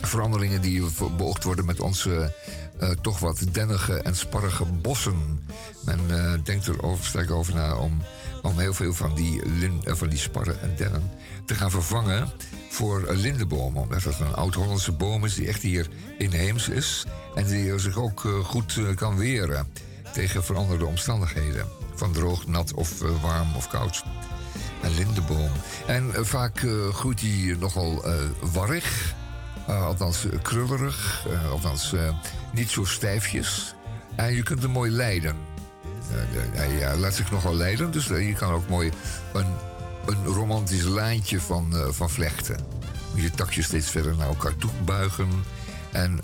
veranderingen 0.02 0.62
die 0.62 0.84
beoogd 1.18 1.44
worden 1.44 1.66
met 1.66 1.80
onze 1.80 2.32
eh, 2.80 2.90
toch 2.90 3.20
wat 3.20 3.44
dennige 3.52 3.94
en 3.94 4.16
sparrige 4.16 4.66
bossen. 4.66 5.48
Men 5.86 6.00
eh, 6.10 6.34
denkt 6.44 6.68
er 6.68 6.84
over, 6.84 7.06
sterk 7.06 7.32
over 7.32 7.56
na 7.56 7.76
om, 7.76 8.02
heel 8.58 8.74
veel 8.74 8.94
van 8.94 9.16
die, 9.16 9.42
eh, 9.42 9.94
van 9.96 10.10
die 10.10 10.18
sparren 10.18 10.62
en 10.62 10.76
dennen 10.76 11.12
te 11.46 11.56
gaan 11.56 11.72
vervangen 11.72 12.30
voor 12.70 13.14
lindebomen. 13.14 13.82
Omdat 13.82 14.04
dat 14.04 14.20
een 14.20 14.34
oud-Hollandse 14.34 14.92
boom 14.92 15.26
is 15.26 15.36
die 15.36 15.48
echt 15.48 15.62
hier 15.62 15.88
inheems 16.18 16.70
is. 16.70 17.06
En 17.36 17.46
die 17.46 17.80
zich 17.80 17.98
ook 17.98 18.28
goed 18.44 18.80
kan 18.96 19.18
weren 19.18 19.68
tegen 20.14 20.44
veranderde 20.44 20.86
omstandigheden. 20.86 21.68
Van 21.96 22.12
droog, 22.12 22.48
nat 22.48 22.74
of 22.74 23.00
warm 23.22 23.56
of 23.56 23.68
koud. 23.68 24.04
Een 24.82 24.96
lindeboom. 24.96 25.52
En 25.88 26.26
vaak 26.26 26.66
groeit 26.92 27.20
die 27.20 27.58
nogal 27.58 28.06
warrig. 28.42 29.16
Eh, 29.68 29.86
althans 29.86 30.26
eh, 30.30 30.42
krullerig. 30.42 31.26
eh, 31.30 31.52
althans 31.52 31.94
eh, 31.94 32.10
niet 32.54 32.70
zo 32.70 32.86
stijfjes. 32.86 33.76
En 34.16 34.34
je 34.34 34.44
kunt 34.44 34.62
hem 34.62 34.72
mooi 34.72 34.92
leiden. 34.92 35.36
De- 36.32 36.50
hij 36.58 36.98
laat 36.98 37.14
zich 37.14 37.32
nogal 37.32 37.56
leiden. 37.56 37.92
Dus 37.92 38.06
je 38.08 38.34
kan 38.34 38.52
ook 38.54 38.70
mooi 38.70 38.92
een, 39.34 39.46
een 40.06 40.26
romantisch 40.26 40.84
lijntje 40.84 41.42
van, 41.42 41.74
van 41.90 42.10
vlechten. 42.10 42.58
Je 43.14 43.32
takjes 43.32 43.66
steeds 43.66 43.90
verder 43.90 44.16
naar 44.16 44.28
elkaar 44.28 44.56
toe 44.56 44.72
buigen. 44.86 45.30
En 45.92 46.20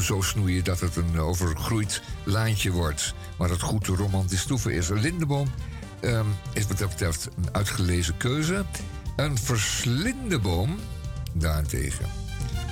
zo 0.00 0.20
snoeien 0.20 0.64
dat 0.64 0.80
het 0.80 0.96
een 0.96 1.18
overgroeid 1.20 2.02
lijntje 2.24 2.70
wordt. 2.70 3.14
Maar 3.38 3.48
dat 3.48 3.60
goed 3.60 3.86
romantisch 3.86 4.44
toeven 4.44 4.72
is. 4.72 4.88
Een 4.88 5.00
lindeboom 5.00 5.50
ehm, 6.00 6.26
is 6.52 6.66
wat 6.66 6.78
dat 6.78 6.88
betreft 6.88 7.28
een 7.36 7.48
uitgelezen 7.54 8.16
keuze. 8.16 8.64
Een 9.16 9.38
verslindeboom 9.38 10.78
daarentegen. 11.32 12.06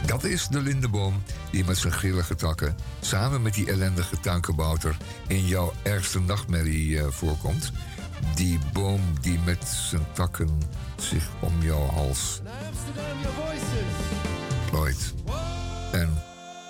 Dat 0.06 0.24
is 0.24 0.48
de 0.48 0.60
lindeboom 0.60 1.22
die 1.50 1.64
met 1.64 1.78
zijn 1.78 1.92
grillige 1.92 2.34
takken... 2.34 2.76
samen 3.00 3.42
met 3.42 3.54
die 3.54 3.70
ellendige 3.70 4.20
tuinkabouter... 4.20 4.96
in 5.26 5.46
jouw 5.46 5.72
ergste 5.82 6.20
nachtmerrie 6.20 6.98
eh, 6.98 7.06
voorkomt. 7.10 7.72
Die 8.34 8.58
boom 8.72 9.00
die 9.20 9.38
met 9.44 9.64
zijn 9.64 10.06
takken 10.12 10.60
zich 10.96 11.28
om 11.40 11.62
jouw 11.62 11.86
hals 11.86 12.40
plooit. 14.70 15.14
En 15.92 16.22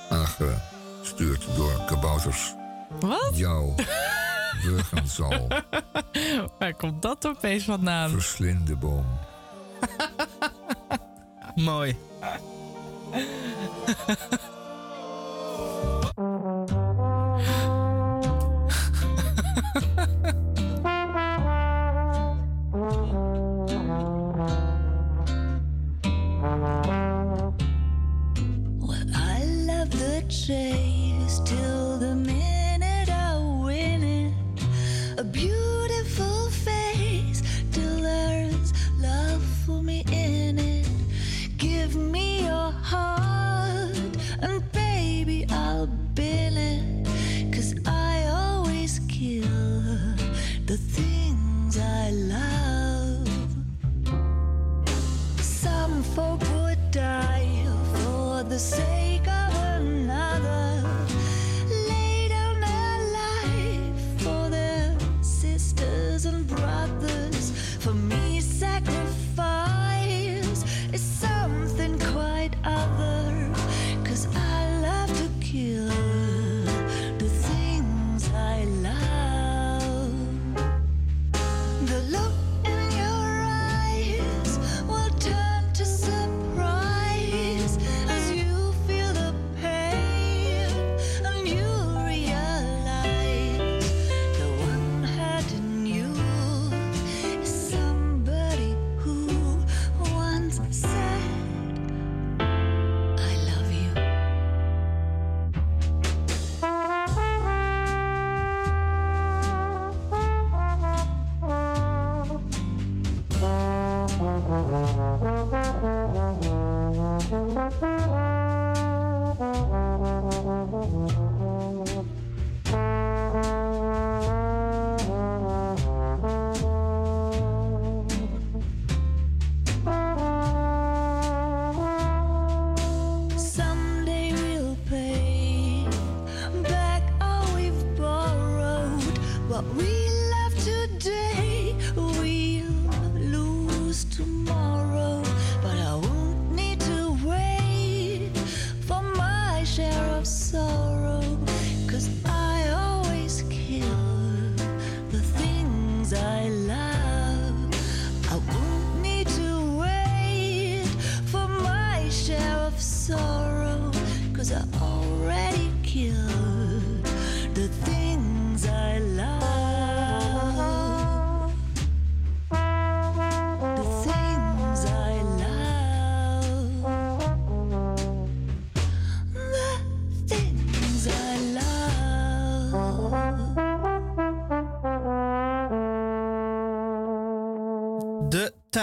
aangestuurd 0.08 1.46
door 1.56 1.84
kabouters. 1.86 2.54
Wat? 3.00 3.30
Jou 3.34 3.74
wurgen 4.62 5.08
zal. 5.08 5.48
Waar 6.58 6.74
komt 6.74 7.02
dat 7.02 7.26
opeens 7.26 7.64
vandaan? 7.64 8.10
Verslinde 8.10 8.76
boom. 8.76 9.06
Mooi. 11.54 11.96
Chase 30.48 31.40
till 31.44 31.98
the 31.98 32.14
minute 32.14 33.10
I 33.10 33.36
win 33.64 34.02
it. 34.02 34.32
A 35.18 35.24
beautiful 35.24 35.57
die 56.98 57.64
for 57.94 58.42
the 58.42 58.58
sake 58.58 59.17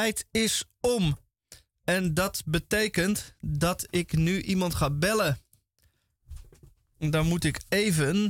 tijd 0.06 0.26
is 0.32 0.64
om. 0.80 1.18
En 1.84 2.14
dat 2.14 2.41
betekent 2.45 3.36
dat 3.40 3.88
ik 3.90 4.14
nu 4.14 4.41
iemand 4.41 4.76
ga 4.76 4.90
bellen. 4.90 5.38
Dan 6.98 7.27
moet 7.27 7.44
ik 7.44 7.61
even. 7.69 8.30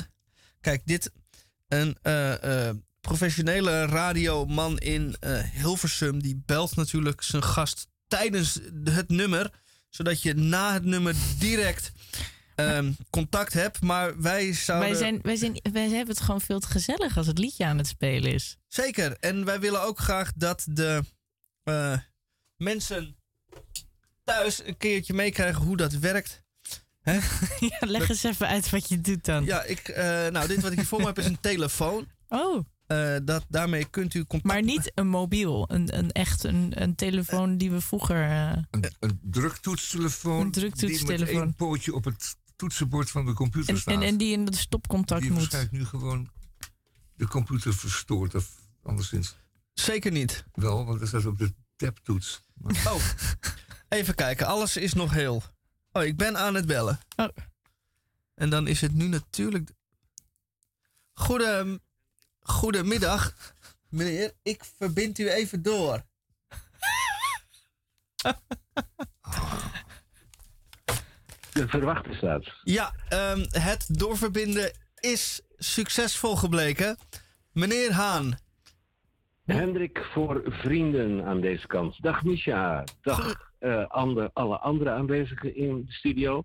Kijk, 0.62 0.82
dit. 0.86 1.12
Een 1.68 1.98
eh, 2.02 2.68
eh, 2.68 2.76
professionele 3.02 3.86
radioman 3.86 4.78
in 4.78 5.16
eh, 5.20 5.40
Hilversum. 5.40 6.22
Die 6.22 6.42
belt 6.46 6.76
natuurlijk 6.76 7.22
zijn 7.22 7.44
gast 7.44 7.88
tijdens 8.08 8.60
het 8.84 9.10
nummer. 9.10 9.52
Zodat 9.90 10.22
je 10.22 10.34
na 10.34 10.74
het 10.74 10.84
nummer 10.84 11.16
direct 11.40 11.92
ehm, 12.56 12.92
contact 13.10 13.54
hebt. 13.54 13.82
Maar 13.82 14.22
wij 14.22 14.54
zouden. 14.54 14.90
Wij, 14.90 14.98
zijn, 14.98 15.20
wij, 15.22 15.36
zijn, 15.36 15.60
wij 15.72 15.90
hebben 15.90 16.16
het 16.16 16.24
gewoon 16.24 16.42
veel 16.42 16.60
te 16.60 16.68
gezellig 16.68 17.18
als 17.18 17.28
het 17.28 17.38
liedje 17.38 17.66
aan 17.66 17.78
het 17.78 17.88
spelen 17.88 18.34
is. 18.34 18.58
Zeker. 18.68 19.18
En 19.20 19.46
wij 19.46 19.60
willen 19.60 19.82
ook 19.82 20.00
graag 20.00 20.32
dat 20.36 20.66
de 20.70 21.04
eh, 21.66 21.98
mensen 22.58 23.16
thuis 24.24 24.64
een 24.66 24.78
keertje 24.78 25.14
meekrijgen 25.14 25.62
hoe 25.62 25.78
dat 25.78 25.94
werkt. 25.94 26.44
Hè? 27.02 27.20
Ja, 27.70 27.78
leg 27.80 28.10
eens 28.10 28.24
even 28.24 28.48
uit 28.48 28.70
wat 28.70 28.90
je 28.90 29.02
doet 29.02 29.26
dan. 29.26 29.46
Ja, 29.46 29.64
ik, 29.64 29.88
eh, 29.88 30.28
nou, 30.28 30.48
dit 30.48 30.62
wat 30.62 30.72
ik 30.72 30.78
hier 30.78 30.88
voor 30.88 31.00
me 31.00 31.06
heb 31.06 31.18
is 31.20 31.26
een 31.26 31.40
telefoon. 31.40 32.08
Oh. 32.30 32.66
Eh, 32.88 33.16
dat, 33.24 33.46
daarmee 33.50 33.86
kunt 33.86 34.14
u 34.14 34.20
contact... 34.26 34.44
Maar 34.54 34.64
niet 34.64 34.92
een 34.96 35.08
mobiel, 35.08 35.66
een, 35.72 35.98
een 35.98 36.12
echt 36.12 36.44
een, 36.44 36.82
een 36.82 36.96
telefoon 36.96 37.58
die 37.58 37.72
we 37.72 37.82
vroeger... 37.82 38.24
eh, 38.30 38.58
Een, 38.72 38.86
een 39.00 39.20
druktoetstelefoon. 39.22 40.42
Een 40.42 40.52
druktoetstelefoon. 40.52 41.16
Die 41.26 41.36
met 41.36 41.44
één 41.44 41.56
pootje 41.56 41.94
op 41.94 42.04
het 42.06 42.36
toetsenbord 42.56 43.12
van 43.12 43.26
de 43.26 43.34
computer 43.34 43.74
en, 43.74 43.80
staat. 43.80 43.94
en, 43.94 44.02
en 44.02 44.18
die 44.18 44.32
in 44.32 44.46
het 44.46 44.56
stopcontact 44.56 45.22
die 45.22 45.30
moet. 45.32 45.40
waarschijnlijk 45.40 45.74
nu 45.74 45.86
gewoon 45.86 46.30
de 47.16 47.28
computer 47.28 47.74
verstoort 47.74 48.36
of 48.36 48.50
anderszins. 48.84 49.36
Zeker 49.76 50.12
niet. 50.12 50.44
Wel, 50.54 50.86
want 50.86 51.02
er 51.02 51.08
staat 51.08 51.26
op 51.26 51.38
de 51.38 51.54
tabtoets. 51.76 52.42
Maar- 52.54 52.82
Oh, 52.94 53.02
even 53.90 54.16
kijken. 54.16 54.46
Alles 54.46 54.78
is 54.78 54.94
nog 54.94 55.12
heel. 55.12 55.44
Oh, 55.92 56.04
ik 56.04 56.18
ben 56.18 56.38
aan 56.38 56.56
het 56.56 56.66
bellen. 56.66 57.00
Oh. 57.16 57.28
En 58.36 58.50
dan 58.50 58.68
is 58.68 58.82
het 58.82 58.94
nu 58.94 59.08
natuurlijk... 59.08 59.70
Goede, 61.14 61.80
goedemiddag, 62.40 63.36
meneer. 63.90 64.34
Ik 64.44 64.64
verbind 64.78 65.20
u 65.20 65.30
even 65.30 65.62
door. 65.62 66.04
De 71.52 71.68
verwachte 71.68 72.14
staat. 72.14 72.46
Ja, 72.64 72.96
ehm, 73.10 73.46
het 73.50 73.86
doorverbinden 73.88 74.72
is 75.00 75.42
succesvol 75.58 76.36
gebleken. 76.36 76.98
Meneer 77.52 77.92
Haan. 77.94 78.38
Hendrik 79.46 80.06
voor 80.12 80.42
vrienden 80.46 81.26
aan 81.26 81.42
deze 81.42 81.68
kant. 81.68 82.02
Dag 82.02 82.24
Misha. 82.24 82.84
Dag 83.02 83.52
eh, 83.60 83.86
ander, 83.88 84.30
alle 84.34 84.58
andere 84.58 84.90
aanwezigen 84.90 85.56
in 85.56 85.86
de 85.86 85.92
studio. 85.92 86.44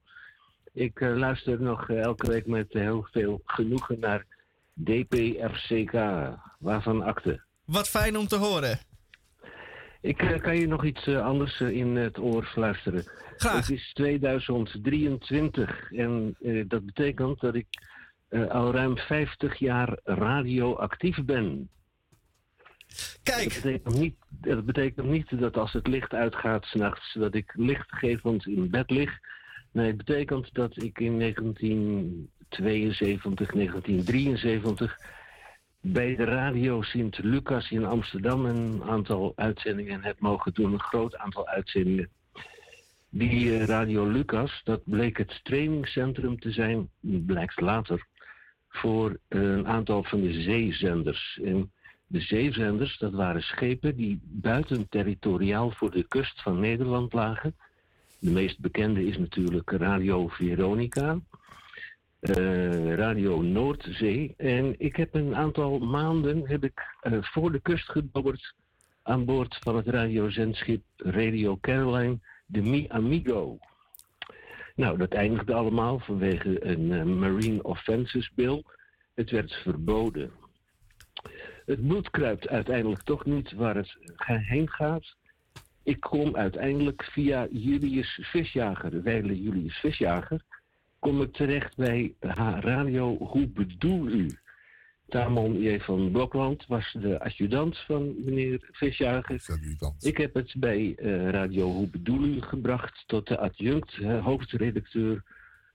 Ik 0.72 1.00
eh, 1.00 1.16
luister 1.16 1.62
nog 1.62 1.88
eh, 1.88 2.00
elke 2.00 2.26
week 2.26 2.46
met 2.46 2.72
heel 2.72 3.08
veel 3.10 3.40
genoegen 3.44 3.98
naar 3.98 4.26
DPFCK. 4.72 5.92
Waarvan 6.58 7.02
akte. 7.02 7.42
Wat 7.64 7.88
fijn 7.88 8.16
om 8.16 8.26
te 8.26 8.36
horen. 8.36 8.78
Ik 10.00 10.38
kan 10.42 10.56
je 10.56 10.66
nog 10.66 10.84
iets 10.84 11.08
anders 11.08 11.60
in 11.60 11.96
het 11.96 12.18
oor 12.18 12.44
fluisteren. 12.44 13.04
Graag. 13.36 13.66
Het 13.66 13.70
is 13.70 13.92
2023 13.92 15.92
en 15.92 16.36
dat 16.68 16.86
betekent 16.86 17.40
dat 17.40 17.54
ik 17.54 17.66
al 18.48 18.72
ruim 18.72 18.98
50 18.98 19.58
jaar 19.58 19.98
radioactief 20.04 21.24
ben. 21.24 21.70
Kijk. 23.22 23.54
Dat 23.54 23.62
betekent, 23.62 23.98
niet, 23.98 24.14
dat 24.28 24.64
betekent 24.64 25.06
niet 25.06 25.40
dat 25.40 25.56
als 25.56 25.72
het 25.72 25.86
licht 25.86 26.14
uitgaat 26.14 26.64
s'nachts, 26.64 27.12
dat 27.12 27.34
ik 27.34 27.52
lichtgevend 27.56 28.46
in 28.46 28.70
bed 28.70 28.90
lig. 28.90 29.18
Nee, 29.72 29.86
het 29.86 29.96
betekent 29.96 30.54
dat 30.54 30.82
ik 30.82 30.98
in 30.98 31.18
1972, 31.18 33.50
1973 33.50 34.98
bij 35.80 36.16
de 36.16 36.24
radio 36.24 36.82
Sint-Lucas 36.82 37.70
in 37.70 37.84
Amsterdam 37.84 38.44
een 38.44 38.82
aantal 38.82 39.32
uitzendingen 39.36 40.02
heb 40.02 40.20
mogen 40.20 40.54
doen. 40.54 40.72
Een 40.72 40.80
groot 40.80 41.16
aantal 41.16 41.48
uitzendingen. 41.48 42.10
Die 43.08 43.58
eh, 43.58 43.64
Radio 43.64 44.06
Lucas, 44.06 44.60
dat 44.64 44.80
bleek 44.84 45.18
het 45.18 45.40
trainingscentrum 45.42 46.40
te 46.40 46.50
zijn, 46.50 46.90
blijkt 47.00 47.60
later, 47.60 48.06
voor 48.68 49.18
een 49.28 49.66
aantal 49.66 50.04
van 50.04 50.20
de 50.20 50.32
zeezenders. 50.32 51.40
En 51.44 51.72
de 52.10 52.20
zeezenders, 52.20 52.98
dat 52.98 53.12
waren 53.12 53.42
schepen 53.42 53.96
die 53.96 54.20
buiten 54.22 54.88
territoriaal 54.88 55.70
voor 55.70 55.90
de 55.90 56.02
kust 56.02 56.42
van 56.42 56.60
Nederland 56.60 57.12
lagen. 57.12 57.54
De 58.18 58.30
meest 58.30 58.60
bekende 58.60 59.06
is 59.06 59.18
natuurlijk 59.18 59.70
Radio 59.70 60.28
Veronica, 60.28 61.20
eh, 62.20 62.94
Radio 62.94 63.42
Noordzee. 63.42 64.34
En 64.36 64.74
ik 64.78 64.96
heb 64.96 65.14
een 65.14 65.36
aantal 65.36 65.78
maanden 65.78 66.48
heb 66.48 66.64
ik, 66.64 66.96
eh, 67.00 67.12
voor 67.20 67.52
de 67.52 67.60
kust 67.60 67.90
gedobberd 67.90 68.54
aan 69.02 69.24
boord 69.24 69.58
van 69.60 69.76
het 69.76 69.86
radiozendschip 69.86 70.82
Radio 70.96 71.58
Caroline, 71.60 72.18
de 72.46 72.62
Mi 72.62 72.86
Amigo. 72.88 73.58
Nou, 74.74 74.98
dat 74.98 75.12
eindigde 75.12 75.54
allemaal 75.54 75.98
vanwege 75.98 76.64
een 76.64 76.92
eh, 76.92 77.02
Marine 77.02 77.62
Offenses 77.62 78.30
Bill. 78.34 78.64
Het 79.14 79.30
werd 79.30 79.52
verboden. 79.52 80.39
Het 81.70 81.86
bloed 81.86 82.10
kruipt 82.10 82.48
uiteindelijk 82.48 83.02
toch 83.02 83.24
niet 83.24 83.52
waar 83.52 83.76
het 83.76 83.96
heen 84.24 84.68
gaat. 84.68 85.16
Ik 85.82 86.00
kom 86.00 86.36
uiteindelijk 86.36 87.04
via 87.04 87.46
Julius 87.50 88.18
Visjager, 88.22 89.02
wijle 89.02 89.42
Julius 89.42 89.78
Visjager, 89.78 90.42
kom 90.98 91.22
ik 91.22 91.32
terecht 91.32 91.76
bij 91.76 92.14
Radio 92.20 93.16
Hoe 93.16 93.48
bedoel 93.48 94.08
u? 94.08 94.30
Tamon 95.08 95.60
J. 95.60 95.78
van 95.78 96.10
Blokland 96.10 96.66
was 96.66 96.96
de 97.00 97.20
adjudant 97.20 97.78
van 97.78 98.24
meneer 98.24 98.68
Visjager. 98.72 99.42
Ik 100.00 100.16
heb 100.16 100.34
het 100.34 100.54
bij 100.56 100.94
eh, 100.96 101.28
Radio 101.28 101.72
Hoe 101.72 101.88
bedoel 101.88 102.24
u 102.24 102.40
gebracht 102.40 103.04
tot 103.06 103.28
de 103.28 103.38
adjunct, 103.38 103.98
eh, 103.98 104.24
hoofdredacteur 104.24 105.22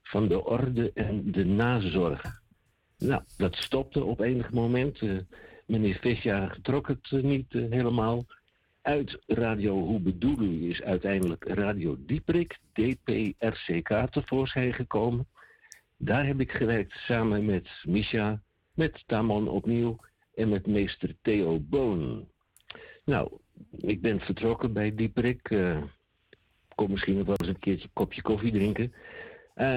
van 0.02 0.28
de 0.28 0.44
Orde 0.44 0.90
en 0.94 1.32
de 1.32 1.44
Nazorg. 1.44 2.40
Nou, 2.98 3.22
dat 3.36 3.56
stopte 3.56 4.04
op 4.04 4.20
enig 4.20 4.50
moment. 4.52 5.00
Eh, 5.00 5.16
meneer 5.66 5.98
Visjager 6.00 6.60
trok 6.62 6.88
het 6.88 7.08
eh, 7.10 7.22
niet 7.22 7.54
eh, 7.54 7.70
helemaal. 7.70 8.26
Uit 8.82 9.18
Radio 9.26 9.78
Hoe 9.78 10.00
bedoel 10.00 10.40
u 10.40 10.70
is 10.70 10.82
uiteindelijk 10.82 11.44
Radio 11.44 11.96
Dieprik, 11.98 12.58
DPRCK, 12.72 14.06
tevoorschijn 14.10 14.74
gekomen. 14.74 15.26
Daar 15.96 16.26
heb 16.26 16.40
ik 16.40 16.52
gewerkt 16.52 16.92
samen 16.92 17.44
met 17.44 17.68
Misha, 17.82 18.42
met 18.74 19.02
Tamon 19.06 19.48
opnieuw 19.48 19.98
en 20.34 20.48
met 20.48 20.66
meester 20.66 21.14
Theo 21.22 21.60
Boon. 21.60 22.28
Nou, 23.04 23.30
ik 23.76 24.00
ben 24.00 24.20
vertrokken 24.20 24.72
bij 24.72 24.94
Dieprik. 24.94 25.50
eh 25.50 25.82
kom 26.74 26.90
misschien 26.90 27.16
nog 27.16 27.26
wel 27.26 27.36
eens 27.36 27.48
een 27.48 27.58
keertje 27.58 27.84
een 27.84 27.92
kopje 27.92 28.22
koffie 28.22 28.52
drinken. 28.52 28.92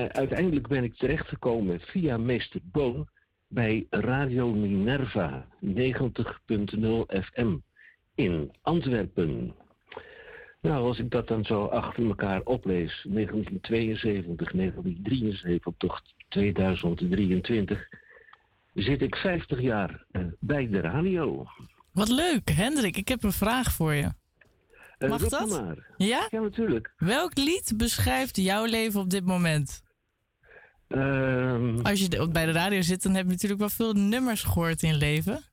Uiteindelijk 0.07 0.67
ben 0.67 0.83
ik 0.83 0.95
terechtgekomen 0.95 1.79
via 1.79 2.17
meester 2.17 2.59
Boon 2.63 3.07
bij 3.49 3.87
Radio 3.89 4.53
Minerva 4.53 5.47
90.0 5.65 5.69
FM 7.07 7.57
in 8.15 8.51
Antwerpen. 8.61 9.53
Nou, 10.61 10.85
als 10.85 10.99
ik 10.99 11.11
dat 11.11 11.27
dan 11.27 11.45
zo 11.45 11.65
achter 11.65 12.05
elkaar 12.05 12.41
oplees, 12.41 13.05
1972, 13.09 14.51
1973 14.51 15.73
tot 15.77 16.01
2023, 16.29 17.87
zit 18.73 19.01
ik 19.01 19.15
50 19.15 19.61
jaar 19.61 20.05
eh, 20.11 20.21
bij 20.39 20.69
de 20.69 20.79
radio. 20.79 21.47
Wat 21.91 22.09
leuk, 22.09 22.49
Hendrik. 22.49 22.97
Ik 22.97 23.07
heb 23.07 23.23
een 23.23 23.31
vraag 23.31 23.71
voor 23.71 23.93
je. 23.93 24.11
Eh, 24.97 25.09
Mag 25.09 25.27
dat? 25.27 25.49
maar. 25.49 25.93
Ja? 25.97 26.27
Ja, 26.29 26.39
natuurlijk. 26.39 26.93
Welk 26.97 27.37
lied 27.37 27.73
beschrijft 27.77 28.37
jouw 28.37 28.65
leven 28.65 28.99
op 28.99 29.09
dit 29.09 29.25
moment? 29.25 29.81
Ehm, 30.89 31.79
Als 31.81 31.99
je 31.99 32.09
de- 32.09 32.29
bij 32.31 32.45
de 32.45 32.51
radio 32.51 32.81
zit, 32.81 33.03
dan 33.03 33.13
heb 33.15 33.25
je 33.25 33.31
natuurlijk 33.31 33.59
wel 33.59 33.69
veel 33.69 33.93
nummers 33.93 34.43
gehoord 34.43 34.83
in 34.83 34.95
leven. 34.95 35.43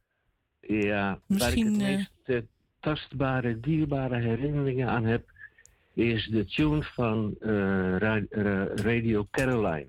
Ja, 0.61 1.21
Misschien, 1.27 1.79
waar 1.79 1.87
eh, 1.89 1.93
ik 1.93 1.99
het 1.99 2.27
meest 2.27 2.43
eh, 2.43 2.49
tastbare, 2.81 3.61
dierbare 3.61 4.17
herinneringen 4.21 4.89
aan 4.89 5.05
heb, 5.05 5.31
is 5.95 6.27
de 6.27 6.45
tune 6.45 6.83
van 6.83 7.35
eh, 7.41 7.49
Ra- 7.99 8.25
Ra- 8.31 8.69
Radio 8.75 9.27
Caroline. 9.31 9.87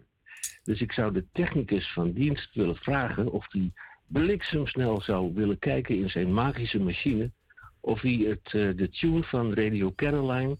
Dus 0.63 0.81
ik 0.81 0.91
zou 0.91 1.13
de 1.13 1.25
technicus 1.31 1.91
van 1.93 2.11
dienst 2.11 2.53
willen 2.53 2.75
vragen 2.75 3.31
of 3.31 3.45
hij 3.51 3.71
bliksemsnel 4.07 5.01
zou 5.01 5.33
willen 5.33 5.59
kijken 5.59 5.95
in 5.97 6.09
zijn 6.09 6.33
magische 6.33 6.79
machine 6.79 7.31
of 7.79 8.01
hij 8.01 8.13
het, 8.27 8.45
eh, 8.53 8.77
de 8.77 8.89
tune 8.89 9.23
van 9.23 9.53
Radio 9.53 9.93
Caroline, 9.95 10.57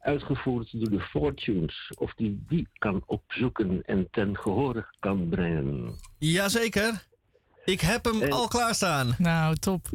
uitgevoerd 0.00 0.80
door 0.80 0.90
de 0.90 1.00
Fortunes, 1.00 1.92
of 1.98 2.14
die 2.14 2.44
die 2.48 2.68
kan 2.78 3.02
opzoeken 3.06 3.82
en 3.84 4.08
ten 4.10 4.36
gehore 4.38 4.86
kan 4.98 5.28
brengen. 5.28 5.94
Jazeker. 6.18 7.06
Ik 7.64 7.80
heb 7.80 8.04
hem 8.04 8.22
En- 8.22 8.30
al 8.30 8.48
klaarstaan. 8.48 9.14
Nou, 9.18 9.54
top. 9.56 9.86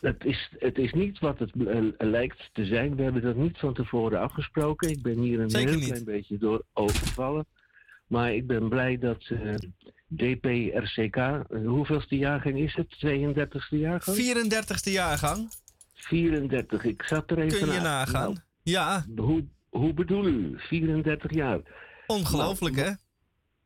Het 0.00 0.24
is, 0.24 0.50
het 0.58 0.78
is 0.78 0.92
niet 0.92 1.18
wat 1.18 1.38
het 1.38 1.50
eh, 1.66 1.82
lijkt 1.98 2.50
te 2.52 2.64
zijn. 2.64 2.96
We 2.96 3.02
hebben 3.02 3.22
dat 3.22 3.36
niet 3.36 3.58
van 3.58 3.74
tevoren 3.74 4.20
afgesproken. 4.20 4.88
Ik 4.90 5.02
ben 5.02 5.18
hier 5.18 5.40
een 5.40 5.50
Zeker 5.50 5.68
heel 5.68 5.78
niet. 5.78 5.88
klein 5.88 6.04
beetje 6.04 6.38
door 6.38 6.64
overvallen. 6.72 7.46
Maar 8.06 8.34
ik 8.34 8.46
ben 8.46 8.68
blij 8.68 8.98
dat 8.98 9.24
eh, 9.28 9.54
DPRCK, 10.16 11.16
eh, 11.16 11.40
hoeveelste 11.66 12.16
jaargang 12.16 12.58
is 12.58 12.74
het? 12.74 12.94
32e 12.98 13.76
jaargang? 13.78 14.16
34ste 14.16 14.90
jaargang. 14.92 15.48
34. 15.94 16.84
Ik 16.84 17.02
zat 17.02 17.30
er 17.30 17.38
even 17.38 17.58
Kun 17.58 17.66
je 17.72 17.80
na. 17.80 17.82
nagaan. 17.82 18.42
Ja. 18.64 19.04
Hoe, 19.16 19.44
hoe 19.68 19.94
bedoel 19.94 20.26
u? 20.26 20.54
34 20.56 21.34
jaar. 21.34 21.60
Ongelooflijk, 22.06 22.74
Nou, 22.74 22.88
hè? 22.88 22.94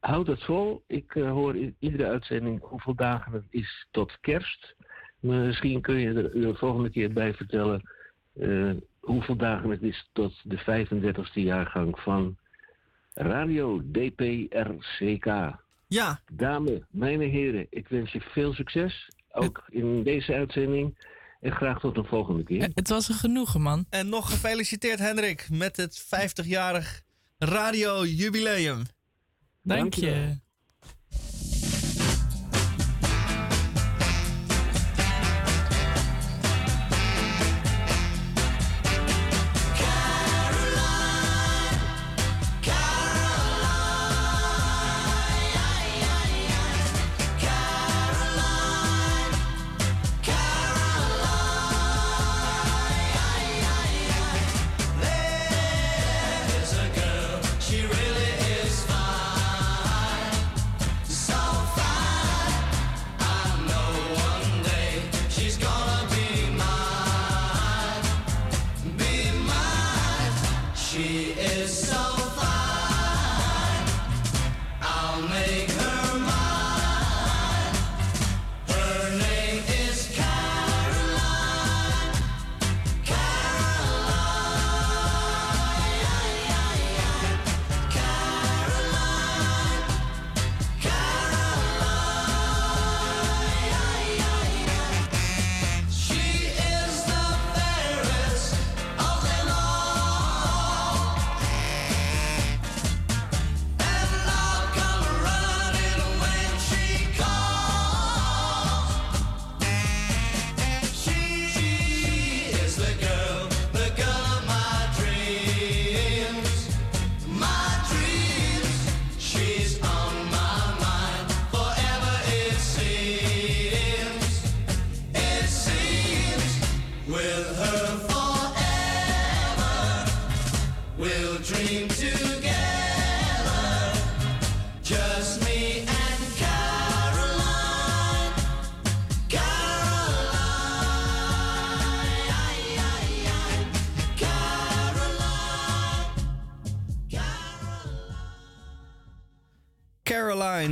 Houd 0.00 0.26
het 0.26 0.44
vol. 0.44 0.82
Ik 0.86 1.14
eh, 1.14 1.30
hoor 1.30 1.56
in 1.56 1.76
iedere 1.78 2.06
uitzending 2.06 2.60
hoeveel 2.62 2.94
dagen 2.94 3.32
het 3.32 3.46
is 3.50 3.86
tot 3.90 4.20
kerst. 4.20 4.74
Misschien 5.20 5.80
kun 5.80 5.98
je 5.98 6.08
er 6.08 6.40
de 6.40 6.54
volgende 6.54 6.90
keer 6.90 7.12
bij 7.12 7.34
vertellen 7.34 7.82
eh, 8.32 8.70
hoeveel 9.00 9.36
dagen 9.36 9.70
het 9.70 9.82
is 9.82 10.08
tot 10.12 10.40
de 10.44 10.58
35e 10.58 11.32
jaargang 11.32 11.98
van 12.00 12.36
Radio 13.14 13.82
DPRCK. 13.92 15.26
Ja. 15.86 16.20
Dames, 16.32 16.80
mijn 16.90 17.20
heren, 17.20 17.66
ik 17.70 17.88
wens 17.88 18.12
je 18.12 18.20
veel 18.20 18.52
succes. 18.52 19.08
Ook 19.30 19.64
in 19.68 20.02
deze 20.02 20.34
uitzending. 20.34 21.06
En 21.40 21.52
graag 21.52 21.80
tot 21.80 21.96
een 21.96 22.04
volgende 22.04 22.42
keer. 22.42 22.70
Het 22.74 22.88
was 22.88 23.08
een 23.08 23.14
genoegen, 23.14 23.60
man. 23.60 23.86
En 23.90 24.08
nog 24.08 24.30
gefeliciteerd, 24.30 24.98
Hendrik, 24.98 25.48
met 25.50 25.76
het 25.76 26.04
50-jarig 26.04 27.02
radiojubileum. 27.38 28.82
Dank 29.62 29.94
je. 29.94 30.38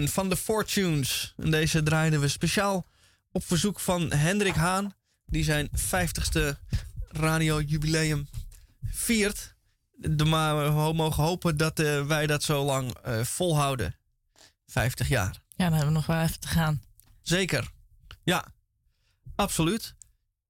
Van 0.08 0.28
de 0.28 0.36
Fortunes. 0.36 1.34
En 1.36 1.50
deze 1.50 1.82
draaiden 1.82 2.20
we 2.20 2.28
speciaal 2.28 2.86
op 3.32 3.44
verzoek 3.44 3.80
van 3.80 4.12
Hendrik 4.12 4.54
Haan, 4.54 4.94
die 5.26 5.44
zijn 5.44 5.68
50ste 5.70 6.56
radiojubileum 7.08 8.28
viert. 8.84 9.54
De, 9.92 10.24
maar 10.24 10.74
we 10.74 10.92
mogen 10.92 11.22
hopen 11.22 11.56
dat 11.56 11.78
eh, 11.78 12.06
wij 12.06 12.26
dat 12.26 12.42
zo 12.42 12.64
lang 12.64 12.94
eh, 12.94 13.20
volhouden. 13.20 13.96
50 14.66 15.08
jaar. 15.08 15.42
Ja, 15.48 15.64
dan 15.64 15.72
hebben 15.72 15.86
we 15.86 15.98
nog 15.98 16.06
wel 16.06 16.20
even 16.22 16.40
te 16.40 16.48
gaan. 16.48 16.82
Zeker. 17.22 17.70
Ja, 18.24 18.44
absoluut. 19.36 19.94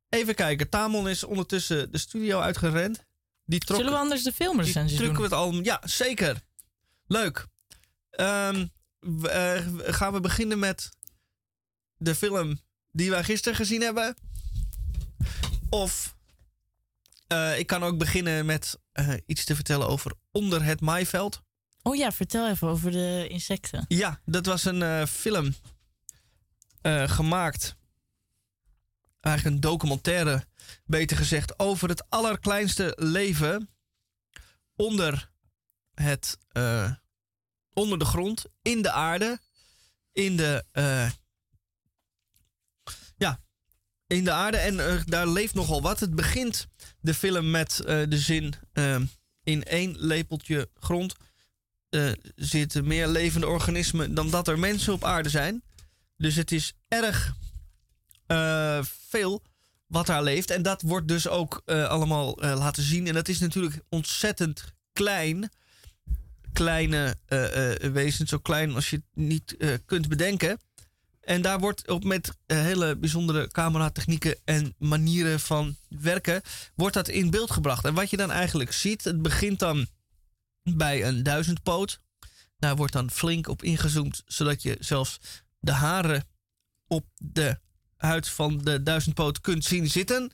Even 0.09 0.35
kijken. 0.35 0.69
Tamon 0.69 1.09
is 1.09 1.25
ondertussen 1.25 1.93
de 1.93 1.99
studio 1.99 2.41
uitgerend. 2.41 3.05
Die 3.45 3.61
trok, 3.61 3.77
Zullen 3.77 3.93
we 3.93 3.99
anders 3.99 4.23
de 4.23 4.33
drukken 4.33 4.99
doen? 4.99 5.17
we 5.17 5.23
het 5.23 5.33
al. 5.33 5.53
Ja, 5.53 5.81
zeker. 5.85 6.41
Leuk. 7.07 7.47
Ehm, 8.11 8.67
eh, 9.23 9.67
gaan 9.95 10.13
we 10.13 10.21
beginnen 10.21 10.59
met 10.59 10.91
de 11.97 12.15
film 12.15 12.61
die 12.93 13.11
wij 13.11 13.25
gisteren 13.25 13.57
gezien 13.57 13.81
hebben? 13.81 14.17
Of 15.69 16.17
eh, 17.27 17.59
ik 17.59 17.67
kan 17.67 17.83
ook 17.83 17.99
beginnen 17.99 18.47
met 18.47 18.79
eh, 18.93 19.13
iets 19.27 19.45
te 19.45 19.55
vertellen 19.55 19.89
over 19.89 20.13
Onder 20.33 20.65
het 20.65 20.81
Maaiveld. 20.81 21.43
Oh 21.83 21.97
ja, 21.97 22.13
vertel 22.13 22.49
even 22.49 22.69
over 22.69 22.91
de 22.91 23.27
insecten. 23.29 23.85
Ja, 23.89 24.21
dat 24.25 24.47
was 24.47 24.65
een 24.65 25.07
film 25.07 25.55
gemaakt. 27.07 27.77
Eigenlijk 29.21 29.57
een 29.57 29.61
documentaire, 29.61 30.47
beter 30.85 31.17
gezegd, 31.17 31.59
over 31.59 31.89
het 31.89 32.11
allerkleinste 32.11 32.93
leven 32.99 33.69
onder, 34.77 35.31
het, 35.95 36.39
onder 37.77 37.99
de 37.99 38.05
grond, 38.05 38.45
in 38.63 38.83
de 38.83 38.91
aarde, 38.91 39.39
in 40.13 40.37
de, 40.37 40.65
eh, 40.73 41.11
ja, 43.17 43.41
in 44.07 44.25
de 44.25 44.31
aarde. 44.31 44.57
En 44.57 44.81
eh, 44.81 45.01
daar 45.05 45.29
leeft 45.29 45.55
nogal 45.55 45.83
wat. 45.83 46.01
Het 46.01 46.15
begint 46.15 46.67
de 47.01 47.15
film 47.15 47.51
met 47.51 47.81
eh, 47.81 48.03
de 48.09 48.19
zin: 48.19 48.55
eh, 48.73 49.01
in 49.43 49.65
één 49.65 49.95
lepeltje 49.99 50.69
grond 50.75 51.15
zitten 52.35 52.87
meer 52.87 53.09
levende 53.09 53.47
organismen 53.47 54.15
dan 54.15 54.31
dat 54.31 54.49
er 54.49 54.59
mensen 54.59 54.93
op 54.93 55.05
aarde 55.05 55.29
zijn. 55.29 55.63
Dus 56.17 56.35
het 56.35 56.53
is 56.53 56.73
erg 56.89 57.35
veel 59.09 59.43
wat 59.87 60.07
daar 60.07 60.23
leeft. 60.23 60.51
En 60.51 60.63
dat 60.63 60.83
wordt 60.83 61.09
dus 61.09 61.29
ook 61.29 61.63
allemaal 61.65 62.37
laten 62.41 62.83
zien. 62.83 63.07
En 63.07 63.15
dat 63.15 63.29
is 63.29 63.39
natuurlijk 63.39 63.81
ontzettend 63.89 64.65
klein. 64.93 65.51
Kleine 66.57 67.17
eh, 67.27 67.91
wezens, 67.91 68.31
zo 68.31 68.39
klein 68.39 68.75
als 68.75 68.91
je 68.91 68.97
het 68.97 69.05
niet 69.15 69.57
eh, 69.57 69.71
kunt 69.85 70.09
bedenken. 70.09 70.59
En 71.21 71.43
daar 71.43 71.59
wordt 71.59 71.89
ook 71.89 72.05
met 72.05 72.37
hele 72.47 72.97
bijzondere 72.97 73.49
cameratechnieken 73.49 74.37
en 74.45 74.75
manieren 74.79 75.41
van 75.41 75.77
werken, 75.89 76.43
wordt 76.75 76.95
dat 76.95 77.09
in 77.09 77.31
beeld 77.31 77.51
gebracht. 77.51 77.85
En 77.85 77.95
wat 77.95 78.11
je 78.11 78.17
dan 78.17 78.31
eigenlijk 78.31 78.73
ziet, 78.73 79.05
het 79.05 79.23
begint 79.23 79.59
dan 79.59 79.87
bij 80.63 81.05
een 81.05 81.23
duizendpoot. 81.23 82.01
Daar 82.59 82.77
wordt 82.77 82.93
dan 82.93 83.11
flink 83.11 83.49
op 83.49 83.63
ingezoomd, 83.63 84.23
zodat 84.27 84.63
je 84.63 84.77
zelfs 84.81 85.19
de 85.61 85.73
haren 85.73 86.25
op 86.87 87.07
de 87.17 87.59
huid 87.97 88.29
van 88.29 88.59
de 88.59 88.83
duizendpoot 88.83 89.41
kunt 89.41 89.65
zien 89.65 89.89
zitten. 89.89 90.33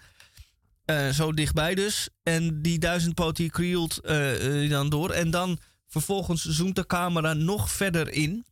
Zo 1.13 1.33
dichtbij 1.33 1.75
dus. 1.75 2.09
En 2.23 2.63
die 2.63 2.79
duizendpoot 2.79 3.37
die 3.37 3.51
krioelt 3.51 3.99
eh, 3.99 4.65
eh, 4.65 4.71
dan 4.71 4.89
door. 4.89 5.11
En 5.11 5.31
dan 5.31 5.59
vervolgens 5.93 6.45
zoomt 6.45 6.77
de 6.77 6.87
camera 6.87 7.33
nog 7.33 7.71
verder 7.71 8.09
in 8.09 8.45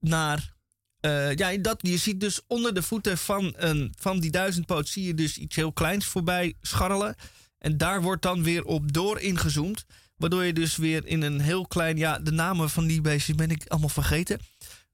naar... 0.00 0.54
eh, 1.00 1.34
ja, 1.34 1.56
dat, 1.56 1.78
je 1.80 1.96
ziet 1.96 2.20
dus 2.20 2.40
onder 2.46 2.74
de 2.74 2.82
voeten 2.82 3.18
van, 3.18 3.52
een, 3.56 3.94
van 3.98 4.20
die 4.20 4.30
duizendpoot 4.30 4.88
zie 4.88 5.06
je 5.06 5.14
dus 5.14 5.38
iets 5.38 5.56
heel 5.56 5.72
kleins 5.72 6.04
voorbij 6.06 6.54
scharrelen. 6.60 7.14
En 7.58 7.76
daar 7.76 8.02
wordt 8.02 8.22
dan 8.22 8.42
weer 8.42 8.64
op 8.64 8.92
door 8.92 9.20
ingezoomd. 9.20 9.84
Waardoor 10.16 10.44
je 10.44 10.52
dus 10.52 10.76
weer 10.76 11.06
in 11.06 11.22
een 11.22 11.40
heel 11.40 11.66
klein... 11.66 11.96
Ja, 11.96 12.18
de 12.18 12.32
namen 12.32 12.70
van 12.70 12.86
die 12.86 13.00
beestjes 13.00 13.36
ben 13.36 13.50
ik 13.50 13.64
allemaal 13.68 13.88
vergeten. 13.88 14.38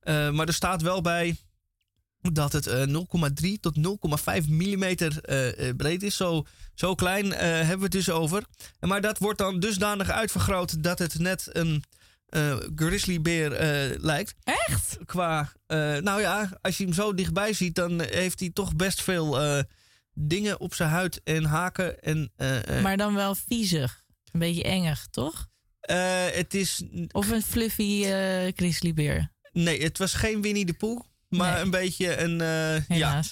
Eh, 0.00 0.30
maar 0.30 0.46
er 0.46 0.54
staat 0.54 0.82
wel 0.82 1.00
bij 1.00 1.36
dat 2.20 2.52
het 2.52 2.66
eh, 2.66 2.82
0,3 2.86 3.60
tot 3.60 3.76
0,5 4.42 4.48
millimeter 4.48 5.18
eh, 5.22 5.68
eh, 5.68 5.76
breed 5.76 6.02
is. 6.02 6.16
Zo, 6.16 6.44
zo 6.74 6.94
klein 6.94 7.32
eh, 7.32 7.48
hebben 7.48 7.76
we 7.78 7.82
het 7.82 7.92
dus 7.92 8.10
over. 8.10 8.44
Maar 8.80 9.01
dat 9.01 9.18
wordt 9.18 9.38
dan 9.38 9.60
dusdanig 9.60 10.10
uitvergroot 10.10 10.82
dat 10.82 10.98
het 10.98 11.18
net 11.18 11.48
een 11.52 11.84
eh, 12.28 12.56
grizzlybeer 12.74 13.52
eh, 13.52 13.98
lijkt. 14.01 14.34
Echt? 14.44 14.98
Qua, 15.05 15.52
eh, 15.66 15.97
nou 15.97 16.20
ja, 16.20 16.59
als 16.60 16.76
je 16.78 16.84
hem 16.84 16.92
zo 16.92 17.14
dichtbij 17.14 17.52
ziet, 17.52 17.74
dan 17.74 18.01
heeft 18.02 18.40
hij 18.40 18.51
toch 18.51 18.76
best 18.76 19.02
veel 19.02 19.40
eh, 19.40 19.62
dingen 20.14 20.60
op 20.60 20.74
zijn 20.74 20.90
huid 20.90 21.20
en 21.24 21.44
haken. 21.44 22.01
En, 22.02 22.32
eh, 22.36 22.76
eh, 22.76 22.82
Maar 22.82 22.97
dan 22.97 23.14
wel 23.14 23.34
viezig. 23.34 24.02
Een 24.32 24.40
beetje 24.40 24.62
engig, 24.64 25.06
toch? 25.10 25.48
eh, 25.80 26.26
het 26.32 26.55
is... 26.55 26.82
Of 27.10 27.30
een 27.30 27.42
fluffy 27.42 28.05
eh 28.05 28.52
grizzlybeer. 28.56 29.32
Nee, 29.52 29.82
het 29.82 29.98
was 29.98 30.14
geen 30.14 30.42
Winnie 30.42 30.64
de 30.64 30.72
Pooh. 30.74 31.01
Maar 31.31 31.52
Nee. 31.55 31.62
een 31.62 31.70
beetje 31.70 32.16
een... 32.16 32.40
eh. 32.40 32.89
Ja, 32.98 33.23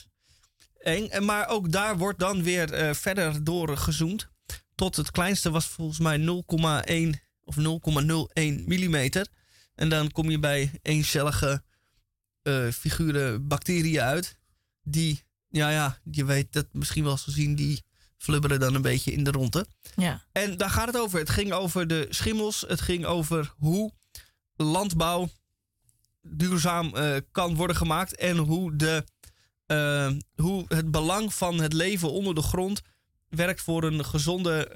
eng. 0.78 1.06
En 1.08 1.24
Maar 1.24 1.48
ook 1.48 1.72
daar 1.72 1.98
wordt 1.98 2.18
dan 2.18 2.42
weer 2.42 2.72
eh, 2.72 2.94
verder 2.94 3.44
door 3.44 3.76
gezoomd. 3.76 4.28
Tot 4.74 4.96
het 4.96 5.10
kleinste 5.10 5.50
was 5.50 5.66
volgens 5.66 5.98
mij 5.98 6.18
0,1 6.18 7.20
of 7.44 7.56
0,01 7.56 8.64
millimeter. 8.66 9.26
En 9.74 9.88
dan 9.88 10.10
kom 10.12 10.30
je 10.30 10.38
bij 10.38 10.70
eencellige 10.82 11.62
eh, 12.42 12.68
figuren 12.68 13.46
bacteriën 13.48 14.00
uit. 14.00 14.38
Die, 14.82 15.22
ja 15.48 15.70
ja, 15.70 15.98
je 16.10 16.24
weet 16.24 16.52
dat 16.52 16.66
misschien 16.72 17.02
wel 17.02 17.12
eens 17.12 17.22
gezien, 17.22 17.54
die 17.54 17.82
flubberen 18.16 18.60
dan 18.60 18.74
een 18.74 18.82
beetje 18.82 19.12
in 19.12 19.24
de 19.24 19.30
ronde. 19.30 19.66
Ja. 19.96 20.24
En 20.32 20.56
daar 20.56 20.70
gaat 20.70 20.86
het 20.86 20.96
over. 20.98 21.18
Het 21.18 21.30
ging 21.30 21.52
over 21.52 21.86
de 21.86 22.06
schimmels. 22.10 22.64
Het 22.68 22.80
ging 22.80 23.04
over 23.04 23.54
hoe 23.56 23.92
landbouw 24.56 25.28
duurzaam 26.30 26.94
eh, 26.94 27.16
kan 27.32 27.54
worden 27.54 27.76
gemaakt. 27.76 28.16
En 28.16 28.36
hoe, 28.36 28.76
de, 28.76 29.04
eh, 29.66 30.10
hoe 30.34 30.64
het 30.68 30.90
belang 30.90 31.34
van 31.34 31.60
het 31.60 31.72
leven 31.72 32.10
onder 32.10 32.34
de 32.34 32.42
grond 32.42 32.82
werkt 33.28 33.62
voor 33.62 33.84
een 33.84 34.04
gezonde 34.04 34.68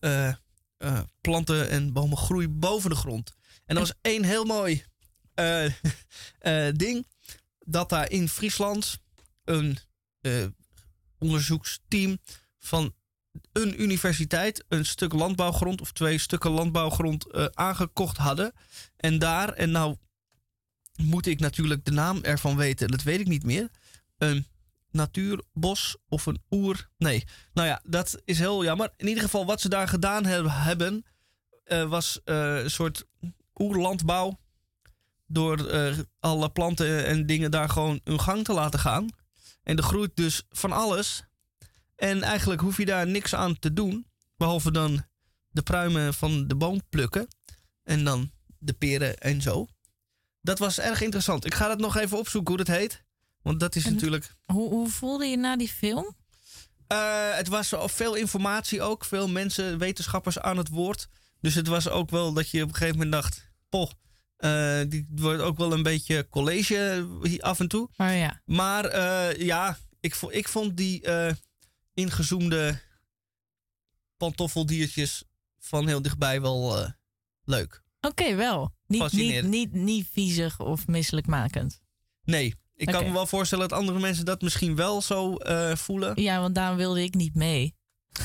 eh, 0.00 0.34
planten- 1.20 1.70
en 1.70 1.92
bomengroei 1.92 2.48
boven 2.48 2.90
de 2.90 2.96
grond. 2.96 3.34
En 3.64 3.74
dat 3.74 3.88
was 3.88 3.98
één 4.00 4.24
heel 4.24 4.44
mooi 4.44 4.84
ding. 6.76 7.06
Dat 7.58 7.88
daar 7.88 8.10
in 8.10 8.28
Friesland 8.28 8.98
een 9.44 9.78
onderzoeksteam 11.18 12.18
van 12.58 12.94
een 13.56 13.82
universiteit 13.82 14.64
een 14.68 14.84
stuk 14.86 15.12
landbouwgrond 15.12 15.80
of 15.80 15.92
twee 15.92 16.18
stukken 16.18 16.50
landbouwgrond 16.50 17.30
eh, 17.30 17.44
aangekocht 17.54 18.16
hadden. 18.16 18.52
En 18.96 19.18
daar, 19.18 19.52
en 19.52 19.70
nou 19.70 19.96
moet 20.96 21.26
ik 21.26 21.40
natuurlijk 21.40 21.84
de 21.84 21.90
naam 21.90 22.18
ervan 22.22 22.56
weten, 22.56 22.88
dat 22.88 23.02
weet 23.02 23.20
ik 23.20 23.26
niet 23.26 23.44
meer. 23.44 23.68
Een 24.18 24.46
natuurbos 24.90 25.96
of 26.08 26.26
een 26.26 26.42
oer. 26.50 26.88
Nee, 26.98 27.24
nou 27.52 27.68
ja, 27.68 27.80
dat 27.84 28.20
is 28.24 28.38
heel 28.38 28.64
jammer. 28.64 28.92
In 28.96 29.08
ieder 29.08 29.22
geval, 29.22 29.46
wat 29.46 29.60
ze 29.60 29.68
daar 29.68 29.88
gedaan 29.88 30.24
heb- 30.24 30.46
hebben, 30.48 31.04
eh, 31.64 31.88
was 31.88 32.20
eh, 32.24 32.62
een 32.62 32.70
soort 32.70 33.04
oerlandbouw. 33.54 34.38
Door 35.26 35.66
alle 36.20 36.50
planten 36.50 37.06
en 37.06 37.26
dingen 37.26 37.50
daar 37.50 37.68
gewoon 37.68 38.00
hun 38.04 38.20
gang 38.20 38.44
te 38.44 38.52
laten 38.52 38.78
gaan. 38.80 39.08
En 39.62 39.76
er 39.76 39.82
groeit 39.82 40.16
dus 40.16 40.42
van 40.48 40.72
alles. 40.72 41.22
En 41.96 42.22
eigenlijk 42.22 42.60
hoef 42.60 42.76
je 42.76 42.84
daar 42.84 43.06
niks 43.06 43.34
aan 43.34 43.58
te 43.58 43.72
doen. 43.72 44.06
Behalve 44.36 44.70
dan 44.70 45.04
de 45.48 45.62
pruimen 45.62 46.14
van 46.14 46.48
de 46.48 46.56
boom 46.56 46.80
plukken. 46.88 47.28
En 47.82 48.04
dan 48.04 48.30
de 48.58 48.72
peren 48.72 49.18
en 49.18 49.42
zo. 49.42 49.66
Dat 50.40 50.58
was 50.58 50.78
erg 50.78 51.00
interessant. 51.00 51.44
Ik 51.44 51.54
ga 51.54 51.68
dat 51.68 51.78
nog 51.78 51.96
even 51.96 52.18
opzoeken 52.18 52.54
hoe 52.54 52.64
dat 52.64 52.76
heet. 52.76 53.04
Want 53.42 53.60
dat 53.60 53.76
is 53.76 53.84
En 53.84 53.92
natuurlijk. 53.92 54.34
Hoe, 54.44 54.68
hoe 54.68 54.88
voelde 54.88 55.26
je 55.26 55.36
na 55.36 55.56
die 55.56 55.68
film? 55.68 56.16
Eh, 56.86 57.34
het 57.34 57.48
was 57.48 57.70
wel 57.70 57.88
veel 57.88 58.14
informatie 58.14 58.82
ook. 58.82 59.04
Veel 59.04 59.28
mensen, 59.28 59.78
wetenschappers 59.78 60.38
aan 60.38 60.56
het 60.56 60.68
woord. 60.68 61.08
Dus 61.40 61.54
het 61.54 61.66
was 61.66 61.88
ook 61.88 62.10
wel 62.10 62.32
dat 62.32 62.50
je 62.50 62.62
op 62.62 62.68
een 62.68 62.74
gegeven 62.74 62.96
moment 62.96 63.12
dacht... 63.12 63.50
Poh, 63.68 63.90
eh, 64.36 64.80
die 64.88 65.06
wordt 65.10 65.42
ook 65.42 65.58
wel 65.58 65.72
een 65.72 65.82
beetje 65.82 66.28
college 66.28 67.06
af 67.40 67.60
en 67.60 67.68
toe. 67.68 67.88
Maar 67.96 68.14
ja. 68.14 68.42
Maar 68.44 68.84
eh, 68.84 69.46
ja, 69.46 69.78
ik, 70.00 70.16
ik 70.28 70.48
vond 70.48 70.76
die 70.76 71.00
ingezoomde 71.96 72.80
pantoffeldiertjes 74.16 75.24
van 75.58 75.86
heel 75.86 76.02
dichtbij 76.02 76.40
wel 76.40 76.78
eh, 76.78 76.90
leuk. 77.44 77.82
Oké, 78.00 78.34
wel. 78.34 78.74
Niet, 78.86 79.12
niet, 79.12 79.42
niet, 79.42 79.72
niet 79.72 80.06
viezig 80.12 80.60
of 80.60 80.86
misselijkmakend. 80.86 81.80
Nee, 82.24 82.54
ik 82.74 82.86
kan 82.86 83.04
me 83.04 83.12
wel 83.12 83.26
voorstellen 83.26 83.68
dat 83.68 83.78
andere 83.78 83.98
mensen 83.98 84.24
dat 84.24 84.42
misschien 84.42 84.76
wel 84.76 85.02
zo 85.02 85.36
eh, 85.36 85.76
voelen. 85.76 86.22
Ja, 86.22 86.40
want 86.40 86.54
daarom 86.54 86.76
wilde 86.76 87.02
ik 87.02 87.14
niet 87.14 87.34
mee. 87.34 87.74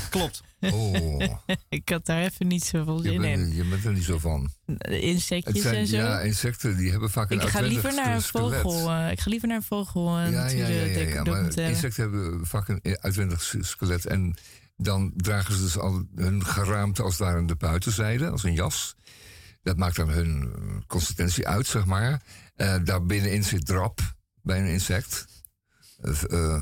Klopt. 0.09 0.41
Oh, 0.59 1.23
ik 1.69 1.89
had 1.89 2.05
daar 2.05 2.21
even 2.23 2.47
niet 2.47 2.63
zoveel 2.63 3.03
je 3.03 3.09
zin 3.09 3.23
in. 3.23 3.39
bent, 3.39 3.55
je 3.55 3.63
bent 3.63 3.85
er 3.85 3.93
niet 3.93 4.03
zo 4.03 4.17
van. 4.19 4.51
Insectjes 4.89 5.53
Het 5.53 5.63
zijn, 5.63 5.75
en 5.75 5.87
zo. 5.87 5.95
ja, 5.95 6.19
insecten 6.19 6.77
die 6.77 6.91
hebben 6.91 7.09
vaak 7.09 7.29
een 7.31 7.35
ik 7.41 7.47
ga 7.47 7.59
uitwendig 7.59 7.83
liever 7.83 8.03
naar 8.03 8.15
een 8.15 8.21
vogel. 8.21 8.91
eh, 8.91 9.11
ik 9.11 9.19
ga 9.19 9.29
liever 9.29 9.47
naar 9.47 9.57
een 9.57 9.63
vogel 9.63 10.17
eh, 10.17 10.31
Ja, 10.31 10.47
ja, 10.47 10.67
ja, 10.67 10.67
ja, 10.67 10.99
ja, 10.99 11.15
maar 11.15 11.23
documentaire. 11.23 11.73
insecten 11.73 12.01
hebben 12.03 12.45
vaak 12.47 12.67
een 12.67 12.97
uitwendig 13.01 13.53
skelet. 13.59 14.05
En 14.05 14.35
dan 14.77 15.13
dragen 15.15 15.53
ze 15.55 15.61
dus 15.61 15.77
al 15.77 16.03
hun 16.15 16.45
geraamte 16.45 17.03
als 17.03 17.17
ware 17.17 17.37
aan 17.37 17.45
de 17.47 17.55
buitenzijde, 17.55 18.29
als 18.29 18.43
een 18.43 18.53
jas. 18.53 18.95
Dat 19.63 19.77
maakt 19.77 19.95
dan 19.95 20.09
hun 20.09 20.51
eh, 20.55 20.61
consistentie 20.87 21.47
uit, 21.47 21.67
zeg 21.67 21.85
maar. 21.85 22.21
Eh 22.55 22.75
daar 22.83 23.05
binnenin 23.05 23.43
zit 23.43 23.65
drap 23.65 23.99
bij 24.41 24.59
een 24.59 24.67
insect. 24.69 25.25
Eh, 26.01 26.23
eh, 26.29 26.61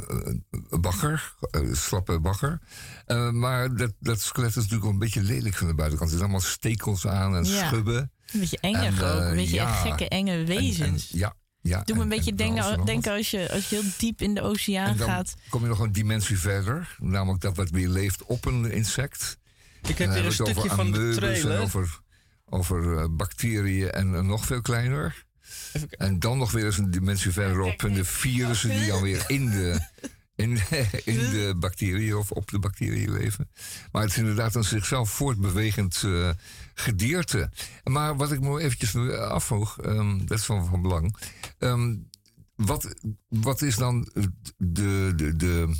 een 0.70 0.82
bagger, 0.82 1.34
eh, 1.52 1.74
slappe 1.74 2.20
bagger. 2.20 2.60
Eh, 3.06 3.30
maar 3.32 3.76
dat, 3.76 3.94
dat 4.00 4.22
skelet 4.22 4.50
is 4.50 4.56
natuurlijk 4.56 4.84
wel 4.84 4.92
een 4.92 5.00
beetje 5.00 5.22
lelijk 5.22 5.56
van 5.56 5.68
de 5.68 5.74
buitenkant. 5.74 6.12
Er 6.12 6.18
zitten 6.18 6.36
allemaal 6.36 6.52
stekels 6.54 7.08
aan 7.08 7.36
en 7.36 7.44
Ja. 7.46 7.68
schubben. 7.68 8.12
Een 8.32 8.40
beetje 8.40 8.58
engig 8.62 9.02
En, 9.02 9.08
ook. 9.08 9.22
Een 9.22 9.36
beetje 9.36 9.56
ja. 9.56 9.72
gekke, 9.74 10.08
enge 10.08 10.32
En- 10.32 10.40
en- 10.40 10.46
wezens. 10.46 11.10
ja, 11.12 11.34
ja. 11.62 11.82
Doe 11.84 11.96
me 11.96 12.02
en- 12.02 12.02
een 12.02 12.16
beetje 12.16 12.30
en 12.32 12.86
denken, 12.86 13.12
als, 13.14 13.32
je, 13.32 13.52
als 13.52 13.70
je 13.70 13.76
heel 13.76 13.92
diep 13.98 14.22
in 14.22 14.34
de 14.34 14.42
oceaan 14.42 14.88
En 14.88 14.98
dan 14.98 15.08
gaat. 15.08 15.34
kom 15.50 15.62
je 15.62 15.68
nog 15.68 15.80
een 15.80 15.92
dimensie 15.92 16.40
verder. 16.40 16.96
Namelijk 17.00 17.42
dat 17.42 17.56
wat 17.56 17.70
weer 17.70 17.90
leeft 17.90 18.24
op 18.24 18.46
een 18.46 18.72
insect. 18.72 19.38
Ik 19.88 19.98
heb 19.98 20.14
hier 20.14 20.26
een 20.26 20.32
stukje 20.32 20.56
over 20.56 20.70
van 20.76 20.92
de 20.92 21.14
trailer. 21.16 21.60
Over, 21.62 22.00
over 22.46 23.16
bacteriën 23.16 23.92
en 23.92 24.26
nog 24.26 24.46
veel 24.46 24.62
kleiner. 24.62 25.26
En 25.90 26.20
dan 26.20 26.38
nog 26.38 26.52
weer 26.52 26.66
eens 26.66 26.78
een 26.78 26.92
dimensie 26.92 27.32
verderop. 27.32 27.84
En 27.84 27.94
de 27.94 28.06
virussen 28.06 28.70
die 28.70 28.88
dan 28.88 29.02
weer 29.02 29.24
in 29.28 29.50
de, 29.50 29.80
in, 30.36 30.60
in 31.06 31.18
de 31.18 31.54
bacteriën 31.60 32.16
of 32.16 32.32
op 32.32 32.52
de 32.52 32.60
bacteriën 32.60 33.12
leven. 33.12 33.50
Maar 33.92 34.02
het 34.02 34.12
is 34.12 34.18
inderdaad 34.18 34.56
een 34.56 34.64
zichzelf 34.64 35.10
voortbewegend 35.10 36.02
eh, 36.06 36.30
gedierte. 36.74 37.52
Maar 37.84 38.16
wat 38.16 38.32
ik 38.32 38.40
me 38.40 38.60
eventjes 38.60 38.96
afvroeg, 39.16 39.80
ehm, 39.82 40.18
dat 40.26 40.38
is 40.38 40.46
van, 40.46 40.66
van 40.66 40.82
belang. 40.82 41.18
Ehm, 41.58 41.96
wat, 42.56 42.94
wat 43.28 43.62
is 43.62 43.76
dan 43.76 44.10
de, 44.58 45.14
de, 45.16 45.34
de, 45.36 45.76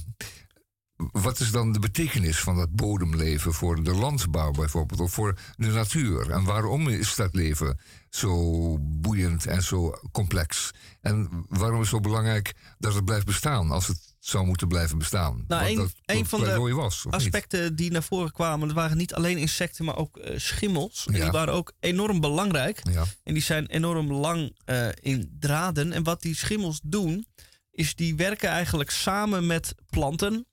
wat 1.12 1.40
is 1.40 1.52
dan 1.52 1.72
de 1.72 1.80
betekenis 1.80 2.40
van 2.40 2.56
dat 2.56 2.72
bodemleven 2.72 3.54
voor 3.54 3.84
de 3.84 3.94
landbouw 3.94 4.52
bijvoorbeeld, 4.52 5.00
of 5.00 5.12
voor 5.12 5.38
de 5.56 5.68
natuur? 5.68 6.30
En 6.30 6.44
waarom 6.44 6.88
is 6.88 7.16
dat 7.16 7.34
leven 7.34 7.80
zo 8.10 8.78
boeiend 8.82 9.46
en 9.46 9.64
zo 9.64 10.00
complex? 10.12 10.72
En 11.02 11.46
waarom 11.48 11.82
is 11.82 11.92
het 11.92 11.96
zo 11.96 12.00
belangrijk 12.00 12.54
dat 12.78 12.94
het 12.94 13.06
blijft 13.06 13.26
bestaan 13.26 13.72
als 13.72 13.88
het 13.88 14.16
zou 14.20 14.46
moeten 14.46 14.68
blijven 14.68 14.98
bestaan? 14.98 15.44
Nou, 15.48 15.70
een, 15.70 15.76
dat 15.76 15.92
een 16.06 16.26
van 16.26 16.40
de 16.40 16.74
was, 16.74 17.06
of 17.06 17.12
niet? 17.12 17.14
aspecten 17.14 17.76
die 17.76 17.92
naar 17.92 18.04
voren 18.04 18.32
kwamen, 18.32 18.68
dat 18.68 18.76
waren 18.76 18.98
niet 18.98 19.14
alleen 19.14 19.38
insecten, 19.38 19.86
maar 19.86 19.98
ook 19.98 20.18
eh, 20.18 20.40
schimmels. 20.40 21.06
En 21.08 21.14
die 21.14 21.32
waren 21.32 21.54
ook 21.54 21.74
enorm 21.80 22.20
belangrijk. 22.20 22.82
Ja. 22.92 23.06
En 23.24 23.34
die 23.34 23.44
zijn 23.44 23.66
enorm 23.66 24.12
lang 24.12 24.58
eh, 24.66 24.88
in 25.00 25.36
draden. 25.40 25.92
En 25.92 26.04
wat 26.04 26.22
die 26.22 26.36
schimmels 26.36 26.80
doen, 26.84 27.26
is 27.72 27.96
die 27.96 28.16
werken 28.16 28.50
eigenlijk 28.50 28.90
samen 28.90 29.48
met 29.48 29.76
planten. 29.90 30.48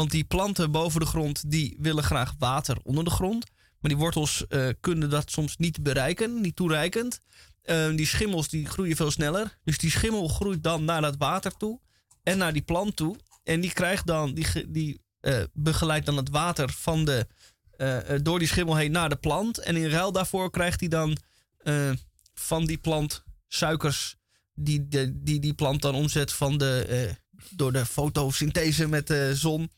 Want 0.00 0.12
die 0.12 0.24
planten 0.24 0.70
boven 0.70 1.00
de 1.00 1.06
grond, 1.06 1.50
die 1.50 1.76
willen 1.78 2.04
graag 2.04 2.34
water 2.38 2.76
onder 2.82 3.04
de 3.04 3.10
grond. 3.10 3.46
Maar 3.80 3.90
die 3.90 4.00
wortels 4.00 4.46
eh, 4.46 4.68
kunnen 4.80 5.10
dat 5.10 5.30
soms 5.30 5.56
niet 5.56 5.82
bereiken, 5.82 6.40
niet 6.40 6.56
toereikend. 6.56 7.20
Eh, 7.62 7.96
die 7.96 8.06
schimmels 8.06 8.48
die 8.48 8.66
groeien 8.66 8.96
veel 8.96 9.10
sneller. 9.10 9.58
Dus 9.64 9.78
die 9.78 9.90
schimmel 9.90 10.28
groeit 10.28 10.62
dan 10.62 10.84
naar 10.84 11.00
dat 11.00 11.16
water 11.18 11.56
toe 11.56 11.80
en 12.22 12.38
naar 12.38 12.52
die 12.52 12.62
plant 12.62 12.96
toe. 12.96 13.16
En 13.44 13.60
die 13.60 13.72
krijgt 13.72 14.06
dan, 14.06 14.34
die, 14.34 14.70
die 14.70 15.00
eh, 15.20 15.42
begeleidt 15.52 16.06
dan 16.06 16.16
het 16.16 16.30
water 16.30 16.70
van 16.70 17.04
de, 17.04 17.26
eh, 17.76 17.98
door 18.22 18.38
die 18.38 18.48
schimmel 18.48 18.76
heen 18.76 18.92
naar 18.92 19.08
de 19.08 19.16
plant. 19.16 19.58
En 19.58 19.76
in 19.76 19.90
ruil 19.90 20.12
daarvoor 20.12 20.50
krijgt 20.50 20.80
hij 20.80 20.88
dan 20.88 21.16
van 22.34 22.66
die 22.66 22.78
plant 22.78 23.24
suikers 23.48 24.16
die 24.54 24.88
de, 24.88 25.22
die, 25.22 25.40
die 25.40 25.54
plant 25.54 25.82
dan 25.82 25.94
omzet 25.94 26.32
van 26.32 26.58
de, 26.58 27.16
door 27.50 27.72
de 27.72 27.86
fotosynthese 27.86 28.88
met 28.88 29.06
de 29.06 29.30
zon. 29.34 29.70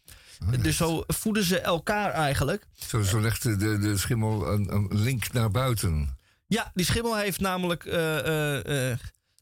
Dus 0.60 0.76
zo 0.76 1.04
voeden 1.06 1.44
ze 1.44 1.60
elkaar 1.60 2.10
eigenlijk. 2.10 2.66
Zo, 2.74 3.02
zo 3.02 3.20
legt 3.20 3.42
de, 3.42 3.78
de, 3.78 3.96
schimmel 3.96 4.52
een, 4.52 4.72
een 4.72 4.88
link 4.90 5.32
naar 5.32 5.50
buiten. 5.50 6.16
Ja, 6.46 6.70
die 6.74 6.84
schimmel 6.84 7.16
heeft 7.16 7.40
namelijk 7.40 7.84
eh, 7.84 8.18
eh, 8.18 8.90
eh, 8.90 8.98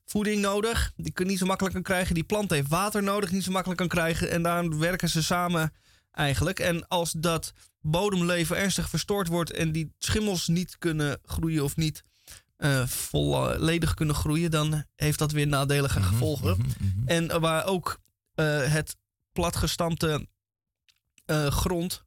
voeding 0.07 0.43
nodig. 0.43 0.93
Die 0.97 1.13
kun 1.13 1.25
je 1.25 1.31
niet 1.31 1.41
zo 1.41 1.47
makkelijk 1.47 1.75
kan 1.75 1.85
krijgen. 1.85 2.15
Die 2.15 2.25
plant 2.25 2.51
heeft 2.51 2.69
water 2.69 3.03
nodig, 3.03 3.31
niet 3.31 3.45
zo 3.45 3.51
makkelijk 3.51 3.81
kan 3.81 3.89
krijgen. 3.89 4.31
En 4.31 4.43
daarom 4.43 4.79
werken 4.79 5.09
ze 5.09 5.23
samen 5.23 5.73
eigenlijk. 6.13 6.59
En 6.59 6.89
als 6.89 7.13
dat 7.13 7.53
bodemleven 7.81 8.57
ernstig 8.57 8.89
verstoord 8.89 9.29
wordt 9.29 9.51
en 9.51 9.73
die 9.73 9.93
schimmels 9.99 10.47
niet 10.47 10.79
kunnen 10.79 11.19
groeien 11.25 11.65
of 11.65 11.77
niet 11.77 12.05
eh, 12.57 12.87
volledig 12.87 13.95
kunnen 13.95 14.15
groeien, 14.15 14.51
dan 14.51 14.85
heeft 14.97 15.19
dat 15.19 15.33
weer 15.33 15.47
nadelige 15.47 16.03
gevolgen. 16.03 16.57
En 17.07 17.41
waar 17.41 17.67
ook 17.67 17.89
eh, 17.89 18.10
het 18.45 18.97
platgestampte 19.33 20.29
eh, 21.25 21.47
grond 21.47 22.05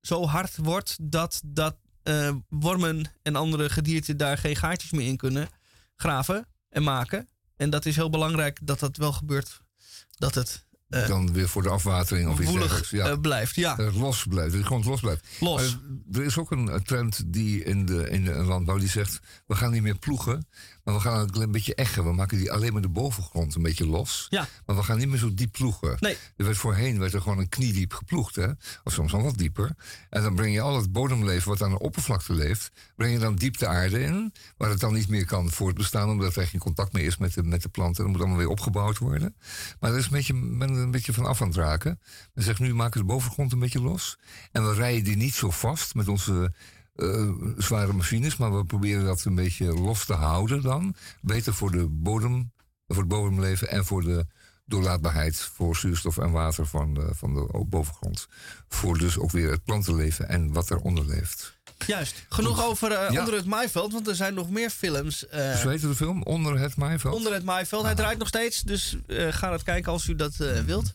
zo 0.00 0.26
hard 0.26 0.56
wordt 0.56 0.96
dat, 1.00 1.40
dat 1.44 1.76
eh, 2.02 2.34
wormen 2.48 3.12
en 3.22 3.36
andere 3.36 3.68
gedierte 3.68 4.16
daar 4.16 4.38
geen 4.38 4.56
gaatjes 4.56 4.90
meer 4.90 5.06
in 5.06 5.16
kunnen 5.16 5.48
graven 5.96 6.46
en 6.68 6.82
maken. 6.82 7.28
En 7.56 7.70
dat 7.70 7.86
is 7.86 7.96
heel 7.96 8.10
belangrijk 8.10 8.58
dat 8.62 8.78
dat 8.78 8.96
wel 8.96 9.12
gebeurt. 9.12 9.62
Dat 10.10 10.34
het 10.34 10.66
eh, 10.94 11.06
Dan 11.06 11.32
weer 11.32 11.48
voor 11.48 11.62
de 11.62 11.68
afwatering 11.68 12.28
of 12.28 12.40
iets 12.40 12.52
dergelijks. 12.52 12.90
Ja. 12.90 13.06
eh, 13.06 13.20
blijft. 13.20 13.54
Ja. 13.54 13.76
Los 13.76 14.24
blijft, 14.26 14.50
dat 14.50 14.58
het 14.58 14.66
gewoon 14.66 14.84
los 14.84 15.00
blijft. 15.00 15.26
Los. 15.40 15.78
Er 16.12 16.24
is 16.24 16.38
ook 16.38 16.50
een 16.50 16.68
eh, 16.68 16.80
trend 16.80 17.22
die 17.26 17.64
in 17.64 17.86
de, 17.86 18.10
in 18.10 18.24
de 18.24 18.32
landbouw 18.32 18.78
die 18.78 18.88
zegt... 18.88 19.20
we 19.46 19.54
gaan 19.54 19.70
niet 19.72 19.82
meer 19.82 19.98
ploegen, 19.98 20.48
maar 20.84 20.94
we 20.94 21.00
gaan 21.00 21.20
een 21.20 21.30
klein 21.30 21.50
beetje 21.50 21.74
eggen. 21.74 22.04
We 22.04 22.12
maken 22.12 22.38
die 22.38 22.52
alleen 22.52 22.72
maar 22.72 22.82
de 22.82 22.88
bovengrond 22.88 23.54
een 23.54 23.62
beetje 23.62 23.86
los. 23.86 24.26
Ja. 24.30 24.48
Maar 24.66 24.76
we 24.76 24.82
gaan 24.82 24.98
niet 24.98 25.08
meer 25.08 25.18
zo 25.18 25.34
diep 25.34 25.52
ploegen. 25.52 25.96
Nee. 26.00 26.16
Er 26.36 26.44
werd 26.44 26.56
voorheen 26.56 26.98
werd 26.98 27.12
er 27.12 27.20
gewoon 27.20 27.38
een 27.38 27.48
kniediep 27.48 27.92
geploegd, 27.92 28.36
hè? 28.36 28.48
of 28.84 28.92
soms 28.92 29.12
nog 29.12 29.22
wat 29.22 29.38
dieper. 29.38 29.76
En 30.10 30.22
dan 30.22 30.34
breng 30.34 30.54
je 30.54 30.60
al 30.60 30.76
het 30.76 30.92
bodemleven 30.92 31.48
wat 31.48 31.62
aan 31.62 31.70
de 31.70 31.78
oppervlakte 31.78 32.32
leeft... 32.32 32.70
breng 32.96 33.12
je 33.12 33.18
dan 33.18 33.34
diep 33.34 33.58
de 33.58 33.66
aarde 33.66 34.00
in, 34.00 34.32
waar 34.56 34.70
het 34.70 34.80
dan 34.80 34.92
niet 34.92 35.08
meer 35.08 35.26
kan 35.26 35.50
voortbestaan... 35.50 36.10
omdat 36.10 36.36
er 36.36 36.46
geen 36.46 36.60
contact 36.60 36.92
meer 36.92 37.04
is 37.04 37.16
met 37.16 37.34
de, 37.34 37.42
met 37.42 37.62
de 37.62 37.68
planten. 37.68 38.02
Dat 38.02 38.12
moet 38.12 38.20
allemaal 38.20 38.38
weer 38.38 38.48
opgebouwd 38.48 38.98
worden. 38.98 39.36
Maar 39.80 39.90
daar 39.90 39.98
is 39.98 40.04
een 40.04 40.10
beetje, 40.10 40.34
men 40.34 40.70
er 40.70 40.82
een 40.82 40.90
beetje 40.90 41.12
van 41.12 41.26
af 41.26 41.42
aan 41.42 41.48
het 41.48 41.56
raken. 41.56 42.00
Men 42.34 42.44
zegt 42.44 42.58
nu 42.58 42.74
maken 42.74 43.00
we 43.00 43.06
de 43.06 43.12
bovengrond 43.12 43.52
een 43.52 43.58
beetje 43.58 43.82
los. 43.82 44.18
En 44.52 44.68
we 44.68 44.74
rijden 44.74 45.04
die 45.04 45.16
niet 45.16 45.34
zo 45.34 45.50
vast 45.50 45.94
met 45.94 46.08
onze 46.08 46.52
eh, 46.94 47.30
zware 47.56 47.92
machines... 47.92 48.36
maar 48.36 48.56
we 48.56 48.64
proberen 48.64 49.04
dat 49.04 49.24
een 49.24 49.34
beetje 49.34 49.66
los 49.74 50.04
te 50.06 50.12
houden 50.14 50.62
dan. 50.62 50.94
Beter 51.20 51.54
voor, 51.54 51.70
de 51.70 51.86
bodem, 51.88 52.52
voor 52.86 52.96
het 52.98 53.08
bodemleven 53.08 53.68
en 53.70 53.84
voor 53.84 54.02
de 54.02 54.26
doorlaatbaarheid... 54.66 55.36
voor 55.36 55.76
zuurstof 55.76 56.18
en 56.18 56.30
water 56.30 56.66
van 56.66 56.94
de, 56.94 57.08
van 57.14 57.34
de 57.34 57.64
bovengrond. 57.68 58.26
Voor 58.68 58.98
dus 58.98 59.18
ook 59.18 59.30
weer 59.30 59.50
het 59.50 59.64
plantenleven 59.64 60.28
en 60.28 60.52
wat 60.52 60.70
eronder 60.70 61.06
leeft. 61.06 61.52
Juist. 61.86 62.26
Genoeg 62.28 62.64
over 62.64 62.92
eh, 62.92 63.10
Ja. 63.12 63.18
Onder 63.20 63.34
het 63.34 63.46
Maaiveld, 63.46 63.92
want 63.92 64.08
er 64.08 64.14
zijn 64.14 64.34
nog 64.34 64.50
meer 64.50 64.70
films. 64.70 65.26
eh, 65.28 65.56
Zo 65.56 65.68
heet 65.68 65.80
de 65.80 65.94
film, 65.94 66.22
Onder 66.22 66.58
het 66.58 66.76
Maaiveld. 66.76 67.14
Onder 67.14 67.32
het 67.32 67.44
Maaiveld. 67.44 67.84
Hij 67.84 67.94
draait 67.94 68.18
nog 68.18 68.28
steeds, 68.28 68.60
dus 68.62 68.96
eh, 69.06 69.32
ga 69.32 69.52
het 69.52 69.62
kijken 69.62 69.92
als 69.92 70.06
u 70.08 70.14
dat 70.14 70.40
eh, 70.40 70.60
wilt. 70.60 70.94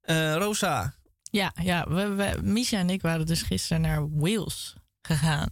Eh, 0.00 0.34
Rosa. 0.34 0.94
Ja, 1.30 1.52
ja 1.62 1.86
we, 1.88 2.06
we, 2.08 2.38
Misha 2.42 2.78
en 2.78 2.90
ik 2.90 3.02
waren 3.02 3.26
dus 3.26 3.42
gisteren 3.42 3.82
naar 3.82 4.10
Wales 4.18 4.74
gegaan. 5.06 5.50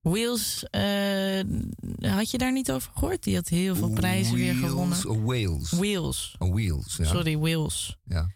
Wales, 0.00 0.64
eh, 0.70 1.40
had 2.00 2.30
je 2.30 2.38
daar 2.38 2.52
niet 2.52 2.70
over 2.72 2.90
gehoord? 2.94 3.22
Die 3.22 3.34
had 3.34 3.48
heel 3.48 3.76
veel 3.76 3.90
prijzen 3.90 4.34
weer 4.34 4.54
gewonnen. 4.54 5.24
Wales? 5.24 5.70
Wales. 5.70 6.34
Oh, 6.38 6.52
Wheels, 6.54 6.96
ja. 6.96 7.04
Sorry, 7.04 7.38
Wales. 7.38 7.98
Ja. 8.04 8.28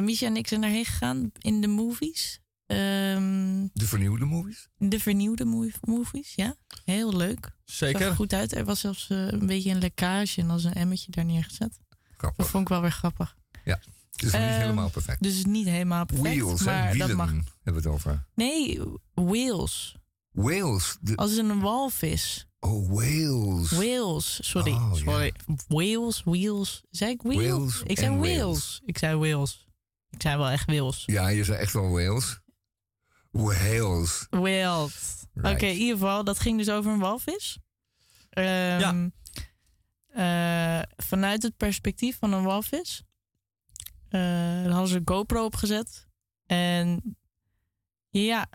Misha 0.00 0.26
en 0.26 0.36
ik 0.36 0.46
zijn 0.48 0.60
daarheen 0.60 0.84
gegaan 0.84 1.30
in 1.38 1.60
de 1.60 1.66
movies. 1.66 2.40
Ehm, 2.66 3.66
De 3.72 3.86
vernieuwde 3.86 4.24
movies? 4.24 4.68
de 4.78 5.00
vernieuwde 5.00 5.44
mov- 5.44 5.76
movies, 5.80 6.34
ja. 6.34 6.54
Heel 6.84 7.16
leuk. 7.16 7.50
Zeker. 7.64 7.98
Zag 8.00 8.08
er 8.08 8.14
goed 8.14 8.32
uit. 8.32 8.54
Er 8.54 8.64
was 8.64 8.80
zelfs 8.80 9.10
eh, 9.10 9.26
een 9.30 9.46
beetje 9.46 9.70
een 9.70 9.78
lekkage 9.78 10.40
en 10.40 10.50
als 10.50 10.64
een 10.64 10.72
emmetje 10.72 11.10
daar 11.10 11.24
neergezet. 11.24 11.78
Grappig. 12.16 12.36
Dat 12.44 12.48
vond 12.48 12.62
ik 12.62 12.68
wel 12.68 12.80
weer 12.80 12.90
grappig. 12.92 13.36
Ja, 13.64 13.80
het 14.20 14.24
is 14.26 14.32
niet 14.32 14.42
Ehm, 14.50 14.60
helemaal 14.60 14.90
perfect. 14.90 15.22
Dus 15.22 15.36
het 15.36 15.46
is 15.46 15.52
niet 15.52 15.66
helemaal 15.66 16.04
perfect. 16.04 16.28
Wheels, 16.36 16.60
hè? 16.60 16.66
maar 16.66 16.90
Wielen 16.90 17.08
dat 17.08 17.16
mag. 17.16 17.30
hebben 17.30 17.42
we 17.62 17.72
het 17.72 17.86
over. 17.86 18.24
Nee, 18.34 18.80
Wales. 19.14 19.96
Wales. 20.30 20.96
De... 21.00 21.16
Als 21.16 21.36
een 21.36 21.60
walvis. 21.60 22.46
Oh, 22.60 22.88
Wales. 22.90 23.70
Wales, 23.70 24.38
sorry. 24.50 24.72
Oh, 24.72 24.90
ja. 24.94 24.96
sorry. 25.04 25.32
Wales, 25.68 26.22
Wales. 26.24 26.82
Zei 26.90 27.10
ik 27.10 27.22
Wales? 27.22 27.46
Wales 27.48 27.82
ik 27.84 27.98
zei. 27.98 28.16
Wales. 28.16 28.80
Ik 28.84 28.98
zei 28.98 29.16
Wales. 29.16 29.66
Ik 30.10 30.22
zei 30.22 30.36
wel 30.36 30.48
echt 30.48 30.66
Wales. 30.66 31.02
Ja, 31.06 31.28
je 31.28 31.44
zei 31.44 31.58
echt 31.58 31.72
wel 31.72 31.90
Wales. 31.90 32.40
Whales. 33.30 34.26
Wild. 34.30 34.92
Oké, 35.34 35.66
in 35.66 35.76
ieder 35.76 35.92
geval, 35.98 36.24
dat 36.24 36.40
ging 36.40 36.58
dus 36.58 36.70
over 36.70 36.92
een 36.92 36.98
walvis. 36.98 37.58
Ehm, 38.30 39.08
eh, 40.08 40.80
vanuit 40.96 41.42
het 41.42 41.56
perspectief 41.56 42.18
van 42.18 42.32
een 42.32 42.42
walvis. 42.42 43.02
Daar 44.08 44.70
hadden 44.70 44.88
ze 44.88 44.96
een 44.96 45.02
GoPro 45.04 45.44
opgezet. 45.44 46.06
En 46.46 47.16
ja, 48.10 48.48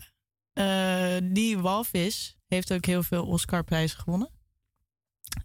eh, 0.53 1.17
die 1.23 1.57
walvis 1.57 2.37
heeft 2.47 2.73
ook 2.73 2.85
heel 2.85 3.03
veel 3.03 3.25
Oscarprijzen 3.25 3.99
gewonnen. 3.99 4.29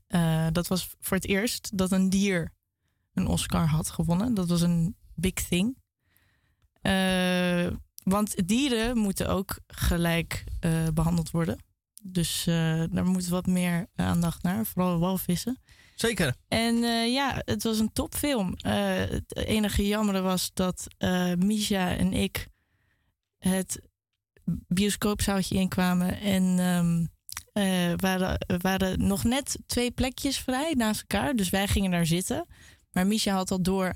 Eh, 0.06 0.46
dat 0.52 0.66
was 0.66 0.94
voor 1.00 1.16
het 1.16 1.26
eerst 1.26 1.78
dat 1.78 1.92
een 1.92 2.10
dier 2.10 2.52
een 3.14 3.26
Oscar 3.26 3.66
had 3.66 3.90
gewonnen. 3.90 4.34
Dat 4.34 4.48
was 4.48 4.60
een 4.60 4.96
big 5.14 5.32
thing. 5.32 5.76
Want 8.02 8.48
dieren 8.48 8.98
moeten 8.98 9.28
ook 9.28 9.58
gelijk 9.66 10.44
eh, 10.60 10.86
behandeld 10.94 11.30
worden. 11.30 11.64
Dus 12.02 12.44
daar 12.90 13.04
moet 13.04 13.28
wat 13.28 13.46
meer 13.46 13.86
aandacht 13.94 14.42
naar, 14.42 14.66
vooral 14.66 14.98
walvissen. 14.98 15.58
Zeker. 15.96 16.34
En 16.48 16.84
eh, 16.84 17.12
ja, 17.12 17.42
het 17.44 17.62
was 17.62 17.78
een 17.78 17.92
topfilm. 17.92 18.54
Eh, 18.56 18.94
het 18.94 19.36
enige 19.36 19.86
jammer 19.86 20.22
was 20.22 20.50
dat 20.54 20.86
Misha 21.38 21.96
en 21.96 22.12
ik 22.12 22.48
het 23.38 23.80
bioscoopzaaltje 24.68 25.54
inkwamen. 25.54 26.20
En 26.20 26.58
eh, 27.52 27.92
waren, 27.96 28.38
waren 28.62 29.06
nog 29.06 29.24
net 29.24 29.58
twee 29.66 29.90
plekjes 29.90 30.38
vrij 30.38 30.72
naast 30.72 31.00
elkaar. 31.00 31.34
Dus 31.34 31.50
wij 31.50 31.68
gingen 31.68 31.90
daar 31.90 32.06
zitten. 32.06 32.46
Maar 32.90 33.06
Misha 33.06 33.34
had 33.34 33.50
al 33.50 33.62
door 33.62 33.94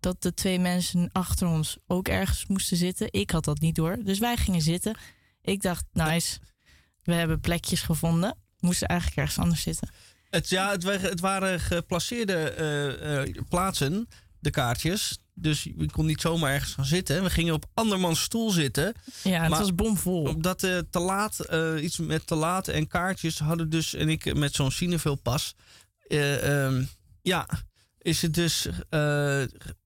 dat 0.00 0.22
de 0.22 0.34
twee 0.34 0.58
mensen 0.58 1.08
achter 1.12 1.46
ons 1.46 1.78
ook 1.86 2.08
ergens 2.08 2.46
moesten 2.46 2.76
zitten. 2.76 3.12
Ik 3.12 3.30
had 3.30 3.44
dat 3.44 3.60
niet 3.60 3.74
door. 3.74 3.96
Dus 4.04 4.18
wij 4.18 4.36
gingen 4.36 4.62
zitten. 4.62 4.96
Ik 5.42 5.62
dacht, 5.62 5.84
nice, 5.92 6.38
we 7.02 7.14
hebben 7.14 7.40
plekjes 7.40 7.82
gevonden. 7.82 8.36
Moesten 8.58 8.88
eigenlijk 8.88 9.20
ergens 9.20 9.38
anders 9.38 9.62
zitten. 9.62 9.88
Het, 10.30 10.48
ja, 10.48 10.70
het, 10.70 10.82
wa- 10.82 10.98
het 10.98 11.20
waren 11.20 11.60
geplaceerde 11.60 12.34
eh, 12.34 13.22
eh, 13.22 13.34
plaatsen, 13.48 14.08
de 14.38 14.50
kaartjes. 14.50 15.18
Dus 15.34 15.62
je 15.62 15.90
kon 15.90 16.06
niet 16.06 16.20
zomaar 16.20 16.52
ergens 16.52 16.74
gaan 16.74 16.84
zitten. 16.84 17.22
We 17.22 17.30
gingen 17.30 17.54
op 17.54 17.64
andermans 17.74 18.22
stoel 18.22 18.50
zitten. 18.50 18.94
Ja, 19.22 19.40
het 19.42 19.50
was 19.58 19.74
bomvol. 19.74 20.22
Omdat 20.24 20.62
eh, 20.62 20.78
te 20.90 20.98
laat, 20.98 21.38
iets 21.80 21.98
met 21.98 22.26
te 22.26 22.34
laat 22.34 22.68
en 22.68 22.86
kaartjes 22.86 23.38
hadden 23.38 23.70
dus... 23.70 23.94
En 23.94 24.08
ik 24.08 24.34
met 24.34 24.54
zo'n 24.54 24.70
Cineville 24.70 25.16
pas. 25.16 25.54
eh, 26.08 26.64
ehm, 26.66 26.84
ja, 27.22 27.48
is 27.98 28.22
het 28.22 28.34
dus... 28.34 28.68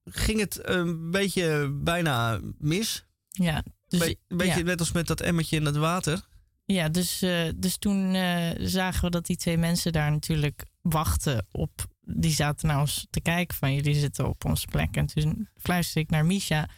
ging 0.04 0.40
het 0.40 0.58
een 0.62 1.10
beetje 1.10 1.70
bijna 1.82 2.40
mis. 2.58 3.04
Ja, 3.28 3.62
dus, 3.88 3.98
Be- 4.00 4.16
beetje 4.36 4.58
ja. 4.58 4.64
net 4.64 4.78
als 4.80 4.92
met 4.92 5.06
dat 5.06 5.20
emmertje 5.20 5.56
in 5.56 5.64
het 5.66 5.76
water. 5.76 6.20
Ja, 6.64 6.88
dus, 6.88 7.22
eh, 7.22 7.48
dus 7.56 7.76
toen 7.76 8.14
eh, 8.14 8.50
zagen 8.58 9.04
we 9.04 9.10
dat 9.10 9.26
die 9.26 9.36
twee 9.36 9.56
mensen 9.56 9.92
daar 9.92 10.10
natuurlijk 10.10 10.64
wachten 10.80 11.46
op. 11.50 11.86
Die 12.00 12.32
zaten 12.34 12.68
naar 12.68 12.80
ons 12.80 13.06
te 13.10 13.20
kijken 13.20 13.56
van 13.56 13.74
jullie 13.74 13.94
zitten 13.94 14.28
op 14.28 14.44
onze 14.44 14.66
plek. 14.66 14.96
En 14.96 15.06
toen 15.06 15.48
fluisterde 15.56 16.00
ik 16.00 16.10
naar 16.10 16.26
Misha. 16.26 16.68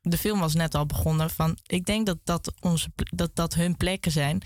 De 0.00 0.18
film 0.18 0.40
was 0.40 0.54
net 0.54 0.74
al 0.74 0.86
begonnen 0.86 1.30
van 1.30 1.58
ik 1.66 1.84
denk 1.84 2.06
dat 2.06 2.18
dat, 2.24 2.52
onze, 2.60 2.88
dat, 2.94 3.36
dat 3.36 3.54
hun 3.54 3.76
plekken 3.76 4.12
zijn. 4.12 4.42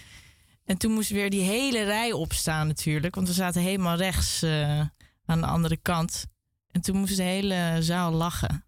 En 0.65 0.79
toen 0.79 0.93
moest 0.93 1.11
weer 1.11 1.31
die 1.31 1.43
hele 1.43 1.85
rij 1.85 2.13
opstaan 2.13 2.67
natuurlijk. 2.67 3.15
Want 3.15 3.29
we 3.29 3.35
zaten 3.35 3.63
helemaal 3.63 3.97
rechts 3.97 4.43
eh, 4.43 4.81
aan 5.25 5.41
de 5.41 5.47
andere 5.47 5.77
kant. 5.77 6.27
En 6.71 6.81
toen 6.81 6.97
moest 6.97 7.17
de 7.17 7.23
hele 7.23 7.77
zaal 7.81 8.13
lachen. 8.13 8.65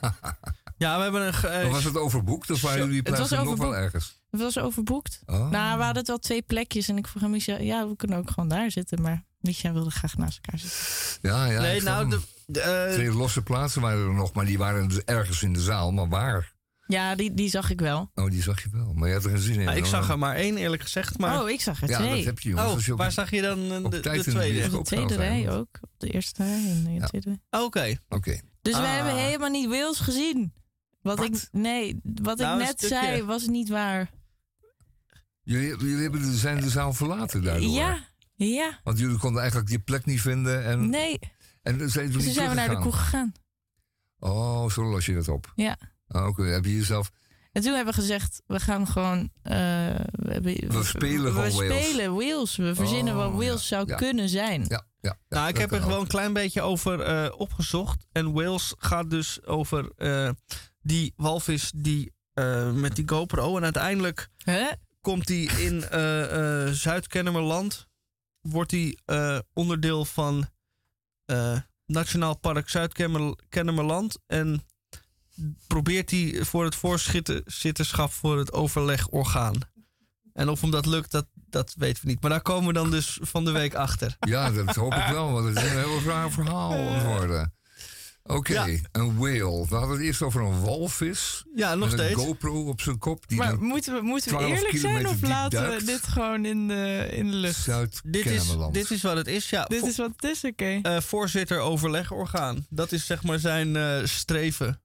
Ja, 0.76 0.96
we 0.96 1.02
hebben 1.02 1.26
een... 1.62 1.70
was 1.70 1.84
het 1.84 1.96
overboekt 1.96 2.50
of 2.50 2.60
waren 2.60 2.78
jullie 2.78 2.96
Het 2.96 3.08
was 3.08 3.16
plaatsen 3.28 3.44
nog 3.44 3.58
wel 3.58 3.76
ergens? 3.76 4.21
Het 4.32 4.40
was 4.40 4.58
overboekt. 4.58 5.20
Oh. 5.26 5.50
Nou, 5.50 5.78
we 5.78 5.84
hadden 5.84 6.06
wel 6.06 6.18
twee 6.18 6.42
plekjes. 6.42 6.88
En 6.88 6.96
ik 6.96 7.06
vroeg 7.06 7.22
aan 7.22 7.30
Misha, 7.30 7.58
ja, 7.58 7.88
we 7.88 7.96
kunnen 7.96 8.18
ook 8.18 8.30
gewoon 8.30 8.48
daar 8.48 8.70
zitten. 8.70 9.02
Maar 9.02 9.24
Misha 9.40 9.72
wilde 9.72 9.90
graag 9.90 10.16
naast 10.16 10.40
elkaar 10.42 10.60
zitten. 10.60 11.30
Ja, 11.30 11.46
ja. 11.46 11.60
Nee, 11.60 11.82
nou, 11.82 12.10
de, 12.10 12.20
de, 12.46 12.60
eh, 12.60 12.92
Twee 12.92 13.12
losse 13.12 13.42
plaatsen 13.42 13.80
waren 13.82 14.06
er 14.06 14.14
nog, 14.14 14.32
maar 14.32 14.44
die 14.44 14.58
waren 14.58 14.88
dus 14.88 14.98
ergens 15.04 15.42
in 15.42 15.52
de 15.52 15.60
zaal. 15.60 15.92
Maar 15.92 16.08
waar? 16.08 16.52
Ja, 16.86 17.14
die, 17.14 17.34
die 17.34 17.48
zag 17.50 17.70
ik 17.70 17.80
wel. 17.80 18.10
Oh, 18.14 18.30
die 18.30 18.42
zag 18.42 18.62
je 18.62 18.68
wel. 18.72 18.92
Maar 18.92 19.08
je 19.08 19.14
had 19.14 19.24
er 19.24 19.30
geen 19.30 19.38
zin 19.38 19.58
in. 19.58 19.64
nou, 19.64 19.76
ik 19.76 19.84
zag 19.84 20.08
er 20.10 20.18
maar 20.18 20.34
één, 20.36 20.56
eerlijk 20.56 20.82
gezegd. 20.82 21.18
Maar... 21.18 21.42
Oh, 21.42 21.50
ik 21.50 21.60
zag 21.60 21.82
er 21.82 21.88
Ja, 21.88 21.98
twee. 21.98 22.16
dat 22.16 22.24
heb 22.24 22.38
je, 22.40 22.48
jongens. 22.48 22.86
Oh, 22.86 22.92
op- 22.92 22.98
waar 22.98 23.12
zag 23.12 23.30
je 23.30 23.42
dan 23.42 23.58
eh, 23.72 23.82
de, 23.82 23.88
de 23.88 24.00
de 24.00 24.22
tweede? 24.22 24.64
Op 24.78 24.84
de 24.88 24.94
tweede 24.94 25.14
rij 25.16 25.50
ook. 25.50 25.68
Op 25.80 25.90
de 25.96 26.10
eerste 26.10 26.44
rij 26.44 26.64
en 26.70 26.98
de 27.00 27.06
tweede. 27.06 27.40
Oké. 27.50 27.96
Oké. 28.08 28.40
Dus 28.62 28.74
wij 28.78 28.82
Ah. 28.90 28.94
hebben 28.94 29.16
helemaal 29.16 29.50
niet 29.50 29.68
Wales 29.68 29.98
gezien. 29.98 30.52
Wat, 31.02 31.22
ik, 31.24 31.48
nee, 31.52 32.00
wat 32.02 32.38
Nou, 32.38 32.60
ik 32.60 32.66
net 32.66 32.78
stukje. 32.78 32.96
zei 32.96 33.22
was 33.22 33.46
niet 33.46 33.68
waar. 33.68 34.10
Jullie, 35.42 35.68
jullie 35.78 36.02
hebben 36.02 36.20
de, 36.22 36.36
zijn 36.36 36.60
de 36.60 36.68
zaal 36.70 36.92
verlaten 36.92 37.42
daardoor. 37.42 37.70
Ja, 37.70 37.98
ja. 38.34 38.80
Want 38.84 38.98
jullie 38.98 39.18
konden 39.18 39.40
eigenlijk 39.40 39.70
die 39.70 39.78
plek 39.78 40.04
niet 40.04 40.20
vinden. 40.20 40.64
En, 40.64 40.90
Nee, 40.90 41.18
en 41.62 41.90
zijn, 41.90 42.10
dus 42.12 42.24
toen 42.24 42.32
zijn 42.32 42.48
we 42.48 42.54
naar 42.54 42.68
de 42.68 42.78
koe 42.78 42.92
gegaan. 42.92 43.32
Oh, 44.18 44.70
zo 44.70 44.82
los 44.84 45.06
je 45.06 45.14
dat 45.14 45.28
op. 45.28 45.52
Ja. 45.54 45.76
Ah, 46.08 46.26
Oké, 46.26 46.42
heb 46.42 46.64
je 46.64 46.76
jezelf... 46.76 47.10
En 47.52 47.62
toen 47.62 47.74
hebben 47.74 47.94
we 47.94 48.00
gezegd, 48.00 48.42
we 48.46 48.60
gaan 48.60 48.86
gewoon... 48.86 49.30
eh, 49.42 49.52
we, 50.12 50.32
hebben- 50.32 50.72
We 50.72 50.84
spelen 50.84 51.24
we 51.24 51.30
gewoon 51.30 51.68
Wales. 51.68 51.88
spelen 51.88 52.14
Wales. 52.14 52.56
We 52.56 52.74
verzinnen 52.74 53.14
Oh, 53.16 53.18
wat 53.24 53.32
Wales 53.32 53.68
ja, 53.68 53.76
zou 53.76 53.88
ja. 53.88 53.96
kunnen 53.96 54.28
zijn. 54.28 54.64
Ja, 54.68 54.84
ja. 55.00 55.18
Nou, 55.28 55.48
ik 55.48 55.56
heb 55.56 55.72
er 55.72 55.82
gewoon 55.82 56.00
een 56.00 56.06
klein 56.06 56.32
beetje 56.32 56.60
over 56.62 57.00
eh, 57.00 57.32
opgezocht. 57.40 58.06
En 58.12 58.32
Wales 58.32 58.74
gaat 58.78 59.10
dus 59.10 59.44
over 59.44 59.92
eh, 59.96 60.30
die 60.80 61.12
walvis 61.16 61.72
die 61.76 62.12
eh, 62.32 62.72
met 62.72 62.96
die 62.96 63.08
GoPro. 63.08 63.56
En 63.56 63.62
uiteindelijk 63.62 64.28
Hè? 64.36 64.68
Komt 65.02 65.26
die 65.26 65.50
in 65.50 65.88
eh, 65.88 66.66
Zuid-Kennemerland. 66.66 67.86
Wordt 68.40 68.70
die 68.70 68.98
eh, 69.04 69.38
onderdeel 69.52 70.04
van 70.04 70.48
Nationaal 71.86 72.38
Park 72.38 72.68
Zuid-Kennemerland. 72.68 74.18
En 74.26 74.66
probeert 75.66 76.10
hij 76.10 76.44
voor 76.44 76.64
het 76.64 76.74
voorzitterschap 76.74 78.12
voor 78.12 78.38
het 78.38 78.52
overlegorgaan. 78.52 79.58
En 80.32 80.48
of 80.48 80.60
hem 80.60 80.70
dat 80.70 80.86
lukt, 80.86 81.10
dat, 81.10 81.26
dat 81.34 81.74
weten 81.76 82.02
we 82.02 82.08
niet. 82.08 82.20
Maar 82.20 82.30
daar 82.30 82.42
komen 82.42 82.66
we 82.66 82.72
dan 82.72 82.90
dus 82.90 83.18
van 83.22 83.44
de 83.44 83.50
week 83.50 83.74
achter. 83.74 84.16
Ja, 84.20 84.50
dat 84.50 84.74
hoop 84.74 84.94
ik 84.94 85.06
wel, 85.10 85.32
want 85.32 85.46
het 85.46 85.64
is 85.64 85.70
een 85.70 85.78
heel 85.78 86.02
raar 86.02 86.30
verhaal 86.30 86.72
aan 86.72 87.52
Oké, 88.24 88.80
een 88.92 89.16
whale. 89.18 89.66
We 89.68 89.74
hadden 89.74 89.90
het 89.96 90.00
eerst 90.00 90.22
over 90.22 90.42
een 90.42 90.60
walvis. 90.60 91.44
Ja, 91.54 91.74
nog 91.74 91.90
met 91.90 91.98
steeds. 92.00 92.20
een 92.20 92.26
GoPro 92.26 92.64
op 92.68 92.80
zijn 92.80 92.98
kop. 92.98 93.28
Die 93.28 93.38
Maar 93.38 93.58
moeten 93.62 93.94
we, 93.94 94.00
moeten 94.02 94.30
we 94.30 94.36
12 94.38 94.52
eerlijk 94.56 94.76
zijn 94.78 95.06
of 95.08 95.20
laten 95.22 95.70
we 95.70 95.84
dit 95.84 96.02
gewoon 96.06 96.44
in 96.44 96.68
de, 96.68 97.08
in 97.12 97.30
de 97.30 97.36
lucht? 97.36 97.64
Dit 98.04 98.26
is, 98.26 98.46
dit 98.72 98.90
is 98.90 99.02
wat 99.02 99.16
het 99.16 99.26
is, 99.26 99.50
ja. 99.50 99.64
Dit 99.64 99.82
is 99.86 99.96
wat 99.96 100.12
het 100.16 100.24
is, 100.30 100.44
oké. 100.44 100.78
eh, 100.82 101.00
voorzitter 101.00 101.58
overlegorgaan. 101.58 102.66
Dat 102.70 102.92
is 102.92 103.06
zeg 103.06 103.22
maar 103.22 103.38
zijn 103.38 103.76
eh, 103.76 104.04
streven. 104.04 104.82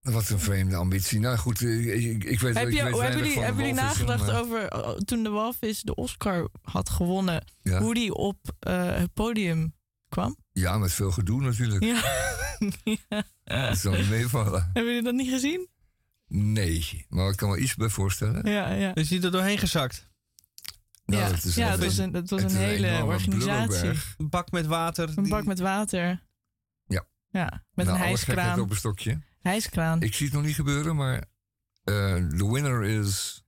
Wat 0.00 0.28
een 0.28 0.40
vreemde 0.40 0.76
ambitie. 0.76 1.20
Nou 1.20 1.36
goed, 1.36 1.60
eh, 1.62 2.04
ik, 2.10 2.24
ik 2.24 2.40
weet, 2.40 2.54
Heb 2.54 2.68
ik 2.68 2.74
je, 2.74 2.84
weet 2.84 2.98
hebben 3.00 3.18
jullie, 3.18 3.38
hebben 3.42 3.64
jullie 3.64 3.80
nagedacht 3.80 4.26
maar- 4.26 4.40
over 4.40 4.68
toen 5.04 5.22
de 5.22 5.28
walvis 5.30 5.80
de 5.82 5.94
Oscar 5.94 6.48
had 6.62 6.90
gewonnen, 6.90 7.44
Ja. 7.62 7.80
hoe 7.80 7.94
die 7.94 8.14
op 8.14 8.38
eh, 8.58 8.96
het 8.96 9.12
podium 9.12 9.74
kwam? 10.14 10.36
Ja, 10.52 10.78
met 10.78 10.92
veel 10.92 11.10
gedoe 11.10 11.40
natuurlijk. 11.40 11.84
Ja. 11.84 12.02
Dat 13.68 13.78
zal 13.78 13.92
niet 13.92 14.08
meevallen. 14.08 14.62
Hebben 14.62 14.84
jullie 14.84 15.02
dat 15.02 15.14
niet 15.14 15.28
gezien? 15.28 15.68
Nee, 16.28 17.06
maar 17.08 17.30
ik 17.30 17.36
kan 17.36 17.50
me 17.50 17.58
iets 17.58 17.74
bij 17.74 17.88
voorstellen. 17.88 18.50
Ja, 18.50 18.72
ja. 18.72 18.94
Is 18.94 19.10
hij 19.10 19.20
er 19.22 19.30
doorheen 19.30 19.58
gezakt? 19.58 20.08
Nou, 21.04 21.22
ja, 21.22 21.28
dat 21.30 21.44
is 21.44 21.54
ja 21.54 21.78
was 21.78 21.98
een, 21.98 22.26
was 22.26 22.52
hele 22.52 23.04
organisatie. 23.04 23.90
Een 24.18 24.28
bak 24.28 24.50
met 24.50 24.66
water. 24.66 25.08
Een 25.08 25.22
die- 25.22 25.32
bak 25.32 25.44
met 25.44 25.58
water. 25.58 26.22
Ja. 26.86 27.06
Ja, 27.30 27.64
met 27.72 27.86
Nou, 27.86 27.98
een 27.98 28.04
gekheid 28.04 28.26
hijskraan. 28.26 28.60
op 28.60 28.70
een 28.70 28.76
stokje. 28.76 29.22
Hijskraan. 29.38 30.02
Ik 30.02 30.14
zie 30.14 30.26
het 30.26 30.34
nog 30.34 30.44
niet 30.44 30.54
gebeuren, 30.54 30.96
maar 30.96 31.16
eh, 31.84 32.14
de 32.14 32.48
winner 32.52 32.82
is... 32.84 33.42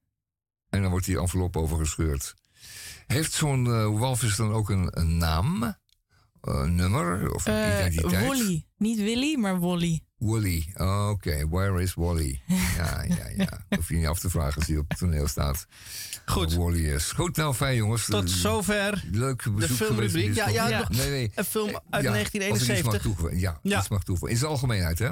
En 0.68 0.80
dan 0.82 0.90
wordt 0.90 1.06
die 1.06 1.18
envelop 1.18 1.56
overgescheurd. 1.56 2.34
Heeft 3.06 3.32
zo'n 3.32 3.66
eh, 3.66 3.98
walvis 3.98 4.36
dan 4.36 4.52
ook 4.52 4.70
een, 4.70 4.98
een 5.00 5.16
naam? 5.16 5.74
Een 6.46 6.74
nummer 6.74 7.34
of 7.34 7.46
Eh, 7.46 7.54
identiteit? 7.86 8.26
Wally. 8.26 8.64
Niet 8.78 8.98
Willy, 8.98 9.36
maar 9.38 9.60
Wally. 9.60 10.00
Wally. 10.18 10.72
Oh, 10.74 11.08
Oké, 11.10 11.48
where 11.48 11.82
is 11.82 11.94
Wally? 11.94 12.40
Ja, 12.76 13.02
ja, 13.08 13.28
ja. 13.36 13.60
Hoef 13.76 13.88
je 13.88 13.96
niet 13.96 14.06
af 14.06 14.18
te 14.18 14.30
vragen 14.30 14.54
als 14.54 14.66
hij 14.66 14.76
op 14.76 14.88
het 14.88 14.98
toneel 14.98 15.28
staat. 15.28 15.66
Goed. 16.24 16.54
Wally 16.54 16.84
is. 16.94 17.12
Goed, 17.12 17.36
nou 17.36 17.54
fijn 17.54 17.76
jongens. 17.76 18.04
Tot 18.04 18.24
Eh, 18.24 18.28
zover 18.34 19.04
Leuk 19.12 19.42
bezoek 19.54 19.60
de 19.60 19.68
filmrubriek. 19.84 20.34
Ja, 20.34 20.48
ja, 20.48 20.88
Nee, 20.88 21.10
nee. 21.10 21.30
een 21.34 21.44
film 21.44 21.80
uit 21.90 22.04
Ja, 22.04 22.10
Als 22.10 22.18
ik 22.18 22.34
iets 22.34 22.38
mag 22.38 22.40
1971. 22.40 23.02
toevoegen. 23.02 23.38
Ja, 23.38 23.58
Ja. 23.62 23.78
iets 23.78 23.88
mag 23.88 24.02
toevoegen. 24.02 24.30
In 24.32 24.36
zijn 24.38 24.50
algemeenheid, 24.50 24.98
hè? 24.98 25.10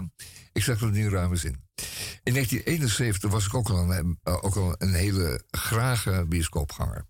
Ik 0.55 0.63
zeg 0.63 0.79
dat 0.79 0.95
in 0.95 1.11
ruime 1.11 1.37
zin. 1.37 1.63
In 2.23 2.33
1971 2.33 3.31
was 3.31 3.47
ik 3.47 3.55
ook 3.55 3.69
al 3.69 3.93
een, 3.93 4.19
eh, 4.23 4.45
ook 4.45 4.57
al 4.57 4.75
een 4.79 4.95
hele 4.95 5.43
grage 5.51 6.25
bioscoopganger. 6.29 7.05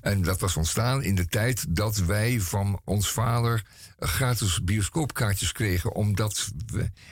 En 0.00 0.22
dat 0.22 0.40
was 0.40 0.56
ontstaan 0.56 1.02
in 1.02 1.14
de 1.14 1.26
tijd 1.26 1.76
dat 1.76 1.96
wij 1.96 2.40
van 2.40 2.80
ons 2.84 3.10
vader 3.10 3.66
gratis 3.98 4.64
bioscoopkaartjes 4.64 5.52
kregen. 5.52 5.94
Omdat 5.94 6.50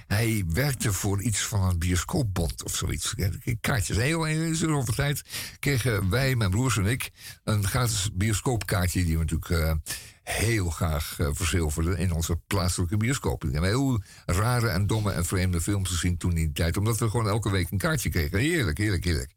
hij 0.06 0.44
werkte 0.48 0.92
voor 0.92 1.22
iets 1.22 1.40
van 1.40 1.62
een 1.62 1.78
bioscoopbond 1.78 2.64
of 2.64 2.74
zoiets. 2.74 3.14
Kaartjes. 3.60 3.96
Heel 3.96 4.24
heel 4.24 4.54
zoveel 4.54 4.94
tijd 4.94 5.22
kregen 5.58 6.10
wij, 6.10 6.36
mijn 6.36 6.50
broers 6.50 6.76
en 6.76 6.86
ik, 6.86 7.10
een 7.44 7.66
gratis 7.66 8.10
bioscoopkaartje. 8.12 9.04
Die 9.04 9.18
we 9.18 9.24
natuurlijk 9.24 9.50
eh, 9.50 9.74
heel 10.26 10.70
graag 10.70 11.16
verzilverden 11.18 11.96
in 11.98 12.12
onze 12.12 12.36
plaatselijke 12.46 12.96
bioscoop. 12.96 13.42
Hebben 13.42 13.62
heel 13.62 14.02
rare 14.26 14.68
en 14.68 14.86
domme 14.86 15.12
en 15.12 15.24
vreemde 15.24 15.60
films 15.60 15.88
gezien 15.88 16.16
toen 16.16 16.30
in 16.30 16.36
die 16.36 16.52
tijd. 16.52 16.76
Omdat 16.76 16.98
we 16.98 17.10
gewoon 17.10 17.28
elke 17.28 17.50
week 17.50 17.70
een 17.70 17.78
kaartje 17.78 18.10
kregen. 18.10 18.38
Heerlijk, 18.38 18.78
heerlijk, 18.78 19.04
heerlijk. 19.04 19.34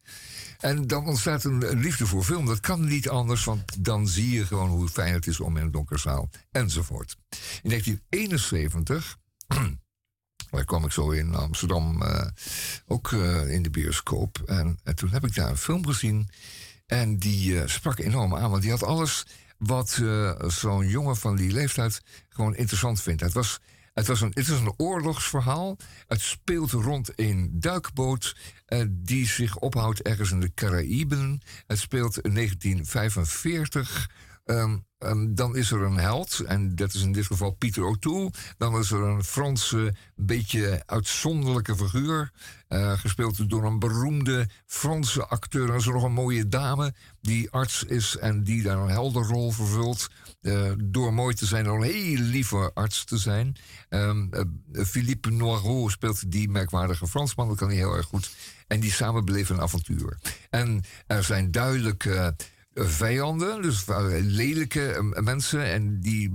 En 0.60 0.88
dan 0.88 1.07
ontstaat 1.07 1.44
een, 1.44 1.80
liefde 1.80 2.06
voor 2.06 2.24
film. 2.24 2.45
Dat 2.45 2.60
kan 2.60 2.88
niet 2.88 3.10
anders, 3.10 3.44
want 3.44 3.84
dan 3.84 4.07
zie 4.07 4.30
je 4.32 4.45
gewoon 4.45 4.70
hoe 4.70 4.90
fijn 4.90 5.14
het 5.14 5.28
is 5.28 5.40
om 5.40 5.57
in 5.57 5.64
een 5.64 5.72
donkere 5.72 5.99
zaal 5.99 6.30
enzovoort. 6.52 7.16
In 7.61 7.70
1971, 7.70 9.18
daar 10.52 10.66
kwam 10.66 10.86
ik 10.86 10.91
zo 10.91 11.10
in 11.10 11.36
Amsterdam 11.36 12.02
eh, 12.02 12.28
ook 12.88 13.11
eh, 13.11 13.53
in 13.53 13.61
de 13.61 13.70
bioscoop. 13.70 14.41
En, 14.45 14.80
en 14.84 14.95
toen 14.95 15.10
heb 15.10 15.26
ik 15.26 15.36
daar 15.36 15.49
een 15.49 15.57
film 15.57 15.86
gezien. 15.86 16.30
En 16.86 17.18
die 17.18 17.68
sprak 17.68 17.99
enorm 17.99 18.36
aan, 18.36 18.49
want 18.49 18.61
die 18.61 18.72
had 18.72 18.84
alles 18.84 19.26
wat 19.60 19.99
eh, 20.02 20.40
zo'n 20.48 20.88
jongen 20.88 21.15
van 21.15 21.36
die 21.36 21.52
leeftijd 21.52 22.02
gewoon 22.30 22.56
interessant 22.56 23.02
vindt. 23.02 23.22
Het 23.22 23.34
was, 23.34 23.60
het, 23.94 24.07
was 24.07 24.22
een, 24.22 24.27
het 24.27 24.48
is 24.48 24.60
een 24.60 24.73
oorlogsverhaal. 24.77 25.77
Het 26.07 26.22
speelt 26.22 26.72
rond 26.72 27.11
een 27.15 27.49
duikboot 27.53 28.36
eh, 28.65 28.86
die 28.90 29.27
zich 29.27 29.57
ophoudt 29.57 30.02
ergens 30.02 30.31
in 30.31 30.40
de 30.40 30.53
Caraïben. 30.53 31.41
Het 31.68 31.80
speelt 31.80 32.19
in 32.19 32.34
1945. 32.34 34.10
Ehm, 34.45 34.77
ehm, 35.00 35.34
dan 35.34 35.56
is 35.56 35.72
er 35.72 35.82
een 35.82 35.98
held, 35.98 36.40
en 36.40 36.76
dat 36.76 36.94
is 36.94 37.02
in 37.02 37.12
dit 37.12 37.26
geval 37.26 37.52
Pieter 37.52 37.84
O'Toole. 37.84 38.32
Dan 38.58 38.78
is 38.80 38.92
er 38.92 39.02
een 39.02 39.24
Franse, 39.24 39.94
beetje 40.16 40.84
uitzonderlijke 40.86 41.76
figuur. 41.76 42.32
eh, 42.68 42.98
gespeeld 43.00 43.50
door 43.50 43.64
een 43.66 43.80
beroemde 43.80 44.48
Franse 44.66 45.26
acteur. 45.26 45.68
Dan 45.68 45.76
is 45.76 45.86
nog 45.86 46.04
een 46.04 46.12
mooie 46.14 46.48
dame 46.48 46.94
die 47.22 47.50
arts 47.52 47.84
is 47.84 48.18
en 48.18 48.44
die 48.44 48.64
daar 48.64 48.78
een 48.78 48.90
helderrol 48.90 49.52
vervult. 49.52 50.10
eh, 50.42 50.72
door 50.78 51.14
mooi 51.14 51.36
te 51.36 51.46
zijn 51.46 51.66
en 51.66 51.72
een 51.72 51.82
hele 51.82 52.24
lieve 52.24 52.72
arts 52.74 53.04
te 53.04 53.18
zijn. 53.18 53.56
Ehm, 53.90 54.28
eh, 54.32 54.42
Philippe 54.86 55.30
Noirot 55.32 55.92
speelt 55.92 56.32
die 56.32 56.50
merkwaardige 56.50 57.08
Fransman, 57.08 57.48
dat 57.48 57.58
kan 57.58 57.68
hij 57.68 57.78
heel 57.78 57.94
erg 57.96 58.06
goed. 58.06 58.32
En 58.68 58.80
die 58.80 58.92
samen 58.92 59.26
beleven 59.26 59.56
een 59.56 59.62
avontuur. 59.62 60.18
En 60.50 60.84
er 61.08 61.24
zijn 61.24 61.52
duidelijke 61.52 62.36
vijanden, 62.86 63.62
dus 63.62 63.86
lelijke 64.22 64.92
eh, 64.92 65.22
mensen. 65.24 65.64
En 65.64 66.00
die, 66.00 66.30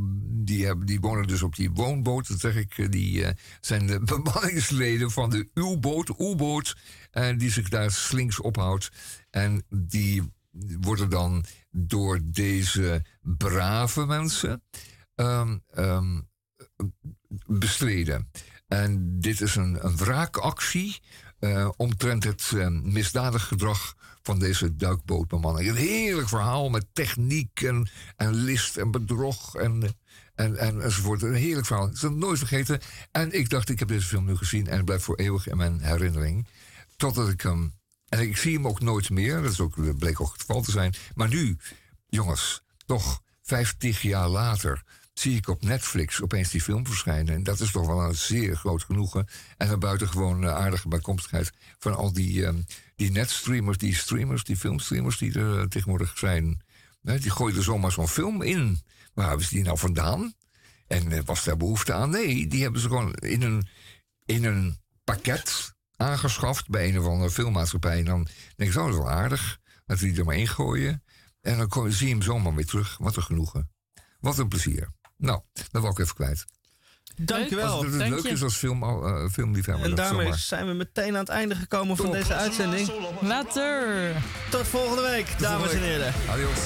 die, 0.45 0.85
die 0.85 1.01
wonen 1.01 1.27
dus 1.27 1.43
op 1.43 1.57
die 1.57 1.71
woonboot. 1.71 2.29
Dat 2.29 2.41
zeg 2.41 2.57
ik, 2.57 2.79
eh, 2.79 2.89
die 2.91 3.25
eh, 3.25 3.35
zijn 3.61 3.87
de 3.87 4.01
bemanningsleden 4.15 5.11
van 5.11 5.31
de 5.31 5.49
U-boot, 5.55 6.09
U-boot. 6.09 6.77
En 7.11 7.39
die 7.39 7.51
zich 7.51 7.69
daar 7.69 7.91
slinks 7.91 8.41
ophoudt. 8.41 8.91
En 9.31 9.65
die 9.69 10.33
worden 10.81 11.11
dan 11.11 11.45
door 11.71 12.21
deze 12.25 13.05
brave 13.21 14.07
mensen 14.07 14.63
ehm, 15.15 16.21
bestreden. 17.47 18.31
En 18.67 19.21
dit 19.21 19.41
is 19.41 19.57
een, 19.57 19.79
wraakactie 19.97 21.01
omtrent 21.77 22.25
het 22.25 22.53
misdadig 22.83 23.49
gedrag 23.49 23.95
van 24.25 24.39
deze 24.39 24.77
duikbootbemanning. 24.77 25.69
Een 25.69 25.77
heerlijk 25.77 26.29
verhaal 26.29 26.69
met 26.69 26.87
techniek 26.93 27.61
en, 27.61 27.89
en 28.17 28.35
list 28.35 28.77
en 28.77 28.91
bedrog 28.91 29.55
en, 29.55 29.97
en, 30.35 30.57
en 30.57 30.81
enzovoort. 30.81 31.23
Een 31.23 31.35
heerlijk 31.35 31.67
verhaal. 31.67 31.89
Ik 31.89 31.97
zal 31.97 32.11
het 32.11 32.19
nooit 32.19 32.39
vergeten. 32.39 32.81
En 33.11 33.33
ik 33.33 33.51
dacht, 33.51 33.69
ik 33.69 33.79
heb 33.79 33.89
deze 33.89 34.07
film 34.07 34.25
nu 34.25 34.37
gezien 34.37 34.67
en 34.67 34.77
het 34.77 34.85
blijft 34.85 35.05
voor 35.05 35.17
eeuwig 35.17 35.49
in 35.49 35.57
mijn 35.57 35.81
herinnering. 35.81 36.47
Totdat 36.97 37.29
ik 37.29 37.41
hem... 37.41 37.73
En 38.09 38.21
ik 38.21 38.37
zie 38.37 38.55
hem 38.55 38.67
ook 38.67 38.81
nooit 38.81 39.11
meer. 39.11 39.43
Dat 39.43 39.53
is 39.53 39.61
ook, 39.61 39.99
bleek 39.99 40.21
ook 40.21 40.33
het 40.33 40.41
geval 40.41 40.63
te 40.63 40.71
zijn. 40.71 40.95
Maar 41.15 41.29
nu, 41.29 41.57
jongens, 42.09 42.63
toch 42.87 43.21
50 43.43 44.03
jaar 44.03 44.29
later 44.29 44.83
zie 45.15 45.37
ik 45.37 45.49
op 45.49 45.63
Netflix 45.63 46.23
opeens 46.23 46.51
die 46.51 46.63
film 46.63 46.87
verschijnen. 46.87 47.35
En 47.35 47.43
dat 47.43 47.61
is 47.61 47.71
toch 47.71 47.87
wel 47.87 48.03
een 48.03 48.15
zeer 48.15 48.57
groot 48.57 48.83
genoegen. 48.83 49.29
En 49.57 49.71
een 49.71 49.79
buitengewoon 49.79 50.45
eh, 50.45 50.55
aardige 50.55 50.89
bijkomstigheid 50.89 51.53
van 51.79 51.97
al 51.97 52.13
die, 52.13 52.47
ehm, 52.47 52.57
die 52.97 53.11
netstreamers, 53.11 53.79
die 53.79 53.95
streamers, 53.95 54.45
die 54.45 54.57
filmstreamers 54.57 55.19
die 55.19 55.39
er 55.39 55.61
eh, 55.61 55.67
tegenwoordig 55.67 56.19
zijn. 56.19 56.63
Hè, 57.03 57.19
die 57.19 57.31
gooien 57.31 57.57
er 57.57 57.63
zomaar 57.63 57.93
zo'n 57.93 58.09
film 58.09 58.43
in. 58.43 58.83
Waar 59.15 59.29
hebben 59.29 59.47
ze 59.47 59.55
die 59.55 59.65
nou 59.65 59.79
vandaan? 59.79 60.35
En 60.87 61.13
eh, 61.13 61.21
was 61.25 61.45
daar 61.45 61.57
behoefte 61.57 61.93
aan? 61.93 62.11
Nee, 62.11 62.47
die 62.47 62.63
hebben 62.63 62.81
ze 62.81 62.89
gewoon 62.89 63.15
in 63.15 63.43
een, 63.43 63.69
in 64.25 64.45
een 64.45 64.79
pakket 65.05 65.75
aangeschaft 65.97 66.69
bij 66.69 66.89
een 66.89 66.99
of 66.99 67.07
andere 67.07 67.31
filmmaatschappij. 67.31 67.99
En 67.99 68.05
dan 68.05 68.27
denk 68.57 68.71
ik, 68.71 68.73
zo, 68.73 68.81
dat 68.81 68.95
is 68.95 68.97
wel 68.97 69.11
aardig. 69.11 69.59
Dat 69.87 69.99
we 69.99 70.07
die 70.07 70.19
er 70.19 70.25
maar 70.25 70.37
in 70.37 70.49
gooien. 70.49 71.03
En 71.41 71.59
dan 71.59 71.93
zie 71.93 72.07
je 72.07 72.13
hem 72.13 72.23
zomaar 72.23 72.55
weer 72.55 72.67
terug. 72.67 72.97
Wat 72.99 73.17
een 73.17 73.23
genoegen. 73.23 73.71
Wat 74.21 74.39
een 74.39 74.49
plezier. 74.49 74.89
Nou, 75.17 75.41
dat 75.53 75.83
wil 75.83 75.91
ik 75.91 75.99
even 75.99 76.15
kwijt. 76.15 76.45
Dankjewel. 77.17 77.67
Als 77.67 77.85
het 77.85 77.95
leuk 77.95 78.25
is 78.25 78.43
als 78.43 78.57
film, 78.57 78.83
uh, 78.83 79.29
filmliefhebber. 79.31 79.85
En 79.85 79.91
dat 79.91 79.99
daarmee 79.99 80.25
zomaar. 80.25 80.39
zijn 80.39 80.67
we 80.67 80.73
meteen 80.73 81.13
aan 81.13 81.21
het 81.21 81.29
einde 81.29 81.55
gekomen 81.55 81.97
van 81.97 82.11
deze 82.13 82.35
uitzending. 82.35 82.91
Later. 83.21 84.13
Tot 84.51 84.67
volgende 84.69 85.03
week, 85.03 85.39
dames 85.39 85.73
en 85.73 85.83
heren. 85.83 86.13
Adios. 86.31 86.59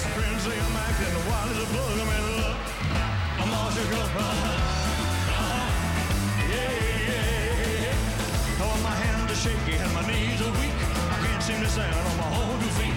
Oh, 8.61 8.75
my 8.83 8.95
hands 9.05 9.31
are 9.33 9.37
shaky 9.37 9.77
and 9.83 9.93
my 9.95 10.03
knees 10.03 10.41
are 10.41 10.53
weak. 10.61 10.79
I 11.13 11.27
can't 11.27 11.43
seem 11.43 11.63
to 11.63 11.71
stand 11.71 11.95
on 11.95 12.17
my 12.17 12.29
own 12.37 12.59
two 12.61 12.73
feet. 12.79 12.95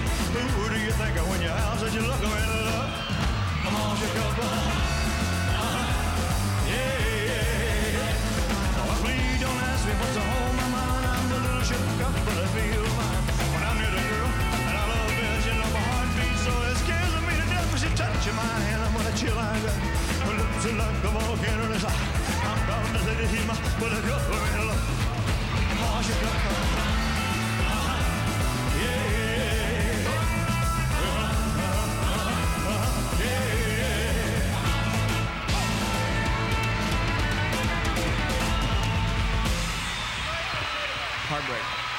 Who 0.56 0.70
do 0.70 0.80
you 0.80 0.92
think 0.92 1.20
of 1.20 1.30
when 1.30 1.42
you're 1.42 1.52
out 1.52 1.80
such 1.80 1.96
a 1.96 2.02
look 2.02 2.24
at 2.24 2.66
love? 2.66 2.90
I'm 3.66 3.76
all 3.76 3.96
shook 3.96 4.18
up. 4.18 4.71
Her 20.62 20.70
lips 20.70 20.76
are 20.76 20.86
like 20.86 21.04
a 21.04 21.10
volcano. 21.10 21.64
and 21.64 21.74
it's 21.74 21.84
like 21.84 21.94
I'm 22.46 22.68
bound 22.68 22.94
to 22.94 23.00
say 23.02 23.16
that 23.16 23.30
he's 23.34 23.48
my, 23.48 23.56
but 23.80 23.92
I 23.94 24.02
go 24.06 24.14
in 24.60 24.68
love. 24.68 24.78
I'm 25.72 26.41